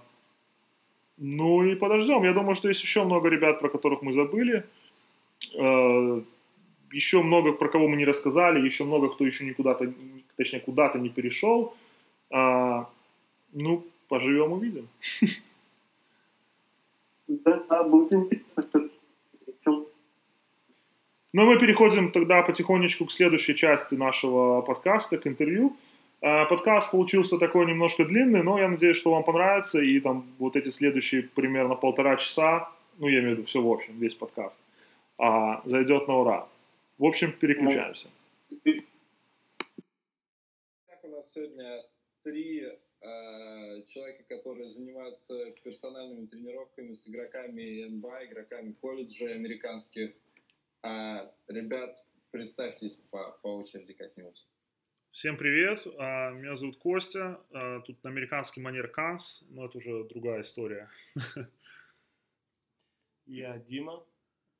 ну 1.17 1.63
и 1.63 1.75
подождем. 1.75 2.23
Я 2.23 2.33
думаю, 2.33 2.55
что 2.55 2.67
есть 2.67 2.83
еще 2.83 3.03
много 3.03 3.29
ребят, 3.29 3.59
про 3.59 3.69
которых 3.69 4.01
мы 4.01 4.13
забыли. 4.13 4.63
А, 5.57 6.21
еще 6.91 7.21
много, 7.21 7.51
про 7.51 7.69
кого 7.69 7.87
мы 7.87 7.97
не 7.97 8.05
рассказали. 8.05 8.65
Еще 8.65 8.83
много, 8.83 9.09
кто 9.09 9.25
еще 9.25 9.45
никуда-то, 9.45 9.93
точнее, 10.35 10.59
куда-то 10.59 10.99
не 10.99 11.09
перешел. 11.09 11.75
А, 12.31 12.89
ну, 13.53 13.85
поживем, 14.07 14.51
увидим. 14.51 14.87
Да, 17.27 17.83
будет 17.83 18.13
интересно. 18.13 18.91
Ну, 21.33 21.45
мы 21.45 21.59
переходим 21.59 22.11
тогда 22.11 22.43
потихонечку 22.43 23.05
к 23.05 23.11
следующей 23.11 23.55
части 23.55 23.95
нашего 23.95 24.61
подкаста, 24.61 25.17
к 25.17 25.27
интервью. 25.27 25.75
А, 26.21 26.45
подкаст 26.45 26.91
получился 26.91 27.37
такой 27.37 27.65
немножко 27.65 28.05
длинный, 28.05 28.43
но 28.43 28.57
я 28.57 28.67
надеюсь, 28.67 28.97
что 28.97 29.11
вам 29.11 29.23
понравится, 29.23 29.79
и 29.79 29.99
там 29.99 30.25
вот 30.39 30.55
эти 30.55 30.69
следующие 30.69 31.23
примерно 31.23 31.75
полтора 31.75 32.17
часа, 32.17 32.71
ну, 32.97 33.07
я 33.07 33.19
имею 33.19 33.35
в 33.35 33.39
виду 33.39 33.47
все 33.47 33.61
в 33.61 33.71
общем, 33.71 33.99
весь 33.99 34.15
подкаст, 34.15 34.55
а, 35.17 35.61
зайдет 35.65 36.07
на 36.07 36.17
ура. 36.17 36.47
В 36.97 37.05
общем, 37.05 37.33
переключаемся. 37.33 38.07
У 41.03 41.07
нас 41.07 41.31
сегодня 41.33 41.83
три 42.23 42.61
э, 42.61 43.83
человека, 43.87 44.23
которые 44.29 44.69
занимаются 44.69 45.51
персональными 45.63 46.25
тренировками 46.25 46.93
с 46.93 47.07
игроками 47.07 47.85
НБА, 47.89 48.25
игроками 48.25 48.71
колледжей 48.81 49.35
американских. 49.35 50.13
Э, 50.83 51.29
ребят, 51.47 52.03
представьтесь 52.31 52.95
по, 53.11 53.37
по 53.41 53.57
очереди 53.57 53.93
как-нибудь. 53.93 54.43
Всем 55.15 55.37
привет, 55.37 55.81
а, 55.97 56.31
меня 56.31 56.57
зовут 56.57 56.77
Костя, 56.77 57.39
а, 57.53 57.79
тут 57.79 58.03
на 58.03 58.09
американский 58.09 58.59
манер 58.59 58.89
Канс, 58.89 59.45
но 59.47 59.65
это 59.65 59.77
уже 59.77 60.03
другая 60.09 60.41
история. 60.41 60.89
Я 63.25 63.57
Дима, 63.59 64.03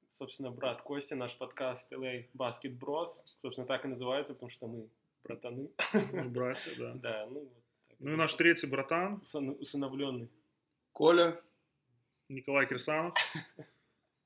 собственно, 0.07 0.51
брат 0.51 0.81
Костя, 0.81 1.17
наш 1.17 1.37
подкаст 1.37 1.91
LA 1.91 2.29
Basket 2.33 2.79
Bros, 2.79 3.09
собственно, 3.35 3.67
так 3.67 3.83
и 3.83 3.89
называется, 3.89 4.33
потому 4.33 4.49
что 4.49 4.67
мы 4.67 4.87
братаны. 5.25 5.69
Мы 6.13 6.29
братья, 6.29 6.71
да. 6.77 6.93
Да, 7.03 7.25
ну 7.29 7.39
вот. 7.41 7.63
Ну 7.99 8.13
и 8.13 8.15
наш 8.15 8.33
третий 8.35 8.67
братан. 8.67 9.21
Усыновленный. 9.59 10.29
Коля. 10.93 11.37
Николай 12.29 12.65
Кирсанов. 12.65 13.13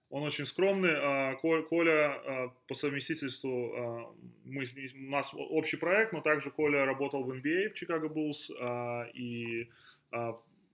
Он 0.10 0.24
очень 0.24 0.46
скромный. 0.46 0.94
А, 0.96 1.36
Коля 1.36 2.14
а, 2.14 2.56
по 2.68 2.74
совместительству, 2.74 3.74
а, 3.76 4.16
мы, 4.44 4.64
у 4.64 5.12
нас 5.12 5.32
общий 5.34 5.78
проект, 5.78 6.14
но 6.14 6.22
также 6.22 6.50
Коля 6.50 6.86
работал 6.86 7.24
в 7.24 7.32
NBA 7.32 7.70
в 7.70 7.82
Chicago 7.82 8.08
Bulls 8.08 9.12
и 9.14 9.70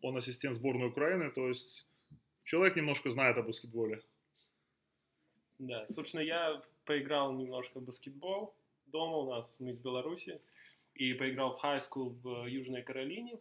он 0.02 0.18
ассистент 0.18 0.56
сборной 0.56 0.88
Украины, 0.88 1.32
то 1.32 1.50
есть 1.50 1.86
человек 2.44 2.76
немножко 2.76 3.10
знает 3.12 3.38
о 3.38 3.42
баскетболе. 3.42 4.02
Да, 5.58 5.88
собственно, 5.88 6.22
я 6.22 6.62
поиграл 6.86 7.34
немножко 7.34 7.80
в 7.80 7.84
баскетбол 7.84 8.56
дома 8.86 9.18
у 9.18 9.30
нас, 9.30 9.60
мы 9.60 9.72
из 9.72 9.80
Беларуси, 9.80 10.40
и 10.94 11.14
поиграл 11.14 11.58
в 11.58 11.64
high 11.64 11.82
school 11.82 12.10
в 12.22 12.46
Южной 12.46 12.84
Каролине. 12.84 13.40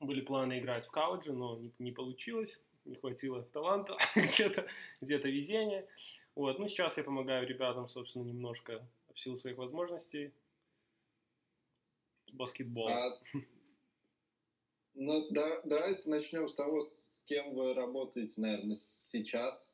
Были 0.00 0.20
планы 0.20 0.58
играть 0.58 0.86
в 0.86 0.90
колледже, 0.90 1.32
но 1.32 1.58
не, 1.58 1.72
не 1.78 1.92
получилось, 1.92 2.60
не 2.84 2.96
хватило 2.96 3.42
таланта, 3.52 3.96
где-то 4.16 4.66
где 5.00 5.18
везения. 5.18 5.86
Вот, 6.34 6.58
ну 6.58 6.68
сейчас 6.68 6.96
я 6.96 7.04
помогаю 7.04 7.46
ребятам, 7.46 7.88
собственно, 7.88 8.24
немножко 8.24 8.86
в 9.12 9.18
силу 9.18 9.38
своих 9.38 9.56
возможностей. 9.56 10.32
Баскетбол. 12.32 12.88
А, 12.88 13.18
ну, 14.94 15.26
да, 15.30 15.60
давайте 15.64 16.10
начнем 16.10 16.48
с 16.48 16.54
того, 16.54 16.80
с 16.80 17.22
кем 17.26 17.54
вы 17.54 17.74
работаете, 17.74 18.40
наверное, 18.40 18.76
сейчас. 18.76 19.70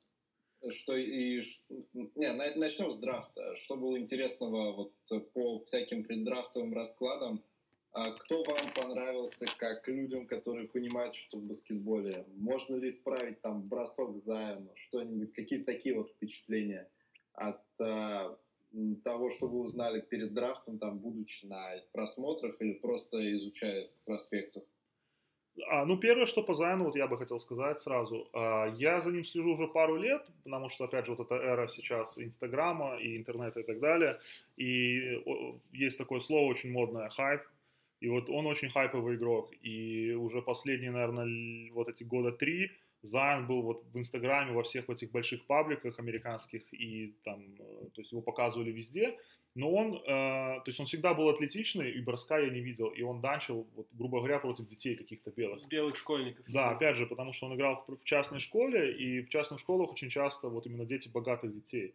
Что 0.68 0.94
и 0.94 1.40
не, 1.94 2.32
начнем 2.32 2.92
с 2.92 2.98
драфта. 2.98 3.56
Что 3.56 3.76
было 3.76 3.98
интересного 3.98 4.72
вот 5.08 5.32
по 5.32 5.64
всяким 5.64 6.04
преддрафтовым 6.04 6.74
раскладам? 6.74 7.42
А 7.93 8.12
кто 8.12 8.45
вам 8.45 8.72
понравился 8.74 9.47
как 9.59 9.88
людям, 9.88 10.26
которые 10.26 10.68
понимают, 10.68 11.16
что 11.16 11.38
в 11.38 11.43
баскетболе? 11.43 12.24
Можно 12.36 12.76
ли 12.76 12.88
исправить 12.88 13.41
там 13.41 13.62
бросок 13.62 14.16
Зайона? 14.16 14.70
Что-нибудь, 14.76 15.32
какие-то 15.32 15.72
такие 15.72 15.97
вот 15.97 16.11
впечатления 16.11 16.88
от 17.32 17.61
а, 17.80 18.36
того, 19.03 19.30
что 19.30 19.49
вы 19.49 19.61
узнали 19.61 20.01
перед 20.01 20.32
драфтом, 20.34 20.78
там, 20.78 20.99
будучи 20.99 21.47
на 21.47 21.82
просмотрах 21.91 22.61
или 22.61 22.74
просто 22.74 23.32
изучая 23.32 23.88
проспектов? 24.05 24.62
А, 25.68 25.84
ну, 25.84 25.99
первое, 25.99 26.26
что 26.26 26.45
по 26.45 26.55
Зайну, 26.55 26.84
вот 26.84 26.95
я 26.95 27.09
бы 27.09 27.18
хотел 27.18 27.41
сказать 27.41 27.80
сразу. 27.80 28.28
А, 28.32 28.66
я 28.76 29.01
за 29.01 29.11
ним 29.11 29.24
слежу 29.24 29.55
уже 29.55 29.66
пару 29.66 29.97
лет, 29.97 30.24
потому 30.45 30.68
что, 30.68 30.84
опять 30.84 31.07
же, 31.07 31.14
вот 31.16 31.26
эта 31.26 31.34
эра 31.34 31.66
сейчас 31.66 32.16
Инстаграма 32.18 32.99
и 33.01 33.16
интернета 33.16 33.59
и 33.59 33.64
так 33.64 33.80
далее. 33.80 34.20
И 34.57 35.20
есть 35.72 35.99
такое 35.99 36.20
слово 36.20 36.49
очень 36.49 36.70
модное– 36.70 37.09
хайп. 37.11 37.43
И 38.01 38.09
вот 38.09 38.30
он 38.30 38.46
очень 38.46 38.70
хайповый 38.70 39.16
игрок. 39.16 39.53
И 39.62 40.12
уже 40.12 40.42
последние, 40.42 40.90
наверное, 40.90 41.70
вот 41.72 41.88
эти 41.88 42.03
года 42.03 42.32
три 42.32 42.70
Зайн 43.03 43.46
был 43.46 43.62
вот 43.62 43.84
в 43.92 43.98
Инстаграме, 43.98 44.53
во 44.53 44.62
всех 44.62 44.88
этих 44.90 45.11
больших 45.11 45.46
пабликах 45.46 45.98
американских, 45.98 46.62
и 46.72 47.14
там, 47.24 47.57
э, 47.59 47.88
то 47.94 48.01
есть 48.01 48.12
его 48.12 48.20
показывали 48.20 48.70
везде 48.70 49.16
но 49.55 49.72
он, 49.72 49.96
э, 49.96 50.01
то 50.07 50.62
есть 50.66 50.78
он 50.78 50.86
всегда 50.86 51.12
был 51.12 51.28
атлетичный, 51.28 51.90
и 51.90 52.01
броска 52.01 52.38
я 52.38 52.51
не 52.51 52.61
видел, 52.61 52.88
и 52.88 53.03
он 53.03 53.20
данчил, 53.20 53.66
вот, 53.74 53.88
грубо 53.92 54.18
говоря, 54.18 54.38
против 54.38 54.68
детей 54.68 54.94
каких-то 54.94 55.30
белых. 55.30 55.66
Белых 55.66 55.96
школьников. 55.96 56.44
Да, 56.48 56.70
опять 56.70 56.96
же, 56.96 57.07
потому 57.07 57.32
что 57.32 57.46
он 57.46 57.57
играл 57.57 57.84
в, 57.86 57.96
в 57.96 58.05
частной 58.05 58.38
школе, 58.38 58.96
и 58.96 59.22
в 59.22 59.28
частных 59.28 59.59
школах 59.61 59.90
очень 59.90 60.09
часто 60.09 60.48
вот 60.48 60.66
именно 60.66 60.86
дети 60.86 61.09
богатых 61.09 61.53
детей, 61.53 61.94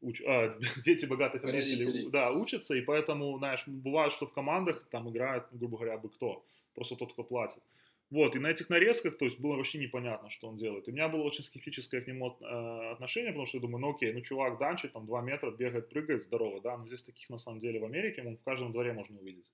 уч, 0.00 0.22
а, 0.26 0.58
дети 0.84 1.06
богатых 1.06 1.42
родителей, 1.42 2.08
да, 2.10 2.30
учатся, 2.30 2.74
и 2.74 2.80
поэтому, 2.80 3.36
знаешь, 3.38 3.62
бывает, 3.66 4.12
что 4.12 4.26
в 4.26 4.32
командах 4.32 4.84
там 4.90 5.08
играет, 5.10 5.44
грубо 5.52 5.78
говоря, 5.78 5.98
бы 5.98 6.08
кто, 6.08 6.44
просто 6.74 6.96
тот, 6.96 7.12
кто 7.12 7.24
платит. 7.24 7.62
Вот, 8.08 8.36
и 8.36 8.38
на 8.38 8.46
этих 8.46 8.68
нарезках, 8.70 9.18
то 9.18 9.24
есть 9.24 9.40
было 9.40 9.56
вообще 9.56 9.78
непонятно, 9.78 10.30
что 10.30 10.46
он 10.46 10.56
делает. 10.56 10.86
И 10.86 10.92
у 10.92 10.94
меня 10.94 11.08
было 11.08 11.22
очень 11.22 11.42
скептическое 11.42 12.00
к 12.00 12.06
нему 12.06 12.36
э, 12.40 12.92
отношение, 12.92 13.32
потому 13.32 13.46
что 13.46 13.56
я 13.56 13.62
думаю, 13.62 13.80
ну 13.80 13.90
окей, 13.90 14.12
ну 14.12 14.20
чувак 14.20 14.58
данчит, 14.58 14.92
там 14.92 15.06
2 15.06 15.22
метра, 15.22 15.50
бегает, 15.50 15.88
прыгает, 15.88 16.22
здорово, 16.22 16.60
да, 16.60 16.76
но 16.76 16.86
здесь 16.86 17.02
таких 17.02 17.28
на 17.30 17.38
самом 17.38 17.58
деле 17.58 17.80
в 17.80 17.84
Америке, 17.84 18.22
он 18.24 18.36
в 18.36 18.42
каждом 18.42 18.70
дворе 18.70 18.92
можно 18.92 19.18
увидеть. 19.18 19.50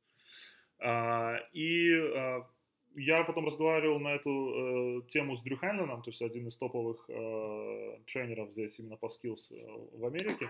А, 0.81 1.39
и 1.55 1.95
а, 1.95 2.47
я 2.97 3.25
потом 3.25 3.47
разговаривал 3.47 4.01
на 4.01 4.15
эту 4.15 4.31
э, 4.31 5.03
тему 5.09 5.37
с 5.37 5.43
Дрю 5.43 5.57
Хенленом, 5.57 6.03
то 6.03 6.11
есть 6.11 6.23
один 6.23 6.49
из 6.49 6.57
топовых 6.57 7.05
э, 7.09 7.99
тренеров 8.07 8.51
здесь 8.53 8.79
именно 8.79 8.97
по 8.97 9.07
skills 9.07 9.51
э, 9.51 9.89
в 9.93 10.05
Америке. 10.05 10.49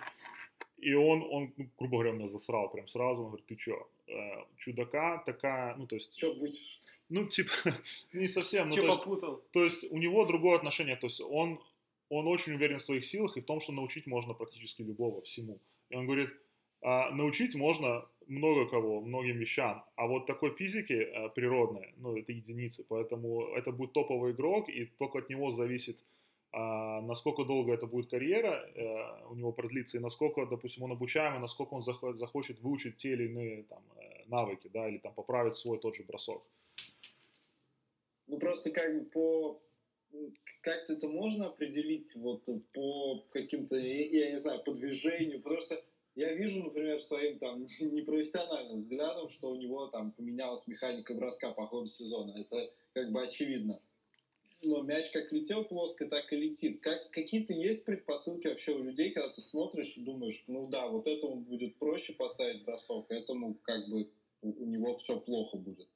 И 0.78 0.94
он, 0.94 1.22
он 1.30 1.52
ну, 1.56 1.68
грубо 1.78 1.98
говоря, 1.98 2.12
меня 2.12 2.28
засрал 2.28 2.70
прям 2.70 2.88
сразу. 2.88 3.22
Он 3.22 3.28
говорит, 3.28 3.46
ты 3.46 3.56
чё, 3.56 3.88
э, 4.08 4.44
чудака 4.58 5.22
такая, 5.24 5.76
ну 5.76 5.86
то 5.86 5.94
есть... 5.96 6.14
Чё 6.16 6.34
будешь? 6.34 6.80
Ну, 7.08 7.26
типа, 7.26 7.52
не 8.12 8.26
совсем. 8.26 8.68
Ну, 8.68 8.74
Че 8.74 8.82
то 8.82 8.96
попутал? 8.96 9.32
Есть, 9.34 9.50
то 9.52 9.64
есть 9.64 9.92
у 9.92 9.98
него 9.98 10.24
другое 10.24 10.56
отношение. 10.56 10.96
То 10.96 11.06
есть 11.06 11.20
он, 11.20 11.60
он 12.08 12.26
очень 12.26 12.54
уверен 12.54 12.78
в 12.78 12.82
своих 12.82 13.04
силах 13.04 13.36
и 13.36 13.40
в 13.40 13.44
том, 13.44 13.60
что 13.60 13.72
научить 13.72 14.06
можно 14.06 14.34
практически 14.34 14.82
любого 14.82 15.20
всему. 15.22 15.58
И 15.90 15.94
он 15.94 16.06
говорит, 16.06 16.30
а, 16.80 17.10
научить 17.10 17.54
можно 17.54 18.04
много 18.28 18.66
кого, 18.68 19.00
многим 19.00 19.38
вещам. 19.38 19.84
А 19.96 20.06
вот 20.06 20.26
такой 20.26 20.54
физики 20.54 20.92
а, 20.92 21.28
природной, 21.28 21.94
ну, 21.96 22.16
это 22.16 22.32
единицы. 22.32 22.84
Поэтому 22.88 23.48
это 23.54 23.72
будет 23.72 23.92
топовый 23.92 24.32
игрок, 24.32 24.68
и 24.68 24.86
только 24.98 25.18
от 25.18 25.30
него 25.30 25.52
зависит, 25.52 25.98
а, 26.52 27.00
насколько 27.00 27.44
долго 27.44 27.72
это 27.72 27.86
будет 27.86 28.10
карьера 28.10 28.68
а, 28.76 29.26
у 29.30 29.34
него 29.34 29.52
продлится, 29.52 29.96
и 29.96 30.00
насколько, 30.00 30.46
допустим, 30.46 30.82
он 30.82 30.92
обучаемый, 30.92 31.40
насколько 31.40 31.74
он 31.74 31.82
захочет 31.82 32.60
выучить 32.60 32.98
те 32.98 33.12
или 33.12 33.24
иные 33.24 33.62
там, 33.64 33.82
э, 33.96 34.24
навыки, 34.28 34.68
да, 34.72 34.88
или 34.88 34.98
там 34.98 35.14
поправить 35.14 35.56
свой 35.56 35.78
тот 35.78 35.96
же 35.96 36.02
бросок. 36.02 36.42
Ну, 38.26 38.38
просто 38.38 38.70
как 38.70 38.98
бы 38.98 39.04
по... 39.10 39.62
Как-то 40.60 40.92
это 40.92 41.08
можно 41.08 41.46
определить 41.46 42.14
вот 42.16 42.46
по 42.74 43.24
каким-то, 43.30 43.76
я 43.78 44.30
не 44.30 44.38
знаю, 44.38 44.62
по 44.62 44.72
движению, 44.72 45.40
потому 45.40 45.62
что 45.62 45.82
я 46.14 46.34
вижу, 46.34 46.62
например, 46.62 47.00
своим 47.00 47.38
там 47.38 47.66
непрофессиональным 47.80 48.78
взглядом, 48.78 49.28
что 49.28 49.50
у 49.50 49.56
него 49.56 49.86
там 49.88 50.12
поменялась 50.12 50.66
механика 50.66 51.14
броска 51.14 51.52
по 51.52 51.66
ходу 51.66 51.88
сезона. 51.88 52.38
Это 52.38 52.70
как 52.92 53.10
бы 53.12 53.22
очевидно. 53.22 53.80
Но 54.64 54.82
мяч 54.82 55.10
как 55.10 55.32
летел 55.32 55.64
плоско, 55.64 56.06
так 56.06 56.32
и 56.32 56.36
летит. 56.36 56.80
Как, 56.82 57.10
какие-то 57.10 57.52
есть 57.52 57.84
предпосылки 57.84 58.46
вообще 58.46 58.72
у 58.72 58.82
людей, 58.82 59.10
когда 59.10 59.30
ты 59.30 59.42
смотришь 59.42 59.96
и 59.96 60.04
думаешь, 60.04 60.44
ну 60.46 60.68
да, 60.68 60.86
вот 60.88 61.08
этому 61.08 61.36
будет 61.36 61.76
проще 61.78 62.12
поставить 62.12 62.64
бросок, 62.64 63.10
этому 63.10 63.54
как 63.54 63.88
бы 63.88 64.08
у 64.42 64.64
него 64.64 64.96
все 64.98 65.18
плохо 65.18 65.56
будет. 65.56 65.88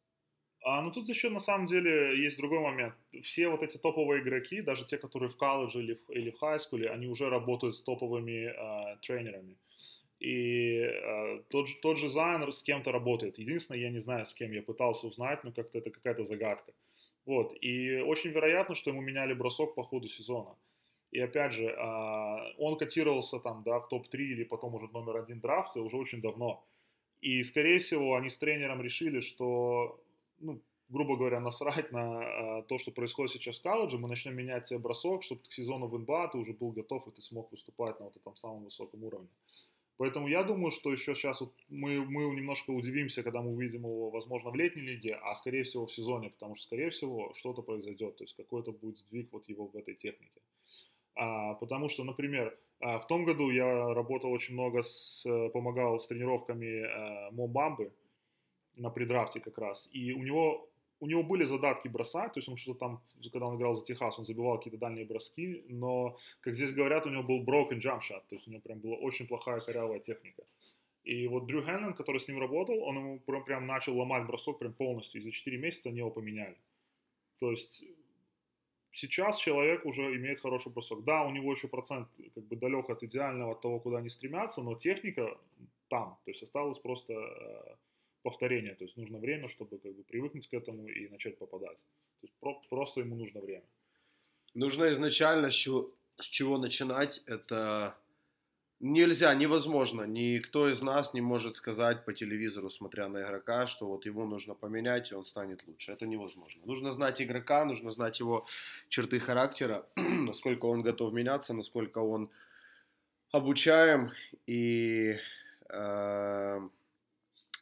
А, 0.65 0.83
ну 0.83 0.91
тут 0.91 1.09
еще 1.09 1.31
на 1.31 1.39
самом 1.39 1.69
деле 1.69 2.21
есть 2.21 2.39
другой 2.39 2.59
момент. 2.59 2.95
Все 3.23 3.49
вот 3.49 3.63
эти 3.63 3.77
топовые 3.77 4.23
игроки, 4.23 4.63
даже 4.63 4.85
те, 4.85 4.99
которые 4.99 5.29
в 5.29 5.37
колледже 5.37 5.79
или 5.79 5.95
в, 5.95 6.11
или 6.11 6.31
в 6.31 6.39
хайскуле, 6.39 6.91
они 6.91 7.07
уже 7.07 7.29
работают 7.29 7.77
с 7.77 7.83
топовыми 7.83 8.49
э, 8.49 8.97
тренерами. 9.03 9.57
И 10.27 10.81
э, 10.81 11.43
тот, 11.51 11.69
тот 11.83 11.99
же 11.99 12.09
Зайнер 12.09 12.53
с 12.53 12.61
кем-то 12.63 12.91
работает. 12.91 13.39
Единственное, 13.39 13.81
я 13.81 13.91
не 13.91 14.01
знаю, 14.01 14.27
с 14.27 14.35
кем 14.35 14.51
я 14.51 14.61
пытался 14.61 15.07
узнать, 15.07 15.45
но 15.45 15.53
как-то 15.53 15.79
это 15.79 15.91
какая-то 15.91 16.25
загадка. 16.25 16.73
Вот. 17.27 17.57
И 17.61 18.01
очень 18.01 18.31
вероятно, 18.31 18.75
что 18.75 18.91
ему 18.91 19.03
меняли 19.03 19.35
бросок 19.35 19.77
по 19.77 19.85
ходу 19.85 20.09
сезона. 20.09 20.57
И 21.13 21.21
опять 21.21 21.53
же, 21.53 21.67
э, 21.67 22.55
он 22.59 22.77
котировался 22.77 23.39
там, 23.39 23.63
да, 23.63 23.79
в 23.79 23.89
топ-3 23.89 24.19
или 24.19 24.45
потом 24.45 24.75
уже 24.75 24.89
номер 24.89 25.19
один 25.19 25.39
драфте 25.39 25.79
уже 25.79 25.97
очень 25.97 26.21
давно. 26.21 26.65
И, 27.21 27.45
скорее 27.45 27.79
всего, 27.79 28.17
они 28.17 28.29
с 28.29 28.37
тренером 28.37 28.83
решили, 28.83 29.21
что 29.21 30.01
ну, 30.41 30.61
грубо 30.89 31.17
говоря, 31.17 31.39
насрать 31.39 31.93
на 31.93 32.21
а, 32.21 32.63
то, 32.63 32.79
что 32.79 32.91
происходит 32.91 33.33
сейчас 33.33 33.59
в 33.59 33.63
колледже, 33.63 33.99
мы 33.99 34.09
начнем 34.09 34.35
менять 34.35 34.65
тебе 34.65 34.81
бросок, 34.81 35.23
чтобы 35.23 35.43
к 35.43 35.53
сезону 35.53 35.87
в 35.87 35.99
НБА 35.99 36.31
ты 36.33 36.39
уже 36.39 36.53
был 36.53 36.73
готов 36.73 37.07
и 37.07 37.11
ты 37.13 37.23
смог 37.23 37.51
выступать 37.53 38.01
на 38.01 38.07
вот 38.07 38.17
этом 38.17 38.37
самом 38.37 38.65
высоком 38.65 39.05
уровне. 39.05 39.29
Поэтому 39.99 40.29
я 40.29 40.43
думаю, 40.43 40.71
что 40.71 40.93
еще 40.93 41.15
сейчас 41.15 41.41
вот 41.41 41.55
мы, 41.69 42.05
мы 42.05 42.35
немножко 42.35 42.71
удивимся, 42.71 43.23
когда 43.23 43.41
мы 43.41 43.53
увидим 43.53 43.83
его, 43.83 44.11
возможно, 44.11 44.51
в 44.51 44.55
летней 44.55 44.83
лиге, 44.83 45.15
а 45.15 45.35
скорее 45.35 45.63
всего 45.63 45.87
в 45.87 45.93
сезоне, 45.93 46.31
потому 46.31 46.57
что, 46.57 46.67
скорее 46.67 46.91
всего, 46.91 47.33
что-то 47.35 47.63
произойдет, 47.63 48.17
то 48.17 48.25
есть 48.25 48.37
какой-то 48.37 48.73
будет 48.73 48.99
сдвиг 48.99 49.33
вот 49.33 49.49
его 49.49 49.69
в 49.69 49.77
этой 49.77 49.95
технике. 49.95 50.41
А, 51.15 51.55
потому 51.55 51.89
что, 51.89 52.05
например, 52.05 52.59
а, 52.81 52.99
в 52.99 53.07
том 53.07 53.25
году 53.25 53.51
я 53.51 53.95
работал 53.95 54.31
очень 54.31 54.55
много, 54.55 54.83
с, 54.83 55.25
помогал 55.55 55.99
с 55.99 56.07
тренировками 56.09 56.83
а, 56.83 57.31
Момбамбы, 57.31 57.91
на 58.77 58.91
предрафте 58.91 59.41
как 59.41 59.59
раз. 59.59 59.89
И 59.93 60.13
у 60.13 60.23
него, 60.23 60.69
у 61.01 61.07
него 61.07 61.23
были 61.23 61.45
задатки 61.45 61.89
бросать, 61.89 62.33
то 62.33 62.39
есть 62.39 62.49
он 62.49 62.57
что-то 62.57 62.79
там, 62.79 63.03
когда 63.33 63.47
он 63.47 63.57
играл 63.57 63.75
за 63.77 63.85
Техас, 63.85 64.19
он 64.19 64.25
забивал 64.25 64.59
какие-то 64.59 64.79
дальние 64.79 65.05
броски, 65.05 65.65
но, 65.69 66.17
как 66.41 66.55
здесь 66.55 66.73
говорят, 66.73 67.07
у 67.07 67.11
него 67.11 67.23
был 67.23 67.45
broken 67.45 67.81
jump 67.81 68.01
shot, 68.01 68.23
то 68.29 68.37
есть 68.37 68.49
у 68.49 68.51
него 68.51 68.61
прям 68.61 68.81
была 68.81 68.97
очень 68.97 69.27
плохая 69.27 69.61
корявая 69.61 70.01
техника. 70.01 70.43
И 71.05 71.29
вот 71.29 71.47
Дрю 71.47 71.63
Хеннон, 71.63 71.95
который 71.95 72.19
с 72.19 72.29
ним 72.29 72.41
работал, 72.41 72.83
он 72.83 72.97
ему 72.97 73.19
прям, 73.21 73.45
прям 73.45 73.67
начал 73.67 73.97
ломать 73.97 74.27
бросок 74.27 74.59
прям 74.59 74.73
полностью, 74.73 75.21
и 75.21 75.25
за 75.25 75.31
4 75.31 75.59
месяца 75.59 75.89
они 75.89 75.99
его 75.99 76.11
поменяли. 76.11 76.57
То 77.39 77.51
есть 77.51 77.85
сейчас 78.93 79.39
человек 79.39 79.85
уже 79.85 80.03
имеет 80.17 80.41
хороший 80.41 80.73
бросок. 80.73 81.05
Да, 81.05 81.23
у 81.23 81.31
него 81.31 81.53
еще 81.53 81.69
процент 81.69 82.09
как 82.35 82.45
бы 82.45 82.57
далек 82.57 82.91
от 82.91 83.03
идеального, 83.03 83.53
от 83.53 83.61
того, 83.61 83.79
куда 83.79 83.99
они 83.99 84.09
стремятся, 84.09 84.63
но 84.63 84.75
техника 84.75 85.39
там. 85.89 86.19
То 86.25 86.31
есть 86.31 86.43
осталось 86.43 86.79
просто 86.79 87.13
э, 87.13 87.77
повторение, 88.27 88.75
то 88.75 88.85
есть 88.85 88.97
нужно 88.97 89.19
время, 89.19 89.49
чтобы 89.49 89.79
как 89.79 89.95
бы 89.95 90.03
привыкнуть 90.03 90.49
к 90.49 90.55
этому 90.55 90.89
и 90.89 91.09
начать 91.09 91.39
попадать. 91.39 91.79
То 92.21 92.27
есть 92.27 92.35
про, 92.41 92.61
просто 92.69 93.01
ему 93.01 93.17
нужно 93.17 93.41
время. 93.41 93.69
Нужно 94.55 94.91
изначально 94.93 95.51
с 95.51 96.27
чего, 96.29 96.59
начинать, 96.59 97.23
это 97.27 97.97
Нельзя, 98.81 99.35
невозможно. 99.35 100.03
Никто 100.03 100.69
из 100.69 100.83
нас 100.83 101.15
не 101.15 101.23
может 101.23 101.57
сказать 101.57 102.05
по 102.05 102.13
телевизору, 102.13 102.69
смотря 102.69 103.09
на 103.09 103.23
игрока, 103.23 103.67
что 103.67 103.87
вот 103.87 104.07
его 104.07 104.27
нужно 104.27 104.55
поменять, 104.55 105.13
и 105.13 105.15
он 105.15 105.25
станет 105.25 105.67
лучше. 105.67 105.93
Это 105.93 106.07
невозможно. 106.07 106.61
Нужно 106.67 106.93
знать 106.93 107.23
игрока, 107.23 107.65
нужно 107.65 107.91
знать 107.91 108.21
его 108.21 108.47
черты 108.89 109.19
характера, 109.19 109.87
насколько 109.97 110.67
он 110.67 110.83
готов 110.83 111.15
меняться, 111.15 111.55
насколько 111.55 112.01
он 112.01 112.29
обучаем, 113.33 114.11
и 114.47 115.17
э, 115.71 116.69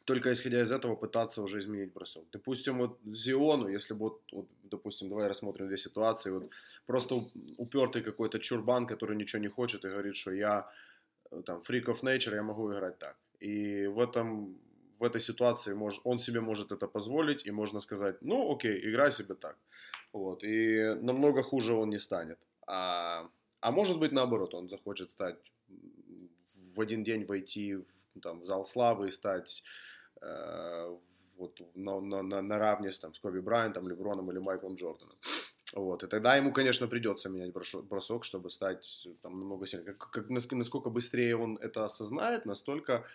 только 0.05 0.31
исходя 0.31 0.61
из 0.61 0.71
этого 0.71 0.95
пытаться 0.95 1.41
уже 1.41 1.59
изменить 1.59 1.93
бросок. 1.93 2.23
Допустим, 2.31 2.77
вот 2.77 2.99
Зиону, 3.05 3.67
если 3.67 3.93
бы, 3.93 3.99
вот, 3.99 4.21
вот, 4.31 4.47
допустим, 4.63 5.09
давай 5.09 5.27
рассмотрим 5.27 5.67
две 5.67 5.77
ситуации, 5.77 6.31
вот 6.31 6.49
просто 6.85 7.15
упертый 7.57 8.01
какой-то 8.03 8.39
чурбан, 8.39 8.87
который 8.87 9.17
ничего 9.17 9.41
не 9.41 9.49
хочет 9.49 9.85
и 9.85 9.89
говорит, 9.89 10.15
что 10.15 10.31
я 10.31 10.69
Э, 11.31 11.41
там, 11.45 11.61
freak 11.61 11.85
of 11.85 12.03
nature, 12.03 12.35
я 12.35 12.43
могу 12.43 12.71
играть 12.71 12.97
так. 12.99 13.15
И 13.39 13.87
в 13.87 13.99
этом 13.99 14.57
в 14.99 15.03
этой 15.03 15.19
ситуации 15.19 15.73
мож, 15.73 15.99
он 16.05 16.19
себе 16.19 16.39
может 16.39 16.71
это 16.71 16.87
позволить, 16.87 17.45
и 17.45 17.51
можно 17.51 17.81
сказать, 17.81 18.21
ну, 18.21 18.55
окей, 18.55 18.89
играй 18.89 19.11
себе 19.11 19.35
так. 19.35 19.57
Вот, 20.13 20.43
и 20.43 20.95
намного 21.01 21.43
хуже 21.43 21.73
он 21.73 21.89
не 21.89 21.99
станет. 21.99 22.39
А, 22.67 23.29
а 23.59 23.71
может 23.71 23.99
быть, 23.99 24.13
наоборот, 24.13 24.53
он 24.53 24.69
захочет 24.69 25.09
стать 25.09 25.35
в 26.75 26.79
один 26.79 27.03
день 27.03 27.25
войти 27.25 27.75
в, 27.75 27.85
там, 28.21 28.39
в 28.39 28.45
зал 28.45 28.65
славы 28.65 29.09
и 29.09 29.11
стать 29.11 29.63
э, 30.25 30.97
вот, 31.37 31.61
на, 31.75 31.99
на, 32.01 32.21
на, 32.21 32.41
наравне 32.41 32.91
с, 32.91 32.99
там, 32.99 33.13
с 33.13 33.19
Коби 33.19 33.39
Брайантом, 33.39 33.87
Леброном 33.87 34.31
или 34.31 34.39
Майклом 34.39 34.75
Джорданом. 34.75 35.15
Вот, 35.73 36.03
и 36.03 36.07
тогда 36.07 36.35
ему, 36.35 36.53
конечно, 36.53 36.87
придется 36.87 37.29
менять 37.29 37.53
бросок, 37.89 38.23
чтобы 38.23 38.49
стать 38.49 39.07
там, 39.21 39.39
намного 39.39 39.67
сильнее. 39.67 39.93
Как, 39.93 40.09
как, 40.09 40.29
насколько 40.29 40.89
быстрее 40.89 41.35
он 41.35 41.57
это 41.57 41.85
осознает, 41.85 42.45
настолько 42.45 43.05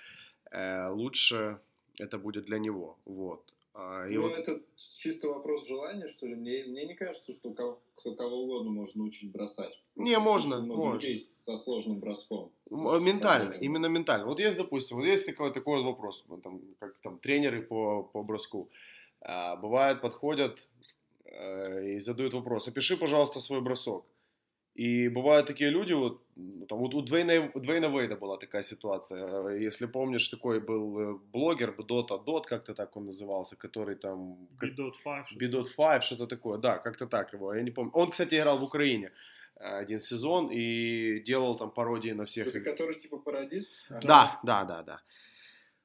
э, 0.50 0.88
лучше 0.88 1.58
это 1.98 2.18
будет 2.18 2.44
для 2.44 2.58
него. 2.58 2.98
Вот. 3.06 3.56
А, 3.72 4.06
и 4.08 4.14
ну, 4.14 4.22
вот... 4.22 4.32
это 4.32 4.60
чисто 4.76 5.28
вопрос 5.28 5.68
желания, 5.68 6.06
что 6.06 6.26
ли? 6.26 6.34
Мне, 6.34 6.64
мне 6.64 6.86
не 6.86 6.94
кажется, 6.94 7.32
что 7.32 7.52
кого, 7.52 7.80
кого 8.16 8.42
угодно 8.42 8.70
можно 8.70 9.02
научить 9.02 9.30
бросать. 9.30 9.72
Не, 9.96 10.18
можно, 10.18 10.60
можно. 10.60 10.94
людей 10.94 11.18
со 11.18 11.56
сложным 11.56 12.00
броском. 12.00 12.50
Ментально, 12.70 13.52
именно 13.54 13.86
ментально. 13.86 14.26
Вот 14.26 14.40
есть, 14.40 14.56
допустим, 14.56 14.96
вот 14.96 15.06
есть 15.06 15.26
такой, 15.26 15.52
такой 15.52 15.82
вопрос, 15.82 16.24
там, 16.42 16.60
как 16.78 16.98
там 17.00 17.18
тренеры 17.18 17.62
по, 17.62 18.02
по 18.02 18.22
броску. 18.22 18.68
А, 19.20 19.56
бывает, 19.56 20.00
подходят 20.00 20.66
Э, 21.30 21.84
и 21.84 22.00
задают 22.00 22.34
вопрос, 22.34 22.68
опиши, 22.68 22.96
пожалуйста, 22.96 23.40
свой 23.40 23.60
бросок. 23.60 24.04
И 24.74 25.08
бывают 25.08 25.46
такие 25.46 25.70
люди, 25.70 25.92
вот, 25.92 26.22
ну, 26.36 26.66
там, 26.66 26.78
вот 26.78 26.94
у 26.94 27.02
Двейна, 27.02 27.50
Двейна 27.54 27.88
Вейда 27.88 28.16
была 28.16 28.36
такая 28.38 28.62
ситуация. 28.62 29.48
Э, 29.48 29.58
если 29.60 29.86
помнишь, 29.86 30.28
такой 30.28 30.60
был 30.60 31.00
э, 31.00 31.18
блогер, 31.32 31.74
Дота 31.82 32.18
Дот, 32.18 32.46
как-то 32.46 32.74
так 32.74 32.96
он 32.96 33.06
назывался, 33.06 33.56
который 33.56 33.96
там... 33.96 34.48
Bidot 34.62 34.92
5. 35.04 35.32
Bidot 35.40 35.66
5, 35.76 36.04
что-то 36.04 36.26
такое, 36.26 36.58
да, 36.58 36.78
как-то 36.78 37.06
так 37.06 37.32
его, 37.32 37.54
я 37.54 37.62
не 37.62 37.70
помню. 37.70 37.90
Он, 37.94 38.10
кстати, 38.10 38.36
играл 38.36 38.58
в 38.58 38.64
Украине 38.64 39.10
один 39.56 40.00
сезон 40.00 40.48
и 40.50 41.20
делал 41.20 41.56
там 41.56 41.70
пародии 41.70 42.12
на 42.12 42.24
всех. 42.24 42.46
Это 42.46 42.60
который 42.60 42.94
типа 42.94 43.18
пародист? 43.18 43.84
Да, 43.90 44.40
да, 44.42 44.64
да, 44.64 44.82
да. 44.82 45.00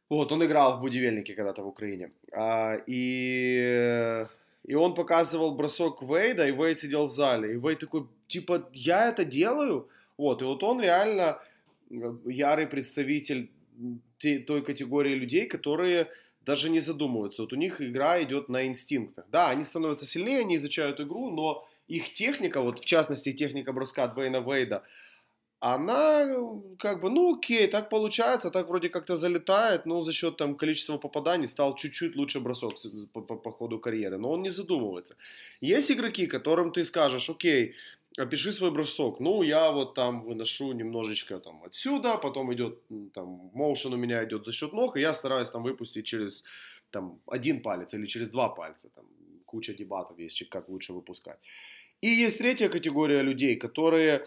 Вот, 0.10 0.32
он 0.32 0.46
играл 0.46 0.78
в 0.78 0.82
Будивельнике 0.82 1.34
когда-то 1.34 1.64
в 1.64 1.68
Украине. 1.68 2.12
А, 2.32 2.78
и 2.86 4.26
и 4.68 4.74
он 4.74 4.96
показывал 4.96 5.56
бросок 5.56 6.02
Вейда, 6.02 6.48
и 6.48 6.52
Вейд 6.52 6.80
сидел 6.80 7.08
в 7.08 7.12
зале. 7.12 7.54
И 7.54 7.58
Вейд 7.58 7.80
такой, 7.80 8.08
типа, 8.28 8.68
я 8.74 9.10
это 9.10 9.24
делаю? 9.24 9.90
Вот, 10.18 10.42
и 10.42 10.46
вот 10.46 10.64
он 10.64 10.82
реально 10.82 11.40
э, 11.90 12.14
ярый 12.26 12.68
представитель 12.68 13.52
той 14.20 14.64
категории 14.64 15.14
людей, 15.14 15.46
которые 15.46 16.08
даже 16.46 16.70
не 16.70 16.80
задумываются. 16.80 17.42
Вот 17.42 17.54
у 17.54 17.58
них 17.58 17.82
игра 17.82 18.22
идет 18.24 18.50
на 18.50 18.66
инстинктах. 18.66 19.26
Да, 19.32 19.50
они 19.50 19.64
становятся 19.64 20.06
сильнее, 20.06 20.40
они 20.40 20.56
изучают 20.56 21.00
игру, 21.00 21.30
но 21.30 21.68
их 21.88 22.14
техника, 22.14 22.62
вот 22.62 22.80
в 22.80 22.86
частности 22.86 23.34
техника 23.34 23.74
броска 23.74 24.08
Двейна 24.08 24.38
Вейда, 24.38 24.84
она 25.60 26.26
как 26.80 27.02
бы, 27.02 27.10
ну 27.10 27.36
окей, 27.36 27.68
так 27.68 27.90
получается, 27.90 28.52
так 28.52 28.68
вроде 28.68 28.90
как-то 28.90 29.18
залетает, 29.18 29.86
но 29.86 30.04
за 30.04 30.12
счет 30.12 30.38
там 30.38 30.56
количества 30.56 30.98
попаданий 30.98 31.48
стал 31.48 31.76
чуть-чуть 31.76 32.16
лучше 32.16 32.40
бросок 32.40 32.74
по, 33.14 33.22
по, 33.22 33.36
по 33.36 33.52
ходу 33.52 33.80
карьеры, 33.80 34.18
но 34.18 34.32
он 34.32 34.42
не 34.42 34.52
задумывается. 34.52 35.16
Есть 35.62 35.92
игроки, 35.92 36.28
которым 36.28 36.72
ты 36.72 36.84
скажешь, 36.84 37.30
окей, 37.30 37.74
опиши 38.18 38.52
свой 38.52 38.72
бросок. 38.72 39.20
Ну, 39.20 39.44
я 39.44 39.72
вот 39.72 39.94
там 39.94 40.24
выношу 40.24 40.74
немножечко 40.74 41.40
там 41.40 41.64
отсюда, 41.64 42.18
потом 42.18 42.54
идет 42.54 42.80
там 43.14 43.50
моушен 43.54 43.94
у 43.94 43.98
меня 43.98 44.24
идет 44.24 44.46
за 44.46 44.52
счет 44.52 44.74
ног, 44.74 44.98
и 44.98 45.02
я 45.02 45.14
стараюсь 45.14 45.50
там 45.50 45.64
выпустить 45.64 46.06
через 46.06 46.44
там 46.92 47.20
один 47.28 47.62
палец 47.62 47.94
или 47.94 48.08
через 48.08 48.30
два 48.30 48.50
пальца. 48.50 48.90
Там 48.96 49.06
куча 49.46 49.74
дебатов 49.74 50.20
есть, 50.20 50.50
как 50.50 50.70
лучше 50.70 50.94
выпускать. 50.94 51.40
И 52.02 52.08
есть 52.08 52.38
третья 52.38 52.70
категория 52.70 53.24
людей, 53.24 53.56
которые 53.56 54.26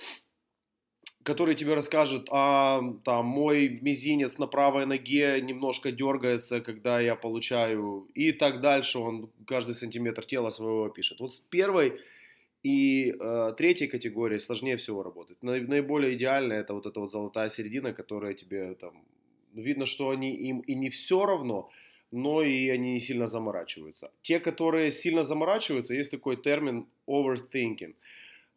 который 1.28 1.54
тебе 1.54 1.74
расскажет, 1.74 2.28
а 2.30 2.80
там 3.04 3.26
мой 3.26 3.78
мизинец 3.82 4.38
на 4.38 4.46
правой 4.46 4.86
ноге 4.86 5.40
немножко 5.42 5.92
дергается, 5.92 6.60
когда 6.60 7.00
я 7.00 7.16
получаю, 7.16 8.08
и 8.14 8.32
так 8.32 8.60
дальше. 8.62 8.98
Он 8.98 9.28
каждый 9.46 9.74
сантиметр 9.74 10.24
тела 10.24 10.50
своего 10.50 10.88
пишет. 10.88 11.20
Вот 11.20 11.34
с 11.34 11.40
первой 11.50 12.00
и 12.62 13.14
э, 13.20 13.54
третьей 13.58 13.88
категорией 13.88 14.40
сложнее 14.40 14.76
всего 14.76 15.02
работать. 15.02 15.36
Наиболее 15.42 16.14
идеально 16.14 16.54
это 16.54 16.72
вот 16.72 16.86
эта 16.86 17.00
вот 17.00 17.12
золотая 17.12 17.50
середина, 17.50 17.92
которая 17.92 18.32
тебе 18.32 18.74
там 18.74 19.04
видно, 19.52 19.84
что 19.84 20.08
они 20.08 20.34
им 20.34 20.60
и 20.60 20.74
не 20.74 20.88
все 20.88 21.26
равно, 21.26 21.68
но 22.10 22.42
и 22.42 22.70
они 22.70 22.92
не 22.92 23.00
сильно 23.00 23.26
заморачиваются. 23.26 24.10
Те, 24.22 24.40
которые 24.40 24.92
сильно 24.92 25.24
заморачиваются, 25.24 25.94
есть 25.94 26.10
такой 26.10 26.36
термин 26.36 26.86
overthinking– 27.06 27.94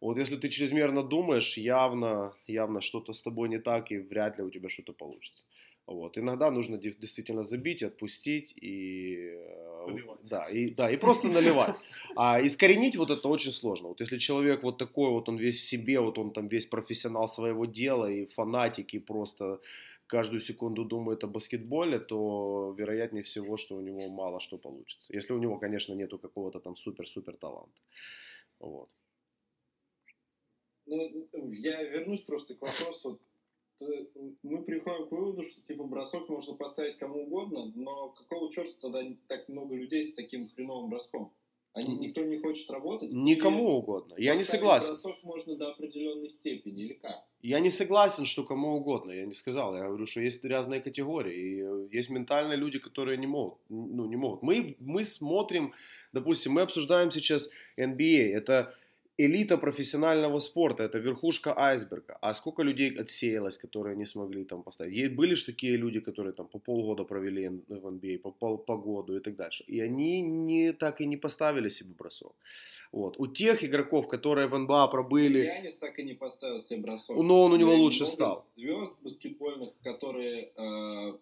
вот 0.01 0.17
если 0.17 0.35
ты 0.35 0.49
чрезмерно 0.49 1.03
думаешь, 1.03 1.57
явно, 1.57 2.33
явно 2.47 2.81
что-то 2.81 3.13
с 3.13 3.21
тобой 3.21 3.49
не 3.49 3.59
так, 3.59 3.91
и 3.91 3.99
вряд 3.99 4.37
ли 4.37 4.43
у 4.43 4.49
тебя 4.49 4.67
что-то 4.67 4.93
получится. 4.93 5.43
Вот. 5.85 6.17
Иногда 6.17 6.51
нужно 6.51 6.77
действительно 6.77 7.43
забить, 7.43 7.83
отпустить 7.83 8.53
и, 8.55 9.37
наливать. 9.87 10.19
да, 10.23 10.49
и, 10.49 10.71
да, 10.71 10.89
и 10.89 10.97
просто 10.97 11.27
наливать. 11.27 11.75
А 12.15 12.41
искоренить 12.41 12.95
вот 12.95 13.11
это 13.11 13.27
очень 13.27 13.51
сложно. 13.51 13.89
Вот 13.89 13.99
если 13.99 14.17
человек 14.17 14.63
вот 14.63 14.77
такой, 14.77 15.11
вот 15.11 15.29
он 15.29 15.37
весь 15.37 15.59
в 15.59 15.67
себе, 15.67 15.99
вот 15.99 16.17
он 16.17 16.31
там 16.31 16.47
весь 16.47 16.65
профессионал 16.65 17.27
своего 17.27 17.65
дела 17.65 18.09
и 18.09 18.25
фанатик, 18.25 18.93
и 18.93 18.99
просто 18.99 19.59
каждую 20.07 20.39
секунду 20.39 20.83
думает 20.83 21.23
о 21.23 21.27
баскетболе, 21.27 21.99
то 21.99 22.75
вероятнее 22.77 23.23
всего, 23.23 23.57
что 23.57 23.75
у 23.75 23.81
него 23.81 24.09
мало 24.09 24.39
что 24.39 24.57
получится. 24.57 25.13
Если 25.13 25.33
у 25.33 25.37
него, 25.37 25.57
конечно, 25.57 25.93
нету 25.93 26.17
какого-то 26.17 26.59
там 26.59 26.75
супер-супер 26.75 27.37
таланта. 27.37 27.79
Вот. 28.59 28.89
Ну, 30.91 31.51
я 31.53 31.83
вернусь 31.83 32.21
просто 32.21 32.55
к 32.55 32.61
вопросу. 32.61 33.19
Мы 34.43 34.63
приходим 34.63 35.07
к 35.07 35.11
выводу, 35.11 35.43
что 35.43 35.61
типа 35.61 35.85
бросок 35.85 36.29
можно 36.29 36.55
поставить 36.55 36.97
кому 36.97 37.23
угодно, 37.23 37.71
но 37.75 38.09
какого 38.09 38.51
черта 38.51 38.73
тогда 38.81 38.99
так 39.27 39.47
много 39.49 39.75
людей 39.75 40.03
с 40.03 40.13
таким 40.13 40.49
хреновым 40.49 40.89
броском? 40.89 41.33
Они, 41.73 41.95
никто 41.95 42.21
не 42.21 42.37
хочет 42.37 42.69
работать? 42.69 43.13
Никому 43.13 43.77
угодно. 43.77 44.15
Я 44.17 44.35
не 44.35 44.43
согласен. 44.43 44.89
бросок 44.89 45.23
можно 45.23 45.55
до 45.55 45.69
определенной 45.69 46.29
степени, 46.29 46.83
или 46.83 46.93
как? 46.93 47.25
Я 47.41 47.61
не 47.61 47.69
согласен, 47.71 48.25
что 48.25 48.43
кому 48.43 48.75
угодно. 48.75 49.11
Я 49.11 49.25
не 49.25 49.33
сказал. 49.33 49.73
Я 49.75 49.87
говорю, 49.87 50.05
что 50.05 50.19
есть 50.19 50.43
разные 50.43 50.81
категории. 50.81 51.33
И 51.33 51.61
э, 51.61 51.87
есть 51.91 52.09
ментальные 52.09 52.57
люди, 52.57 52.77
которые 52.77 53.17
не 53.17 53.25
могут. 53.25 53.59
Ну, 53.69 54.05
не 54.05 54.17
могут. 54.17 54.43
Мы, 54.43 54.75
мы 54.79 55.05
смотрим, 55.05 55.73
допустим, 56.11 56.51
мы 56.51 56.61
обсуждаем 56.61 57.09
сейчас 57.09 57.49
NBA. 57.77 58.33
Это 58.33 58.75
элита 59.25 59.57
профессионального 59.57 60.39
спорта, 60.39 60.83
это 60.83 60.99
верхушка 60.99 61.53
айсберга. 61.57 62.17
А 62.21 62.33
сколько 62.33 62.63
людей 62.63 63.01
отсеялось, 63.01 63.57
которые 63.57 63.95
не 63.95 64.05
смогли 64.05 64.43
там 64.43 64.63
поставить? 64.63 64.93
Есть, 64.93 65.15
были 65.15 65.35
же 65.35 65.45
такие 65.45 65.77
люди, 65.77 65.99
которые 65.99 66.33
там 66.33 66.47
по 66.47 66.59
полгода 66.59 67.03
провели 67.03 67.49
в 67.67 67.87
NBA, 67.87 68.17
по, 68.19 68.31
по, 68.31 68.57
по 68.57 68.77
году 68.77 69.17
и 69.17 69.19
так 69.19 69.35
дальше. 69.35 69.63
И 69.67 69.81
они 69.81 70.21
не, 70.21 70.73
так 70.73 71.01
и 71.01 71.05
не 71.05 71.17
поставили 71.17 71.69
себе 71.69 71.93
бросок. 71.99 72.33
Вот. 72.91 73.15
У 73.19 73.27
тех 73.27 73.63
игроков, 73.63 74.07
которые 74.07 74.47
в 74.47 74.57
НБА 74.57 74.87
пробыли... 74.87 75.39
Янис 75.39 75.79
так 75.79 75.99
и 75.99 76.03
не 76.03 76.13
поставил 76.13 76.59
себе 76.59 76.81
бросок. 76.81 77.17
Но 77.17 77.43
он 77.43 77.53
у 77.53 77.57
него 77.57 77.73
лучше 77.75 78.05
стал. 78.05 78.43
Звезд 78.47 79.01
баскетбольных, 79.01 79.69
которые 79.83 80.51
э, 80.57 81.13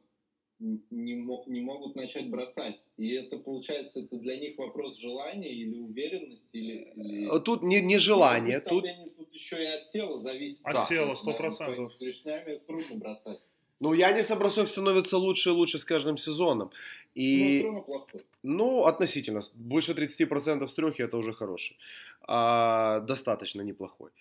не, 0.59 1.13
не 1.47 1.61
могут 1.61 1.95
начать 1.95 2.29
бросать. 2.29 2.87
И 2.97 3.13
это 3.13 3.37
получается, 3.37 4.01
это 4.01 4.17
для 4.17 4.37
них 4.37 4.57
вопрос 4.57 4.97
желания 4.97 5.53
или 5.53 5.77
уверенности, 5.79 6.57
или... 6.57 6.91
или... 6.95 7.37
Э, 7.37 7.39
тут 7.39 7.63
не, 7.63 7.81
не 7.81 7.97
желание, 7.97 8.59
тут... 8.59 8.85
тут 9.17 9.33
еще 9.33 9.61
и 9.63 9.67
от 9.67 9.87
тела 9.87 10.17
зависит. 10.17 10.65
От 10.65 10.73
да. 10.73 10.85
тела, 10.85 11.15
сто 11.15 11.33
процентов. 11.33 11.95
Клешнями 11.97 12.59
трудно 12.65 12.97
бросать. 12.97 13.39
Ну, 13.79 13.93
Янис 13.93 14.27
бросок 14.29 14.67
становится 14.67 15.17
лучше 15.17 15.49
и 15.49 15.53
лучше 15.53 15.79
с 15.79 15.85
каждым 15.85 16.17
сезоном. 16.17 16.69
И... 17.15 17.63
Но 17.65 17.81
плохой. 17.81 18.21
Ну, 18.43 18.83
относительно. 18.83 19.41
Выше 19.55 19.93
30% 19.93 20.67
с 20.67 20.73
трехи 20.73 21.01
это 21.01 21.17
уже 21.17 21.33
хороший. 21.33 21.77
А, 22.23 22.99
достаточно 22.99 23.61
неплохой. 23.61 24.11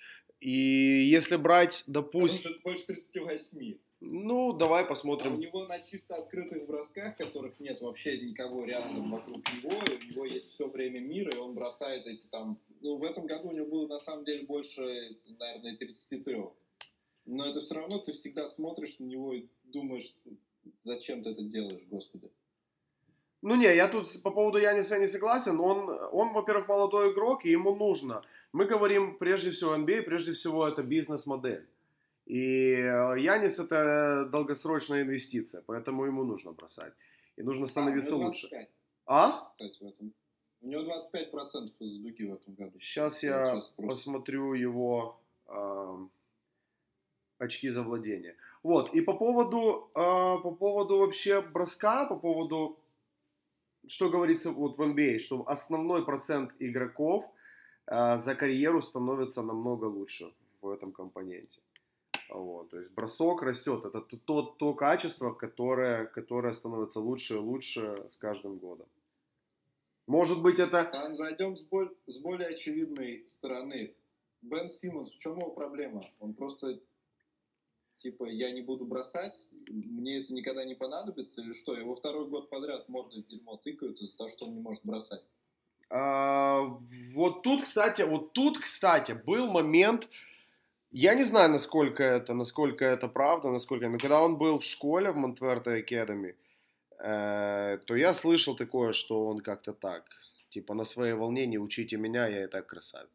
И 0.41 1.09
если 1.13 1.37
брать, 1.37 1.83
допустим, 1.89 2.53
больше 2.63 2.87
38. 2.87 3.75
Ну, 4.01 4.53
давай 4.53 4.83
А 4.83 4.87
у 4.87 4.89
посмотрим. 4.89 5.41
него 5.41 5.67
на 5.67 5.81
чисто 5.81 6.15
открытых 6.17 6.67
бросках, 6.67 7.17
которых 7.17 7.59
нет 7.59 7.81
вообще 7.81 8.19
никого 8.19 8.65
рядом 8.65 9.11
вокруг 9.11 9.43
него, 9.53 9.71
и 9.71 9.97
у 9.97 10.11
него 10.11 10.25
есть 10.25 10.53
все 10.53 10.69
время 10.69 11.01
мира, 11.01 11.33
и 11.35 11.39
он 11.39 11.55
бросает 11.55 12.07
эти 12.07 12.27
там... 12.29 12.59
Ну, 12.81 12.97
в 12.99 13.05
этом 13.05 13.27
году 13.27 13.49
у 13.49 13.53
него 13.53 13.67
было 13.67 13.89
на 13.89 13.99
самом 13.99 14.25
деле 14.25 14.47
больше, 14.47 14.83
наверное, 15.39 15.77
33. 15.77 16.45
Но 17.27 17.45
это 17.45 17.59
все 17.61 17.75
равно 17.75 17.99
ты 17.99 18.13
всегда 18.13 18.47
смотришь 18.47 19.01
на 19.01 19.05
него 19.05 19.35
и 19.35 19.49
думаешь, 19.65 20.15
зачем 20.79 21.23
ты 21.23 21.31
это 21.31 21.43
делаешь, 21.43 21.83
господи. 21.91 22.31
Ну 23.43 23.55
не, 23.55 23.75
я 23.75 23.89
тут 23.89 24.23
по 24.23 24.31
поводу 24.31 24.59
Яниса 24.59 24.99
не 24.99 25.07
согласен. 25.07 25.61
Он, 25.61 25.89
он 26.13 26.33
во-первых, 26.33 26.69
молодой 26.69 27.13
игрок, 27.13 27.45
и 27.45 27.51
ему 27.51 27.75
нужно. 27.75 28.23
Мы 28.53 28.65
говорим 28.65 29.19
прежде 29.19 29.51
всего 29.51 29.77
NBA, 29.77 30.03
прежде 30.03 30.33
всего 30.33 30.67
это 30.67 30.83
бизнес-модель. 30.83 31.67
И 32.29 32.75
э, 32.75 33.21
Янис 33.21 33.59
это 33.59 34.29
долгосрочная 34.31 35.01
инвестиция, 35.03 35.63
поэтому 35.63 36.05
ему 36.05 36.25
нужно 36.25 36.53
бросать. 36.53 36.93
И 37.37 37.43
нужно 37.43 37.67
становиться 37.67 38.13
а, 38.13 38.17
у 38.17 38.19
него 38.19 38.29
лучше. 38.29 38.49
25, 38.49 38.71
А? 39.07 39.51
кстати, 39.53 39.83
в 39.83 39.87
этом. 39.87 40.13
У 40.61 40.69
него 40.69 40.83
25% 40.83 41.73
из 41.79 41.99
дуги 41.99 42.25
в 42.25 42.35
этом 42.35 42.55
году. 42.55 42.79
Сейчас 42.81 43.23
Я 43.23 43.39
я 43.39 43.47
сейчас 43.47 43.71
посмотрю 43.71 44.53
его 44.53 45.19
ам, 45.47 46.11
очки 47.39 47.71
за 47.71 47.83
владение. 47.83 48.37
Вот, 48.63 48.93
и 48.93 49.01
по 49.01 49.15
поводу, 49.15 49.91
а, 49.95 50.37
по 50.37 50.51
поводу 50.51 50.99
вообще 50.99 51.41
броска, 51.41 52.05
по 52.05 52.17
поводу, 52.17 52.79
что 53.87 54.11
говорится 54.11 54.51
вот 54.51 54.77
в 54.77 54.83
NBA, 54.83 55.19
что 55.21 55.49
основной 55.49 56.05
процент 56.05 56.53
игроков 56.59 57.25
а, 57.87 58.19
за 58.19 58.35
карьеру 58.35 58.83
становится 58.83 59.43
намного 59.43 59.87
лучше 59.87 60.31
в 60.61 60.69
этом 60.69 60.93
компоненте. 60.93 61.61
Вот, 62.31 62.71
то 62.71 62.79
есть 62.79 62.91
бросок 62.93 63.43
растет, 63.43 63.85
это 63.85 64.01
то, 64.01 64.17
то, 64.17 64.43
то 64.43 64.75
качество, 64.75 65.33
которое, 65.33 66.07
которое 66.07 66.53
становится 66.53 67.01
лучше 67.01 67.35
и 67.35 67.39
лучше 67.39 67.97
с 68.13 68.17
каждым 68.19 68.59
годом. 68.59 68.87
Может 70.07 70.43
быть 70.43 70.59
это... 70.59 70.81
А 70.81 71.13
зайдем 71.13 71.57
с, 71.57 71.69
боль- 71.69 71.95
с 72.07 72.19
более 72.19 72.49
очевидной 72.49 73.27
стороны. 73.27 73.95
Бен 74.43 74.69
Симмонс, 74.69 75.13
в 75.13 75.19
чем 75.19 75.39
его 75.39 75.51
проблема? 75.51 76.09
Он 76.21 76.33
просто, 76.33 76.79
типа, 77.95 78.25
я 78.25 78.53
не 78.53 78.63
буду 78.63 78.85
бросать, 78.85 79.47
мне 79.69 80.19
это 80.19 80.33
никогда 80.33 80.65
не 80.65 80.75
понадобится, 80.75 81.43
или 81.43 81.53
что? 81.53 81.75
Его 81.75 81.95
второй 81.95 82.29
год 82.29 82.49
подряд 82.51 82.89
мордой 82.89 83.23
в 83.23 83.27
дерьмо 83.27 83.57
тыкают 83.57 84.01
из-за 84.01 84.17
того, 84.17 84.29
что 84.29 84.47
он 84.47 84.55
не 84.55 84.61
может 84.61 84.85
бросать. 84.85 85.25
А, 85.91 86.61
вот 87.15 87.43
тут, 87.43 87.65
кстати, 87.65 88.03
вот 88.03 88.33
тут, 88.33 88.59
кстати, 88.59 89.13
был 89.13 89.47
момент, 89.47 90.09
я 90.91 91.15
не 91.15 91.25
знаю, 91.25 91.51
насколько 91.51 92.03
это, 92.03 92.35
насколько 92.35 92.85
это 92.85 93.09
правда, 93.09 93.51
насколько, 93.51 93.89
но 93.89 93.99
когда 93.99 94.23
он 94.23 94.37
был 94.39 94.59
в 94.59 94.65
школе 94.65 95.11
в 95.11 95.17
Монтверте 95.17 95.81
Academy, 95.81 96.35
э, 96.99 97.79
то 97.87 97.97
я 97.97 98.15
слышал 98.15 98.57
такое, 98.57 98.93
что 98.93 99.27
он 99.29 99.41
как-то 99.41 99.73
так, 99.73 100.05
типа 100.49 100.75
на 100.75 100.85
своей 100.85 101.15
волне 101.15 101.47
не 101.47 101.59
учите 101.59 101.97
меня, 101.97 102.27
я 102.29 102.45
и 102.45 102.47
так 102.49 102.67
красавец. 102.67 103.09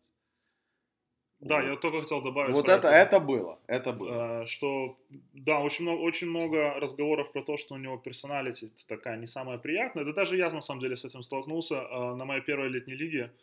Да, 1.39 1.57
Вот. 1.57 1.65
я 1.65 1.75
только 1.75 2.01
хотел 2.01 2.21
добавить. 2.21 2.53
Вот 2.55 2.69
это, 2.69 2.87
это 2.87 3.19
было, 3.19 3.59
это 3.67 3.91
было. 3.91 4.43
Э, 4.43 4.45
что 4.45 4.97
да, 5.33 5.59
очень 5.59 5.83
много, 5.85 5.99
очень 6.01 6.27
много 6.29 6.79
разговоров 6.79 7.31
про 7.33 7.41
то, 7.43 7.57
что 7.57 7.75
у 7.75 7.77
него 7.77 7.97
персоналити 7.97 8.71
такая 8.87 9.17
не 9.17 9.27
самая 9.27 9.57
приятная. 9.57 10.05
Да 10.05 10.13
даже 10.13 10.37
я 10.37 10.49
на 10.51 10.61
самом 10.61 10.79
деле 10.81 10.95
с 10.95 11.03
этим 11.05 11.21
столкнулся. 11.23 11.75
Э, 11.75 12.15
На 12.15 12.25
моей 12.25 12.41
первой 12.41 12.69
летней 12.69 12.95
лиге 12.95 13.33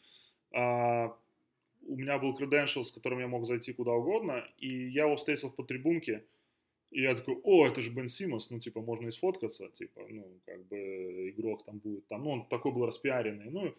э, 0.53 1.09
у 1.91 1.97
меня 1.97 2.19
был 2.19 2.37
credential, 2.39 2.85
с 2.85 2.93
которым 2.93 3.19
я 3.19 3.27
мог 3.27 3.47
зайти 3.47 3.73
куда 3.73 3.93
угодно, 3.93 4.45
и 4.59 4.89
я 4.89 5.05
его 5.05 5.17
встретил 5.17 5.51
по 5.51 5.65
трибунке, 5.65 6.25
и 6.91 7.03
я 7.03 7.15
такой, 7.15 7.37
о, 7.43 7.67
это 7.67 7.83
же 7.83 7.91
Бен 7.91 8.09
Симмонс, 8.09 8.51
ну, 8.51 8.59
типа, 8.59 8.81
можно 8.81 9.09
и 9.09 9.13
сфоткаться, 9.13 9.69
типа, 9.69 10.01
ну, 10.09 10.27
как 10.47 10.67
бы 10.69 11.31
игрок 11.31 11.65
там 11.65 11.79
будет, 11.79 12.07
там, 12.09 12.25
ну, 12.25 12.31
он 12.31 12.47
такой 12.47 12.73
был 12.73 12.87
распиаренный, 12.87 13.51
ну, 13.51 13.75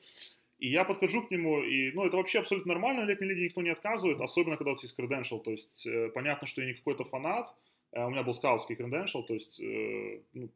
и 0.59 0.69
я 0.69 0.83
подхожу 0.83 1.21
к 1.23 1.31
нему, 1.31 1.63
и, 1.63 1.91
ну, 1.93 2.05
это 2.05 2.17
вообще 2.17 2.39
абсолютно 2.39 2.73
нормально, 2.73 3.05
в 3.05 3.09
летней 3.09 3.27
лиге 3.27 3.45
никто 3.45 3.61
не 3.61 3.71
отказывает, 3.71 4.19
особенно 4.21 4.57
когда 4.57 4.71
у 4.73 4.75
тебя 4.77 4.87
есть 4.87 4.99
credential, 4.99 5.41
то 5.41 5.51
есть 5.51 5.87
э, 5.87 6.09
понятно, 6.13 6.47
что 6.47 6.61
я 6.61 6.67
не 6.67 6.73
какой-то 6.73 7.03
фанат, 7.05 7.53
э, 7.93 8.05
у 8.05 8.09
меня 8.09 8.23
был 8.23 8.33
скаутский 8.33 8.75
credential, 8.75 9.23
то 9.25 9.33
есть, 9.33 9.59
э, 9.59 10.21
ну, 10.33 10.49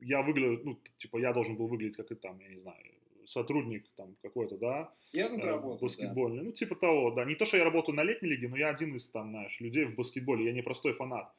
я 0.00 0.22
выгляжу, 0.22 0.60
ну, 0.64 0.78
типа, 0.98 1.18
я 1.18 1.32
должен 1.32 1.56
был 1.56 1.68
выглядеть 1.68 1.96
как 1.96 2.10
и 2.10 2.14
там, 2.14 2.38
я 2.40 2.48
не 2.48 2.58
знаю, 2.58 2.84
сотрудник 3.26 3.84
там 3.96 4.16
какой-то, 4.22 4.56
да, 4.56 4.92
Я 5.12 5.28
тут 5.28 5.44
э, 5.44 5.46
работаю, 5.46 5.78
да. 5.78 5.86
баскетбольный, 5.86 6.44
ну, 6.44 6.52
типа 6.52 6.74
того, 6.74 7.10
да, 7.10 7.24
не 7.24 7.34
то, 7.34 7.44
что 7.44 7.56
я 7.56 7.64
работаю 7.64 7.96
на 7.96 8.02
летней 8.02 8.28
лиге, 8.30 8.48
но 8.48 8.56
я 8.56 8.68
один 8.68 8.96
из, 8.96 9.06
там, 9.08 9.30
знаешь, 9.30 9.60
людей 9.60 9.84
в 9.84 9.94
баскетболе, 9.94 10.44
я 10.44 10.52
не 10.52 10.62
простой 10.62 10.92
фанат. 10.92 11.32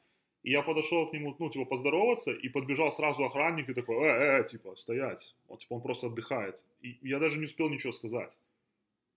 И 0.44 0.50
я 0.50 0.62
подошел 0.62 1.08
к 1.08 1.12
нему, 1.12 1.34
ну, 1.38 1.50
типа, 1.50 1.64
поздороваться, 1.64 2.32
и 2.32 2.48
подбежал 2.48 2.92
сразу 2.92 3.24
охранник 3.24 3.68
и 3.68 3.74
такой, 3.74 3.96
э, 3.96 4.40
э, 4.40 4.48
типа, 4.48 4.76
стоять. 4.76 5.34
Вот, 5.48 5.60
типа, 5.60 5.74
он 5.74 5.82
просто 5.82 6.06
отдыхает. 6.06 6.56
И 6.80 6.96
я 7.02 7.18
даже 7.18 7.38
не 7.38 7.44
успел 7.44 7.68
ничего 7.68 7.92
сказать. 7.92 8.32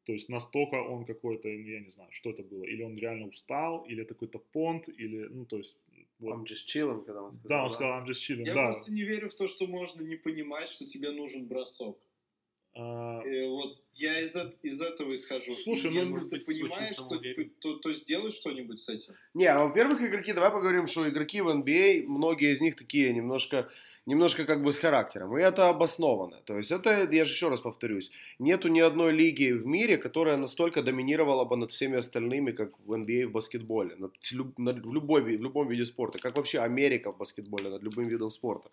То 0.06 0.14
есть 0.14 0.30
настолько 0.30 0.76
он 0.76 1.06
какой-то, 1.06 1.48
ну, 1.48 1.68
я 1.68 1.80
не 1.80 1.92
знаю, 1.92 2.10
что 2.12 2.32
это 2.32 2.42
было. 2.42 2.64
Или 2.64 2.84
он 2.84 2.98
реально 2.98 3.28
устал, 3.28 3.86
или 3.86 4.02
это 4.02 4.14
какой-то 4.14 4.40
понт, 4.40 4.90
или, 4.90 5.28
ну, 5.28 5.46
то 5.46 5.58
есть... 5.58 5.78
Вот. 6.20 6.36
I'm 6.36 6.44
just 6.44 6.68
chilling, 6.68 7.04
когда 7.04 7.24
он 7.24 7.38
сказал. 7.38 7.50
Да, 7.50 7.66
он 7.66 7.72
сказал, 7.72 8.02
I'm 8.02 8.06
just 8.06 8.22
chilling, 8.28 8.46
Я 8.46 8.54
да. 8.54 8.66
просто 8.66 8.92
не 8.92 9.04
верю 9.04 9.30
в 9.30 9.34
то, 9.34 9.48
что 9.48 9.68
можно 9.68 10.04
не 10.04 10.16
понимать, 10.16 10.70
что 10.70 10.86
тебе 10.86 11.12
нужен 11.12 11.48
бросок. 11.48 11.98
А, 12.74 13.22
И 13.24 13.48
вот 13.48 13.78
я 13.96 14.22
из, 14.22 14.36
из 14.64 14.82
этого 14.82 15.14
исхожу. 15.14 15.56
Слушай, 15.56 15.92
ну, 15.92 16.00
если 16.00 16.20
ты 16.20 16.26
быть, 16.28 16.46
понимаешь, 16.46 16.96
то, 16.96 17.22
то, 17.60 17.80
то 17.80 17.94
сделай 17.94 18.32
что-нибудь 18.32 18.80
с 18.80 18.88
этим. 18.88 19.14
Не, 19.34 19.46
а, 19.48 19.66
во-первых, 19.66 20.02
игроки, 20.02 20.32
давай 20.34 20.52
поговорим, 20.52 20.88
что 20.88 21.08
игроки 21.10 21.42
в 21.42 21.50
NBA, 21.50 22.06
многие 22.08 22.54
из 22.54 22.62
них 22.62 22.78
такие 22.78 23.12
немножко, 23.14 23.70
немножко 24.06 24.46
как 24.46 24.64
бы 24.64 24.72
с 24.72 24.80
характером. 24.80 25.38
И 25.38 25.42
это 25.42 25.68
обоснованно. 25.68 26.42
То 26.46 26.56
есть 26.58 26.72
это, 26.72 27.10
я 27.12 27.26
же 27.26 27.34
еще 27.34 27.50
раз 27.50 27.60
повторюсь, 27.60 28.10
нету 28.40 28.70
ни 28.70 28.80
одной 28.80 29.12
лиги 29.12 29.52
в 29.52 29.66
мире, 29.66 29.98
которая 29.98 30.38
настолько 30.38 30.82
доминировала 30.82 31.44
бы 31.44 31.58
над 31.58 31.72
всеми 31.72 31.98
остальными, 31.98 32.52
как 32.52 32.80
в 32.86 32.94
NBA 32.94 33.28
в 33.28 33.32
баскетболе, 33.32 33.96
над, 33.98 34.14
над- 34.58 34.86
в, 34.86 34.94
любой, 34.94 35.22
в 35.24 35.28
любом 35.28 35.68
виде 35.68 35.84
спорта, 35.84 36.20
как 36.20 36.38
вообще 36.38 36.60
Америка 36.60 37.12
в 37.12 37.18
баскетболе 37.18 37.70
над 37.70 37.84
любым 37.84 38.08
видом 38.08 38.32
спорта. 38.32 38.70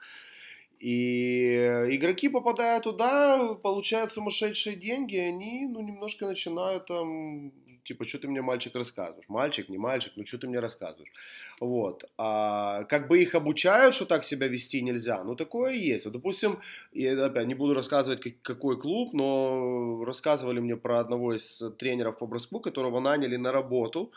И 0.80 1.56
игроки, 1.90 2.28
попадая 2.28 2.80
туда, 2.80 3.54
получают 3.54 4.12
сумасшедшие 4.12 4.76
деньги, 4.76 5.16
и 5.16 5.18
они, 5.20 5.66
ну, 5.66 5.80
немножко 5.80 6.26
начинают 6.26 6.86
там, 6.86 7.52
типа, 7.82 8.04
что 8.04 8.18
ты 8.18 8.28
мне, 8.28 8.42
мальчик, 8.42 8.76
рассказываешь? 8.76 9.28
Мальчик, 9.28 9.68
не 9.68 9.78
мальчик, 9.78 10.12
ну, 10.14 10.24
что 10.24 10.38
ты 10.38 10.46
мне 10.46 10.60
рассказываешь? 10.60 11.12
Вот. 11.58 12.04
А 12.16 12.84
как 12.84 13.08
бы 13.08 13.20
их 13.20 13.34
обучают, 13.34 13.94
что 13.94 14.06
так 14.06 14.24
себя 14.24 14.46
вести 14.46 14.80
нельзя, 14.82 15.24
ну, 15.24 15.34
такое 15.34 15.72
есть. 15.74 16.04
Вот, 16.04 16.12
допустим, 16.12 16.60
я 16.92 17.24
опять 17.24 17.46
не 17.46 17.54
буду 17.54 17.74
рассказывать, 17.74 18.20
как- 18.20 18.42
какой 18.42 18.80
клуб, 18.80 19.14
но 19.14 20.04
рассказывали 20.04 20.60
мне 20.60 20.76
про 20.76 21.00
одного 21.00 21.34
из 21.34 21.62
тренеров 21.78 22.18
по 22.18 22.26
броску, 22.26 22.60
которого 22.60 23.00
наняли 23.00 23.36
на 23.36 23.50
работу, 23.50 24.12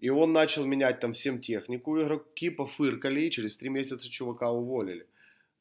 и 0.00 0.10
он 0.10 0.32
начал 0.34 0.66
менять 0.66 1.00
там 1.00 1.12
всем 1.12 1.40
технику, 1.40 1.98
игроки 1.98 2.50
пофыркали, 2.50 3.22
и 3.22 3.30
через 3.30 3.56
три 3.56 3.70
месяца 3.70 4.10
чувака 4.10 4.50
уволили. 4.50 5.06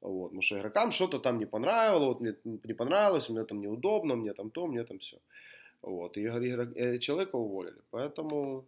Вот, 0.04 0.28
потому 0.28 0.41
что 0.41 0.58
игрокам 0.58 0.91
что-то 0.91 1.20
там 1.20 1.39
не 1.39 1.45
понравилось, 1.45 2.08
вот 2.08 2.20
мне 2.22 2.36
не 2.43 2.74
понравилось, 2.74 3.30
мне 3.30 3.43
там 3.45 3.62
неудобно, 3.62 4.16
мне 4.16 4.34
там 4.34 4.49
то, 4.51 4.68
мне 4.68 4.84
там 4.84 4.99
все. 4.99 5.18
Вот, 5.82 6.18
и 6.18 6.22
игр- 6.22 6.43
игрок- 6.43 6.76
э, 6.76 6.99
человека 6.99 7.38
уволили. 7.38 7.78
Поэтому... 7.89 8.66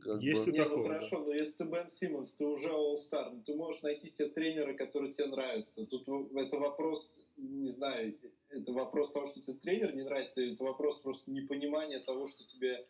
как 0.00 0.22
Есть 0.22 0.44
бы- 0.46 0.50
и 0.50 0.54
Не, 0.54 0.58
ну 0.60 0.64
такое, 0.70 0.82
да. 0.88 0.88
хорошо, 0.94 1.18
но 1.26 1.34
если 1.34 1.58
ты 1.58 1.64
Бен 1.70 1.88
Симмонс, 1.88 2.34
ты 2.34 2.46
уже 2.46 2.68
All-Star, 2.68 3.30
ну, 3.32 3.42
ты 3.44 3.54
можешь 3.54 3.82
найти 3.82 4.08
себе 4.08 4.28
тренера, 4.28 4.72
который 4.74 5.12
тебе 5.12 5.26
нравится. 5.26 5.84
Тут 5.86 6.08
это 6.34 6.56
вопрос, 6.58 7.26
не 7.36 7.68
знаю, 7.68 8.14
это 8.48 8.72
вопрос 8.72 9.12
того, 9.12 9.26
что 9.26 9.40
тебе 9.42 9.58
тренер 9.58 9.94
не 9.94 10.02
нравится, 10.04 10.40
или 10.40 10.54
это 10.54 10.64
вопрос 10.64 10.98
просто 11.00 11.30
непонимания 11.30 12.00
того, 12.00 12.26
что 12.26 12.44
тебе... 12.46 12.86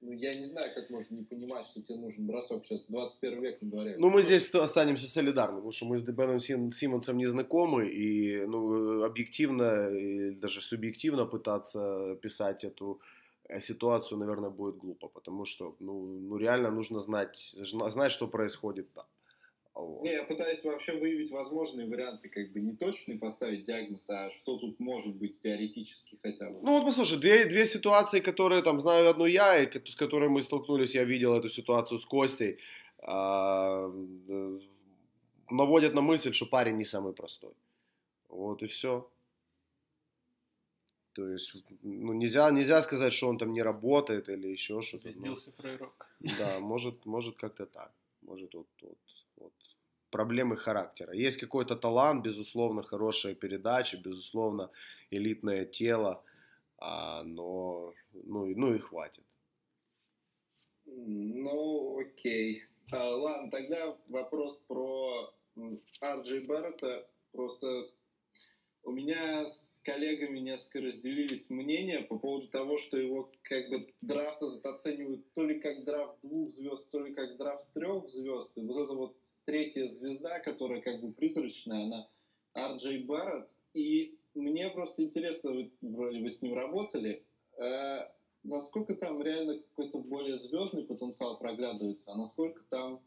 Ну, 0.00 0.12
я 0.12 0.34
не 0.36 0.44
знаю, 0.44 0.72
как 0.74 0.90
можно 0.90 1.16
не 1.16 1.24
понимать, 1.24 1.66
что 1.66 1.82
тебе 1.82 1.98
нужен 1.98 2.26
бросок. 2.26 2.64
Сейчас 2.64 2.86
21 2.88 3.42
век 3.42 3.62
на 3.62 3.70
дворе. 3.70 3.96
Ну, 3.98 4.10
мы 4.10 4.22
здесь 4.22 4.54
останемся 4.54 5.06
солидарны, 5.08 5.56
потому 5.56 5.72
что 5.72 5.86
мы 5.86 5.98
с 5.98 6.02
Беном 6.02 6.38
Сим- 6.40 6.72
Симмонсом 6.72 7.16
не 7.18 7.26
знакомы, 7.26 7.88
и 7.88 8.46
ну, 8.46 9.02
объективно 9.02 9.88
и 9.90 10.30
даже 10.30 10.62
субъективно 10.62 11.26
пытаться 11.26 12.16
писать 12.22 12.64
эту 12.64 13.00
э, 13.48 13.58
ситуацию, 13.60 14.18
наверное, 14.18 14.50
будет 14.50 14.76
глупо, 14.76 15.08
потому 15.08 15.44
что 15.44 15.74
ну, 15.80 16.00
ну 16.06 16.36
реально 16.36 16.70
нужно 16.70 17.00
знать, 17.00 17.54
зна- 17.58 17.88
знать, 17.90 18.12
что 18.12 18.28
происходит 18.28 18.92
там. 18.92 19.04
Вот. 19.78 20.02
Не, 20.02 20.10
я 20.12 20.24
пытаюсь 20.24 20.64
вообще 20.64 20.98
выявить 20.98 21.30
возможные 21.30 21.86
варианты, 21.86 22.28
как 22.28 22.50
бы 22.52 22.60
не 22.60 22.72
точный 22.76 23.16
поставить 23.16 23.62
диагноз, 23.62 24.10
а 24.10 24.28
что 24.32 24.58
тут 24.58 24.80
может 24.80 25.14
быть 25.14 25.40
теоретически 25.40 26.18
хотя 26.20 26.50
бы. 26.50 26.58
Ну 26.62 26.72
вот 26.78 26.84
послушай, 26.84 27.18
две, 27.20 27.44
две 27.44 27.64
ситуации, 27.64 28.18
которые 28.18 28.62
там 28.62 28.80
знаю 28.80 29.08
одну 29.08 29.26
я, 29.26 29.62
и 29.62 29.70
с 29.88 29.94
которой 29.94 30.28
мы 30.28 30.42
столкнулись, 30.42 30.96
я 30.96 31.04
видел 31.04 31.32
эту 31.34 31.48
ситуацию 31.48 32.00
с 32.00 32.06
Костей, 32.06 32.58
а, 33.02 33.88
э, 34.28 34.58
наводят 35.50 35.94
на 35.94 36.00
мысль, 36.00 36.32
что 36.32 36.46
парень 36.46 36.76
не 36.76 36.84
самый 36.84 37.12
простой. 37.12 37.52
Вот 38.28 38.62
и 38.64 38.66
все. 38.66 39.08
То 41.12 41.28
есть, 41.28 41.54
ну, 41.82 42.14
нельзя, 42.14 42.50
нельзя 42.50 42.82
сказать, 42.82 43.12
что 43.12 43.28
он 43.28 43.38
там 43.38 43.52
не 43.52 43.62
работает 43.62 44.28
или 44.28 44.48
еще 44.48 44.82
что-то. 44.82 45.06
но- 45.08 45.12
Звездился 45.12 45.52
фрейрок. 45.52 46.06
да, 46.38 46.58
может, 46.58 47.06
может 47.06 47.36
как-то 47.36 47.66
так. 47.66 47.92
Может, 48.22 48.54
вот, 48.54 48.66
вот, 48.82 48.90
вот 48.90 48.98
проблемы 50.10 50.56
характера. 50.56 51.12
Есть 51.14 51.38
какой-то 51.38 51.76
талант, 51.76 52.24
безусловно, 52.24 52.82
хорошая 52.82 53.34
передача, 53.34 53.96
безусловно, 53.96 54.70
элитное 55.10 55.64
тело, 55.64 56.22
а, 56.78 57.22
но 57.24 57.94
ну, 58.12 58.46
ну 58.46 58.74
и 58.74 58.78
хватит. 58.78 59.24
Ну, 60.86 61.98
окей. 61.98 62.64
А, 62.92 63.16
ладно, 63.16 63.50
тогда 63.50 63.96
вопрос 64.08 64.56
про 64.66 65.34
Арджи 66.00 66.40
Баррета. 66.46 67.06
Просто 67.32 67.90
у 68.84 68.90
меня 68.90 69.46
с 69.46 69.80
коллегами 69.84 70.38
несколько 70.38 70.86
разделились 70.86 71.50
мнения 71.50 72.00
по 72.00 72.18
поводу 72.18 72.48
того, 72.48 72.78
что 72.78 72.98
его 72.98 73.30
как 73.42 73.68
бы 73.70 73.92
драфт 74.00 74.42
оценивают 74.42 75.30
то 75.32 75.44
ли 75.44 75.60
как 75.60 75.84
драфт 75.84 76.20
двух 76.22 76.50
звезд, 76.50 76.90
то 76.90 77.04
ли 77.04 77.14
как 77.14 77.36
драфт 77.36 77.66
трех 77.72 78.08
звезд. 78.08 78.56
И 78.56 78.62
вот 78.62 78.84
эта 78.84 78.94
вот 78.94 79.16
третья 79.44 79.86
звезда, 79.86 80.40
которая 80.40 80.80
как 80.80 81.00
бы 81.00 81.12
призрачная, 81.12 81.84
она 81.84 82.08
Арджей 82.54 83.04
Барретт. 83.04 83.54
И 83.74 84.18
мне 84.34 84.70
просто 84.70 85.04
интересно, 85.04 85.52
вы, 85.52 85.70
вроде 85.80 86.20
бы 86.20 86.30
с 86.30 86.42
ним 86.42 86.54
работали, 86.54 87.22
э, 87.58 87.98
насколько 88.42 88.94
там 88.94 89.22
реально 89.22 89.58
какой-то 89.58 89.98
более 89.98 90.38
звездный 90.38 90.84
потенциал 90.84 91.38
проглядывается, 91.38 92.12
а 92.12 92.16
насколько 92.16 92.62
там 92.70 93.00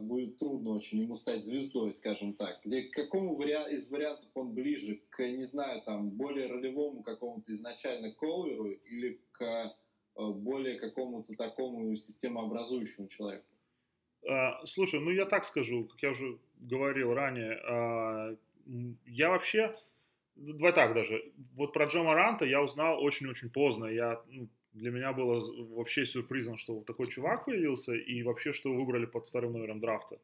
будет 0.00 0.36
трудно 0.36 0.70
очень 0.70 1.02
ему 1.02 1.14
стать 1.14 1.42
звездой, 1.42 1.92
скажем 1.92 2.34
так. 2.34 2.60
Где 2.64 2.82
к 2.84 2.92
какому 2.92 3.36
вариа- 3.36 3.68
из 3.70 3.90
вариантов 3.90 4.28
он 4.34 4.52
ближе? 4.54 5.00
К, 5.10 5.26
не 5.28 5.44
знаю, 5.44 5.82
там, 5.82 6.10
более 6.10 6.46
ролевому 6.48 7.02
какому-то 7.02 7.52
изначально 7.52 8.12
колверу 8.12 8.70
или 8.70 9.20
к 9.32 9.42
э, 9.42 9.68
более 10.16 10.78
какому-то 10.78 11.34
такому 11.36 11.94
системообразующему 11.96 13.08
человеку? 13.08 13.46
А, 14.28 14.64
Слушай, 14.66 15.00
ну 15.00 15.10
я 15.10 15.26
так 15.26 15.44
скажу, 15.44 15.84
как 15.84 16.02
я 16.02 16.10
уже 16.10 16.38
говорил 16.58 17.14
ранее, 17.14 17.60
а, 17.68 18.36
я 19.06 19.30
вообще, 19.30 19.76
давай 20.36 20.72
так 20.72 20.94
даже, 20.94 21.32
вот 21.54 21.72
про 21.72 21.86
Джо 21.86 22.02
Маранта 22.02 22.44
я 22.44 22.62
узнал 22.62 23.02
очень-очень 23.02 23.50
поздно, 23.50 23.86
я, 23.86 24.20
ну, 24.28 24.48
для 24.72 24.90
меня 24.90 25.12
было 25.12 25.40
вообще 25.74 26.06
сюрпризом, 26.06 26.58
что 26.58 26.74
вот 26.74 26.86
такой 26.86 27.08
чувак 27.08 27.46
появился, 27.46 27.94
и 27.94 28.22
вообще, 28.22 28.52
что 28.52 28.68
его 28.68 28.80
выбрали 28.80 29.06
под 29.06 29.26
вторым 29.26 29.52
номером 29.52 29.80
драфта. 29.80 30.18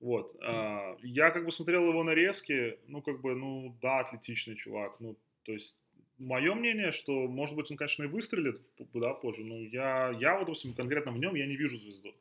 Вот. 0.00 0.36
а, 0.42 0.96
Я 1.02 1.30
как 1.30 1.44
бы 1.44 1.52
смотрел 1.52 1.88
его 1.88 2.02
нарезки, 2.02 2.78
ну, 2.86 3.02
как 3.02 3.20
бы, 3.20 3.34
ну, 3.34 3.76
да, 3.80 4.00
атлетичный 4.00 4.56
чувак, 4.56 4.96
ну, 5.00 5.16
то 5.44 5.52
есть 5.52 5.76
мое 6.18 6.54
мнение, 6.54 6.92
что, 6.92 7.28
может 7.28 7.56
быть, 7.56 7.70
он, 7.70 7.76
конечно, 7.76 8.04
и 8.04 8.06
выстрелит, 8.06 8.60
да, 8.94 9.14
позже, 9.14 9.44
но 9.44 9.58
я, 9.58 10.14
я 10.20 10.34
вот, 10.34 10.46
допустим, 10.46 10.74
конкретно 10.74 11.12
в 11.12 11.18
нем 11.18 11.34
я 11.34 11.46
не 11.46 11.56
вижу 11.56 11.78
звезду. 11.78 12.14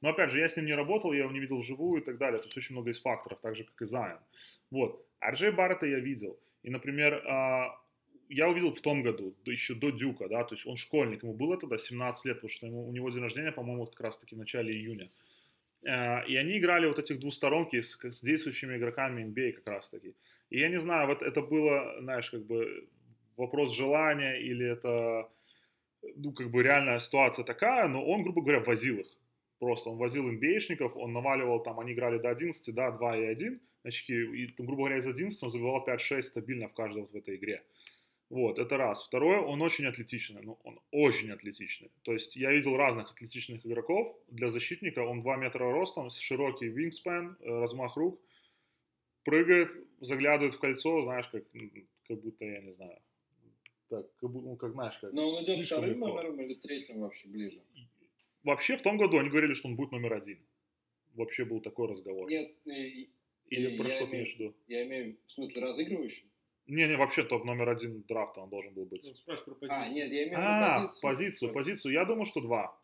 Но 0.00 0.10
опять 0.10 0.30
же, 0.30 0.38
я 0.38 0.48
с 0.48 0.56
ним 0.56 0.66
не 0.66 0.74
работал, 0.74 1.12
я 1.12 1.20
его 1.20 1.32
не 1.32 1.40
видел 1.40 1.58
вживую 1.58 2.00
и 2.00 2.04
так 2.04 2.18
далее. 2.18 2.38
То 2.38 2.46
есть 2.46 2.56
очень 2.56 2.74
много 2.74 2.90
есть 2.90 3.02
факторов, 3.02 3.40
так 3.40 3.56
же, 3.56 3.64
как 3.64 3.82
и 3.82 3.86
Зайон. 3.86 4.20
Вот. 4.70 5.04
А 5.18 5.32
Джей 5.32 5.50
Баррета 5.50 5.86
я 5.86 5.98
видел. 5.98 6.38
И, 6.62 6.70
например, 6.70 7.14
а, 7.26 7.80
я 8.28 8.48
увидел 8.48 8.72
в 8.72 8.80
том 8.80 9.02
году, 9.02 9.34
еще 9.44 9.74
до 9.74 9.90
Дюка, 9.90 10.28
да, 10.28 10.44
то 10.44 10.54
есть 10.54 10.66
он 10.66 10.76
школьник, 10.76 11.22
ему 11.22 11.34
было 11.34 11.56
тогда 11.56 11.78
17 11.78 12.24
лет, 12.26 12.36
потому 12.36 12.50
что 12.50 12.66
ему, 12.66 12.88
у 12.88 12.92
него 12.92 13.10
день 13.10 13.22
рождения, 13.22 13.52
по-моему, 13.52 13.80
вот 13.80 13.90
как 13.90 14.00
раз-таки 14.00 14.34
в 14.34 14.38
начале 14.38 14.72
июня. 14.72 15.10
А, 15.86 16.20
И 16.22 16.36
они 16.36 16.58
играли 16.58 16.86
вот 16.86 16.98
этих 16.98 17.20
двусторонки 17.20 17.80
с, 17.80 17.98
с 18.02 18.22
действующими 18.22 18.76
игроками 18.76 19.24
NBA 19.24 19.52
как 19.52 19.66
раз-таки. 19.68 20.14
И 20.50 20.58
я 20.58 20.68
не 20.68 20.78
знаю, 20.78 21.08
вот 21.08 21.22
это 21.22 21.42
было, 21.42 21.96
знаешь, 22.00 22.30
как 22.30 22.44
бы 22.46 22.88
вопрос 23.36 23.74
желания 23.74 24.40
или 24.40 24.66
это, 24.66 25.30
ну, 26.16 26.32
как 26.32 26.50
бы 26.50 26.62
реальная 26.62 26.98
ситуация 26.98 27.44
такая, 27.44 27.88
но 27.88 28.04
он, 28.04 28.22
грубо 28.22 28.42
говоря, 28.42 28.60
возил 28.60 28.98
их. 28.98 29.06
Просто 29.58 29.90
он 29.90 29.98
возил 29.98 30.30
NBA-шников, 30.30 30.96
он 30.96 31.12
наваливал, 31.12 31.62
там, 31.62 31.80
они 31.80 31.92
играли 31.92 32.18
до 32.18 32.30
11, 32.30 32.74
да, 32.74 32.90
2 32.90 33.16
и 33.18 33.24
1 33.26 33.60
очки, 33.84 34.14
и, 34.14 34.46
грубо 34.58 34.76
говоря, 34.76 34.98
из 34.98 35.06
11 35.06 35.42
он 35.42 35.50
забивал 35.50 35.84
5-6 35.86 36.22
стабильно 36.22 36.68
в 36.68 36.74
каждой 36.74 37.02
вот 37.02 37.12
в 37.12 37.16
этой 37.16 37.36
игре. 37.36 37.62
Вот, 38.30 38.58
это 38.58 38.76
раз. 38.76 39.04
Второе, 39.06 39.40
он 39.40 39.62
очень 39.62 39.86
атлетичный, 39.86 40.42
ну, 40.42 40.58
он 40.62 40.78
очень 40.90 41.30
атлетичный. 41.30 41.90
То 42.02 42.12
есть 42.12 42.36
я 42.36 42.52
видел 42.52 42.76
разных 42.76 43.10
атлетичных 43.12 43.64
игроков. 43.64 44.14
Для 44.28 44.50
защитника 44.50 45.00
он 45.00 45.22
2 45.22 45.36
метра 45.36 45.70
ростом, 45.72 46.10
широкий 46.10 46.68
вингспен, 46.68 47.36
э, 47.40 47.48
размах 47.48 47.96
рук, 47.96 48.20
прыгает, 49.24 49.70
заглядывает 50.00 50.54
в 50.54 50.58
кольцо, 50.60 51.02
знаешь, 51.02 51.26
как, 51.28 51.44
как 52.06 52.20
будто, 52.20 52.44
я 52.44 52.60
не 52.60 52.72
знаю, 52.72 52.98
так, 53.88 54.06
как, 54.16 54.30
ну, 54.30 54.56
как 54.56 54.72
знаешь, 54.72 54.98
как... 54.98 55.12
Но 55.14 55.30
он 55.30 55.44
идет 55.44 55.64
вторым 55.64 55.90
легко. 55.90 56.08
номером 56.08 56.40
или 56.40 56.54
третьим 56.54 57.00
вообще 57.00 57.28
ближе? 57.28 57.62
Вообще 58.42 58.76
в 58.76 58.82
том 58.82 58.98
году 58.98 59.18
они 59.18 59.30
говорили, 59.30 59.54
что 59.54 59.68
он 59.68 59.76
будет 59.76 59.92
номер 59.92 60.12
один. 60.14 60.38
Вообще 61.14 61.44
был 61.46 61.60
такой 61.62 61.88
разговор. 61.88 62.28
Нет, 62.30 62.52
Или 62.66 63.76
про 63.78 63.88
что 63.88 64.06
ты 64.06 64.10
имею- 64.10 64.24
имеешь 64.24 64.36
в 64.36 64.38
виду? 64.38 64.54
я 64.68 64.86
имею 64.86 65.16
в 65.26 65.30
смысле 65.32 65.62
разыгрывающим. 66.68 66.76
Не-не, 66.76 66.96
вообще 66.96 67.22
топ 67.24 67.44
номер 67.44 67.68
один 67.70 68.02
драфта 68.08 68.40
он 68.40 68.48
должен 68.50 68.72
был 68.74 68.84
быть. 68.86 69.04
Ну, 69.04 69.14
Спрашивай 69.14 69.44
про 69.44 69.54
позицию. 69.54 69.82
А, 69.82 69.88
нет, 69.88 70.10
я 70.12 70.22
имею 70.24 70.28
в 70.28 70.40
виду 70.40 70.42
А, 70.42 70.60
позицию. 70.76 71.02
позицию, 71.10 71.52
позицию. 71.52 71.92
Я 71.94 72.04
думаю, 72.04 72.24
что 72.26 72.40
два. 72.40 72.78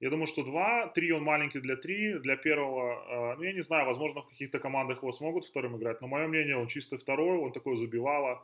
Я 0.00 0.10
думаю, 0.10 0.26
что 0.26 0.42
два. 0.44 0.88
Три 0.94 1.12
он 1.12 1.22
маленький 1.22 1.60
для 1.60 1.76
три. 1.76 2.18
Для 2.18 2.36
первого, 2.36 3.32
э, 3.32 3.36
ну, 3.38 3.42
я 3.44 3.52
не 3.52 3.62
знаю, 3.62 3.86
возможно, 3.86 4.20
в 4.20 4.28
каких-то 4.28 4.58
командах 4.58 4.98
его 5.02 5.12
смогут 5.12 5.46
вторым 5.46 5.76
играть, 5.76 6.00
но 6.02 6.06
мое 6.08 6.26
мнение, 6.28 6.56
он 6.56 6.68
чисто 6.68 6.96
второй, 6.98 7.38
он 7.38 7.52
такой 7.52 7.76
забивала. 7.76 8.42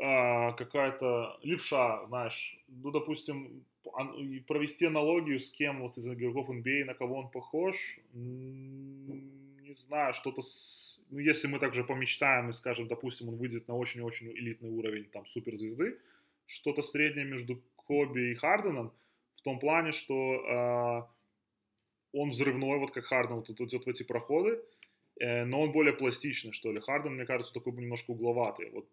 а, 0.00 0.52
какая-то 0.52 1.38
левша, 1.42 2.06
знаешь, 2.06 2.56
ну, 2.68 2.90
допустим, 2.92 3.64
провести 4.46 4.86
аналогию 4.86 5.40
с 5.40 5.50
кем 5.50 5.80
вот 5.80 5.98
из 5.98 6.06
игроков 6.06 6.50
NBA, 6.50 6.84
на 6.84 6.94
кого 6.94 7.16
он 7.16 7.30
похож, 7.30 7.98
не 8.12 9.74
знаю, 9.86 10.14
что-то, 10.14 10.42
с- 10.42 10.87
ну, 11.10 11.18
если 11.18 11.48
мы 11.48 11.58
также 11.58 11.84
помечтаем 11.84 12.50
и 12.50 12.52
скажем, 12.52 12.86
допустим, 12.86 13.28
он 13.28 13.36
выйдет 13.36 13.68
на 13.68 13.76
очень-очень 13.76 14.30
элитный 14.30 14.70
уровень, 14.70 15.04
там, 15.06 15.26
суперзвезды, 15.26 15.98
что-то 16.46 16.82
среднее 16.82 17.24
между 17.24 17.62
Коби 17.76 18.32
и 18.32 18.34
Харденом, 18.34 18.92
в 19.36 19.42
том 19.42 19.58
плане, 19.58 19.92
что 19.92 20.44
а, 20.48 21.10
он 22.12 22.30
взрывной, 22.30 22.78
вот 22.78 22.90
как 22.92 23.04
Харден 23.04 23.36
вот 23.36 23.46
тут 23.46 23.60
идет 23.60 23.86
в 23.86 23.88
эти 23.88 24.02
проходы, 24.02 24.60
э, 25.20 25.44
но 25.44 25.62
он 25.62 25.72
более 25.72 25.94
пластичный, 25.94 26.52
что 26.52 26.72
ли. 26.72 26.80
Харден, 26.80 27.14
мне 27.14 27.24
кажется, 27.24 27.52
такой 27.52 27.72
немножко 27.72 28.10
угловатый. 28.10 28.70
Вот, 28.70 28.88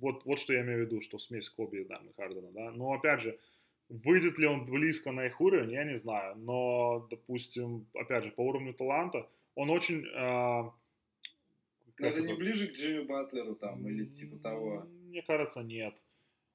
вот, 0.00 0.24
вот 0.24 0.38
что 0.38 0.52
я 0.52 0.62
имею 0.62 0.78
в 0.78 0.86
виду, 0.86 1.00
что 1.00 1.18
смесь 1.18 1.48
Коби 1.48 1.84
да, 1.88 1.96
и 1.96 2.12
Хардена, 2.16 2.50
да. 2.52 2.70
Но, 2.72 2.92
опять 2.92 3.22
же, 3.22 3.38
выйдет 3.88 4.38
ли 4.38 4.46
он 4.46 4.66
близко 4.66 5.12
на 5.12 5.26
их 5.26 5.40
уровень, 5.40 5.72
я 5.72 5.84
не 5.84 5.96
знаю. 5.96 6.36
Но, 6.36 7.06
допустим, 7.10 7.86
опять 7.94 8.24
же, 8.24 8.30
по 8.30 8.42
уровню 8.42 8.74
таланта, 8.74 9.28
он 9.54 9.70
очень... 9.70 10.02
как 10.02 10.74
это 11.98 12.22
не 12.22 12.34
ближе 12.34 12.68
к 12.68 12.72
Джимми 12.72 13.04
Батлеру 13.04 13.54
там 13.54 13.86
или 13.88 14.04
типа 14.06 14.38
того. 14.38 14.84
Мне 15.08 15.22
кажется, 15.22 15.62
нет. 15.62 15.94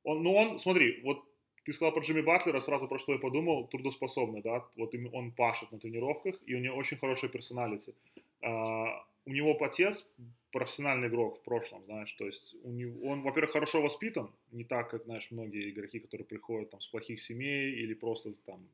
Он, 0.04 0.24
ну, 0.24 0.34
он, 0.34 0.60
смотри, 0.60 1.02
вот 1.04 1.24
ты 1.64 1.74
сказал 1.74 1.94
про 1.94 2.02
Джимми 2.02 2.22
Батлера, 2.22 2.60
сразу 2.60 2.88
про 2.88 3.00
что 3.00 3.14
я 3.14 3.20
подумал, 3.20 3.68
трудоспособный, 3.68 4.42
да, 4.42 4.66
вот 4.76 4.94
он 5.14 5.32
пашет 5.32 5.72
на 5.72 5.80
тренировках, 5.80 6.36
и 6.46 6.56
у 6.56 6.60
него 6.60 6.76
очень 6.76 6.98
хорошая 6.98 7.30
персоналити. 7.30 7.94
А, 8.42 9.06
у 9.26 9.32
него 9.32 9.56
отец 9.64 10.10
профессиональный 10.52 11.08
игрок 11.08 11.40
в 11.40 11.44
прошлом, 11.44 11.86
знаешь, 11.86 12.12
то 12.14 12.26
есть 12.26 12.56
у 12.64 12.72
него, 12.72 13.08
он, 13.08 13.22
во-первых, 13.22 13.54
хорошо 13.54 13.82
воспитан, 13.82 14.32
не 14.52 14.64
так, 14.64 14.90
как, 14.90 15.04
знаешь, 15.04 15.28
многие 15.30 15.70
игроки, 15.70 16.00
которые 16.00 16.26
приходят 16.26 16.72
там 16.72 16.82
с 16.82 16.88
плохих 16.88 17.22
семей 17.22 17.74
или 17.74 17.94
просто 17.94 18.34
там 18.46 18.68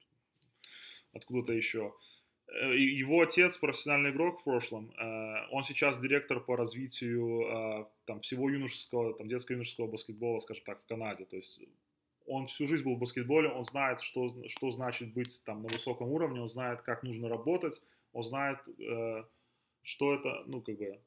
откуда-то 1.14 1.54
еще. 1.54 1.94
Э, 2.48 2.76
Его 2.76 3.22
отец 3.22 3.58
профессиональный 3.58 4.12
игрок 4.12 4.40
в 4.40 4.44
прошлом. 4.44 4.92
Э, 4.92 5.48
Он 5.52 5.64
сейчас 5.64 6.00
директор 6.00 6.40
по 6.40 6.56
развитию 6.56 7.42
э, 7.42 7.86
там, 8.06 8.22
всего 8.22 8.50
юношеского, 8.50 9.14
там, 9.14 9.28
детско-юношеского 9.28 9.88
баскетбола, 9.88 10.40
скажем 10.40 10.64
так, 10.66 10.82
в 10.82 10.86
Канаде. 10.88 11.26
То 11.26 11.36
есть 11.36 11.60
он 12.26 12.48
всю 12.48 12.68
жизнь 12.68 12.84
был 12.84 12.96
в 12.96 13.00
баскетболе, 13.00 13.50
он 13.50 13.64
знает, 13.64 14.02
что, 14.02 14.36
что 14.50 14.72
значит 14.72 15.14
быть 15.14 15.42
там 15.46 15.62
на 15.62 15.70
высоком 15.70 16.10
уровне, 16.10 16.42
он 16.42 16.50
знает, 16.50 16.82
как 16.82 17.04
нужно 17.04 17.30
работать, 17.30 17.82
он 18.12 18.24
знает, 18.24 18.60
что 19.84 20.14
это, 20.14 20.44
ну, 20.46 20.62
как 20.62 20.78
бы, 20.78 21.00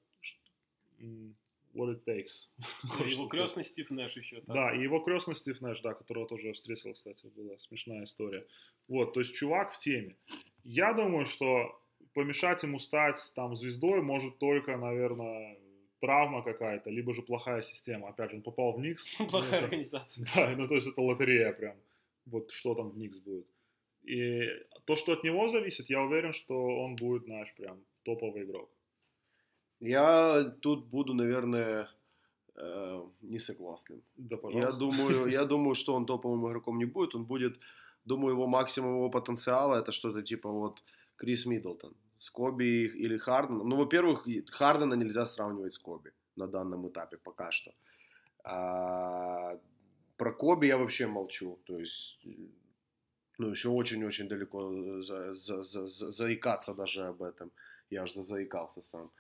what 1.75 1.91
it 1.91 2.05
takes. 2.07 2.49
Его 3.07 3.29
крестный 3.29 3.65
Стив 3.65 3.91
Нэш 3.91 4.17
еще. 4.17 4.37
так. 4.37 4.55
Да, 4.55 4.75
и 4.75 4.81
его 4.81 5.01
крестный 5.01 5.35
Стив 5.35 5.61
Нэш, 5.61 5.81
да, 5.81 5.95
которого 5.95 6.27
тоже 6.27 6.53
встретил, 6.53 6.95
кстати, 6.95 7.27
была 7.37 7.59
смешная 7.59 8.05
история. 8.05 8.47
Вот, 8.89 9.13
то 9.13 9.21
есть 9.21 9.35
чувак 9.35 9.75
в 9.75 9.79
теме. 9.79 10.17
Я 10.65 10.93
думаю, 10.93 11.27
что 11.27 11.81
помешать 12.15 12.63
ему 12.63 12.79
стать 12.79 13.19
там 13.35 13.57
звездой 13.57 14.03
может 14.03 14.39
только, 14.39 14.77
наверное, 14.77 15.59
травма 16.01 16.43
какая-то, 16.43 16.91
либо 16.91 17.15
же 17.15 17.23
плохая 17.23 17.63
система. 17.63 18.09
Опять 18.09 18.31
же, 18.31 18.37
он 18.37 18.43
попал 18.43 18.73
в 18.73 18.81
Никс. 18.81 19.05
ну, 19.19 19.27
Плохая 19.29 19.59
это- 19.59 19.65
организация. 19.67 20.27
Да, 20.35 20.55
ну 20.57 20.67
то 20.69 20.75
есть 20.75 20.87
это 20.87 21.01
лотерея 21.03 21.53
прям. 21.53 21.77
Вот 22.27 22.51
что 22.51 22.75
там 22.75 22.91
в 22.91 22.99
Никс 22.99 23.19
будет. 23.19 23.47
И 24.03 24.43
то, 24.85 24.97
что 24.97 25.13
от 25.13 25.25
него 25.25 25.49
зависит, 25.49 25.91
я 25.91 26.01
уверен, 26.03 26.33
что 26.33 26.55
он 26.55 26.97
будет 26.97 27.27
наш 27.29 27.53
прям 27.55 27.79
топовый 28.03 28.45
игрок. 28.45 28.71
Я 29.81 30.45
тут 30.61 30.87
буду, 30.87 31.15
наверное, 31.15 31.89
Э, 32.57 33.03
не 33.23 33.39
согласен. 33.39 34.03
Да, 34.17 34.37
Я 34.37 34.43
пожалуйста. 34.43 34.79
думаю, 34.79 35.27
я 35.29 35.45
думаю, 35.47 35.75
что 35.75 35.95
он 35.95 36.05
топовым 36.05 36.47
игроком 36.47 36.79
не 36.79 36.85
будет. 36.85 37.15
Он 37.15 37.25
будет, 37.25 37.59
думаю, 38.05 38.35
его 38.35 38.47
максимум 38.47 38.95
его 38.95 39.11
потенциала 39.11 39.77
это 39.77 39.93
что-то 39.93 40.23
типа 40.23 40.49
вот 40.51 40.83
Крис 41.17 41.47
Миддлтон 41.47 41.95
с 42.19 42.31
Коби 42.31 42.87
или 42.87 43.19
Харденом. 43.19 43.69
Ну, 43.69 43.77
во-первых, 43.77 44.27
Хардена 44.51 44.95
нельзя 44.95 45.27
сравнивать 45.27 45.73
с 45.75 45.79
Коби 45.79 46.13
на 46.37 46.47
данном 46.47 46.87
этапе 46.89 47.17
пока 47.17 47.51
что. 47.51 47.73
А, 48.45 49.59
про 50.17 50.33
Коби 50.33 50.67
я 50.67 50.77
вообще 50.77 51.07
молчу. 51.07 51.59
То 51.65 51.79
есть, 51.79 52.19
ну, 53.39 53.49
еще 53.51 53.69
очень-очень 53.69 54.29
далеко 54.29 55.03
за, 55.03 55.35
за- 55.35 55.63
за- 55.63 55.87
за- 55.87 56.11
заикаться 56.13 56.75
даже 56.75 57.07
об 57.07 57.23
этом. 57.23 57.51
Я 57.91 58.03
аж 58.03 58.13
заикался 58.15 58.83
сам. 58.83 59.11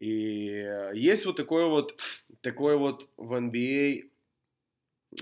И 0.00 0.64
есть 0.94 1.26
вот 1.26 1.36
такое 1.36 1.66
вот, 1.66 2.00
такое 2.40 2.76
вот 2.76 3.08
в 3.16 3.32
NBA, 3.34 4.10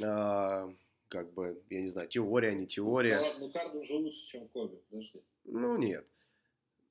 а, 0.03 0.73
как 1.09 1.33
бы, 1.33 1.63
я 1.71 1.81
не 1.81 1.87
знаю, 1.87 2.09
теория, 2.09 2.55
не 2.55 2.65
Да 2.65 2.71
теория. 2.71 3.19
ладно, 3.19 3.47
ну 3.47 3.49
Харден 3.49 3.85
же 3.85 3.95
лучше, 3.95 4.27
чем 4.27 4.49
Коби, 4.49 4.77
подожди. 4.91 5.25
Ну, 5.45 5.77
нет. 5.77 6.07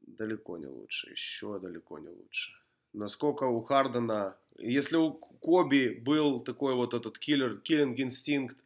Далеко 0.01 0.57
не 0.57 0.68
лучше. 0.68 1.11
Еще 1.11 1.59
далеко 1.59 1.99
не 1.99 2.09
лучше. 2.09 2.53
Насколько 2.93 3.43
у 3.45 3.61
Хардена... 3.61 4.38
Если 4.57 4.95
у 4.97 5.13
Коби 5.13 5.89
был 5.89 6.39
такой 6.41 6.76
вот 6.76 6.93
этот 6.93 7.18
киллер, 7.18 7.59
киллинг 7.59 7.99
инстинкт 7.99 8.57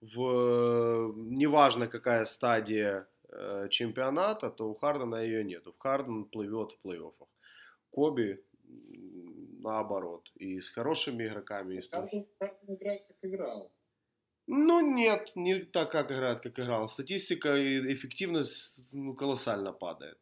в... 0.00 1.14
Неважно, 1.16 1.88
какая 1.88 2.24
стадия 2.26 3.08
э, 3.28 3.68
чемпионата, 3.70 4.50
то 4.50 4.68
у 4.68 4.74
Хардена 4.74 5.16
ее 5.16 5.44
нету. 5.44 5.74
Харден 5.78 6.24
плывет 6.24 6.72
в 6.72 6.86
плей-оффах. 6.86 7.28
Коби 7.90 8.44
наоборот. 9.60 10.30
И 10.36 10.60
с 10.60 10.70
хорошими 10.70 11.26
игроками, 11.26 11.76
и 11.76 11.80
с 11.80 11.90
Харден 11.90 12.26
играет, 12.66 13.02
как 13.06 13.16
играл. 13.22 13.70
Ну, 14.50 14.80
нет, 14.80 15.30
не 15.36 15.58
так, 15.58 15.90
как 15.90 16.10
играет, 16.10 16.40
как 16.40 16.58
играл. 16.58 16.88
Статистика 16.88 17.54
и 17.54 17.92
эффективность 17.92 18.80
ну, 18.92 19.14
колоссально 19.14 19.74
падает. 19.74 20.18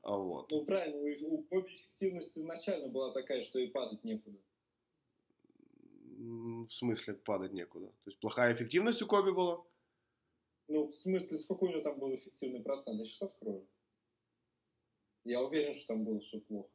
А 0.00 0.16
вот. 0.16 0.50
Ну, 0.50 0.64
правильно, 0.64 1.26
у, 1.28 1.42
Коби 1.42 1.68
эффективность 1.68 2.38
изначально 2.38 2.88
была 2.88 3.12
такая, 3.12 3.42
что 3.42 3.58
и 3.58 3.66
падать 3.66 4.04
некуда. 4.04 4.38
В 6.18 6.70
смысле 6.70 7.12
падать 7.12 7.52
некуда? 7.52 7.88
То 7.88 8.10
есть 8.10 8.18
плохая 8.20 8.54
эффективность 8.54 9.02
у 9.02 9.06
Коби 9.06 9.32
была? 9.32 9.62
Ну, 10.68 10.86
в 10.86 10.94
смысле, 10.94 11.36
сколько 11.36 11.64
у 11.64 11.68
него 11.68 11.82
там 11.82 11.98
был 11.98 12.14
эффективный 12.14 12.62
процент? 12.62 13.00
Я 13.00 13.04
сейчас 13.04 13.22
открою. 13.22 13.68
Я 15.24 15.42
уверен, 15.42 15.74
что 15.74 15.88
там 15.88 16.04
было 16.04 16.20
все 16.20 16.40
плохо. 16.40 16.70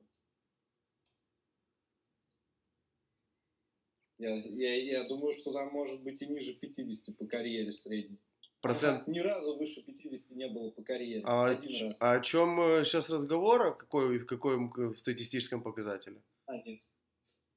Я, 4.20 4.30
я, 4.36 4.76
я 5.02 5.04
думаю, 5.08 5.34
что 5.34 5.54
там 5.54 5.72
может 5.72 6.02
быть 6.04 6.22
и 6.22 6.28
ниже 6.28 6.54
50 6.54 7.18
по 7.18 7.26
карьере 7.28 7.72
средней. 7.72 8.20
Процент... 8.62 9.02
Ага, 9.04 9.12
ни 9.12 9.20
разу 9.20 9.56
выше 9.58 9.84
50 9.84 10.32
не 10.36 10.48
было 10.50 10.72
по 10.72 10.82
карьере. 10.82 11.22
А, 11.26 11.46
Один 11.46 11.74
ч- 11.76 11.86
раз. 11.88 11.98
а 12.02 12.14
о 12.14 12.20
чем 12.22 12.58
сейчас 12.84 13.10
разговор? 13.10 13.62
О 13.62 13.72
какой, 13.74 14.18
в 14.18 14.26
каком 14.26 14.74
э, 14.74 14.96
статистическом 14.98 15.62
показателе? 15.62 16.24
А, 16.48 16.58
нет. 16.58 16.82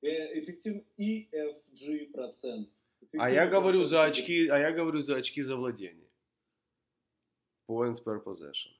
Э, 0.02 0.38
Эффективный 0.38 0.84
EFG 0.98 2.10
процент. 2.12 2.68
А 3.18 3.30
я 3.30 3.46
говорю 3.46 3.78
процент 3.80 3.90
за 3.90 4.04
очки, 4.04 4.48
а 4.48 4.58
я 4.58 4.72
говорю 4.72 5.00
за 5.00 5.16
очки 5.16 5.40
за 5.40 5.56
владение. 5.56 6.08
Points 7.66 8.04
per 8.04 8.22
possession. 8.22 8.72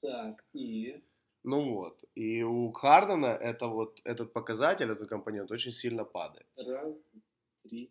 Так, 0.00 0.44
и... 0.54 1.02
Ну 1.48 1.74
вот. 1.76 2.04
И 2.14 2.42
у 2.42 2.70
Хардена 2.72 3.28
это 3.28 3.68
вот 3.68 4.00
этот 4.04 4.34
показатель, 4.34 4.90
этот 4.90 5.08
компонент 5.08 5.50
очень 5.50 5.72
сильно 5.72 6.04
падает. 6.04 6.46
Раз, 6.56 6.94
три, 7.62 7.90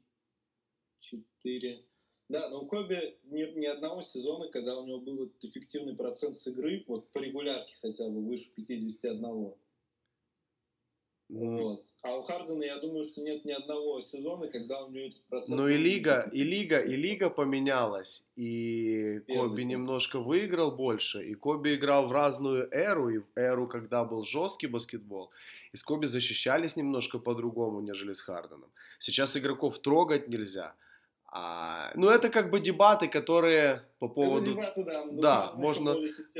четыре. 0.99 1.83
Да, 2.29 2.49
но 2.49 2.61
у 2.61 2.67
Коби 2.67 3.17
ни, 3.23 3.59
ни 3.59 3.65
одного 3.65 4.03
сезона, 4.03 4.47
когда 4.49 4.79
у 4.79 4.85
него 4.85 4.99
был 4.99 5.33
эффективный 5.41 5.95
процент 5.95 6.35
с 6.35 6.45
игры, 6.45 6.83
вот 6.87 7.11
по 7.11 7.17
регулярке 7.17 7.73
хотя 7.81 8.07
бы 8.07 8.21
выше 8.21 8.51
51. 8.55 9.53
Вот. 11.29 11.83
А 12.03 12.17
у 12.17 12.23
Хардена, 12.23 12.63
я 12.63 12.77
думаю, 12.79 13.03
что 13.03 13.21
нет 13.21 13.43
ни 13.43 13.51
одного 13.51 13.99
сезона, 13.99 14.47
когда 14.47 14.85
у 14.85 14.91
него 14.91 15.07
этот 15.07 15.21
процент... 15.27 15.59
Ну 15.59 15.67
и 15.67 15.75
лига, 15.75 16.29
и 16.31 16.43
лига, 16.43 16.79
и 16.79 16.95
лига 16.95 17.29
поменялась, 17.29 18.25
и 18.37 19.19
Первый 19.27 19.49
Коби 19.49 19.63
год. 19.63 19.71
немножко 19.71 20.19
выиграл 20.19 20.71
больше, 20.71 21.25
и 21.25 21.33
Коби 21.33 21.75
играл 21.75 22.07
в 22.07 22.13
разную 22.13 22.69
эру, 22.71 23.09
и 23.09 23.17
в 23.17 23.25
эру, 23.35 23.67
когда 23.67 24.05
был 24.05 24.23
жесткий 24.23 24.67
баскетбол, 24.67 25.31
и 25.73 25.77
с 25.77 25.83
Коби 25.83 26.05
защищались 26.05 26.77
немножко 26.77 27.19
по-другому, 27.19 27.81
нежели 27.81 28.13
с 28.13 28.21
Харденом. 28.21 28.71
Сейчас 28.97 29.35
игроков 29.35 29.79
трогать 29.79 30.29
нельзя. 30.29 30.75
А, 31.29 31.91
ну 31.95 32.09
это 32.09 32.29
как 32.29 32.49
бы 32.51 32.61
дебаты, 32.61 33.09
которые 33.09 33.83
по 33.99 34.05
Это 34.05 34.13
поводу... 34.15 34.53
дебаты, 34.53 34.85
да. 34.85 35.05
Да, 35.11 35.51
можно- 35.55 35.93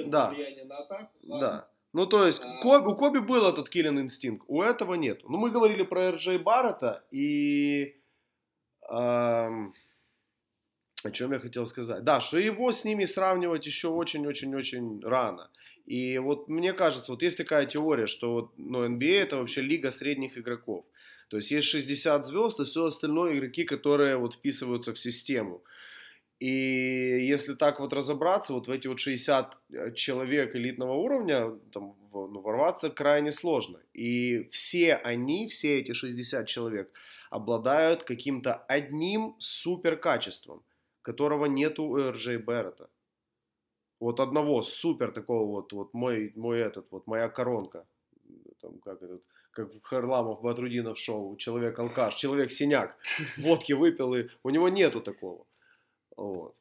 да. 0.06 0.34
на 0.64 0.78
атаку. 0.78 1.12
Да. 1.24 1.68
Ну, 1.98 2.06
то 2.06 2.28
есть, 2.28 2.43
А. 2.43 2.60
Коби- 2.62 2.86
у 2.86 2.95
Коби 2.95 3.18
был 3.18 3.48
этот 3.48 3.70
киллинг 3.70 4.00
инстинкт, 4.00 4.45
у 4.48 4.62
этого 4.62 4.93
нет. 4.93 5.22
Ну, 5.24 5.38
мы 5.38 5.50
говорили 5.50 5.82
про 5.82 6.12
РДЖ 6.12 6.38
Баррета, 6.38 7.04
и... 7.10 7.95
ам, 8.88 9.74
о 11.04 11.10
чем 11.10 11.34
я 11.34 11.39
хотел 11.39 11.66
сказать? 11.66 12.04
Да, 12.04 12.22
что 12.22 12.38
его 12.38 12.72
с 12.72 12.86
ними 12.86 13.06
сравнивать 13.06 13.66
еще 13.66 13.88
очень-очень-очень 13.88 15.02
рано. 15.02 15.50
И 15.88 16.20
вот 16.20 16.48
мне 16.48 16.74
кажется, 16.74 17.12
вот 17.12 17.24
есть 17.24 17.38
такая 17.38 17.66
теория, 17.66 18.06
что 18.06 18.32
вот, 18.32 18.52
ну, 18.58 18.86
NBA 18.86 19.24
это 19.24 19.38
вообще 19.38 19.62
лига 19.62 19.89
средних 19.89 20.38
игроков. 20.38 20.86
То 21.30 21.38
есть 21.38 21.50
есть 21.50 21.68
60 21.68 22.26
звезд 22.26 22.60
и 22.60 22.66
все 22.66 22.86
остальное 22.86 23.34
игроки, 23.34 23.64
которые 23.64 24.18
вот 24.18 24.36
вписываются 24.36 24.93
в 24.93 25.00
систему. 25.00 25.64
И 26.40 26.50
если 27.28 27.56
так 27.56 27.80
вот 27.80 27.94
разобраться, 27.94 28.54
вот 28.54 28.68
в 28.68 28.72
эти 28.72 28.88
вот 28.88 29.00
60 29.00 29.58
человек 29.96 30.56
элитного 30.56 30.94
уровня, 30.94 31.58
там, 31.74 31.96
ну, 32.14 32.42
ворваться 32.42 32.92
крайне 32.92 33.32
сложно. 33.32 33.80
И 33.94 34.44
все 34.52 34.96
они, 34.96 35.48
все 35.48 35.80
эти 35.80 35.94
60 35.94 36.48
человек, 36.48 36.92
обладают 37.32 38.04
каким-то 38.04 38.54
одним 38.54 39.36
супер 39.40 39.98
качеством, 39.98 40.64
которого 41.02 41.46
нету 41.46 41.84
у 41.84 41.98
РДЖ 41.98 42.38
Беррета. 42.38 42.90
Вот 44.00 44.20
одного 44.20 44.62
супер 44.62 45.12
такого 45.12 45.48
вот, 45.48 45.74
вот 45.74 45.94
мой, 45.96 46.32
мой 46.36 46.60
этот, 46.60 46.92
вот 46.92 47.08
моя 47.08 47.30
коронка. 47.30 47.88
Там, 48.62 48.78
как 48.80 49.02
этот, 49.02 49.24
как 49.52 49.70
Харламов, 49.82 50.42
Батрудинов 50.44 51.00
шоу, 51.00 51.36
человек-алкаш, 51.36 52.14
человек-синяк, 52.14 52.96
водки 53.38 53.74
выпил, 53.74 54.14
и 54.14 54.28
у 54.44 54.52
него 54.52 54.70
нету 54.70 55.02
такого. 55.02 55.48
Вот. 56.18 56.53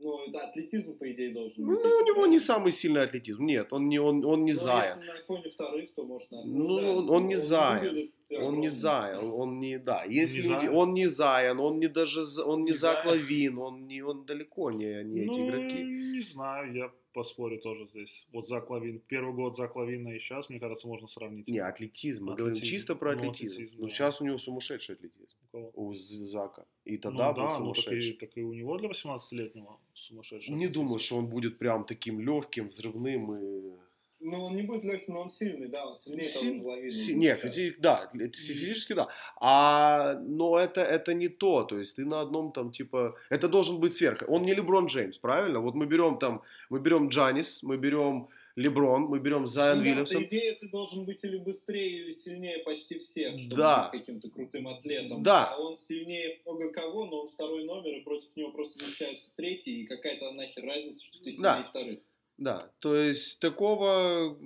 Ну, 0.00 0.24
это 0.28 0.38
атлетизм, 0.46 0.96
по 0.96 1.10
идее, 1.10 1.32
должен 1.34 1.64
Ну, 1.64 1.74
быть. 1.74 1.84
у 1.84 2.04
него 2.06 2.26
не 2.26 2.38
самый 2.38 2.70
сильный 2.70 3.02
атлетизм. 3.02 3.44
Нет, 3.44 3.72
он 3.72 3.88
не, 3.88 3.98
он, 3.98 4.24
он 4.24 4.44
не 4.44 4.52
Ну, 4.52 4.58
Зая. 4.60 4.94
если 4.94 5.08
на 5.08 5.16
фоне 5.26 5.50
вторых, 5.50 5.92
то 5.94 6.04
можно... 6.04 6.44
Ну, 6.44 7.06
он 7.12 7.26
не 7.26 7.36
Зая. 7.36 7.80
выглядит 7.80 8.14
Он 8.40 8.60
не 8.60 8.68
Зая, 8.68 9.18
он, 9.18 9.40
он 9.40 9.58
не, 9.60 9.78
да. 9.78 10.04
Есть 10.04 10.36
Не 10.36 10.42
люди, 10.42 10.66
Зая? 10.66 10.70
он 10.70 10.94
не 10.94 11.06
Заян, 11.08 11.60
он 11.60 11.78
не 11.80 11.88
даже, 11.88 12.20
он 12.44 12.64
не 12.64 12.70
Не 12.70 12.76
Зая? 12.76 12.94
Зак 12.94 13.06
Лавин, 13.06 13.58
он, 13.58 13.86
не, 13.88 14.00
он 14.02 14.24
далеко 14.24 14.70
не, 14.70 15.02
не 15.02 15.22
эти 15.22 15.38
ну, 15.40 15.48
игроки. 15.48 15.82
не 15.82 16.20
знаю, 16.22 16.72
я 16.74 16.92
поспорю 17.22 17.58
тоже 17.58 17.86
здесь. 17.88 18.26
Вот 18.32 18.48
Зак 18.48 18.70
Лавин, 18.70 19.00
первый 19.08 19.34
год 19.34 19.56
Зак 19.56 19.74
Лавина 19.76 20.08
и 20.10 20.18
сейчас, 20.20 20.48
мне 20.50 20.60
кажется, 20.60 20.86
можно 20.86 21.08
сравнить. 21.08 21.48
Не, 21.48 21.58
атлетизм, 21.58 22.26
мы 22.26 22.34
говорим 22.36 22.56
Атлетизм. 22.56 22.72
чисто 22.76 22.94
про 22.94 23.14
Ну, 23.16 23.18
атлетизм. 23.30 23.54
атлетизм, 23.56 23.80
Но 23.80 23.88
да. 23.88 23.94
сейчас 23.94 24.20
у 24.20 24.24
него 24.24 24.38
сумасшедший 24.38 24.94
атлетизм. 24.94 25.36
У 25.42 25.46
кого? 25.56 25.70
У 25.74 25.94
Зака. 25.94 26.64
И 26.84 26.92
Ну 26.92 26.98
тогда 27.00 27.32
был 27.32 27.42
да, 27.42 27.58
ну 27.58 27.72
так 27.72 27.78
и, 27.78 27.80
сумасшедший. 27.80 28.12
так 28.14 28.30
и 28.36 28.42
у 28.42 28.52
него 28.52 28.78
для 28.78 28.88
18-летнего 28.88 29.78
сумасшедший. 29.94 30.54
Не 30.54 30.68
думаю, 30.68 30.98
что 30.98 31.16
он 31.16 31.26
будет 31.26 31.58
прям 31.58 31.84
таким 31.84 32.20
легким, 32.20 32.68
взрывным 32.68 33.34
и... 33.34 33.78
Ну, 34.20 34.44
он 34.46 34.56
не 34.56 34.62
будет 34.62 34.84
легким, 34.84 35.14
но 35.14 35.20
он 35.22 35.28
сильный, 35.30 35.68
да, 35.68 35.86
он 35.86 35.94
сильнее 35.94 36.24
Силь- 36.26 36.58
того 36.58 36.60
же 36.60 36.66
Лавина. 36.76 36.90
Си- 36.90 37.12
будет 37.14 37.22
Не, 37.22 37.36
сейчас. 37.36 37.44
физи- 37.58 37.74
да, 37.78 38.10
физически 38.12 38.92
да. 38.94 39.08
А, 39.40 40.14
но 40.20 40.58
это, 40.58 40.80
это 40.80 41.14
не 41.14 41.28
то, 41.28 41.62
то 41.62 41.78
есть 41.78 41.96
ты 41.96 42.04
на 42.04 42.20
одном 42.20 42.52
там 42.52 42.72
типа, 42.72 43.14
это 43.30 43.48
должен 43.48 43.78
быть 43.78 43.94
сверх. 43.96 44.24
Он 44.28 44.42
не 44.42 44.54
Леброн 44.54 44.86
Джеймс, 44.86 45.18
правильно? 45.18 45.60
Вот 45.60 45.74
мы 45.74 45.86
берем 45.86 46.18
там, 46.18 46.42
мы 46.68 46.80
берем 46.80 47.08
Джанис, 47.08 47.62
мы 47.62 47.76
берем 47.76 48.28
Леброн, 48.56 49.02
мы 49.02 49.20
берем 49.20 49.46
Зайон 49.46 49.78
Ну 49.78 49.84
да, 49.84 49.90
Вильямсон. 49.90 50.20
по 50.20 50.26
идее, 50.26 50.52
ты 50.54 50.68
должен 50.68 51.04
быть 51.04 51.22
или 51.24 51.36
быстрее, 51.36 51.88
или 52.02 52.10
сильнее 52.10 52.58
почти 52.64 52.98
всех, 52.98 53.38
чтобы 53.38 53.54
Да. 53.56 53.88
быть 53.92 54.00
каким-то 54.00 54.30
крутым 54.30 54.66
атлетом. 54.66 55.22
Да. 55.22 55.52
А 55.54 55.60
он 55.60 55.76
сильнее 55.76 56.40
много 56.44 56.72
кого, 56.72 57.06
но 57.06 57.20
он 57.20 57.28
второй 57.28 57.64
номер, 57.64 57.98
и 57.98 58.00
против 58.00 58.34
него 58.34 58.50
просто 58.50 58.84
защищаются 58.84 59.30
третий, 59.36 59.82
и 59.82 59.86
какая-то 59.86 60.32
нахер 60.32 60.64
разница, 60.64 61.04
что 61.04 61.18
ты 61.22 61.30
сильнее 61.30 61.42
Да. 61.44 61.66
вторых. 61.70 62.00
Да, 62.38 62.70
то 62.78 62.94
есть 62.94 63.40
такого, 63.40 64.38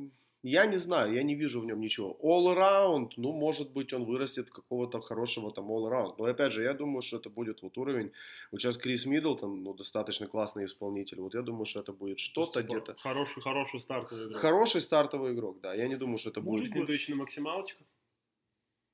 я 0.43 0.65
не 0.67 0.77
знаю, 0.79 1.13
я 1.13 1.23
не 1.23 1.35
вижу 1.35 1.61
в 1.61 1.67
нем 1.67 1.79
ничего. 1.79 2.19
All 2.23 2.57
around, 2.57 3.11
ну, 3.17 3.33
может 3.33 3.71
быть, 3.71 3.93
он 3.93 4.05
вырастет 4.05 4.51
какого-то 4.51 5.03
хорошего 5.03 5.53
там 5.53 5.71
all 5.71 5.91
around. 5.91 6.15
Но 6.19 6.25
опять 6.25 6.53
же, 6.53 6.63
я 6.63 6.73
думаю, 6.73 7.03
что 7.03 7.19
это 7.19 7.29
будет 7.29 7.63
вот 7.63 7.77
уровень. 7.77 8.11
Вот 8.51 8.63
сейчас 8.63 8.79
Крис 8.79 9.05
Миддлтон, 9.05 9.63
ну, 9.63 9.75
достаточно 9.75 10.27
классный 10.27 10.65
исполнитель. 10.65 11.21
Вот 11.21 11.35
я 11.35 11.43
думаю, 11.43 11.67
что 11.67 11.81
это 11.81 11.93
будет 11.93 12.19
что-то 12.19 12.63
Типа, 12.63 12.73
где-то. 12.73 12.95
Хороший, 12.95 13.43
хороший 13.43 13.81
стартовый 13.81 14.27
игрок. 14.27 14.41
Хороший 14.41 14.81
стартовый 14.81 15.35
игрок, 15.35 15.61
да. 15.61 15.75
Я 15.75 15.87
не 15.87 15.97
думаю, 15.97 16.17
что 16.17 16.31
это 16.31 16.41
Может 16.41 16.61
будет. 16.61 16.73
Претендующий 16.73 17.13
на 17.13 17.21
максималочку. 17.21 17.85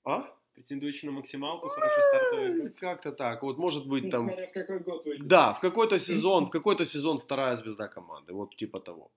А? 0.04 0.37
Претендующий 0.58 1.06
на 1.06 1.12
максималку, 1.12 1.68
хороший 1.68 2.02
стартовый 2.02 2.58
игрок. 2.58 2.74
Как-то 2.80 3.12
так. 3.12 3.42
Вот 3.42 3.58
может 3.58 3.86
быть 3.86 4.10
там... 4.10 4.22
Смотря 4.22 4.46
в 4.46 4.52
какой 4.52 4.80
год 4.80 5.06
выйдет. 5.06 5.28
Да, 5.28 5.54
в 5.54 5.60
какой-то 5.60 5.98
сезон, 5.98 6.46
в 6.46 6.50
какой-то 6.50 6.84
сезон 6.84 7.18
вторая 7.18 7.54
звезда 7.54 7.86
команды. 7.86 8.32
Вот 8.32 8.56
типа 8.56 8.80
того. 8.80 9.12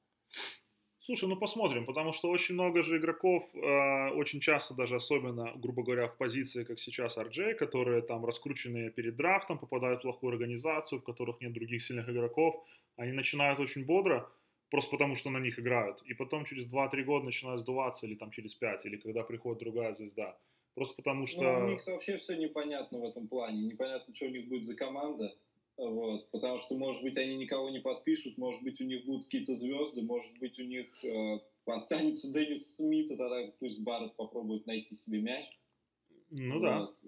Слушай, 0.99 1.29
ну 1.29 1.35
посмотрим, 1.37 1.85
потому 1.85 2.13
что 2.13 2.29
очень 2.29 2.53
много 2.53 2.83
же 2.83 2.97
игроков, 2.97 3.43
э, 3.55 4.09
очень 4.19 4.39
часто 4.39 4.75
даже 4.75 4.95
особенно, 4.95 5.51
грубо 5.55 5.81
говоря, 5.81 6.07
в 6.07 6.17
позиции, 6.17 6.63
как 6.63 6.79
сейчас 6.79 7.17
RJ, 7.17 7.55
которые 7.55 8.03
там 8.03 8.23
раскрученные 8.23 8.91
перед 8.91 9.15
драфтом, 9.15 9.57
попадают 9.57 9.99
в 9.99 10.03
плохую 10.03 10.33
организацию, 10.33 10.99
в 10.99 11.03
которых 11.03 11.41
нет 11.41 11.53
других 11.53 11.81
сильных 11.81 12.07
игроков, 12.07 12.63
они 12.97 13.13
начинают 13.13 13.59
очень 13.59 13.83
бодро, 13.83 14.29
просто 14.69 14.91
потому 14.91 15.15
что 15.15 15.31
на 15.31 15.39
них 15.39 15.57
играют, 15.57 16.03
и 16.03 16.13
потом 16.13 16.45
через 16.45 16.71
2-3 16.71 17.03
года 17.03 17.25
начинают 17.25 17.61
сдуваться, 17.61 18.05
или 18.05 18.13
там 18.15 18.29
через 18.29 18.53
5, 18.53 18.85
или 18.85 18.97
когда 18.97 19.23
приходит 19.23 19.59
другая 19.63 19.95
звезда. 19.95 20.37
Просто 20.81 20.95
потому 20.95 21.27
что... 21.27 21.43
Ну, 21.43 21.67
у 21.67 21.69
Никс 21.69 21.85
вообще 21.85 22.17
все 22.17 22.35
непонятно 22.35 22.97
в 22.97 23.03
этом 23.05 23.27
плане. 23.27 23.67
Непонятно, 23.67 24.15
что 24.15 24.25
у 24.25 24.29
них 24.29 24.47
будет 24.47 24.63
за 24.63 24.75
команда. 24.75 25.31
Вот, 25.77 26.31
потому 26.31 26.57
что, 26.57 26.75
может 26.75 27.03
быть, 27.03 27.19
они 27.19 27.35
никого 27.35 27.69
не 27.69 27.79
подпишут, 27.79 28.39
может 28.39 28.63
быть, 28.63 28.81
у 28.81 28.85
них 28.85 29.05
будут 29.05 29.25
какие-то 29.25 29.53
звезды, 29.53 30.01
может 30.01 30.35
быть, 30.39 30.57
у 30.57 30.63
них 30.63 30.87
э, 31.05 31.39
останется 31.65 32.33
Деннис 32.33 32.77
Смит, 32.77 33.11
и 33.11 33.15
тогда 33.15 33.51
пусть 33.59 33.79
Барретт 33.81 34.15
попробует 34.15 34.65
найти 34.65 34.95
себе 34.95 35.21
мяч. 35.21 35.45
Ну 36.31 36.59
да. 36.59 36.79
Вот. 36.79 36.99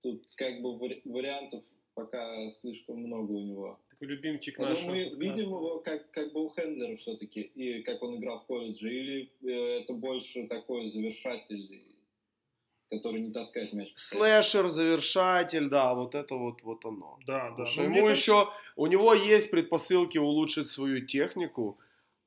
Тут 0.00 0.24
как 0.36 0.62
бы 0.62 0.78
вари- 0.78 1.02
вариантов 1.04 1.62
пока 1.92 2.48
слишком 2.48 3.02
много 3.02 3.32
у 3.32 3.42
него. 3.42 3.78
Такой 3.90 4.08
любимчик 4.08 4.58
Но 4.58 4.70
наш. 4.70 4.82
мы 4.82 5.10
видим 5.16 5.48
его 5.48 5.80
как, 5.80 6.10
как 6.10 6.32
бы 6.32 6.46
у 6.46 6.48
Хендлера 6.48 6.96
все-таки, 6.96 7.42
и 7.42 7.82
как 7.82 8.02
он 8.02 8.16
играл 8.16 8.40
в 8.40 8.46
колледже, 8.46 8.90
или 8.90 9.30
э, 9.42 9.80
это 9.82 9.92
больше 9.92 10.46
такой 10.46 10.86
завершатель, 10.86 11.95
который 12.88 13.20
не 13.20 13.32
таскает 13.32 13.72
мяч. 13.72 13.92
Слэшер, 13.94 14.68
завершатель, 14.68 15.68
да, 15.68 15.94
вот 15.94 16.14
это 16.14 16.34
вот, 16.34 16.62
вот 16.62 16.84
оно. 16.84 17.18
Да, 17.26 17.50
да. 17.56 17.66
Что 17.66 17.82
Ну, 17.82 17.86
ему 17.86 18.00
мне 18.02 18.10
еще, 18.10 18.48
у 18.76 18.86
него 18.86 19.14
есть 19.14 19.50
предпосылки 19.50 20.18
улучшить 20.18 20.70
свою 20.70 21.04
технику, 21.06 21.78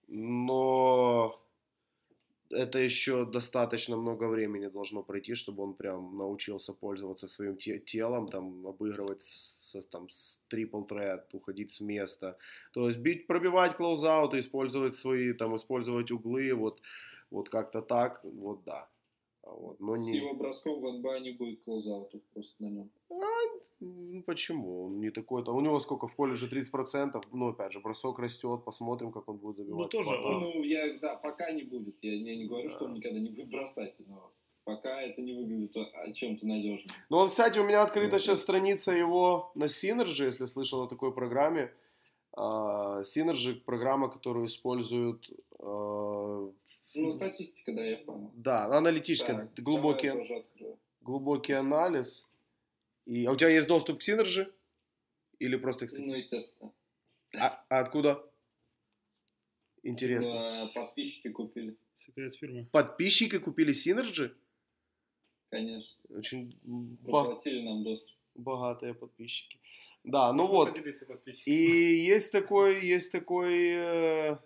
но 0.08 1.40
это 2.52 2.80
еще 2.80 3.26
достаточно 3.26 3.96
много 3.96 4.24
времени 4.28 4.68
должно 4.68 5.04
пройти, 5.04 5.36
чтобы 5.36 5.64
он 5.64 5.74
прям 5.74 6.18
научился 6.18 6.74
пользоваться 6.74 7.28
своим 7.28 7.56
те- 7.58 7.80
телом, 7.80 8.28
там, 8.28 8.66
обыгрывать 8.66 9.22
с, 9.22 9.72
с- 9.72 9.86
там, 9.86 10.10
с 10.10 10.40
трипл 10.48 10.82
трет, 10.84 11.28
уходить 11.34 11.72
с 11.72 11.80
места. 11.82 12.38
То 12.74 12.88
есть 12.88 12.98
бить, 13.00 13.28
пробивать 13.28 13.76
клоузауты, 13.76 14.40
использовать 14.40 14.96
свои, 14.96 15.34
там, 15.34 15.56
использовать 15.56 16.12
углы, 16.12 16.54
вот, 16.54 16.82
вот 17.30 17.50
как-то 17.50 17.82
так, 17.82 18.24
вот 18.24 18.64
да. 18.66 18.88
А 19.44 19.52
Вот, 19.52 19.80
но 19.80 19.96
С 19.96 20.06
не... 20.06 20.18
его 20.18 20.34
броском 20.34 20.82
в 20.82 20.92
НБА 20.92 21.20
не 21.20 21.32
будет 21.32 21.64
клоузаутов 21.64 22.22
просто 22.34 22.64
на 22.64 22.70
нем. 22.70 22.92
Ну, 23.82 24.24
почему? 24.24 24.86
Он 24.86 25.00
не 25.00 25.10
такой-то. 25.10 25.54
У 25.54 25.62
него 25.62 25.80
сколько 25.80 26.08
в 26.08 26.16
колледже 26.16 26.50
30%. 26.50 27.24
Ну, 27.32 27.50
опять 27.50 27.72
же, 27.72 27.80
бросок 27.80 28.20
растет, 28.20 28.66
посмотрим, 28.66 29.12
как 29.12 29.30
он 29.30 29.38
будет 29.38 29.58
забивать. 29.58 29.80
Ну, 29.80 29.88
тоже, 29.88 30.10
Спартак. 30.10 30.42
Ну, 30.42 30.64
я, 30.64 30.94
да, 31.00 31.16
пока 31.16 31.52
не 31.52 31.64
будет. 31.64 31.96
Я, 32.02 32.14
я 32.14 32.36
не 32.36 32.46
говорю, 32.46 32.70
что 32.70 32.86
он 32.86 32.94
никогда 32.94 33.20
не 33.20 33.30
будет 33.30 33.50
бросать, 33.50 33.96
но 34.08 34.32
пока 34.66 35.02
это 35.02 35.22
не 35.22 35.34
выглядит 35.34 35.78
о, 35.78 35.86
о 36.04 36.12
чем-то 36.12 36.46
надежным. 36.46 36.94
Ну, 37.10 37.18
вот, 37.20 37.30
кстати, 37.30 37.60
у 37.60 37.64
меня 37.64 37.84
открыта 37.84 38.14
Ну, 38.14 38.20
сейчас 38.20 38.42
страница 38.42 38.92
его 38.92 39.52
на 39.56 39.66
Synergy, 39.66 40.26
если 40.26 40.46
слышал 40.46 40.84
о 40.84 40.88
такой 40.88 41.14
программе. 41.14 41.72
А, 42.34 43.02
Synergy– 43.02 43.54
программа, 43.66 44.10
которую 44.10 44.46
используют... 44.46 45.30
а, 46.96 47.00
Ну, 47.00 47.12
статистика, 47.12 47.74
да, 47.74 47.84
я 47.86 47.98
понял. 47.98 48.32
Да, 48.36 48.66
аналитическая, 48.78 49.48
Так, 49.48 49.64
глубокий, 49.64 50.08
давай 50.08 50.24
я 50.24 50.28
тоже 50.28 50.40
открою. 50.40 50.80
глубокий 51.02 51.54
анализ. 51.54 52.26
И, 53.06 53.26
а 53.26 53.32
у 53.32 53.36
тебя 53.36 53.50
есть 53.50 53.68
доступ 53.68 54.00
к 54.00 54.08
Synergy? 54.08 54.52
Или 55.40 55.56
просто 55.58 55.88
к 55.88 55.92
Ну, 55.92 55.98
статистике? 55.98 56.20
естественно. 56.20 56.72
А, 57.38 57.64
а 57.70 57.80
откуда? 57.80 58.24
Интересно. 59.84 60.30
Э, 60.30 60.68
Подписчики 60.74 61.30
купили, 61.30 61.78
Секрет 61.98 62.36
фирмы. 62.36 62.66
Подписчики 62.72 63.38
купили 63.40 63.74
Synergy? 63.74 64.32
конечно. 65.50 65.98
Очень 66.10 66.52
Проплатили 67.04 67.62
нам 67.62 67.84
доступ. 67.84 68.16
богатые 68.36 68.94
подписчики. 68.94 69.60
Да, 70.04 70.32
ну 70.34 70.48
Можно 70.48 70.72
вот. 71.08 71.38
И 71.46 71.54
есть 72.06 72.32
такой, 72.32 72.86
есть 72.86 73.12
такой... 73.12 73.70
э, 73.72 74.38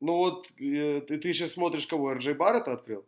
Ну 0.00 0.16
вот, 0.16 0.46
э, 0.58 1.00
ты, 1.00 1.18
ты 1.18 1.32
сейчас 1.32 1.52
смотришь 1.52 1.86
кого? 1.86 2.12
RJ 2.12 2.34
Баррета 2.34 2.72
открыл? 2.72 3.04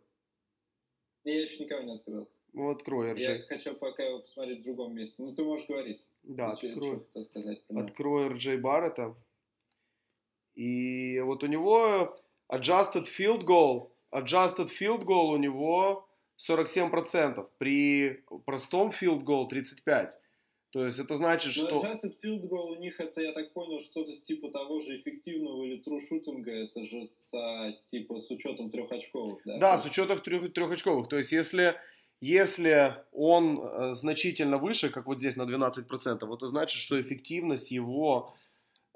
Я 1.23 1.41
еще 1.41 1.63
никого 1.63 1.83
не 1.83 1.95
открыл. 1.95 2.29
Ну, 2.53 2.69
открой 2.71 3.11
RJ. 3.11 3.19
Я 3.19 3.43
хочу 3.43 3.75
пока 3.75 4.03
его 4.03 4.19
посмотреть 4.19 4.61
в 4.61 4.63
другом 4.63 4.95
месте. 4.95 5.21
Ну, 5.21 5.33
ты 5.33 5.43
можешь 5.43 5.67
говорить. 5.67 6.03
Да, 6.23 6.51
открой. 6.51 7.05
сказать. 7.23 7.61
Открой 7.69 8.29
RJ 8.29 8.57
Баррета. 8.57 9.15
И 10.55 11.19
вот 11.21 11.43
у 11.43 11.47
него 11.47 12.19
adjusted 12.51 13.05
field 13.05 13.43
goal, 13.43 13.91
adjusted 14.11 14.69
field 14.69 15.03
goal 15.05 15.31
у 15.31 15.37
него 15.37 16.09
47%, 16.37 17.47
при 17.57 18.23
простом 18.45 18.89
field 18.89 19.23
goal 19.23 19.47
35%. 19.49 20.09
То 20.71 20.85
есть 20.85 20.99
это 20.99 21.15
значит, 21.15 21.51
Ну, 21.57 21.67
что... 21.67 21.75
adjusted 21.77 22.15
field 22.23 22.47
goal 22.47 22.77
у 22.77 22.79
них 22.79 22.99
это, 22.99 23.21
я 23.21 23.31
так 23.31 23.53
понял, 23.53 23.79
что-то 23.79 24.15
типа 24.17 24.51
того 24.51 24.79
же 24.81 24.97
эффективного 24.97 25.63
или 25.63 25.81
true 25.81 25.99
шутинга, 25.99 26.51
это 26.51 26.83
же 26.83 27.05
с, 27.05 27.33
а, 27.33 27.71
типа, 27.85 28.19
с 28.19 28.29
учетом 28.29 28.69
трехочковых, 28.69 29.41
да? 29.45 29.57
Да, 29.57 29.77
с 29.79 29.85
учетом 29.85 30.21
трех, 30.21 30.53
трехочковых. 30.53 31.09
То 31.09 31.17
есть, 31.17 31.31
если, 31.31 31.75
если 32.21 32.97
он 33.11 33.59
э, 33.59 33.93
значительно 33.93 34.59
выше, 34.59 34.89
как 34.89 35.07
вот 35.07 35.17
здесь 35.19 35.35
на 35.35 35.43
12%, 35.43 36.35
это 36.35 36.47
значит, 36.47 36.79
что 36.79 37.01
эффективность 37.01 37.71
его 37.71 38.35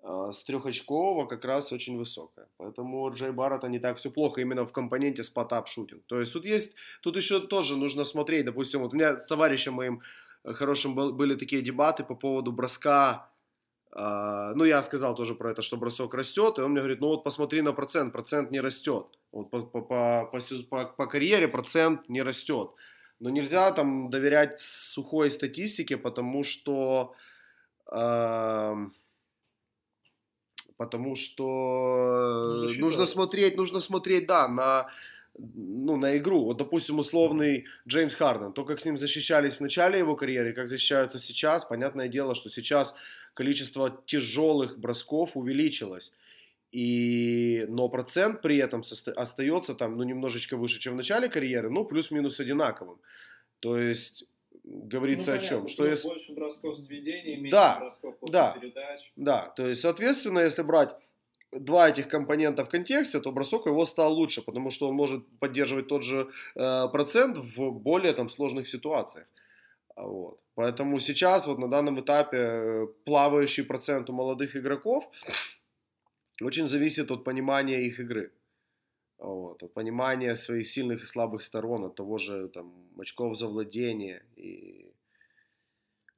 э, 0.04 0.30
с 0.32 0.44
трехочкового 0.44 1.26
как 1.26 1.44
раз 1.44 1.72
очень 1.72 1.98
высокая. 1.98 2.48
Поэтому 2.58 3.12
Джей 3.12 3.32
Баррета 3.32 3.68
не 3.68 3.80
так 3.80 3.98
все 3.98 4.12
плохо 4.12 4.42
именно 4.42 4.68
в 4.68 4.72
компоненте 4.72 5.24
спот-ап 5.24 5.68
шутинг. 5.68 6.04
То 6.06 6.20
есть, 6.20 6.34
тут 6.34 6.46
есть, 6.46 6.76
тут 7.02 7.16
еще 7.16 7.40
тоже 7.40 7.78
нужно 7.78 8.04
смотреть, 8.04 8.46
допустим, 8.46 8.82
вот 8.82 8.94
у 8.94 8.96
меня 8.96 9.20
с 9.20 9.26
товарищем 9.26 9.74
моим 9.74 10.04
хорошим 10.46 10.96
был- 10.96 11.14
были 11.14 11.36
такие 11.36 11.62
дебаты 11.62 12.04
по 12.04 12.16
поводу 12.16 12.52
броска, 12.52 13.30
а, 13.96 14.54
ну, 14.56 14.64
я 14.64 14.82
сказал 14.84 15.16
тоже 15.16 15.36
про 15.36 15.52
это, 15.52 15.62
что 15.62 15.78
бросок 15.78 16.14
растет, 16.16 16.58
и 16.58 16.62
он 16.62 16.72
мне 16.72 16.80
говорит, 16.82 17.00
ну 17.00 17.08
вот 17.08 17.24
посмотри 17.24 17.62
на 17.62 17.74
процент, 17.74 18.12
процент 18.12 18.52
не 18.52 18.60
растет. 18.60 19.06
Вот 19.32 19.52
по, 19.52 19.60
по, 19.62 19.82
по, 19.82 20.32
по, 20.70 20.86
по- 20.86 21.08
карьере 21.08 21.48
процент 21.48 22.10
не 22.10 22.24
растет. 22.24 22.72
Но 23.20 23.30
нельзя 23.30 23.72
там 23.72 24.10
доверять 24.10 24.62
сухой 24.62 25.30
статистике, 25.30 25.98
потому 25.98 26.44
что... 26.44 27.14
ам, 27.86 28.94
потому 30.78 31.16
что 31.16 32.64
Ну, 32.64 32.80
нужно 32.80 33.06
смотреть, 33.06 33.56
нужно 33.58 33.80
смотреть, 33.80 34.26
да, 34.26 34.48
на, 34.48 34.90
ну, 35.38 35.98
на 35.98 36.18
игру. 36.18 36.46
Вот, 36.46 36.58
допустим, 36.58 37.00
условный 37.00 37.66
Джеймс 37.88 38.16
Харден, 38.16 38.54
то, 38.54 38.66
как 38.66 38.80
с 38.80 38.86
ним 38.86 38.98
защищались 38.98 39.56
в 39.58 39.62
начале 39.62 40.00
его 40.00 40.16
карьеры, 40.16 40.54
как 40.54 40.68
защищаются 40.68 41.20
сейчас, 41.20 41.66
понятное 41.66 42.08
дело, 42.08 42.36
что 42.36 42.50
сейчас 42.50 42.94
количество 43.34 44.02
тяжелых 44.06 44.78
бросков 44.78 45.36
увеличилось. 45.36 46.14
И, 46.72 47.66
но 47.70 47.88
процент 47.88 48.42
при 48.42 48.58
этом 48.58 48.84
остается 49.16 49.76
там, 49.76 49.96
ну, 49.98 50.04
немножечко 50.04 50.58
выше, 50.58 50.80
чем 50.80 50.94
в 50.94 50.98
начале 50.98 51.30
карьеры, 51.30 51.70
ну, 51.70 51.86
плюс-минус 51.86 52.40
одинаковым. 52.40 53.00
То 53.60 53.78
есть, 53.78 54.26
говорится 54.64 55.32
Ну, 55.32 55.38
о 55.38 55.40
чем? 55.40 55.50
понятно, 55.50 55.70
Что 55.70 55.86
если... 55.86 56.08
больше 56.08 56.34
бросков 56.34 56.76
с 56.76 56.90
ведения, 56.90 57.36
меньше 57.38 57.52
Да, 57.52 57.78
бросков 57.80 58.18
после 58.18 58.34
да. 58.34 58.52
передач. 58.60 59.12
Да, 59.16 59.54
то 59.56 59.68
есть, 59.68 59.82
соответственно, 59.82 60.40
если 60.40 60.64
брать 60.64 60.96
два 61.60 61.90
этих 61.90 62.08
компонента 62.08 62.64
в 62.64 62.70
контексте, 62.70 63.20
то 63.20 63.32
бросок 63.32 63.66
его 63.66 63.86
стал 63.86 64.14
лучше, 64.14 64.42
потому 64.42 64.72
что 64.72 64.90
он 64.90 64.96
может 64.96 65.22
поддерживать 65.40 65.88
тот 65.88 66.04
же 66.04 66.30
э, 66.56 66.88
процент 66.92 67.38
в 67.38 67.72
более 67.72 68.14
там 68.14 68.30
сложных 68.30 68.68
ситуациях. 68.68 69.28
А 69.96 70.04
Вот. 70.04 70.40
Поэтому 70.56 71.00
сейчас 71.00 71.48
вот 71.48 71.60
на 71.60 71.68
данном 71.68 72.00
этапе 72.00 72.38
э, 72.38 72.88
плавающий 73.06 73.64
процент 73.64 74.10
у 74.10 74.14
молодых 74.14 74.56
игроков 74.56 75.10
очень 76.42 76.70
зависит 76.70 77.12
от 77.12 77.24
понимания 77.24 77.82
их 77.82 78.00
игры. 78.00 78.32
Вот, 79.18 79.64
от 79.64 79.74
понимания 79.74 80.36
своих 80.36 80.68
сильных 80.68 81.04
и 81.04 81.06
слабых 81.06 81.44
сторон, 81.44 81.86
от 81.86 81.96
того 81.96 82.18
же 82.18 82.50
там 82.50 82.74
очков 83.00 83.38
за 83.38 83.48
владение. 83.48 84.26
И... 84.36 84.92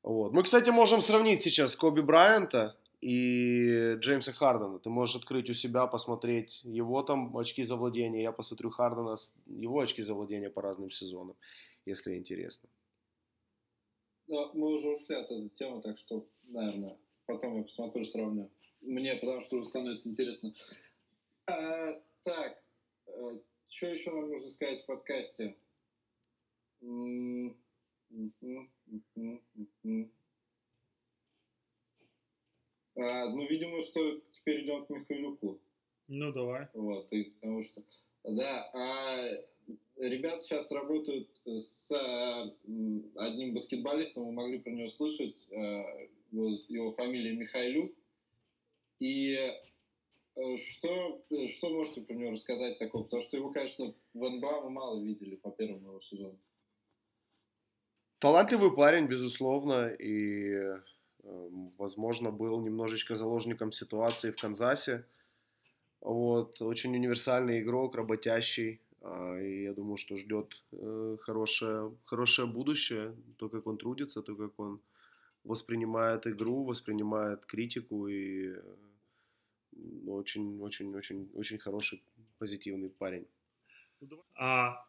Вот. 0.01 0.33
Мы, 0.33 0.43
кстати, 0.43 0.71
можем 0.71 1.01
сравнить 1.01 1.43
сейчас 1.43 1.75
Коби 1.75 2.01
Брайанта 2.01 2.75
и 3.01 3.95
Джеймса 3.99 4.33
Хардена. 4.33 4.79
Ты 4.79 4.89
можешь 4.89 5.15
открыть 5.15 5.49
у 5.49 5.53
себя, 5.53 5.87
посмотреть 5.87 6.61
его 6.63 7.03
там 7.03 7.35
очки 7.37 7.63
за 7.63 7.75
владение. 7.75 8.23
Я 8.23 8.31
посмотрю 8.31 8.69
Хардена, 8.69 9.17
его 9.45 9.79
очки 9.79 10.01
за 10.03 10.13
владение 10.13 10.49
по 10.49 10.61
разным 10.61 10.91
сезонам, 10.91 11.35
если 11.85 12.15
интересно. 12.15 12.69
Но 14.27 14.51
мы 14.53 14.73
уже 14.73 14.89
ушли 14.89 15.15
от 15.15 15.25
этой 15.25 15.49
темы, 15.49 15.81
так 15.81 15.97
что, 15.97 16.27
наверное, 16.43 16.97
потом 17.27 17.57
я 17.57 17.63
посмотрю, 17.63 18.05
сравню. 18.05 18.49
Мне 18.81 19.15
потому 19.15 19.41
что 19.41 19.57
уже 19.57 19.67
становится 19.67 20.09
интересно. 20.09 20.53
А, 21.47 22.01
так, 22.23 22.59
что 23.67 23.87
еще 23.87 24.11
нам 24.11 24.29
нужно 24.29 24.49
сказать 24.49 24.81
в 24.81 24.85
подкасте? 24.85 25.55
М, 26.81 27.55
мгм, 28.09 28.71
мгм, 28.87 29.41
мгм. 29.83 30.11
А, 32.97 33.29
ну, 33.29 33.47
видимо, 33.47 33.81
что 33.81 34.19
теперь 34.29 34.65
идем 34.65 34.85
к 34.85 34.89
Михайлюку. 34.89 35.59
Ну, 36.07 36.31
давай. 36.31 36.67
Вот, 36.73 37.11
и 37.11 37.25
потому 37.25 37.61
что, 37.61 37.81
да, 38.23 38.69
а 38.73 39.27
ребята 39.97 40.41
сейчас 40.41 40.71
работают 40.71 41.29
с 41.45 41.91
а, 41.91 42.53
одним 43.15 43.53
баскетболистом, 43.53 44.25
вы 44.25 44.31
могли 44.31 44.59
про 44.59 44.71
него 44.71 44.87
слышать, 44.87 45.47
а, 45.51 46.07
его, 46.31 46.49
его 46.69 46.91
фамилия 46.93 47.35
Михайлюк. 47.35 47.91
И 48.99 49.35
э, 50.35 50.57
что, 50.57 51.21
э, 51.29 51.47
что 51.47 51.69
можете 51.69 52.01
про 52.01 52.13
него 52.13 52.31
рассказать 52.31 52.77
такого? 52.77 53.03
Потому 53.03 53.21
что 53.21 53.37
его, 53.37 53.51
конечно, 53.51 53.93
в 54.13 54.29
НБА 54.29 54.61
мы 54.63 54.69
мало 54.69 55.01
видели 55.01 55.35
по 55.35 55.51
первому 55.51 55.89
его 55.89 56.01
сезону. 56.01 56.39
Талантливый 58.19 58.73
парень, 58.73 59.07
безусловно, 59.07 59.89
и, 59.89 60.79
возможно, 61.77 62.31
был 62.31 62.61
немножечко 62.61 63.15
заложником 63.15 63.71
ситуации 63.71 64.31
в 64.31 64.41
Канзасе. 64.41 65.05
Вот, 66.01 66.61
очень 66.61 66.95
универсальный 66.95 67.61
игрок, 67.61 67.95
работящий, 67.95 68.79
а, 69.01 69.39
и 69.39 69.63
я 69.63 69.73
думаю, 69.73 69.97
что 69.97 70.17
ждет 70.17 70.63
э, 70.71 71.17
хорошее, 71.21 71.91
хорошее 72.05 72.47
будущее, 72.47 73.15
то, 73.37 73.49
как 73.49 73.67
он 73.67 73.77
трудится, 73.77 74.21
то, 74.21 74.35
как 74.35 74.59
он 74.59 74.79
воспринимает 75.43 76.27
игру, 76.27 76.63
воспринимает 76.63 77.45
критику, 77.45 78.07
и 78.07 78.49
э, 78.49 78.61
очень, 80.07 80.59
очень, 80.61 80.95
очень, 80.95 81.29
очень 81.33 81.59
хороший, 81.59 82.03
позитивный 82.37 82.89
парень. 82.89 83.27
А 84.35 84.85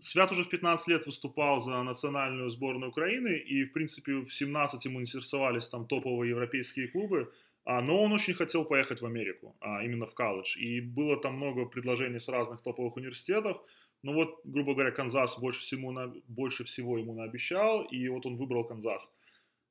Свят 0.00 0.30
уже 0.30 0.44
в 0.44 0.48
15 0.48 0.88
лет 0.88 1.06
выступал 1.06 1.60
за 1.60 1.82
национальную 1.82 2.50
сборную 2.50 2.90
Украины, 2.90 3.36
и, 3.36 3.64
в 3.64 3.72
принципе, 3.72 4.12
в 4.14 4.32
17 4.32 4.84
ему 4.84 5.00
интересовались 5.00 5.68
там 5.68 5.86
топовые 5.86 6.30
европейские 6.30 6.88
клубы, 6.88 7.32
а, 7.64 7.80
но 7.80 8.02
он 8.02 8.12
очень 8.12 8.34
хотел 8.34 8.64
поехать 8.64 9.00
в 9.02 9.06
Америку, 9.06 9.56
а, 9.60 9.82
именно 9.82 10.06
в 10.06 10.14
колледж. 10.14 10.56
И 10.56 10.80
было 10.80 11.20
там 11.20 11.34
много 11.34 11.66
предложений 11.66 12.20
с 12.20 12.28
разных 12.28 12.62
топовых 12.62 12.96
университетов, 12.96 13.60
но 14.02 14.12
вот, 14.12 14.40
грубо 14.44 14.74
говоря, 14.74 14.92
Канзас 14.92 15.38
больше 15.38 15.60
всего, 15.60 15.90
на, 15.90 16.14
больше 16.28 16.64
всего 16.64 16.98
ему 16.98 17.14
наобещал, 17.14 17.82
и 17.82 18.08
вот 18.08 18.24
он 18.24 18.36
выбрал 18.36 18.64
Канзас. 18.64 19.10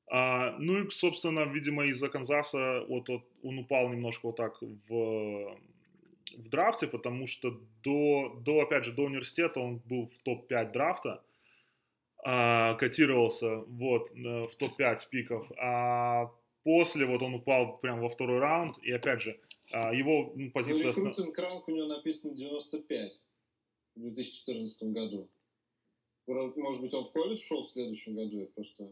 А, 0.10 0.58
ну 0.60 0.80
и, 0.80 0.90
собственно, 0.90 1.46
видимо, 1.46 1.86
из-за 1.86 2.10
Канзаса 2.10 2.86
вот, 2.88 3.10
вот 3.10 3.24
он 3.44 3.60
упал 3.60 3.90
немножко 3.90 4.28
вот 4.28 4.36
так 4.36 4.62
в, 4.62 5.58
в 6.38 6.50
драфте, 6.50 6.88
потому 6.88 7.28
что 7.28 7.60
до, 7.84 8.40
до, 8.46 8.62
опять 8.62 8.86
же, 8.86 8.94
до 8.94 9.04
университета 9.04 9.60
он 9.60 9.78
был 9.86 10.08
в 10.08 10.24
топ-5 10.24 10.72
драфта, 10.72 11.24
а, 12.24 12.76
котировался 12.76 13.58
вот 13.58 14.12
э, 14.12 14.48
в 14.48 14.56
топ-5 14.56 15.00
пиков, 15.10 15.52
а 15.58 16.32
после 16.64 17.06
вот 17.06 17.22
он 17.22 17.36
упал 17.36 17.78
прямо 17.78 18.04
во 18.04 18.10
второй 18.10 18.40
раунд, 18.40 18.78
и 18.80 18.92
опять 18.92 19.22
же, 19.22 19.40
а, 19.72 19.94
его 19.94 20.34
ну, 20.36 20.52
позиция... 20.52 20.94
Ну, 20.96 21.10
рекрутинг 21.10 21.38
ранг 21.38 21.68
у 21.68 21.72
него 21.72 21.88
написано 21.88 22.36
95 22.36 23.22
в 23.96 24.00
2014 24.02 24.84
году. 24.94 25.30
Может 26.28 26.82
быть, 26.82 26.94
он 26.94 27.06
в 27.06 27.12
колледж 27.12 27.40
шел 27.40 27.64
в 27.64 27.68
следующем 27.68 28.16
году, 28.16 28.42
я 28.42 28.48
просто... 28.48 28.84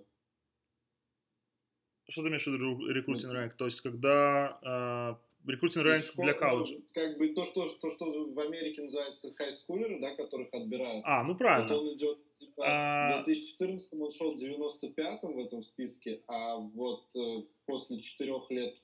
Что 2.08 2.22
ты 2.22 2.28
имеешь 2.30 2.46
в 2.46 2.54
виду 2.54 2.88
рекрутинг 2.88 3.34
ранг? 3.34 3.56
То 3.56 3.66
есть, 3.66 3.82
когда 3.82 5.20
рекрутинг 5.48 5.86
ранг 5.86 6.04
для 6.18 6.34
колледжа? 6.34 6.76
Как 6.94 7.18
бы 7.18 7.30
то 7.30 7.46
что, 7.46 7.68
то, 7.80 7.90
что 7.90 8.06
в 8.06 8.40
Америке 8.40 8.84
называется 8.84 9.34
хайскулеры, 9.36 10.00
да, 10.00 10.16
которых 10.16 10.54
отбирают. 10.54 11.04
А, 11.06 11.24
ну 11.24 11.36
правильно. 11.36 11.74
Вот 11.74 11.82
он 11.82 11.94
идет, 11.96 12.26
типа, 12.40 12.64
а... 12.66 13.22
в 13.22 13.26
2014 13.26 14.02
он 14.02 14.12
шел 14.12 14.36
95-м 14.36 15.34
в 15.34 15.40
этом 15.40 15.64
списке, 15.64 16.22
а 16.28 16.58
вот 16.58 17.16
э, 17.16 17.44
после 17.66 18.02
четырех 18.02 18.50
лет 18.52 18.78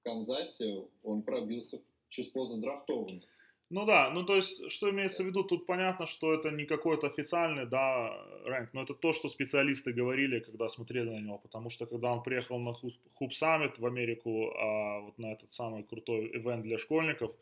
в 0.00 0.04
Канзасе 0.04 0.84
он 1.02 1.22
пробился 1.22 1.78
в 1.78 2.08
число 2.08 2.44
задрафтованных. 2.44 3.24
Ну 3.70 3.84
да, 3.84 4.10
ну 4.10 4.24
то 4.24 4.36
есть, 4.36 4.70
что 4.70 4.90
имеется 4.90 5.24
в 5.24 5.26
виду, 5.26 5.42
тут 5.42 5.66
понятно, 5.66 6.06
что 6.06 6.32
это 6.32 6.50
не 6.50 6.66
какой-то 6.66 7.08
официальный, 7.08 7.66
да, 7.66 8.16
рэнк, 8.44 8.70
но 8.72 8.82
это 8.82 8.94
то, 8.94 9.12
что 9.12 9.28
специалисты 9.28 9.92
говорили, 9.92 10.38
когда 10.38 10.68
смотрели 10.68 11.10
на 11.10 11.20
него, 11.20 11.38
потому 11.38 11.70
что 11.70 11.86
когда 11.86 12.12
он 12.12 12.22
приехал 12.22 12.60
на 12.60 12.70
Hub 12.70 13.30
Summit 13.32 13.74
в 13.78 13.86
Америку, 13.86 14.52
а, 14.56 15.00
вот 15.00 15.18
на 15.18 15.32
этот 15.32 15.52
самый 15.52 15.82
крутой 15.82 16.30
ивент 16.36 16.62
для 16.62 16.78
школьников, 16.78 17.32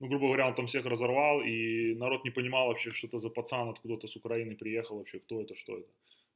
ну, 0.00 0.08
грубо 0.08 0.26
говоря, 0.26 0.48
он 0.48 0.54
там 0.54 0.66
всех 0.66 0.86
разорвал, 0.86 1.40
и 1.42 1.94
народ 1.94 2.24
не 2.24 2.30
понимал 2.30 2.66
вообще, 2.68 2.90
что 2.90 3.06
это 3.06 3.20
за 3.20 3.30
пацан 3.30 3.68
откуда-то 3.68 4.08
с 4.08 4.16
Украины 4.16 4.56
приехал 4.56 4.96
вообще, 4.96 5.20
кто 5.20 5.40
это, 5.40 5.54
что 5.54 5.78
это. 5.78 5.88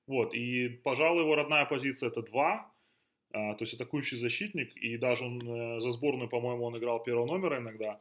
Вот, 0.07 0.33
и, 0.35 0.69
пожалуй, 0.69 1.23
его 1.23 1.35
родная 1.35 1.65
позиция 1.65 2.09
это 2.11 2.23
два, 2.23 2.71
а, 3.33 3.55
то 3.55 3.65
есть 3.65 3.75
атакующий 3.75 4.17
защитник, 4.17 4.77
и 4.77 4.97
даже 4.97 5.25
он 5.25 5.41
э, 5.43 5.81
за 5.81 5.91
сборную, 5.91 6.29
по-моему, 6.29 6.65
он 6.67 6.79
играл 6.79 7.03
первого 7.03 7.27
номера 7.27 7.59
иногда, 7.59 8.01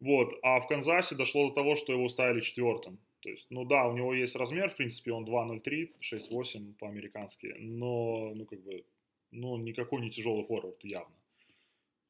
вот, 0.00 0.34
а 0.42 0.60
в 0.60 0.68
Канзасе 0.68 1.16
дошло 1.16 1.48
до 1.48 1.54
того, 1.54 1.76
что 1.76 1.92
его 1.92 2.08
ставили 2.08 2.40
четвертым. 2.40 2.98
То 3.20 3.30
есть, 3.30 3.46
ну 3.50 3.64
да, 3.64 3.86
у 3.88 3.96
него 3.96 4.14
есть 4.14 4.36
размер, 4.36 4.70
в 4.70 4.76
принципе, 4.76 5.12
он 5.12 5.24
2.03, 5.24 5.90
6.8 6.00 6.74
по-американски, 6.78 7.54
но, 7.58 8.32
ну, 8.34 8.46
как 8.46 8.62
бы, 8.62 8.84
ну, 9.32 9.56
никакой 9.56 10.00
не 10.02 10.10
тяжелый 10.10 10.44
форвард, 10.44 10.82
явно. 10.84 11.14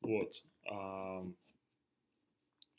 Вот. 0.02 0.44
А, 0.66 1.24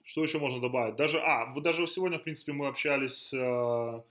что 0.03 0.23
еще 0.23 0.39
можно 0.39 0.59
добавить? 0.59 0.95
Даже, 0.95 1.19
а, 1.19 1.51
вот 1.53 1.63
даже 1.63 1.87
сегодня, 1.87 2.19
в 2.19 2.23
принципе, 2.23 2.51
мы 2.51 2.67
общались 2.67 3.13
с 3.13 3.33
а, 3.33 4.03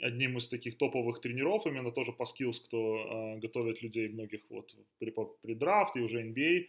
одним 0.00 0.38
из 0.38 0.48
таких 0.48 0.78
топовых 0.78 1.20
тренеров, 1.20 1.66
именно 1.66 1.92
тоже 1.92 2.12
по 2.12 2.24
skills, 2.24 2.64
кто 2.64 3.06
а, 3.08 3.36
готовит 3.36 3.82
людей 3.82 4.08
многих 4.08 4.40
вот 4.48 4.74
при, 4.98 5.14
при 5.42 5.54
драфте, 5.54 6.00
уже 6.00 6.22
NBA, 6.22 6.66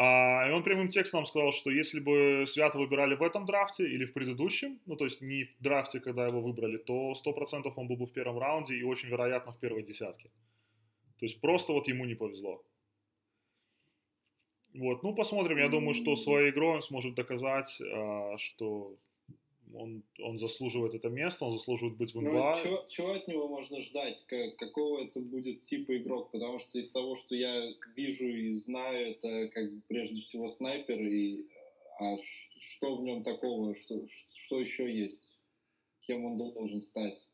а, 0.00 0.48
и 0.48 0.52
он 0.52 0.62
прямым 0.62 0.90
текстом 0.90 1.26
сказал, 1.26 1.50
что 1.50 1.70
если 1.70 1.98
бы 1.98 2.44
Свято 2.46 2.78
выбирали 2.78 3.16
в 3.16 3.22
этом 3.22 3.46
драфте 3.46 3.82
или 3.82 4.04
в 4.04 4.12
предыдущем, 4.12 4.78
ну 4.86 4.94
то 4.94 5.04
есть 5.04 5.20
не 5.20 5.42
в 5.42 5.58
драфте, 5.58 5.98
когда 5.98 6.24
его 6.24 6.40
выбрали, 6.40 6.78
то 6.78 7.14
100% 7.26 7.72
он 7.74 7.88
был 7.88 7.96
бы 7.96 8.06
в 8.06 8.12
первом 8.12 8.38
раунде 8.38 8.76
и 8.76 8.84
очень 8.84 9.08
вероятно 9.08 9.50
в 9.50 9.58
первой 9.58 9.82
десятке. 9.82 10.30
То 11.18 11.26
есть 11.26 11.40
просто 11.40 11.72
вот 11.72 11.88
ему 11.88 12.04
не 12.04 12.14
повезло. 12.14 12.62
Вот, 14.72 15.02
ну 15.02 15.16
посмотрим. 15.16 15.58
Я 15.58 15.68
думаю, 15.68 15.94
что 15.94 16.14
своей 16.14 16.50
игрой 16.50 16.76
он 16.76 16.82
сможет 16.82 17.16
доказать, 17.16 17.80
а, 17.80 18.38
что 18.38 18.94
он, 19.74 20.02
он 20.22 20.38
заслуживает 20.38 20.94
это 20.94 21.08
место, 21.08 21.44
он 21.44 21.58
заслуживает 21.58 21.96
быть 21.96 22.14
в 22.14 22.20
НБА. 22.20 22.54
Ну, 22.64 22.76
чего 22.88 23.12
от 23.12 23.28
него 23.28 23.48
можно 23.48 23.80
ждать? 23.80 24.24
Как, 24.26 24.56
какого 24.56 25.04
это 25.04 25.20
будет 25.20 25.62
типа 25.62 25.96
игрок? 25.96 26.30
Потому 26.30 26.58
что 26.58 26.78
из 26.78 26.90
того, 26.90 27.14
что 27.14 27.34
я 27.34 27.74
вижу 27.96 28.26
и 28.26 28.52
знаю, 28.52 29.10
это 29.12 29.48
как 29.48 29.72
бы 29.72 29.82
прежде 29.88 30.20
всего 30.20 30.48
снайпер. 30.48 31.00
И, 31.00 31.46
а 32.00 32.16
что 32.58 32.96
в 32.96 33.02
нем 33.02 33.22
такого? 33.22 33.74
Что, 33.74 34.06
что 34.34 34.60
еще 34.60 34.92
есть? 34.92 35.38
Кем 36.00 36.24
он 36.24 36.36
должен 36.36 36.80
стать? 36.80 37.26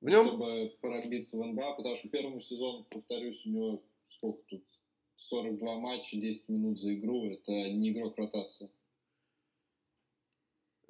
В 0.00 0.08
нем... 0.08 0.26
Чтобы 0.26 0.76
пробиться 0.80 1.38
в 1.38 1.46
НБА, 1.46 1.74
потому 1.74 1.96
что 1.96 2.08
первому 2.08 2.40
сезону, 2.40 2.84
повторюсь, 2.90 3.44
у 3.46 3.50
него 3.50 3.82
сколько 4.08 4.42
тут? 4.48 4.64
42 5.16 5.78
матча, 5.78 6.16
10 6.18 6.48
минут 6.50 6.80
за 6.80 6.94
игру. 6.94 7.30
Это 7.30 7.52
не 7.70 7.90
игрок 7.90 8.16
ротации. 8.18 8.68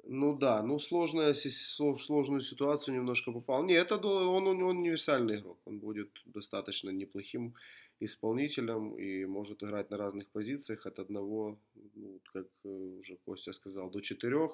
Ну 0.07 0.37
да, 0.37 0.61
ну 0.61 0.77
сложная, 0.79 1.33
сложную 1.33 2.41
ситуацию 2.41 2.95
немножко 2.95 3.31
попал. 3.31 3.63
Не, 3.63 3.73
это 3.73 3.95
он, 3.95 4.47
он, 4.47 4.61
он 4.63 4.77
универсальный 4.77 5.39
игрок. 5.39 5.57
Он 5.65 5.79
будет 5.79 6.09
достаточно 6.25 6.91
неплохим 6.91 7.55
исполнителем 7.99 8.95
и 8.95 9.25
может 9.25 9.63
играть 9.63 9.89
на 9.89 9.97
разных 9.97 10.27
позициях 10.27 10.85
от 10.85 10.99
одного, 10.99 11.57
ну, 11.95 12.19
как 12.33 12.45
э, 12.65 12.69
уже 12.69 13.17
Костя 13.25 13.53
сказал, 13.53 13.89
до 13.89 14.01
четырех. 14.01 14.51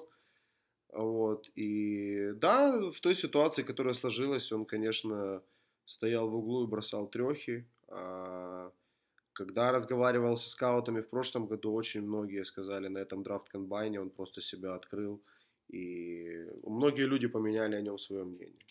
Вот. 0.92 1.50
И 1.54 2.32
да, 2.36 2.90
в 2.90 3.00
той 3.00 3.14
ситуации, 3.14 3.62
которая 3.62 3.94
сложилась, 3.94 4.52
он, 4.52 4.64
конечно, 4.64 5.42
стоял 5.84 6.28
в 6.28 6.34
углу 6.34 6.64
и 6.64 6.70
бросал 6.70 7.08
трехи. 7.08 7.66
А 7.88 8.70
когда 9.32 9.72
разговаривал 9.72 10.36
со 10.36 10.48
скаутами 10.48 11.00
в 11.00 11.08
прошлом 11.08 11.46
году, 11.46 11.74
очень 11.74 12.02
многие 12.02 12.44
сказали 12.44 12.88
на 12.88 12.98
этом 12.98 13.22
драфт-комбайне, 13.22 14.00
он 14.00 14.10
просто 14.10 14.40
себя 14.40 14.74
открыл 14.74 15.20
и 15.72 16.46
многие 16.62 17.06
люди 17.06 17.26
поменяли 17.26 17.76
о 17.76 17.80
нем 17.80 17.98
свое 17.98 18.24
мнение. 18.24 18.62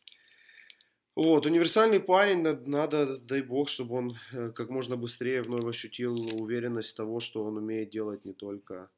Вот, 1.16 1.46
универсальный 1.46 2.00
парень, 2.00 2.42
надо, 2.42 3.18
дай 3.20 3.42
бог, 3.42 3.68
чтобы 3.68 3.96
он 3.96 4.16
э, 4.32 4.52
как 4.52 4.70
можно 4.70 4.96
быстрее 4.96 5.42
вновь 5.42 5.66
ощутил 5.66 6.16
уверенность 6.42 6.96
того, 6.96 7.20
что 7.20 7.44
он 7.44 7.58
умеет 7.58 7.90
делать 7.90 8.24
не 8.24 8.34
только 8.34 8.90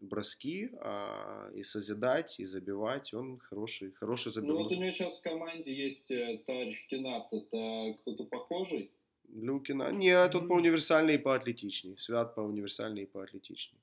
броски, 0.00 0.70
а 0.80 1.50
и 1.54 1.62
созидать, 1.62 2.38
и 2.40 2.44
забивать. 2.44 3.14
Он 3.14 3.38
хороший, 3.38 3.92
хороший 3.92 4.32
забивной. 4.32 4.58
Ну 4.58 4.62
вот 4.64 4.72
у 4.72 4.74
него 4.74 4.90
сейчас 4.90 5.18
в 5.18 5.22
команде 5.22 5.72
есть 5.72 6.10
э, 6.10 6.38
товарищ 6.46 6.86
Кинат, 6.88 7.32
это 7.32 7.94
кто-то 8.00 8.24
похожий? 8.24 8.90
Люкина? 9.32 9.92
Нет, 9.92 10.32
тот 10.32 10.48
по 10.48 10.54
универсальный 10.54 11.14
и 11.14 11.18
по 11.18 11.34
атлетичней. 11.34 11.96
Свят 11.98 12.34
по 12.34 12.40
универсальный 12.40 13.04
и 13.04 13.06
по 13.06 13.22
атлетичней. 13.22 13.78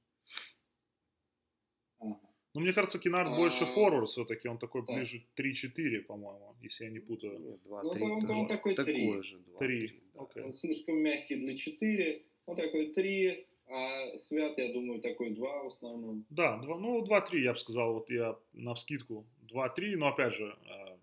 Ну, 2.58 2.64
мне 2.64 2.74
кажется, 2.74 2.98
Кинард 2.98 3.30
А, 3.30 3.36
больше 3.36 3.66
форвард 3.66 4.10
все-таки, 4.10 4.48
он 4.48 4.58
такой 4.58 4.84
да. 4.88 4.96
ближе 4.96 5.24
3-4, 5.36 6.02
по-моему, 6.08 6.56
если 6.64 6.86
я 6.86 6.90
не 6.90 7.00
путаю. 7.00 7.40
Нет, 7.40 7.62
два, 7.64 7.84
Ну, 7.84 7.92
три, 7.92 8.00
то 8.00 8.06
он- 8.06 8.30
он 8.32 8.48
такой 8.48 8.74
три. 8.74 8.86
Такой 9.08 9.24
же, 9.24 9.38
два, 9.38 9.60
Три, 9.60 9.80
три, 9.88 10.02
да. 10.16 10.22
окей. 10.24 10.44
Он 10.44 10.54
слишком 10.54 10.98
мягкий 10.98 11.36
для 11.36 11.56
4, 11.56 12.24
он 12.48 12.56
такой 12.56 12.94
3, 12.94 13.46
а 13.68 14.18
Свят, 14.18 14.58
я 14.58 14.74
думаю, 14.74 15.02
такой 15.02 15.30
2 15.36 15.64
в 15.64 15.68
основном. 15.68 16.26
Да, 16.32 16.58
два, 16.58 16.80
ну 16.80 17.06
2-3, 17.06 17.42
я 17.44 17.54
бы 17.54 17.60
сказал, 17.60 17.94
вот 17.94 18.10
я 18.10 18.36
на 18.54 18.74
вскидку 18.74 19.28
2-3, 19.54 19.96
но 19.96 20.08
опять 20.08 20.34
же, 20.34 20.58
э, 20.66 20.98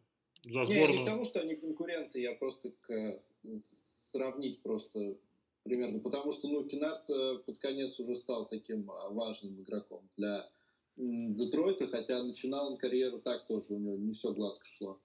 за 0.51 0.59
Не, 0.59 0.67
не 0.67 0.67
к 0.67 0.73
сборную... 0.73 1.05
тому, 1.07 1.25
что 1.25 1.41
они 1.41 1.55
конкуренты, 1.55 2.21
я 2.21 2.35
просто 2.35 2.73
к, 2.81 2.91
э, 2.91 3.21
сравнить 3.61 4.61
просто 4.61 5.17
примерно. 5.63 6.01
Потому 6.01 6.33
что, 6.33 6.49
ну, 6.49 6.65
Кинат 6.65 7.09
э, 7.09 7.39
под 7.47 7.59
конец 7.61 8.01
уже 8.01 8.17
стал 8.17 8.49
таким 8.49 8.91
а, 8.91 9.11
важным 9.11 9.61
игроком 9.63 10.03
для 10.17 10.51
Детройта, 10.97 11.87
хотя 11.89 12.23
начинал 12.23 12.73
он 12.73 12.79
карьеру 12.79 13.19
так 13.21 13.47
тоже, 13.47 13.67
у 13.71 13.79
него 13.79 13.97
не 13.97 14.13
все 14.13 14.33
гладко 14.33 14.65
шло. 14.67 15.01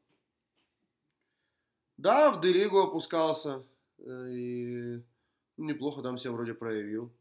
Да, 1.98 2.32
в 2.32 2.42
Дерегу 2.42 2.80
опускался. 2.80 3.66
э, 3.98 4.30
И 4.32 5.02
ну, 5.58 5.66
неплохо 5.66 6.02
там 6.02 6.18
себя 6.18 6.32
вроде 6.32 6.54
проявил. 6.54 7.12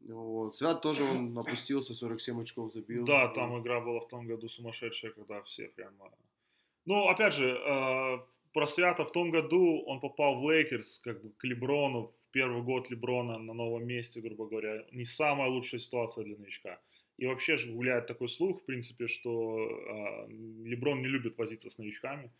Вот. 0.00 0.56
Свят 0.56 0.82
тоже 0.82 1.02
он 1.04 1.38
опустился, 1.38 1.94
47 1.94 2.42
очков 2.42 2.72
забил. 2.72 3.04
Да, 3.06 3.28
там 3.28 3.58
игра 3.60 3.80
была 3.80 4.00
в 4.00 4.08
том 4.08 4.26
году 4.26 4.48
сумасшедшая, 4.48 5.12
когда 5.12 5.42
все 5.42 5.68
прямо... 5.68 6.12
Ну, 6.84 7.08
опять 7.08 7.34
же, 7.34 7.48
э, 7.48 8.18
про 8.52 8.66
Свята 8.66 9.04
в 9.04 9.12
том 9.12 9.30
году 9.30 9.82
он 9.86 10.00
попал 10.00 10.40
в 10.40 10.50
Лейкерс, 10.50 11.00
как 11.04 11.22
бы 11.22 11.30
к 11.30 11.44
Леброну, 11.44 12.08
в 12.08 12.30
первый 12.32 12.62
год 12.62 12.90
Леброна 12.90 13.38
на 13.38 13.54
новом 13.54 13.86
месте, 13.86 14.20
грубо 14.20 14.46
говоря. 14.46 14.84
Не 14.92 15.04
самая 15.04 15.48
лучшая 15.48 15.80
ситуация 15.80 16.24
для 16.24 16.36
новичка. 16.36 16.80
И 17.18 17.26
вообще 17.26 17.56
же 17.56 17.72
гуляет 17.72 18.06
такой 18.06 18.28
слух, 18.28 18.60
в 18.60 18.64
принципе, 18.66 19.08
что 19.08 19.58
э, 19.58 20.28
Леброн 20.64 21.00
не 21.00 21.08
любит 21.08 21.38
возиться 21.38 21.70
с 21.70 21.78
новичками. 21.78 22.30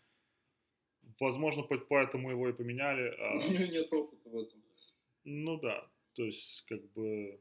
Возможно, 1.19 1.63
по- 1.63 1.77
поэтому 1.79 2.29
его 2.31 2.47
и 2.49 2.53
поменяли. 2.53 3.09
а- 3.17 3.33
У 3.33 3.53
него 3.53 3.71
нет 3.73 3.93
опыта 3.93 4.29
в 4.29 4.35
этом. 4.35 4.61
ну 5.23 5.57
да, 5.59 5.89
то 6.13 6.23
есть 6.25 6.63
как 6.67 6.83
бы 6.93 7.39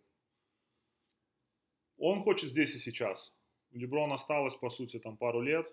он 1.99 2.23
хочет 2.23 2.51
здесь 2.51 2.75
и 2.75 2.79
сейчас. 2.79 3.33
Леброн 3.73 4.13
осталось, 4.13 4.55
по 4.57 4.71
сути, 4.71 4.99
там 4.99 5.17
пару 5.17 5.41
лет. 5.43 5.73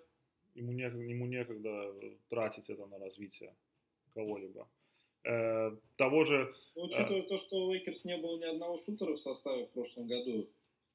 Ему, 0.54 0.72
не, 0.72 0.82
ему 0.84 1.26
некогда 1.26 1.92
тратить 2.28 2.70
это 2.70 2.86
на 2.86 2.98
развитие 2.98 3.54
кого-либо. 4.14 4.68
Э, 5.24 5.76
того 5.96 6.24
же... 6.24 6.54
Ну, 6.76 6.84
учитывая 6.84 7.22
то, 7.22 7.38
что 7.38 7.56
у 7.56 7.72
Лейкерс 7.72 8.04
не 8.04 8.16
было 8.18 8.38
ни 8.38 8.44
одного 8.44 8.78
шутера 8.78 9.14
в 9.14 9.18
составе 9.18 9.64
в 9.66 9.70
прошлом 9.72 10.06
году, 10.06 10.48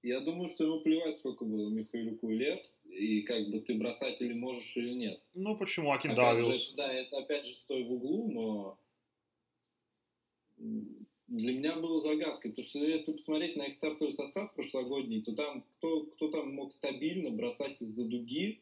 я 0.03 0.19
думаю, 0.21 0.47
что 0.47 0.65
ему 0.65 0.81
плевать, 0.81 1.15
сколько 1.15 1.45
было 1.45 1.69
Михаилюку 1.69 2.29
лет, 2.29 2.71
и 2.85 3.21
как 3.21 3.49
бы 3.49 3.59
ты 3.59 3.75
бросать 3.75 4.21
или 4.21 4.33
можешь, 4.33 4.75
или 4.77 4.93
нет. 4.93 5.23
Ну 5.33 5.57
почему? 5.57 5.91
Акин 5.91 6.11
Опять 6.11 6.45
же, 6.45 6.53
это, 6.53 6.75
да, 6.75 6.93
это 6.93 7.17
опять 7.17 7.45
же 7.45 7.55
стой 7.55 7.83
в 7.83 7.91
углу, 7.91 8.31
но 8.31 8.77
для 11.27 11.53
меня 11.53 11.75
было 11.77 12.01
загадкой, 12.01 12.51
потому 12.51 12.67
что 12.67 12.79
если 12.79 13.13
посмотреть 13.13 13.55
на 13.55 13.67
их 13.67 13.75
стартовый 13.75 14.13
состав 14.13 14.53
прошлогодний, 14.55 15.21
то 15.21 15.33
там 15.33 15.63
кто, 15.77 16.05
кто 16.05 16.29
там 16.29 16.53
мог 16.53 16.73
стабильно 16.73 17.29
бросать 17.29 17.81
из-за 17.81 18.05
дуги, 18.05 18.61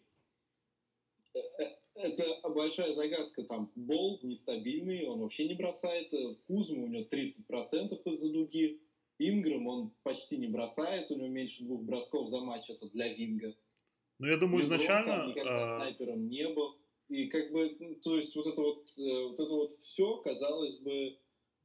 Э, 1.38 1.64
э, 1.64 1.76
это 1.96 2.50
большая 2.50 2.92
загадка. 2.92 3.44
Там 3.44 3.72
Бол 3.76 4.20
нестабильный, 4.22 5.06
он 5.06 5.22
вообще 5.22 5.48
не 5.48 5.56
бросает. 5.56 6.14
Кузма 6.48 6.84
у 6.84 6.88
него 6.88 7.04
30% 7.04 8.00
из-за 8.06 8.32
дуги. 8.32 8.80
Инграм 9.19 9.68
он 9.68 9.91
почти 10.03 10.38
не 10.38 10.48
бросает, 10.48 11.10
у 11.11 11.15
него 11.15 11.27
меньше 11.27 11.64
двух 11.64 11.81
бросков 11.81 12.27
за 12.27 12.41
матч, 12.41 12.69
это 12.69 12.89
для 12.89 13.14
Винга. 13.14 13.56
Ну 14.19 14.27
я 14.27 14.38
думаю, 14.38 14.64
Леброн 14.64 14.77
изначально... 14.77 15.06
сам 15.06 15.30
никогда 15.30 15.61
э, 15.61 15.76
снайпером 15.76 16.27
не 16.27 16.48
был. 16.49 16.77
И 17.10 17.27
как 17.27 17.52
бы, 17.52 17.76
ну, 17.80 17.95
то 17.95 18.18
есть 18.18 18.35
вот 18.35 18.48
это 18.48 18.61
вот, 18.61 18.89
э, 18.99 19.23
вот 19.27 19.39
это 19.39 19.53
вот 19.53 19.72
все, 19.80 20.18
казалось 20.18 20.77
бы, 20.80 21.18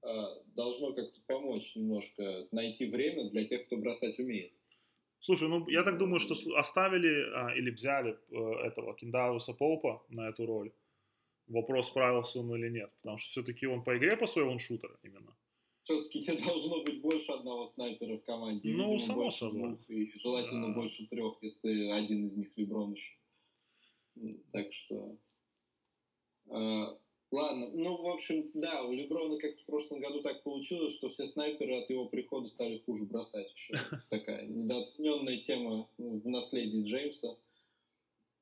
э, 0.02 0.08
должно 0.54 0.92
как-то 0.92 1.20
помочь 1.26 1.74
немножко 1.76 2.46
найти 2.52 2.90
время 2.90 3.30
для 3.30 3.44
тех, 3.46 3.64
кто 3.66 3.76
бросать 3.76 4.18
умеет. 4.18 4.52
Слушай, 5.20 5.48
ну 5.48 5.68
я 5.68 5.84
так 5.84 5.98
думаю, 5.98 6.18
что 6.18 6.34
оставили 6.56 7.30
а, 7.34 7.54
или 7.54 7.70
взяли 7.70 8.18
э, 8.30 8.66
этого 8.66 8.94
Киндауса 8.96 9.52
Поупа 9.52 10.04
на 10.08 10.28
эту 10.28 10.46
роль. 10.46 10.72
Вопрос, 11.46 11.88
справился 11.88 12.40
он 12.40 12.54
или 12.56 12.68
нет. 12.68 12.90
Потому 13.02 13.18
что 13.18 13.30
все-таки 13.30 13.66
он 13.66 13.84
по 13.84 13.96
игре 13.96 14.16
по 14.16 14.26
своей 14.26 14.48
он 14.48 14.58
шутер 14.58 14.98
именно. 15.02 15.36
Все-таки 15.82 16.20
тебе 16.22 16.38
должно 16.44 16.82
быть 16.82 17.00
больше 17.00 17.32
одного 17.32 17.64
снайпера 17.64 18.16
в 18.18 18.22
команде. 18.24 18.70
Ну, 18.72 18.92
видимо, 18.94 19.14
больше 19.14 19.38
собой. 19.38 19.60
двух, 19.68 19.90
и 19.90 20.12
желательно 20.20 20.68
Да. 20.68 20.74
больше 20.74 21.06
трех, 21.06 21.36
если 21.42 21.88
один 21.90 22.24
из 22.26 22.36
них 22.36 22.56
Леброн 22.56 22.92
еще. 22.92 23.12
М, 24.16 24.42
Так 24.52 24.72
что... 24.72 25.16
э, 26.50 26.96
Ладно, 27.34 27.70
ну, 27.72 27.96
в 27.96 28.08
общем, 28.10 28.50
да, 28.52 28.84
у 28.84 28.92
Леброна 28.92 29.38
как 29.38 29.58
в 29.58 29.64
прошлом 29.64 30.00
году 30.00 30.20
так 30.20 30.42
получилось, 30.42 30.94
что 30.94 31.08
все 31.08 31.24
снайперы 31.24 31.76
от 31.78 31.88
его 31.88 32.04
прихода 32.04 32.46
стали 32.46 32.76
хуже 32.84 33.06
бросать 33.06 33.50
еще. 33.54 33.72
Такая 34.10 34.46
недооцененная 34.46 35.38
тема 35.38 35.88
в 35.96 36.28
наследии 36.28 36.84
Джеймса. 36.84 37.38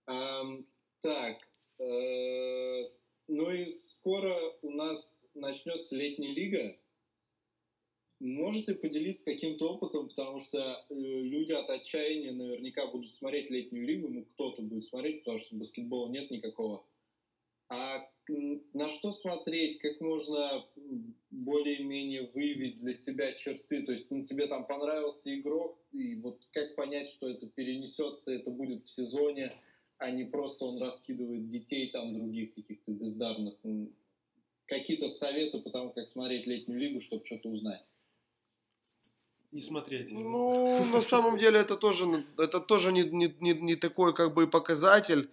Так, 0.06 1.48
э, 1.78 2.90
ну 3.28 3.50
и 3.50 3.68
скоро 3.70 4.34
у 4.62 4.70
нас 4.70 5.30
начнется 5.34 5.94
летняя 5.96 6.32
лига. 6.34 6.76
Можете 8.20 8.74
поделиться 8.74 9.24
каким-то 9.24 9.72
опытом, 9.72 10.08
потому 10.08 10.40
что 10.40 10.58
э, 10.58 10.94
люди 10.94 11.52
от 11.52 11.70
отчаяния 11.70 12.32
наверняка 12.32 12.86
будут 12.86 13.10
смотреть 13.10 13.48
летнюю 13.48 13.86
лигу, 13.86 14.08
ну 14.08 14.24
кто-то 14.34 14.60
будет 14.60 14.84
смотреть, 14.84 15.24
потому 15.24 15.38
что 15.38 15.56
баскетбола 15.56 16.10
нет 16.10 16.30
никакого. 16.30 16.84
А 17.70 18.06
на 18.74 18.88
что 18.90 19.10
смотреть, 19.12 19.78
как 19.78 20.00
можно 20.02 20.66
более-менее 21.30 22.30
выявить 22.34 22.76
для 22.76 22.92
себя 22.92 23.32
черты? 23.32 23.82
То 23.84 23.92
есть 23.92 24.10
ну, 24.10 24.22
тебе 24.22 24.46
там 24.48 24.66
понравился 24.66 25.34
игрок, 25.34 25.78
и 25.92 26.16
вот 26.16 26.46
как 26.52 26.74
понять, 26.74 27.08
что 27.08 27.28
это 27.28 27.46
перенесется, 27.46 28.32
это 28.32 28.50
будет 28.50 28.84
в 28.84 28.90
сезоне, 28.90 29.52
а 29.96 30.10
не 30.10 30.24
просто 30.24 30.66
он 30.66 30.78
раскидывает 30.78 31.48
детей 31.48 31.90
там 31.90 32.12
других 32.12 32.54
каких-то 32.54 32.92
бездарных. 32.92 33.54
Какие-то 34.66 35.08
советы 35.08 35.60
по 35.60 35.70
тому, 35.70 35.90
как 35.92 36.08
смотреть 36.08 36.46
летнюю 36.46 36.78
лигу, 36.78 37.00
чтобы 37.00 37.24
что-то 37.24 37.48
узнать. 37.48 37.84
Не 39.52 39.62
смотреть. 39.62 40.12
Ну, 40.12 40.84
на 40.84 41.00
самом 41.00 41.36
деле 41.36 41.58
это 41.58 41.76
тоже, 41.76 42.24
это 42.38 42.60
тоже 42.60 42.92
не, 42.92 43.02
не, 43.02 43.34
не, 43.40 43.52
не 43.52 43.76
такой 43.76 44.14
как 44.14 44.32
бы 44.32 44.46
показатель. 44.46 45.28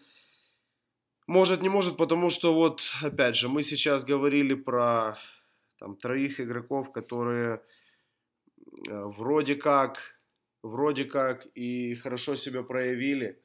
Может, 1.27 1.61
не 1.61 1.69
может, 1.69 1.97
потому 1.97 2.29
что 2.29 2.53
вот, 2.53 2.81
опять 3.03 3.35
же, 3.35 3.47
мы 3.47 3.61
сейчас 3.61 4.05
говорили 4.05 4.55
про 4.55 5.17
там 5.79 5.95
троих 5.95 6.39
игроков, 6.39 6.91
которые 6.91 7.61
э, 8.87 9.03
вроде 9.17 9.55
как, 9.55 9.99
вроде 10.63 11.05
как 11.05 11.45
и 11.53 11.95
хорошо 11.95 12.35
себя 12.35 12.63
проявили, 12.63 13.39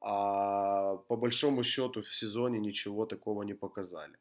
а 0.00 0.96
по 1.08 1.16
большому 1.16 1.62
счету 1.62 2.02
в 2.02 2.14
сезоне 2.14 2.58
ничего 2.58 3.06
такого 3.06 3.42
не 3.42 3.54
показали. 3.54 4.18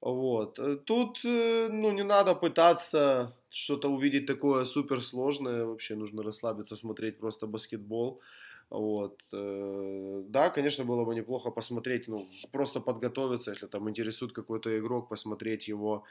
Вот. 0.00 0.58
Э, 0.58 0.76
Тут, 0.76 1.24
э, 1.24 1.68
ну, 1.70 1.90
не 1.92 2.02
надо 2.04 2.34
пытаться 2.34 3.34
что-то 3.50 3.88
увидеть 3.88 4.26
такое 4.26 4.64
суперсложное. 4.64 5.64
Вообще 5.64 5.94
нужно 5.94 6.22
расслабиться, 6.22 6.76
смотреть 6.76 7.18
просто 7.18 7.46
баскетбол. 7.46 8.20
Вот. 8.74 9.20
э, 9.32 10.22
Да, 10.28 10.50
конечно, 10.50 10.84
было 10.84 11.04
бы 11.04 11.14
неплохо 11.14 11.50
посмотреть, 11.52 12.08
ну, 12.08 12.28
просто 12.52 12.80
подготовиться, 12.80 13.52
если 13.52 13.66
там 13.68 13.88
интересует 13.88 14.32
какой-то 14.32 14.76
игрок, 14.78 15.08
посмотреть 15.08 15.68
его 15.68 16.04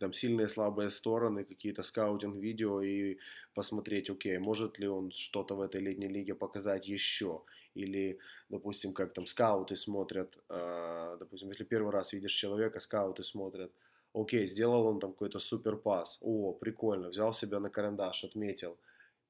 там 0.00 0.12
сильные, 0.12 0.48
слабые 0.48 0.90
стороны, 0.90 1.44
какие-то 1.44 1.82
скаутинг-видео 1.84 2.82
и 2.82 3.18
посмотреть, 3.54 4.10
окей, 4.10 4.38
может 4.38 4.78
ли 4.80 4.88
он 4.88 5.10
что-то 5.12 5.54
в 5.56 5.60
этой 5.62 5.80
летней 5.80 6.08
лиге 6.08 6.34
показать 6.34 6.88
еще. 6.88 7.42
Или, 7.76 8.18
допустим, 8.48 8.92
как 8.92 9.12
там 9.14 9.26
скауты 9.26 9.76
смотрят, 9.76 10.36
э, 10.50 11.16
допустим, 11.20 11.48
если 11.50 11.64
первый 11.64 11.92
раз 11.92 12.12
видишь 12.12 12.34
человека, 12.34 12.80
скауты 12.80 13.24
смотрят, 13.24 13.72
окей, 14.14 14.46
сделал 14.46 14.86
он 14.86 15.00
там 15.00 15.12
какой-то 15.12 15.38
супер 15.40 15.76
пас, 15.76 16.18
о, 16.20 16.52
прикольно, 16.52 17.08
взял 17.08 17.32
себя 17.32 17.60
на 17.60 17.70
карандаш, 17.70 18.24
отметил. 18.24 18.78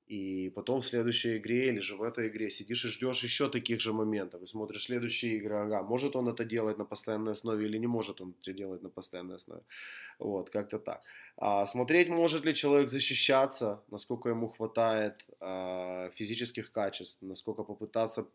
И 0.06 0.50
потом 0.50 0.80
в 0.80 0.86
следующей 0.86 1.38
игре 1.38 1.68
или 1.68 1.80
же 1.80 1.96
в 1.96 2.02
этой 2.02 2.28
игре 2.28 2.50
сидишь 2.50 2.84
и 2.84 2.88
ждешь 2.88 3.24
еще 3.24 3.48
таких 3.48 3.80
же 3.80 3.92
моментов. 3.92 4.42
И 4.42 4.46
смотришь 4.46 4.84
следующие 4.84 5.36
игры, 5.36 5.56
ага, 5.56 5.82
может 5.82 6.14
он 6.14 6.28
это 6.28 6.44
делать 6.44 6.78
на 6.78 6.84
постоянной 6.84 7.32
основе 7.32 7.66
или 7.66 7.78
не 7.78 7.86
может 7.86 8.20
он 8.20 8.34
это 8.40 8.52
делать 8.52 8.82
на 8.82 8.90
постоянной 8.90 9.36
основе. 9.36 9.62
Вот, 10.18 10.50
как-то 10.50 10.78
так. 10.78 11.00
А, 11.36 11.66
смотреть, 11.66 12.08
может 12.08 12.44
ли 12.44 12.54
человек 12.54 12.90
защищаться, 12.90 13.82
насколько 13.90 14.28
ему 14.28 14.48
хватает 14.48 15.24
а, 15.40 16.10
физических 16.16 16.70
качеств, 16.70 17.18
насколько 17.22 17.62
попытаться 17.64 18.26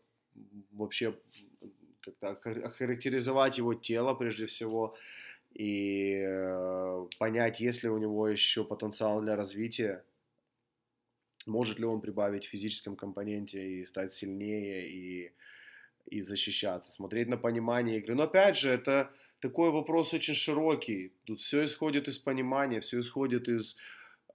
вообще 0.72 1.14
как-то 2.00 2.28
охар- 2.28 2.62
охарактеризовать 2.62 3.58
его 3.58 3.74
тело 3.74 4.14
прежде 4.14 4.46
всего 4.46 4.96
и 5.52 6.22
э, 6.24 7.06
понять, 7.18 7.60
есть 7.60 7.82
ли 7.82 7.88
у 7.88 7.98
него 7.98 8.28
еще 8.28 8.64
потенциал 8.64 9.20
для 9.20 9.36
развития 9.36 10.04
может 11.46 11.78
ли 11.78 11.84
он 11.84 12.00
прибавить 12.00 12.46
в 12.46 12.50
физическом 12.50 12.96
компоненте 12.96 13.80
и 13.80 13.84
стать 13.84 14.12
сильнее 14.12 14.88
и, 14.88 15.32
и 16.06 16.22
защищаться, 16.22 16.92
смотреть 16.92 17.28
на 17.28 17.36
понимание 17.36 17.98
игры. 17.98 18.14
Но 18.14 18.24
опять 18.24 18.56
же, 18.56 18.70
это 18.70 19.10
такой 19.40 19.70
вопрос 19.70 20.14
очень 20.14 20.34
широкий. 20.34 21.12
Тут 21.24 21.40
все 21.40 21.64
исходит 21.64 22.08
из 22.08 22.18
понимания, 22.18 22.80
все 22.80 23.00
исходит 23.00 23.48
из 23.48 23.76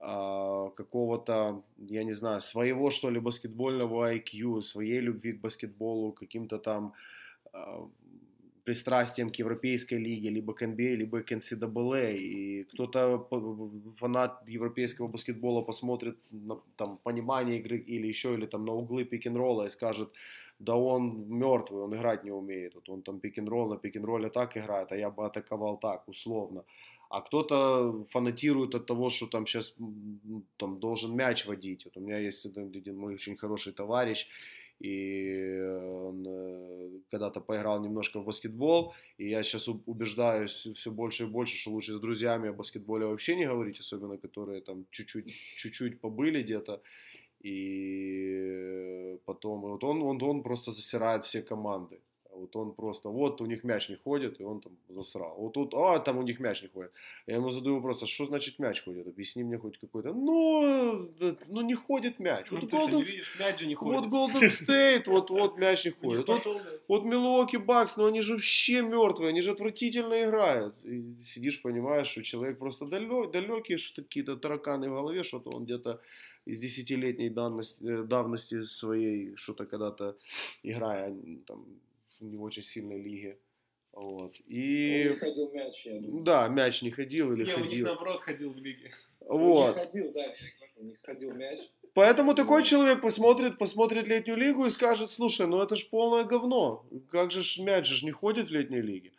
э, 0.00 0.70
какого-то, 0.76 1.62
я 1.78 2.04
не 2.04 2.12
знаю, 2.12 2.40
своего 2.40 2.90
что 2.90 3.10
ли 3.10 3.20
баскетбольного 3.20 4.14
IQ, 4.14 4.62
своей 4.62 5.00
любви 5.00 5.32
к 5.32 5.40
баскетболу, 5.40 6.12
каким-то 6.12 6.58
там 6.58 6.94
э, 7.52 7.86
пристрастием 8.66 9.30
к 9.30 9.36
европейской 9.36 9.94
лиге, 9.94 10.28
либо 10.28 10.52
к 10.52 10.62
NBA, 10.62 10.96
либо 10.96 11.22
к 11.22 11.32
NCAA. 11.32 12.16
И 12.16 12.64
кто-то, 12.64 13.26
фанат 13.94 14.48
европейского 14.48 15.08
баскетбола, 15.08 15.62
посмотрит 15.62 16.18
на 16.30 16.58
там, 16.76 16.98
понимание 17.04 17.60
игры 17.60 17.78
или 17.78 18.08
еще, 18.08 18.34
или 18.34 18.46
там 18.46 18.64
на 18.64 18.72
углы 18.72 19.04
пик-н-ролла 19.04 19.66
и 19.66 19.70
скажет, 19.70 20.10
да 20.58 20.74
он 20.74 21.28
мертвый, 21.28 21.82
он 21.82 21.94
играть 21.94 22.24
не 22.24 22.32
умеет. 22.32 22.74
Вот 22.74 22.88
он 22.88 23.02
там 23.02 23.20
пик-н-ролл 23.20 23.68
на 23.68 23.76
пик-н-ролле 23.76 24.28
так 24.30 24.56
играет, 24.56 24.92
а 24.92 24.96
я 24.96 25.10
бы 25.10 25.24
атаковал 25.24 25.78
так, 25.78 26.08
условно. 26.08 26.64
А 27.08 27.20
кто-то 27.20 28.04
фанатирует 28.10 28.74
от 28.74 28.86
того, 28.86 29.10
что 29.10 29.26
там 29.26 29.46
сейчас 29.46 29.74
там, 30.56 30.78
должен 30.78 31.16
мяч 31.16 31.46
водить. 31.46 31.84
Вот 31.84 31.96
у 31.96 32.00
меня 32.00 32.18
есть 32.18 32.46
один 32.46 32.98
мой 32.98 33.14
очень 33.14 33.36
хороший 33.36 33.72
товарищ, 33.72 34.26
и 34.78 35.60
он 35.60 36.26
э, 36.26 37.00
когда-то 37.10 37.40
поиграл 37.40 37.82
немножко 37.82 38.20
в 38.20 38.24
баскетбол, 38.24 38.94
и 39.18 39.28
я 39.30 39.42
сейчас 39.42 39.68
убеждаюсь 39.68 40.68
все 40.74 40.90
больше 40.90 41.24
и 41.24 41.26
больше, 41.26 41.56
что 41.56 41.70
лучше 41.70 41.96
с 41.96 42.00
друзьями 42.00 42.50
о 42.50 42.52
баскетболе 42.52 43.06
вообще 43.06 43.36
не 43.36 43.46
говорить, 43.46 43.80
особенно 43.80 44.18
которые 44.18 44.60
там 44.60 44.86
чуть-чуть, 44.90 45.30
чуть-чуть 45.30 46.00
побыли 46.00 46.42
где-то, 46.42 46.82
и 47.40 49.18
потом 49.24 49.60
вот 49.60 49.84
он, 49.84 50.02
он, 50.02 50.22
он 50.22 50.42
просто 50.42 50.72
засирает 50.72 51.24
все 51.24 51.42
команды. 51.42 52.00
Вот 52.36 52.54
он 52.56 52.72
просто, 52.72 53.08
вот 53.08 53.40
у 53.40 53.46
них 53.46 53.64
мяч 53.64 53.88
не 53.88 53.96
ходит, 53.96 54.40
и 54.40 54.44
он 54.44 54.60
там 54.60 54.72
засрал. 54.88 55.36
Вот 55.38 55.54
тут, 55.54 55.74
а, 55.74 55.98
там 55.98 56.18
у 56.18 56.22
них 56.22 56.40
мяч 56.40 56.62
не 56.62 56.68
ходит. 56.68 56.92
Я 57.26 57.36
ему 57.36 57.50
задаю 57.50 57.76
вопрос, 57.76 58.02
а 58.02 58.06
что 58.06 58.26
значит 58.26 58.58
мяч 58.58 58.84
ходит? 58.84 59.06
Объясни 59.06 59.42
мне 59.44 59.58
хоть 59.58 59.78
какой-то. 59.78 60.12
Ну, 60.12 61.08
ну 61.48 61.60
не 61.62 61.74
ходит 61.74 62.18
мяч. 62.18 62.50
Ну, 62.50 62.60
вот 62.60 62.70
Golden, 62.70 62.88
что, 62.88 62.96
не 62.96 63.02
видишь, 63.02 63.40
мяч 63.40 63.58
же 63.60 63.66
не 63.66 63.74
ходит. 63.74 64.00
вот 64.00 64.12
Golden 64.12 64.42
State, 64.68 65.04
вот, 65.06 65.30
вот 65.30 65.58
мяч 65.58 65.84
не 65.84 65.90
ходит. 65.92 66.28
Вот, 66.28 66.62
вот 66.88 67.04
Милуоки 67.04 67.56
Бакс, 67.56 67.96
ну 67.96 68.06
они 68.06 68.20
же 68.20 68.34
вообще 68.34 68.82
мертвые, 68.82 69.30
они 69.30 69.40
же 69.40 69.52
отвратительно 69.52 70.22
играют. 70.24 70.74
И 70.84 71.16
сидишь, 71.24 71.62
понимаешь, 71.62 72.08
что 72.08 72.22
человек 72.22 72.58
просто 72.58 72.86
далек, 72.86 73.30
далекий, 73.30 73.76
что 73.76 74.02
какие-то 74.02 74.36
тараканы 74.36 74.90
в 74.90 74.94
голове, 74.94 75.22
что-то 75.22 75.50
он 75.50 75.64
где-то 75.64 76.00
из 76.46 76.60
десятилетней 76.60 77.28
давности, 77.28 77.84
э, 77.84 78.02
давности 78.04 78.60
своей, 78.60 79.36
что-то 79.36 79.66
когда-то 79.66 80.16
играя 80.62 81.14
там, 81.46 81.66
не 82.20 82.36
очень 82.38 82.62
сильной 82.62 83.00
лиге. 83.02 83.38
Вот. 83.92 84.34
И 84.46 85.04
не 85.08 85.16
ходил 85.16 85.50
мяч, 85.52 85.86
я 85.86 85.98
думаю. 86.00 86.22
да, 86.24 86.48
мяч 86.48 86.82
не 86.82 86.90
ходил 86.90 87.32
или 87.32 87.44
Не, 87.46 87.54
у 87.54 87.58
них 87.60 87.64
ходил. 87.70 87.86
наоборот 87.86 88.20
ходил 88.22 88.52
в 88.52 88.56
лиге. 88.58 88.92
Он 89.20 89.40
Вот. 89.40 89.76
не 89.76 89.84
ходил, 89.84 90.12
да, 90.12 90.20
я 90.22 90.28
говорю, 90.28 90.72
у 90.76 90.84
них 90.84 90.98
ходил 91.02 91.32
мяч. 91.32 91.58
Поэтому 91.94 92.34
такой 92.34 92.62
человек 92.62 93.00
посмотрит, 93.00 93.56
посмотрит 93.58 94.06
летнюю 94.06 94.36
лигу 94.38 94.66
и 94.66 94.70
скажет, 94.70 95.10
слушай, 95.10 95.46
ну 95.46 95.62
это 95.62 95.76
ж 95.76 95.88
полное 95.88 96.24
говно. 96.24 96.84
Как 97.08 97.30
же 97.30 97.42
ж 97.42 97.58
мяч 97.60 97.86
же 97.86 97.96
ж 97.96 98.02
не 98.02 98.10
ходит 98.10 98.48
в 98.48 98.52
летней 98.52 98.82
лиге. 98.82 99.12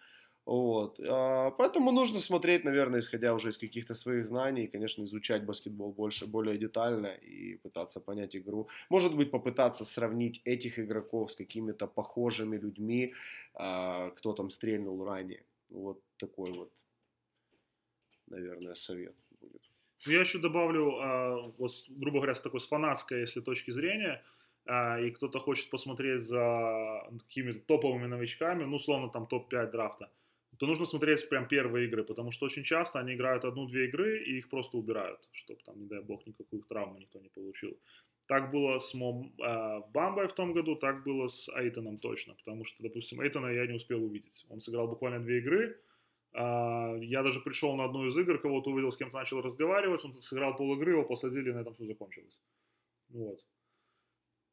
Вот. 0.48 0.98
А, 1.02 1.52
поэтому 1.52 1.92
нужно 1.92 2.20
смотреть, 2.20 2.64
наверное, 2.64 3.02
исходя 3.02 3.34
уже 3.34 3.50
из 3.50 3.58
каких-то 3.58 3.94
своих 3.94 4.26
знаний, 4.26 4.64
и, 4.64 4.68
конечно, 4.68 5.04
изучать 5.04 5.44
баскетбол 5.46 5.92
больше, 5.92 6.26
более 6.26 6.58
детально 6.58 7.08
и 7.08 7.58
пытаться 7.58 8.00
понять 8.00 8.36
игру. 8.38 8.70
Может 8.90 9.14
быть, 9.18 9.30
попытаться 9.30 9.84
сравнить 9.84 10.42
этих 10.46 10.80
игроков 10.80 11.34
с 11.34 11.36
какими-то 11.36 11.86
похожими 11.88 12.58
людьми, 12.58 13.14
а, 13.56 14.12
кто 14.12 14.34
там 14.34 14.50
стрельнул 14.50 15.04
ранее. 15.06 15.44
Вот 15.70 16.02
такой 16.18 16.54
вот, 16.54 16.72
наверное, 18.28 18.76
совет 18.76 19.16
будет. 19.42 19.62
Ну, 20.06 20.12
Я 20.14 20.22
еще 20.22 20.40
добавлю, 20.40 20.96
а, 21.02 21.54
вот, 21.58 21.72
грубо 21.90 22.20
говоря, 22.20 22.36
с 22.36 22.42
такой 22.42 22.62
с 22.62 22.68
фанатской, 22.68 23.20
если 23.22 23.42
точки 23.42 23.72
зрения, 23.72 24.24
и 25.02 25.12
кто-то 25.12 25.40
хочет 25.40 25.70
посмотреть 25.70 26.24
за 26.24 27.10
какими-то 27.28 27.60
топовыми 27.60 28.06
новичками, 28.06 28.66
ну, 28.66 28.76
условно, 28.76 29.10
там 29.10 29.26
топ-5 29.26 29.72
драфта, 29.72 30.10
то 30.58 30.66
нужно 30.66 30.86
смотреть 30.86 31.30
прям 31.30 31.48
первые 31.48 31.88
игры, 31.88 32.04
потому 32.04 32.32
что 32.32 32.46
очень 32.46 32.64
часто 32.64 33.00
они 33.00 33.14
играют 33.14 33.46
одну-две 33.46 33.86
игры 33.86 34.24
и 34.24 34.38
их 34.38 34.50
просто 34.50 34.78
убирают, 34.78 35.20
чтобы 35.32 35.62
там, 35.66 35.80
не 35.80 35.88
дай 35.88 36.02
бог, 36.02 36.26
никакую 36.26 36.64
травму 36.64 37.00
никто 37.00 37.20
не 37.20 37.30
получил. 37.30 37.78
Так 38.28 38.52
было 38.52 38.80
с 38.80 38.94
Мом 38.94 39.34
а, 39.42 39.80
Бамбой 39.94 40.28
в 40.28 40.34
том 40.34 40.54
году, 40.54 40.76
так 40.76 41.04
было 41.04 41.30
с 41.30 41.50
Эйтоном 41.56 41.98
точно, 41.98 42.36
потому 42.36 42.66
что, 42.66 42.84
допустим, 42.84 43.22
Эйтона 43.22 43.48
я 43.48 43.68
не 43.68 43.74
успел 43.74 44.04
увидеть. 44.04 44.46
Он 44.50 44.60
сыграл 44.60 44.88
буквально 44.88 45.24
две 45.24 45.38
игры, 45.38 45.80
а, 46.34 46.96
Я 46.98 47.24
даже 47.24 47.40
пришел 47.40 47.76
на 47.76 47.86
одну 47.86 48.08
из 48.08 48.18
игр, 48.18 48.38
кого-то 48.40 48.70
увидел, 48.70 48.92
с 48.92 48.98
кем-то 48.98 49.18
начал 49.18 49.42
разговаривать, 49.42 50.04
он 50.04 50.22
сыграл 50.22 50.56
пол 50.56 50.76
игры, 50.76 50.92
его 50.92 51.04
посадили, 51.04 51.50
и 51.50 51.54
на 51.54 51.60
этом 51.60 51.74
все 51.74 51.86
закончилось. 51.86 52.38
Вот. 53.10 53.40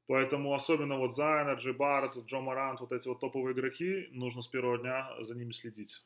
Поэтому 0.06 0.54
особенно 0.54 0.98
вот 0.98 1.16
Зайнер, 1.16 1.58
Джей 1.58 1.72
Барретт, 1.72 2.16
Джо 2.26 2.40
Марант, 2.40 2.80
вот 2.80 2.92
эти 2.92 3.08
вот 3.08 3.20
топовые 3.20 3.54
игроки, 3.54 4.08
нужно 4.10 4.42
с 4.42 4.48
первого 4.48 4.78
дня 4.78 5.08
за 5.22 5.34
ними 5.34 5.52
следить. 5.52 6.04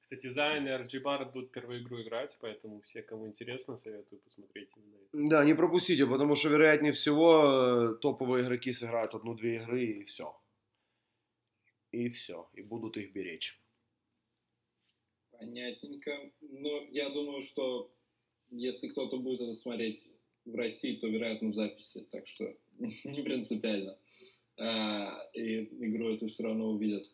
Кстати, 0.00 0.28
Зайн 0.28 0.66
и 0.66 0.70
Арджи 0.70 1.00
Барретт 1.00 1.32
будут 1.32 1.52
первую 1.52 1.82
игру 1.82 2.00
играть, 2.00 2.34
поэтому 2.40 2.80
все, 2.80 3.02
кому 3.02 3.28
интересно, 3.28 3.76
советую 3.76 4.22
посмотреть 4.22 4.70
именно 4.74 4.96
это. 4.96 5.08
Да, 5.12 5.44
не 5.44 5.54
пропустите, 5.54 6.06
потому 6.06 6.34
что, 6.34 6.48
вероятнее 6.48 6.94
всего, 6.94 7.92
э, 7.92 7.94
топовые 8.00 8.42
игроки 8.42 8.72
сыграют 8.72 9.14
одну-две 9.14 9.56
игры 9.56 9.84
и 9.84 10.04
все. 10.04 10.34
И 11.90 12.08
все. 12.08 12.48
И 12.54 12.62
будут 12.62 12.96
их 12.96 13.12
беречь. 13.12 13.60
Понятненько. 15.30 16.32
Но 16.40 16.86
я 16.90 17.10
думаю, 17.10 17.42
что 17.42 17.92
если 18.48 18.88
кто-то 18.88 19.18
будет 19.18 19.42
это 19.42 19.52
смотреть 19.52 20.10
в 20.50 20.56
России, 20.56 20.96
то, 20.96 21.06
вероятно, 21.06 21.50
в 21.50 21.54
записи. 21.54 22.06
Так 22.10 22.26
что 22.26 22.54
не 23.04 23.22
принципиально. 23.22 23.98
А, 24.58 25.30
и 25.34 25.64
игру 25.86 26.12
эту 26.12 26.28
все 26.28 26.44
равно 26.44 26.68
увидят. 26.68 27.10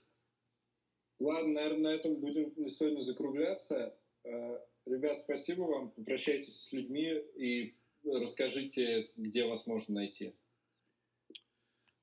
Ладно, 1.21 1.55
наверное, 1.55 1.79
на 1.79 1.95
этом 1.95 2.17
будем 2.17 2.53
на 2.57 2.69
сегодня 2.69 3.03
закругляться. 3.03 3.97
А, 4.25 4.65
Ребят, 4.87 5.17
спасибо 5.17 5.63
вам. 5.63 5.91
Попрощайтесь 5.93 6.67
с 6.67 6.73
людьми 6.73 7.09
и 7.37 7.75
расскажите, 8.05 9.11
где 9.17 9.47
вас 9.47 9.67
можно 9.67 9.95
найти. 9.95 10.35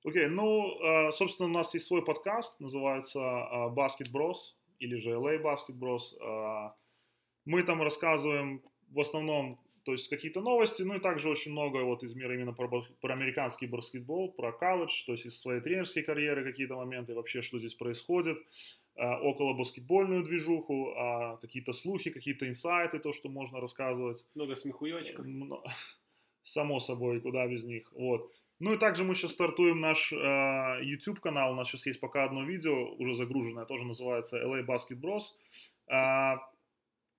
Окей, 0.04 0.26
ну, 0.26 0.82
э, 0.82 1.12
собственно, 1.12 1.48
у 1.48 1.52
нас 1.52 1.72
есть 1.76 1.86
свой 1.86 2.04
подкаст, 2.04 2.60
называется 2.60 3.20
э, 3.20 3.24
Basket 3.76 4.12
Bros, 4.12 4.38
или 4.80 4.96
же 4.96 5.12
LA 5.12 5.40
Basket 5.44 5.78
Bros. 5.78 6.72
Мы 7.46 7.62
там 7.62 7.84
рассказываем 7.84 8.64
в 8.90 9.00
основном, 9.00 9.60
то 9.84 9.94
есть 9.94 10.10
какие-то 10.10 10.42
новости, 10.42 10.84
ну 10.84 10.96
и 10.96 11.00
также 11.00 11.30
очень 11.30 11.52
много 11.52 11.84
вот 11.84 12.04
из 12.04 12.14
мира 12.16 12.36
именно 12.36 12.54
про, 12.54 12.68
про 12.68 13.14
американский 13.14 13.68
баскетбол, 13.68 14.32
про 14.34 14.52
колледж, 14.52 15.06
то 15.06 15.14
есть 15.14 15.26
из 15.26 15.40
своей 15.40 15.62
тренерской 15.62 16.04
карьеры 16.04 16.44
какие-то 16.44 16.76
моменты, 16.76 17.14
вообще 17.14 17.42
что 17.42 17.60
здесь 17.60 17.74
происходит, 17.74 18.38
э, 18.96 19.04
около 19.04 19.54
баскетбольную 19.54 20.24
движуху, 20.24 20.92
э, 20.92 21.38
какие-то 21.42 21.74
слухи, 21.74 22.12
какие-то 22.12 22.48
инсайты, 22.48 23.00
то, 23.00 23.12
что 23.14 23.30
можно 23.30 23.60
рассказывать. 23.60 24.24
Много. 25.24 25.56
Мно- 25.56 25.64
Само 26.44 26.80
собой, 26.80 27.20
куда 27.22 27.48
без 27.48 27.64
них. 27.64 27.92
Вот. 27.94 28.32
Ну 28.60 28.74
и 28.74 28.78
также 28.78 29.04
мы 29.04 29.16
сейчас 29.16 29.32
стартуем 29.32 29.80
наш 29.80 30.14
э, 30.14 30.16
YouTube 30.84 31.20
канал. 31.20 31.54
У 31.54 31.56
нас 31.56 31.68
сейчас 31.68 31.88
есть 31.88 32.00
пока 32.00 32.24
одно 32.26 32.44
видео, 32.44 32.94
уже 32.96 33.16
загруженное, 33.16 33.66
тоже 33.66 33.86
называется 33.86 34.38
LA 34.38 34.64
Basket 34.66 35.00
Bros. 35.02 35.24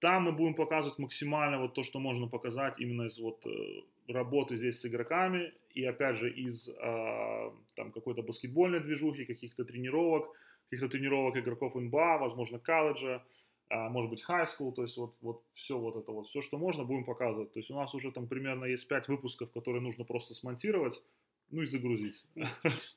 А, 0.02 0.06
там 0.06 0.24
мы 0.24 0.32
будем 0.32 0.54
показывать 0.54 0.98
максимально 0.98 1.60
вот 1.60 1.74
то, 1.74 1.82
что 1.82 2.00
можно 2.00 2.28
показать 2.28 2.80
именно 2.80 3.06
из 3.06 3.18
вот 3.18 3.46
э, 3.46 3.82
работы 4.08 4.56
здесь 4.56 4.80
с 4.80 4.86
игроками 4.86 5.52
и 5.70 5.84
опять 5.84 6.16
же 6.16 6.30
из 6.30 6.68
э, 6.68 7.52
там 7.76 7.92
какой-то 7.92 8.22
баскетбольной 8.22 8.80
движухи, 8.80 9.24
каких-то 9.24 9.64
тренировок, 9.64 10.28
каких-то 10.64 10.88
тренировок 10.88 11.36
игроков 11.36 11.74
НБА, 11.74 12.18
возможно, 12.18 12.58
колледжа, 12.58 13.24
а, 13.68 13.88
может 13.88 14.10
быть, 14.10 14.24
high 14.28 14.46
school, 14.46 14.72
то 14.72 14.82
есть 14.82 14.96
вот, 14.96 15.14
вот 15.20 15.42
все 15.54 15.78
вот 15.78 15.96
это 15.96 16.12
вот, 16.12 16.26
все, 16.26 16.42
что 16.42 16.58
можно, 16.58 16.84
будем 16.84 17.04
показывать. 17.04 17.52
То 17.52 17.60
есть 17.60 17.70
у 17.70 17.74
нас 17.74 17.94
уже 17.94 18.10
там 18.12 18.26
примерно 18.26 18.66
есть 18.66 18.88
5 18.88 19.08
выпусков, 19.08 19.50
которые 19.52 19.80
нужно 19.80 20.04
просто 20.04 20.34
смонтировать, 20.34 21.02
ну 21.50 21.62
и 21.62 21.66
загрузить. 21.66 22.26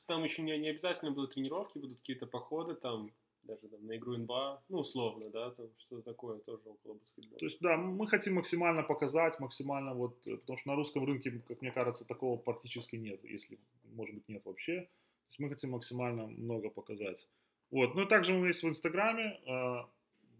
Там 0.06 0.24
еще 0.24 0.42
не, 0.42 0.58
не 0.58 0.68
обязательно 0.68 1.12
будут 1.12 1.34
тренировки, 1.34 1.78
будут 1.78 1.98
какие-то 1.98 2.26
походы 2.26 2.74
там, 2.74 3.10
даже 3.46 3.68
там, 3.68 3.86
на 3.86 3.96
игру 3.96 4.16
НБА, 4.16 4.62
ну, 4.68 4.78
условно, 4.78 5.30
да, 5.30 5.50
там 5.50 5.66
что-то 5.78 6.02
такое 6.02 6.38
тоже 6.40 6.62
около 6.68 6.94
баскетбола. 6.94 7.38
То 7.38 7.46
есть, 7.46 7.60
да, 7.60 7.76
мы 7.76 8.06
хотим 8.06 8.34
максимально 8.34 8.82
показать, 8.82 9.40
максимально 9.40 9.94
вот, 9.94 10.26
э, 10.26 10.36
потому 10.36 10.58
что 10.58 10.68
на 10.68 10.76
русском 10.76 11.04
рынке, 11.04 11.42
как 11.46 11.62
мне 11.62 11.72
кажется, 11.72 12.04
такого 12.04 12.36
практически 12.36 12.96
нет, 12.96 13.24
если, 13.24 13.58
может 13.84 14.14
быть, 14.14 14.28
нет 14.28 14.44
вообще. 14.44 14.82
То 14.82 15.30
есть 15.30 15.38
мы 15.38 15.48
хотим 15.48 15.70
максимально 15.70 16.26
много 16.26 16.70
показать. 16.70 17.28
Вот, 17.70 17.94
ну 17.94 18.02
и 18.02 18.08
также 18.08 18.32
мы 18.32 18.48
есть 18.48 18.62
в 18.62 18.68
Инстаграме, 18.68 19.40
э, 19.46 19.84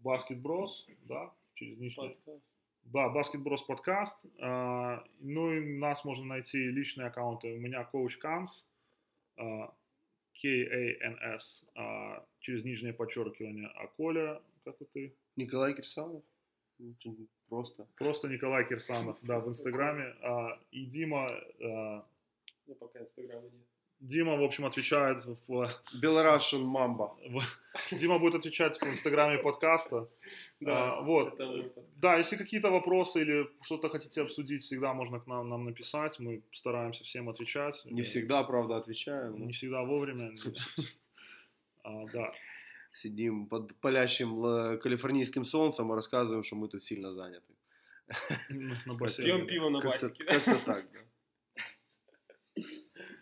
Bros, 0.03 0.69
да, 1.03 1.33
через 1.55 1.77
нижнее, 1.77 2.11
Подкаст. 2.11 2.43
Да, 2.93 3.09
Basketbros 3.09 3.63
подкаст. 3.63 4.25
А, 4.41 5.03
ну 5.19 5.51
и 5.51 5.77
нас 5.77 6.05
можно 6.05 6.25
найти 6.25 6.57
личные 6.57 7.07
аккаунты. 7.07 7.53
У 7.53 7.59
меня 7.59 7.83
Coach 7.83 8.17
Kans, 8.17 8.65
а, 9.37 9.73
K-A-N-S, 10.41 11.65
а, 11.75 12.25
через 12.39 12.63
нижнее 12.63 12.93
подчеркивание. 12.93 13.67
А 13.75 13.87
Коля, 13.87 14.41
как 14.63 14.81
и 14.81 14.85
ты? 14.85 15.15
Николай 15.35 15.73
Кирсанов. 15.73 16.23
Просто. 17.49 17.87
Просто 17.95 18.27
Николай 18.27 18.67
Кирсанов, 18.67 19.17
да, 19.23 19.39
в 19.39 19.47
Инстаграме. 19.49 20.13
А, 20.21 20.59
и 20.71 20.85
Дима, 20.85 21.27
а, 21.27 22.05
Ну, 22.67 22.75
пока 22.75 22.99
Инстаграма 22.99 23.49
нет. 23.49 23.67
Дима, 23.99 24.35
в 24.37 24.43
общем, 24.43 24.65
отвечает 24.65 25.25
в, 25.25 25.69
Белорашен 26.01 26.61
Мамба. 26.63 27.17
в- 27.29 27.95
Дима 27.99 28.19
будет 28.19 28.35
отвечать 28.35 28.77
в 28.79 28.83
Инстаграме 28.83 29.37
подкаста. 29.39 30.07
А, 30.65 31.01
вот. 31.01 31.39
Да, 31.95 32.17
если 32.17 32.35
какие-то 32.37 32.69
вопросы 32.69 33.21
или 33.21 33.47
что-то 33.63 33.89
хотите 33.89 34.21
обсудить, 34.21 34.61
всегда 34.63 34.93
можно 34.93 35.19
к 35.19 35.25
нам, 35.27 35.49
нам 35.49 35.65
написать. 35.65 36.19
Мы 36.19 36.41
стараемся 36.53 37.03
всем 37.03 37.27
отвечать. 37.29 37.81
Не 37.85 38.01
всегда, 38.03 38.43
правда, 38.43 38.77
отвечаем. 38.77 39.39
но 39.39 39.45
Не 39.45 39.53
всегда 39.53 39.81
вовремя. 39.83 40.31
А, 41.83 42.05
да. 42.13 42.33
Сидим 42.93 43.47
под 43.47 43.73
палящим 43.79 44.45
э, 44.45 44.77
калифорнийским 44.77 45.45
солнцем 45.45 45.89
и 45.91 45.95
рассказываем, 45.95 46.43
что 46.43 46.55
мы 46.57 46.67
тут 46.67 46.83
сильно 46.83 47.11
заняты. 47.13 47.53
На 48.85 48.93
бассейне. 48.95 49.31
Пьем 49.31 49.47
пиво 49.47 49.69
на 49.69 49.79
Как-то 49.79 50.09
басике. 50.09 50.23
как-то 50.25 50.65
так, 50.65 50.85
да. 50.91 50.99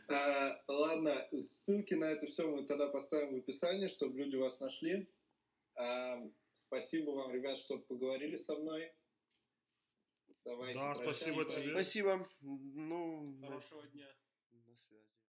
А, 0.10 0.56
ладно, 0.96 1.42
ссылки 1.42 1.94
на 1.94 2.06
это 2.06 2.26
все 2.28 2.48
мы 2.50 2.66
тогда 2.66 2.88
поставим 2.90 3.36
в 3.36 3.38
описании, 3.38 3.88
чтобы 3.88 4.18
люди 4.20 4.36
вас 4.36 4.60
нашли. 4.60 5.08
А, 5.76 6.22
спасибо 6.52 7.12
вам, 7.12 7.34
ребят, 7.34 7.58
что 7.58 7.80
поговорили 7.80 8.38
со 8.38 8.56
мной. 8.56 8.92
Давайте 10.46 10.80
Да, 10.80 10.96
спасибо 10.96 11.44
тебе. 11.46 11.72
Спасибо. 11.72 12.30
Ну, 12.42 13.36
Хорошего 13.42 13.88
дня. 13.88 14.06
на 14.06 14.14
связи. 14.14 14.25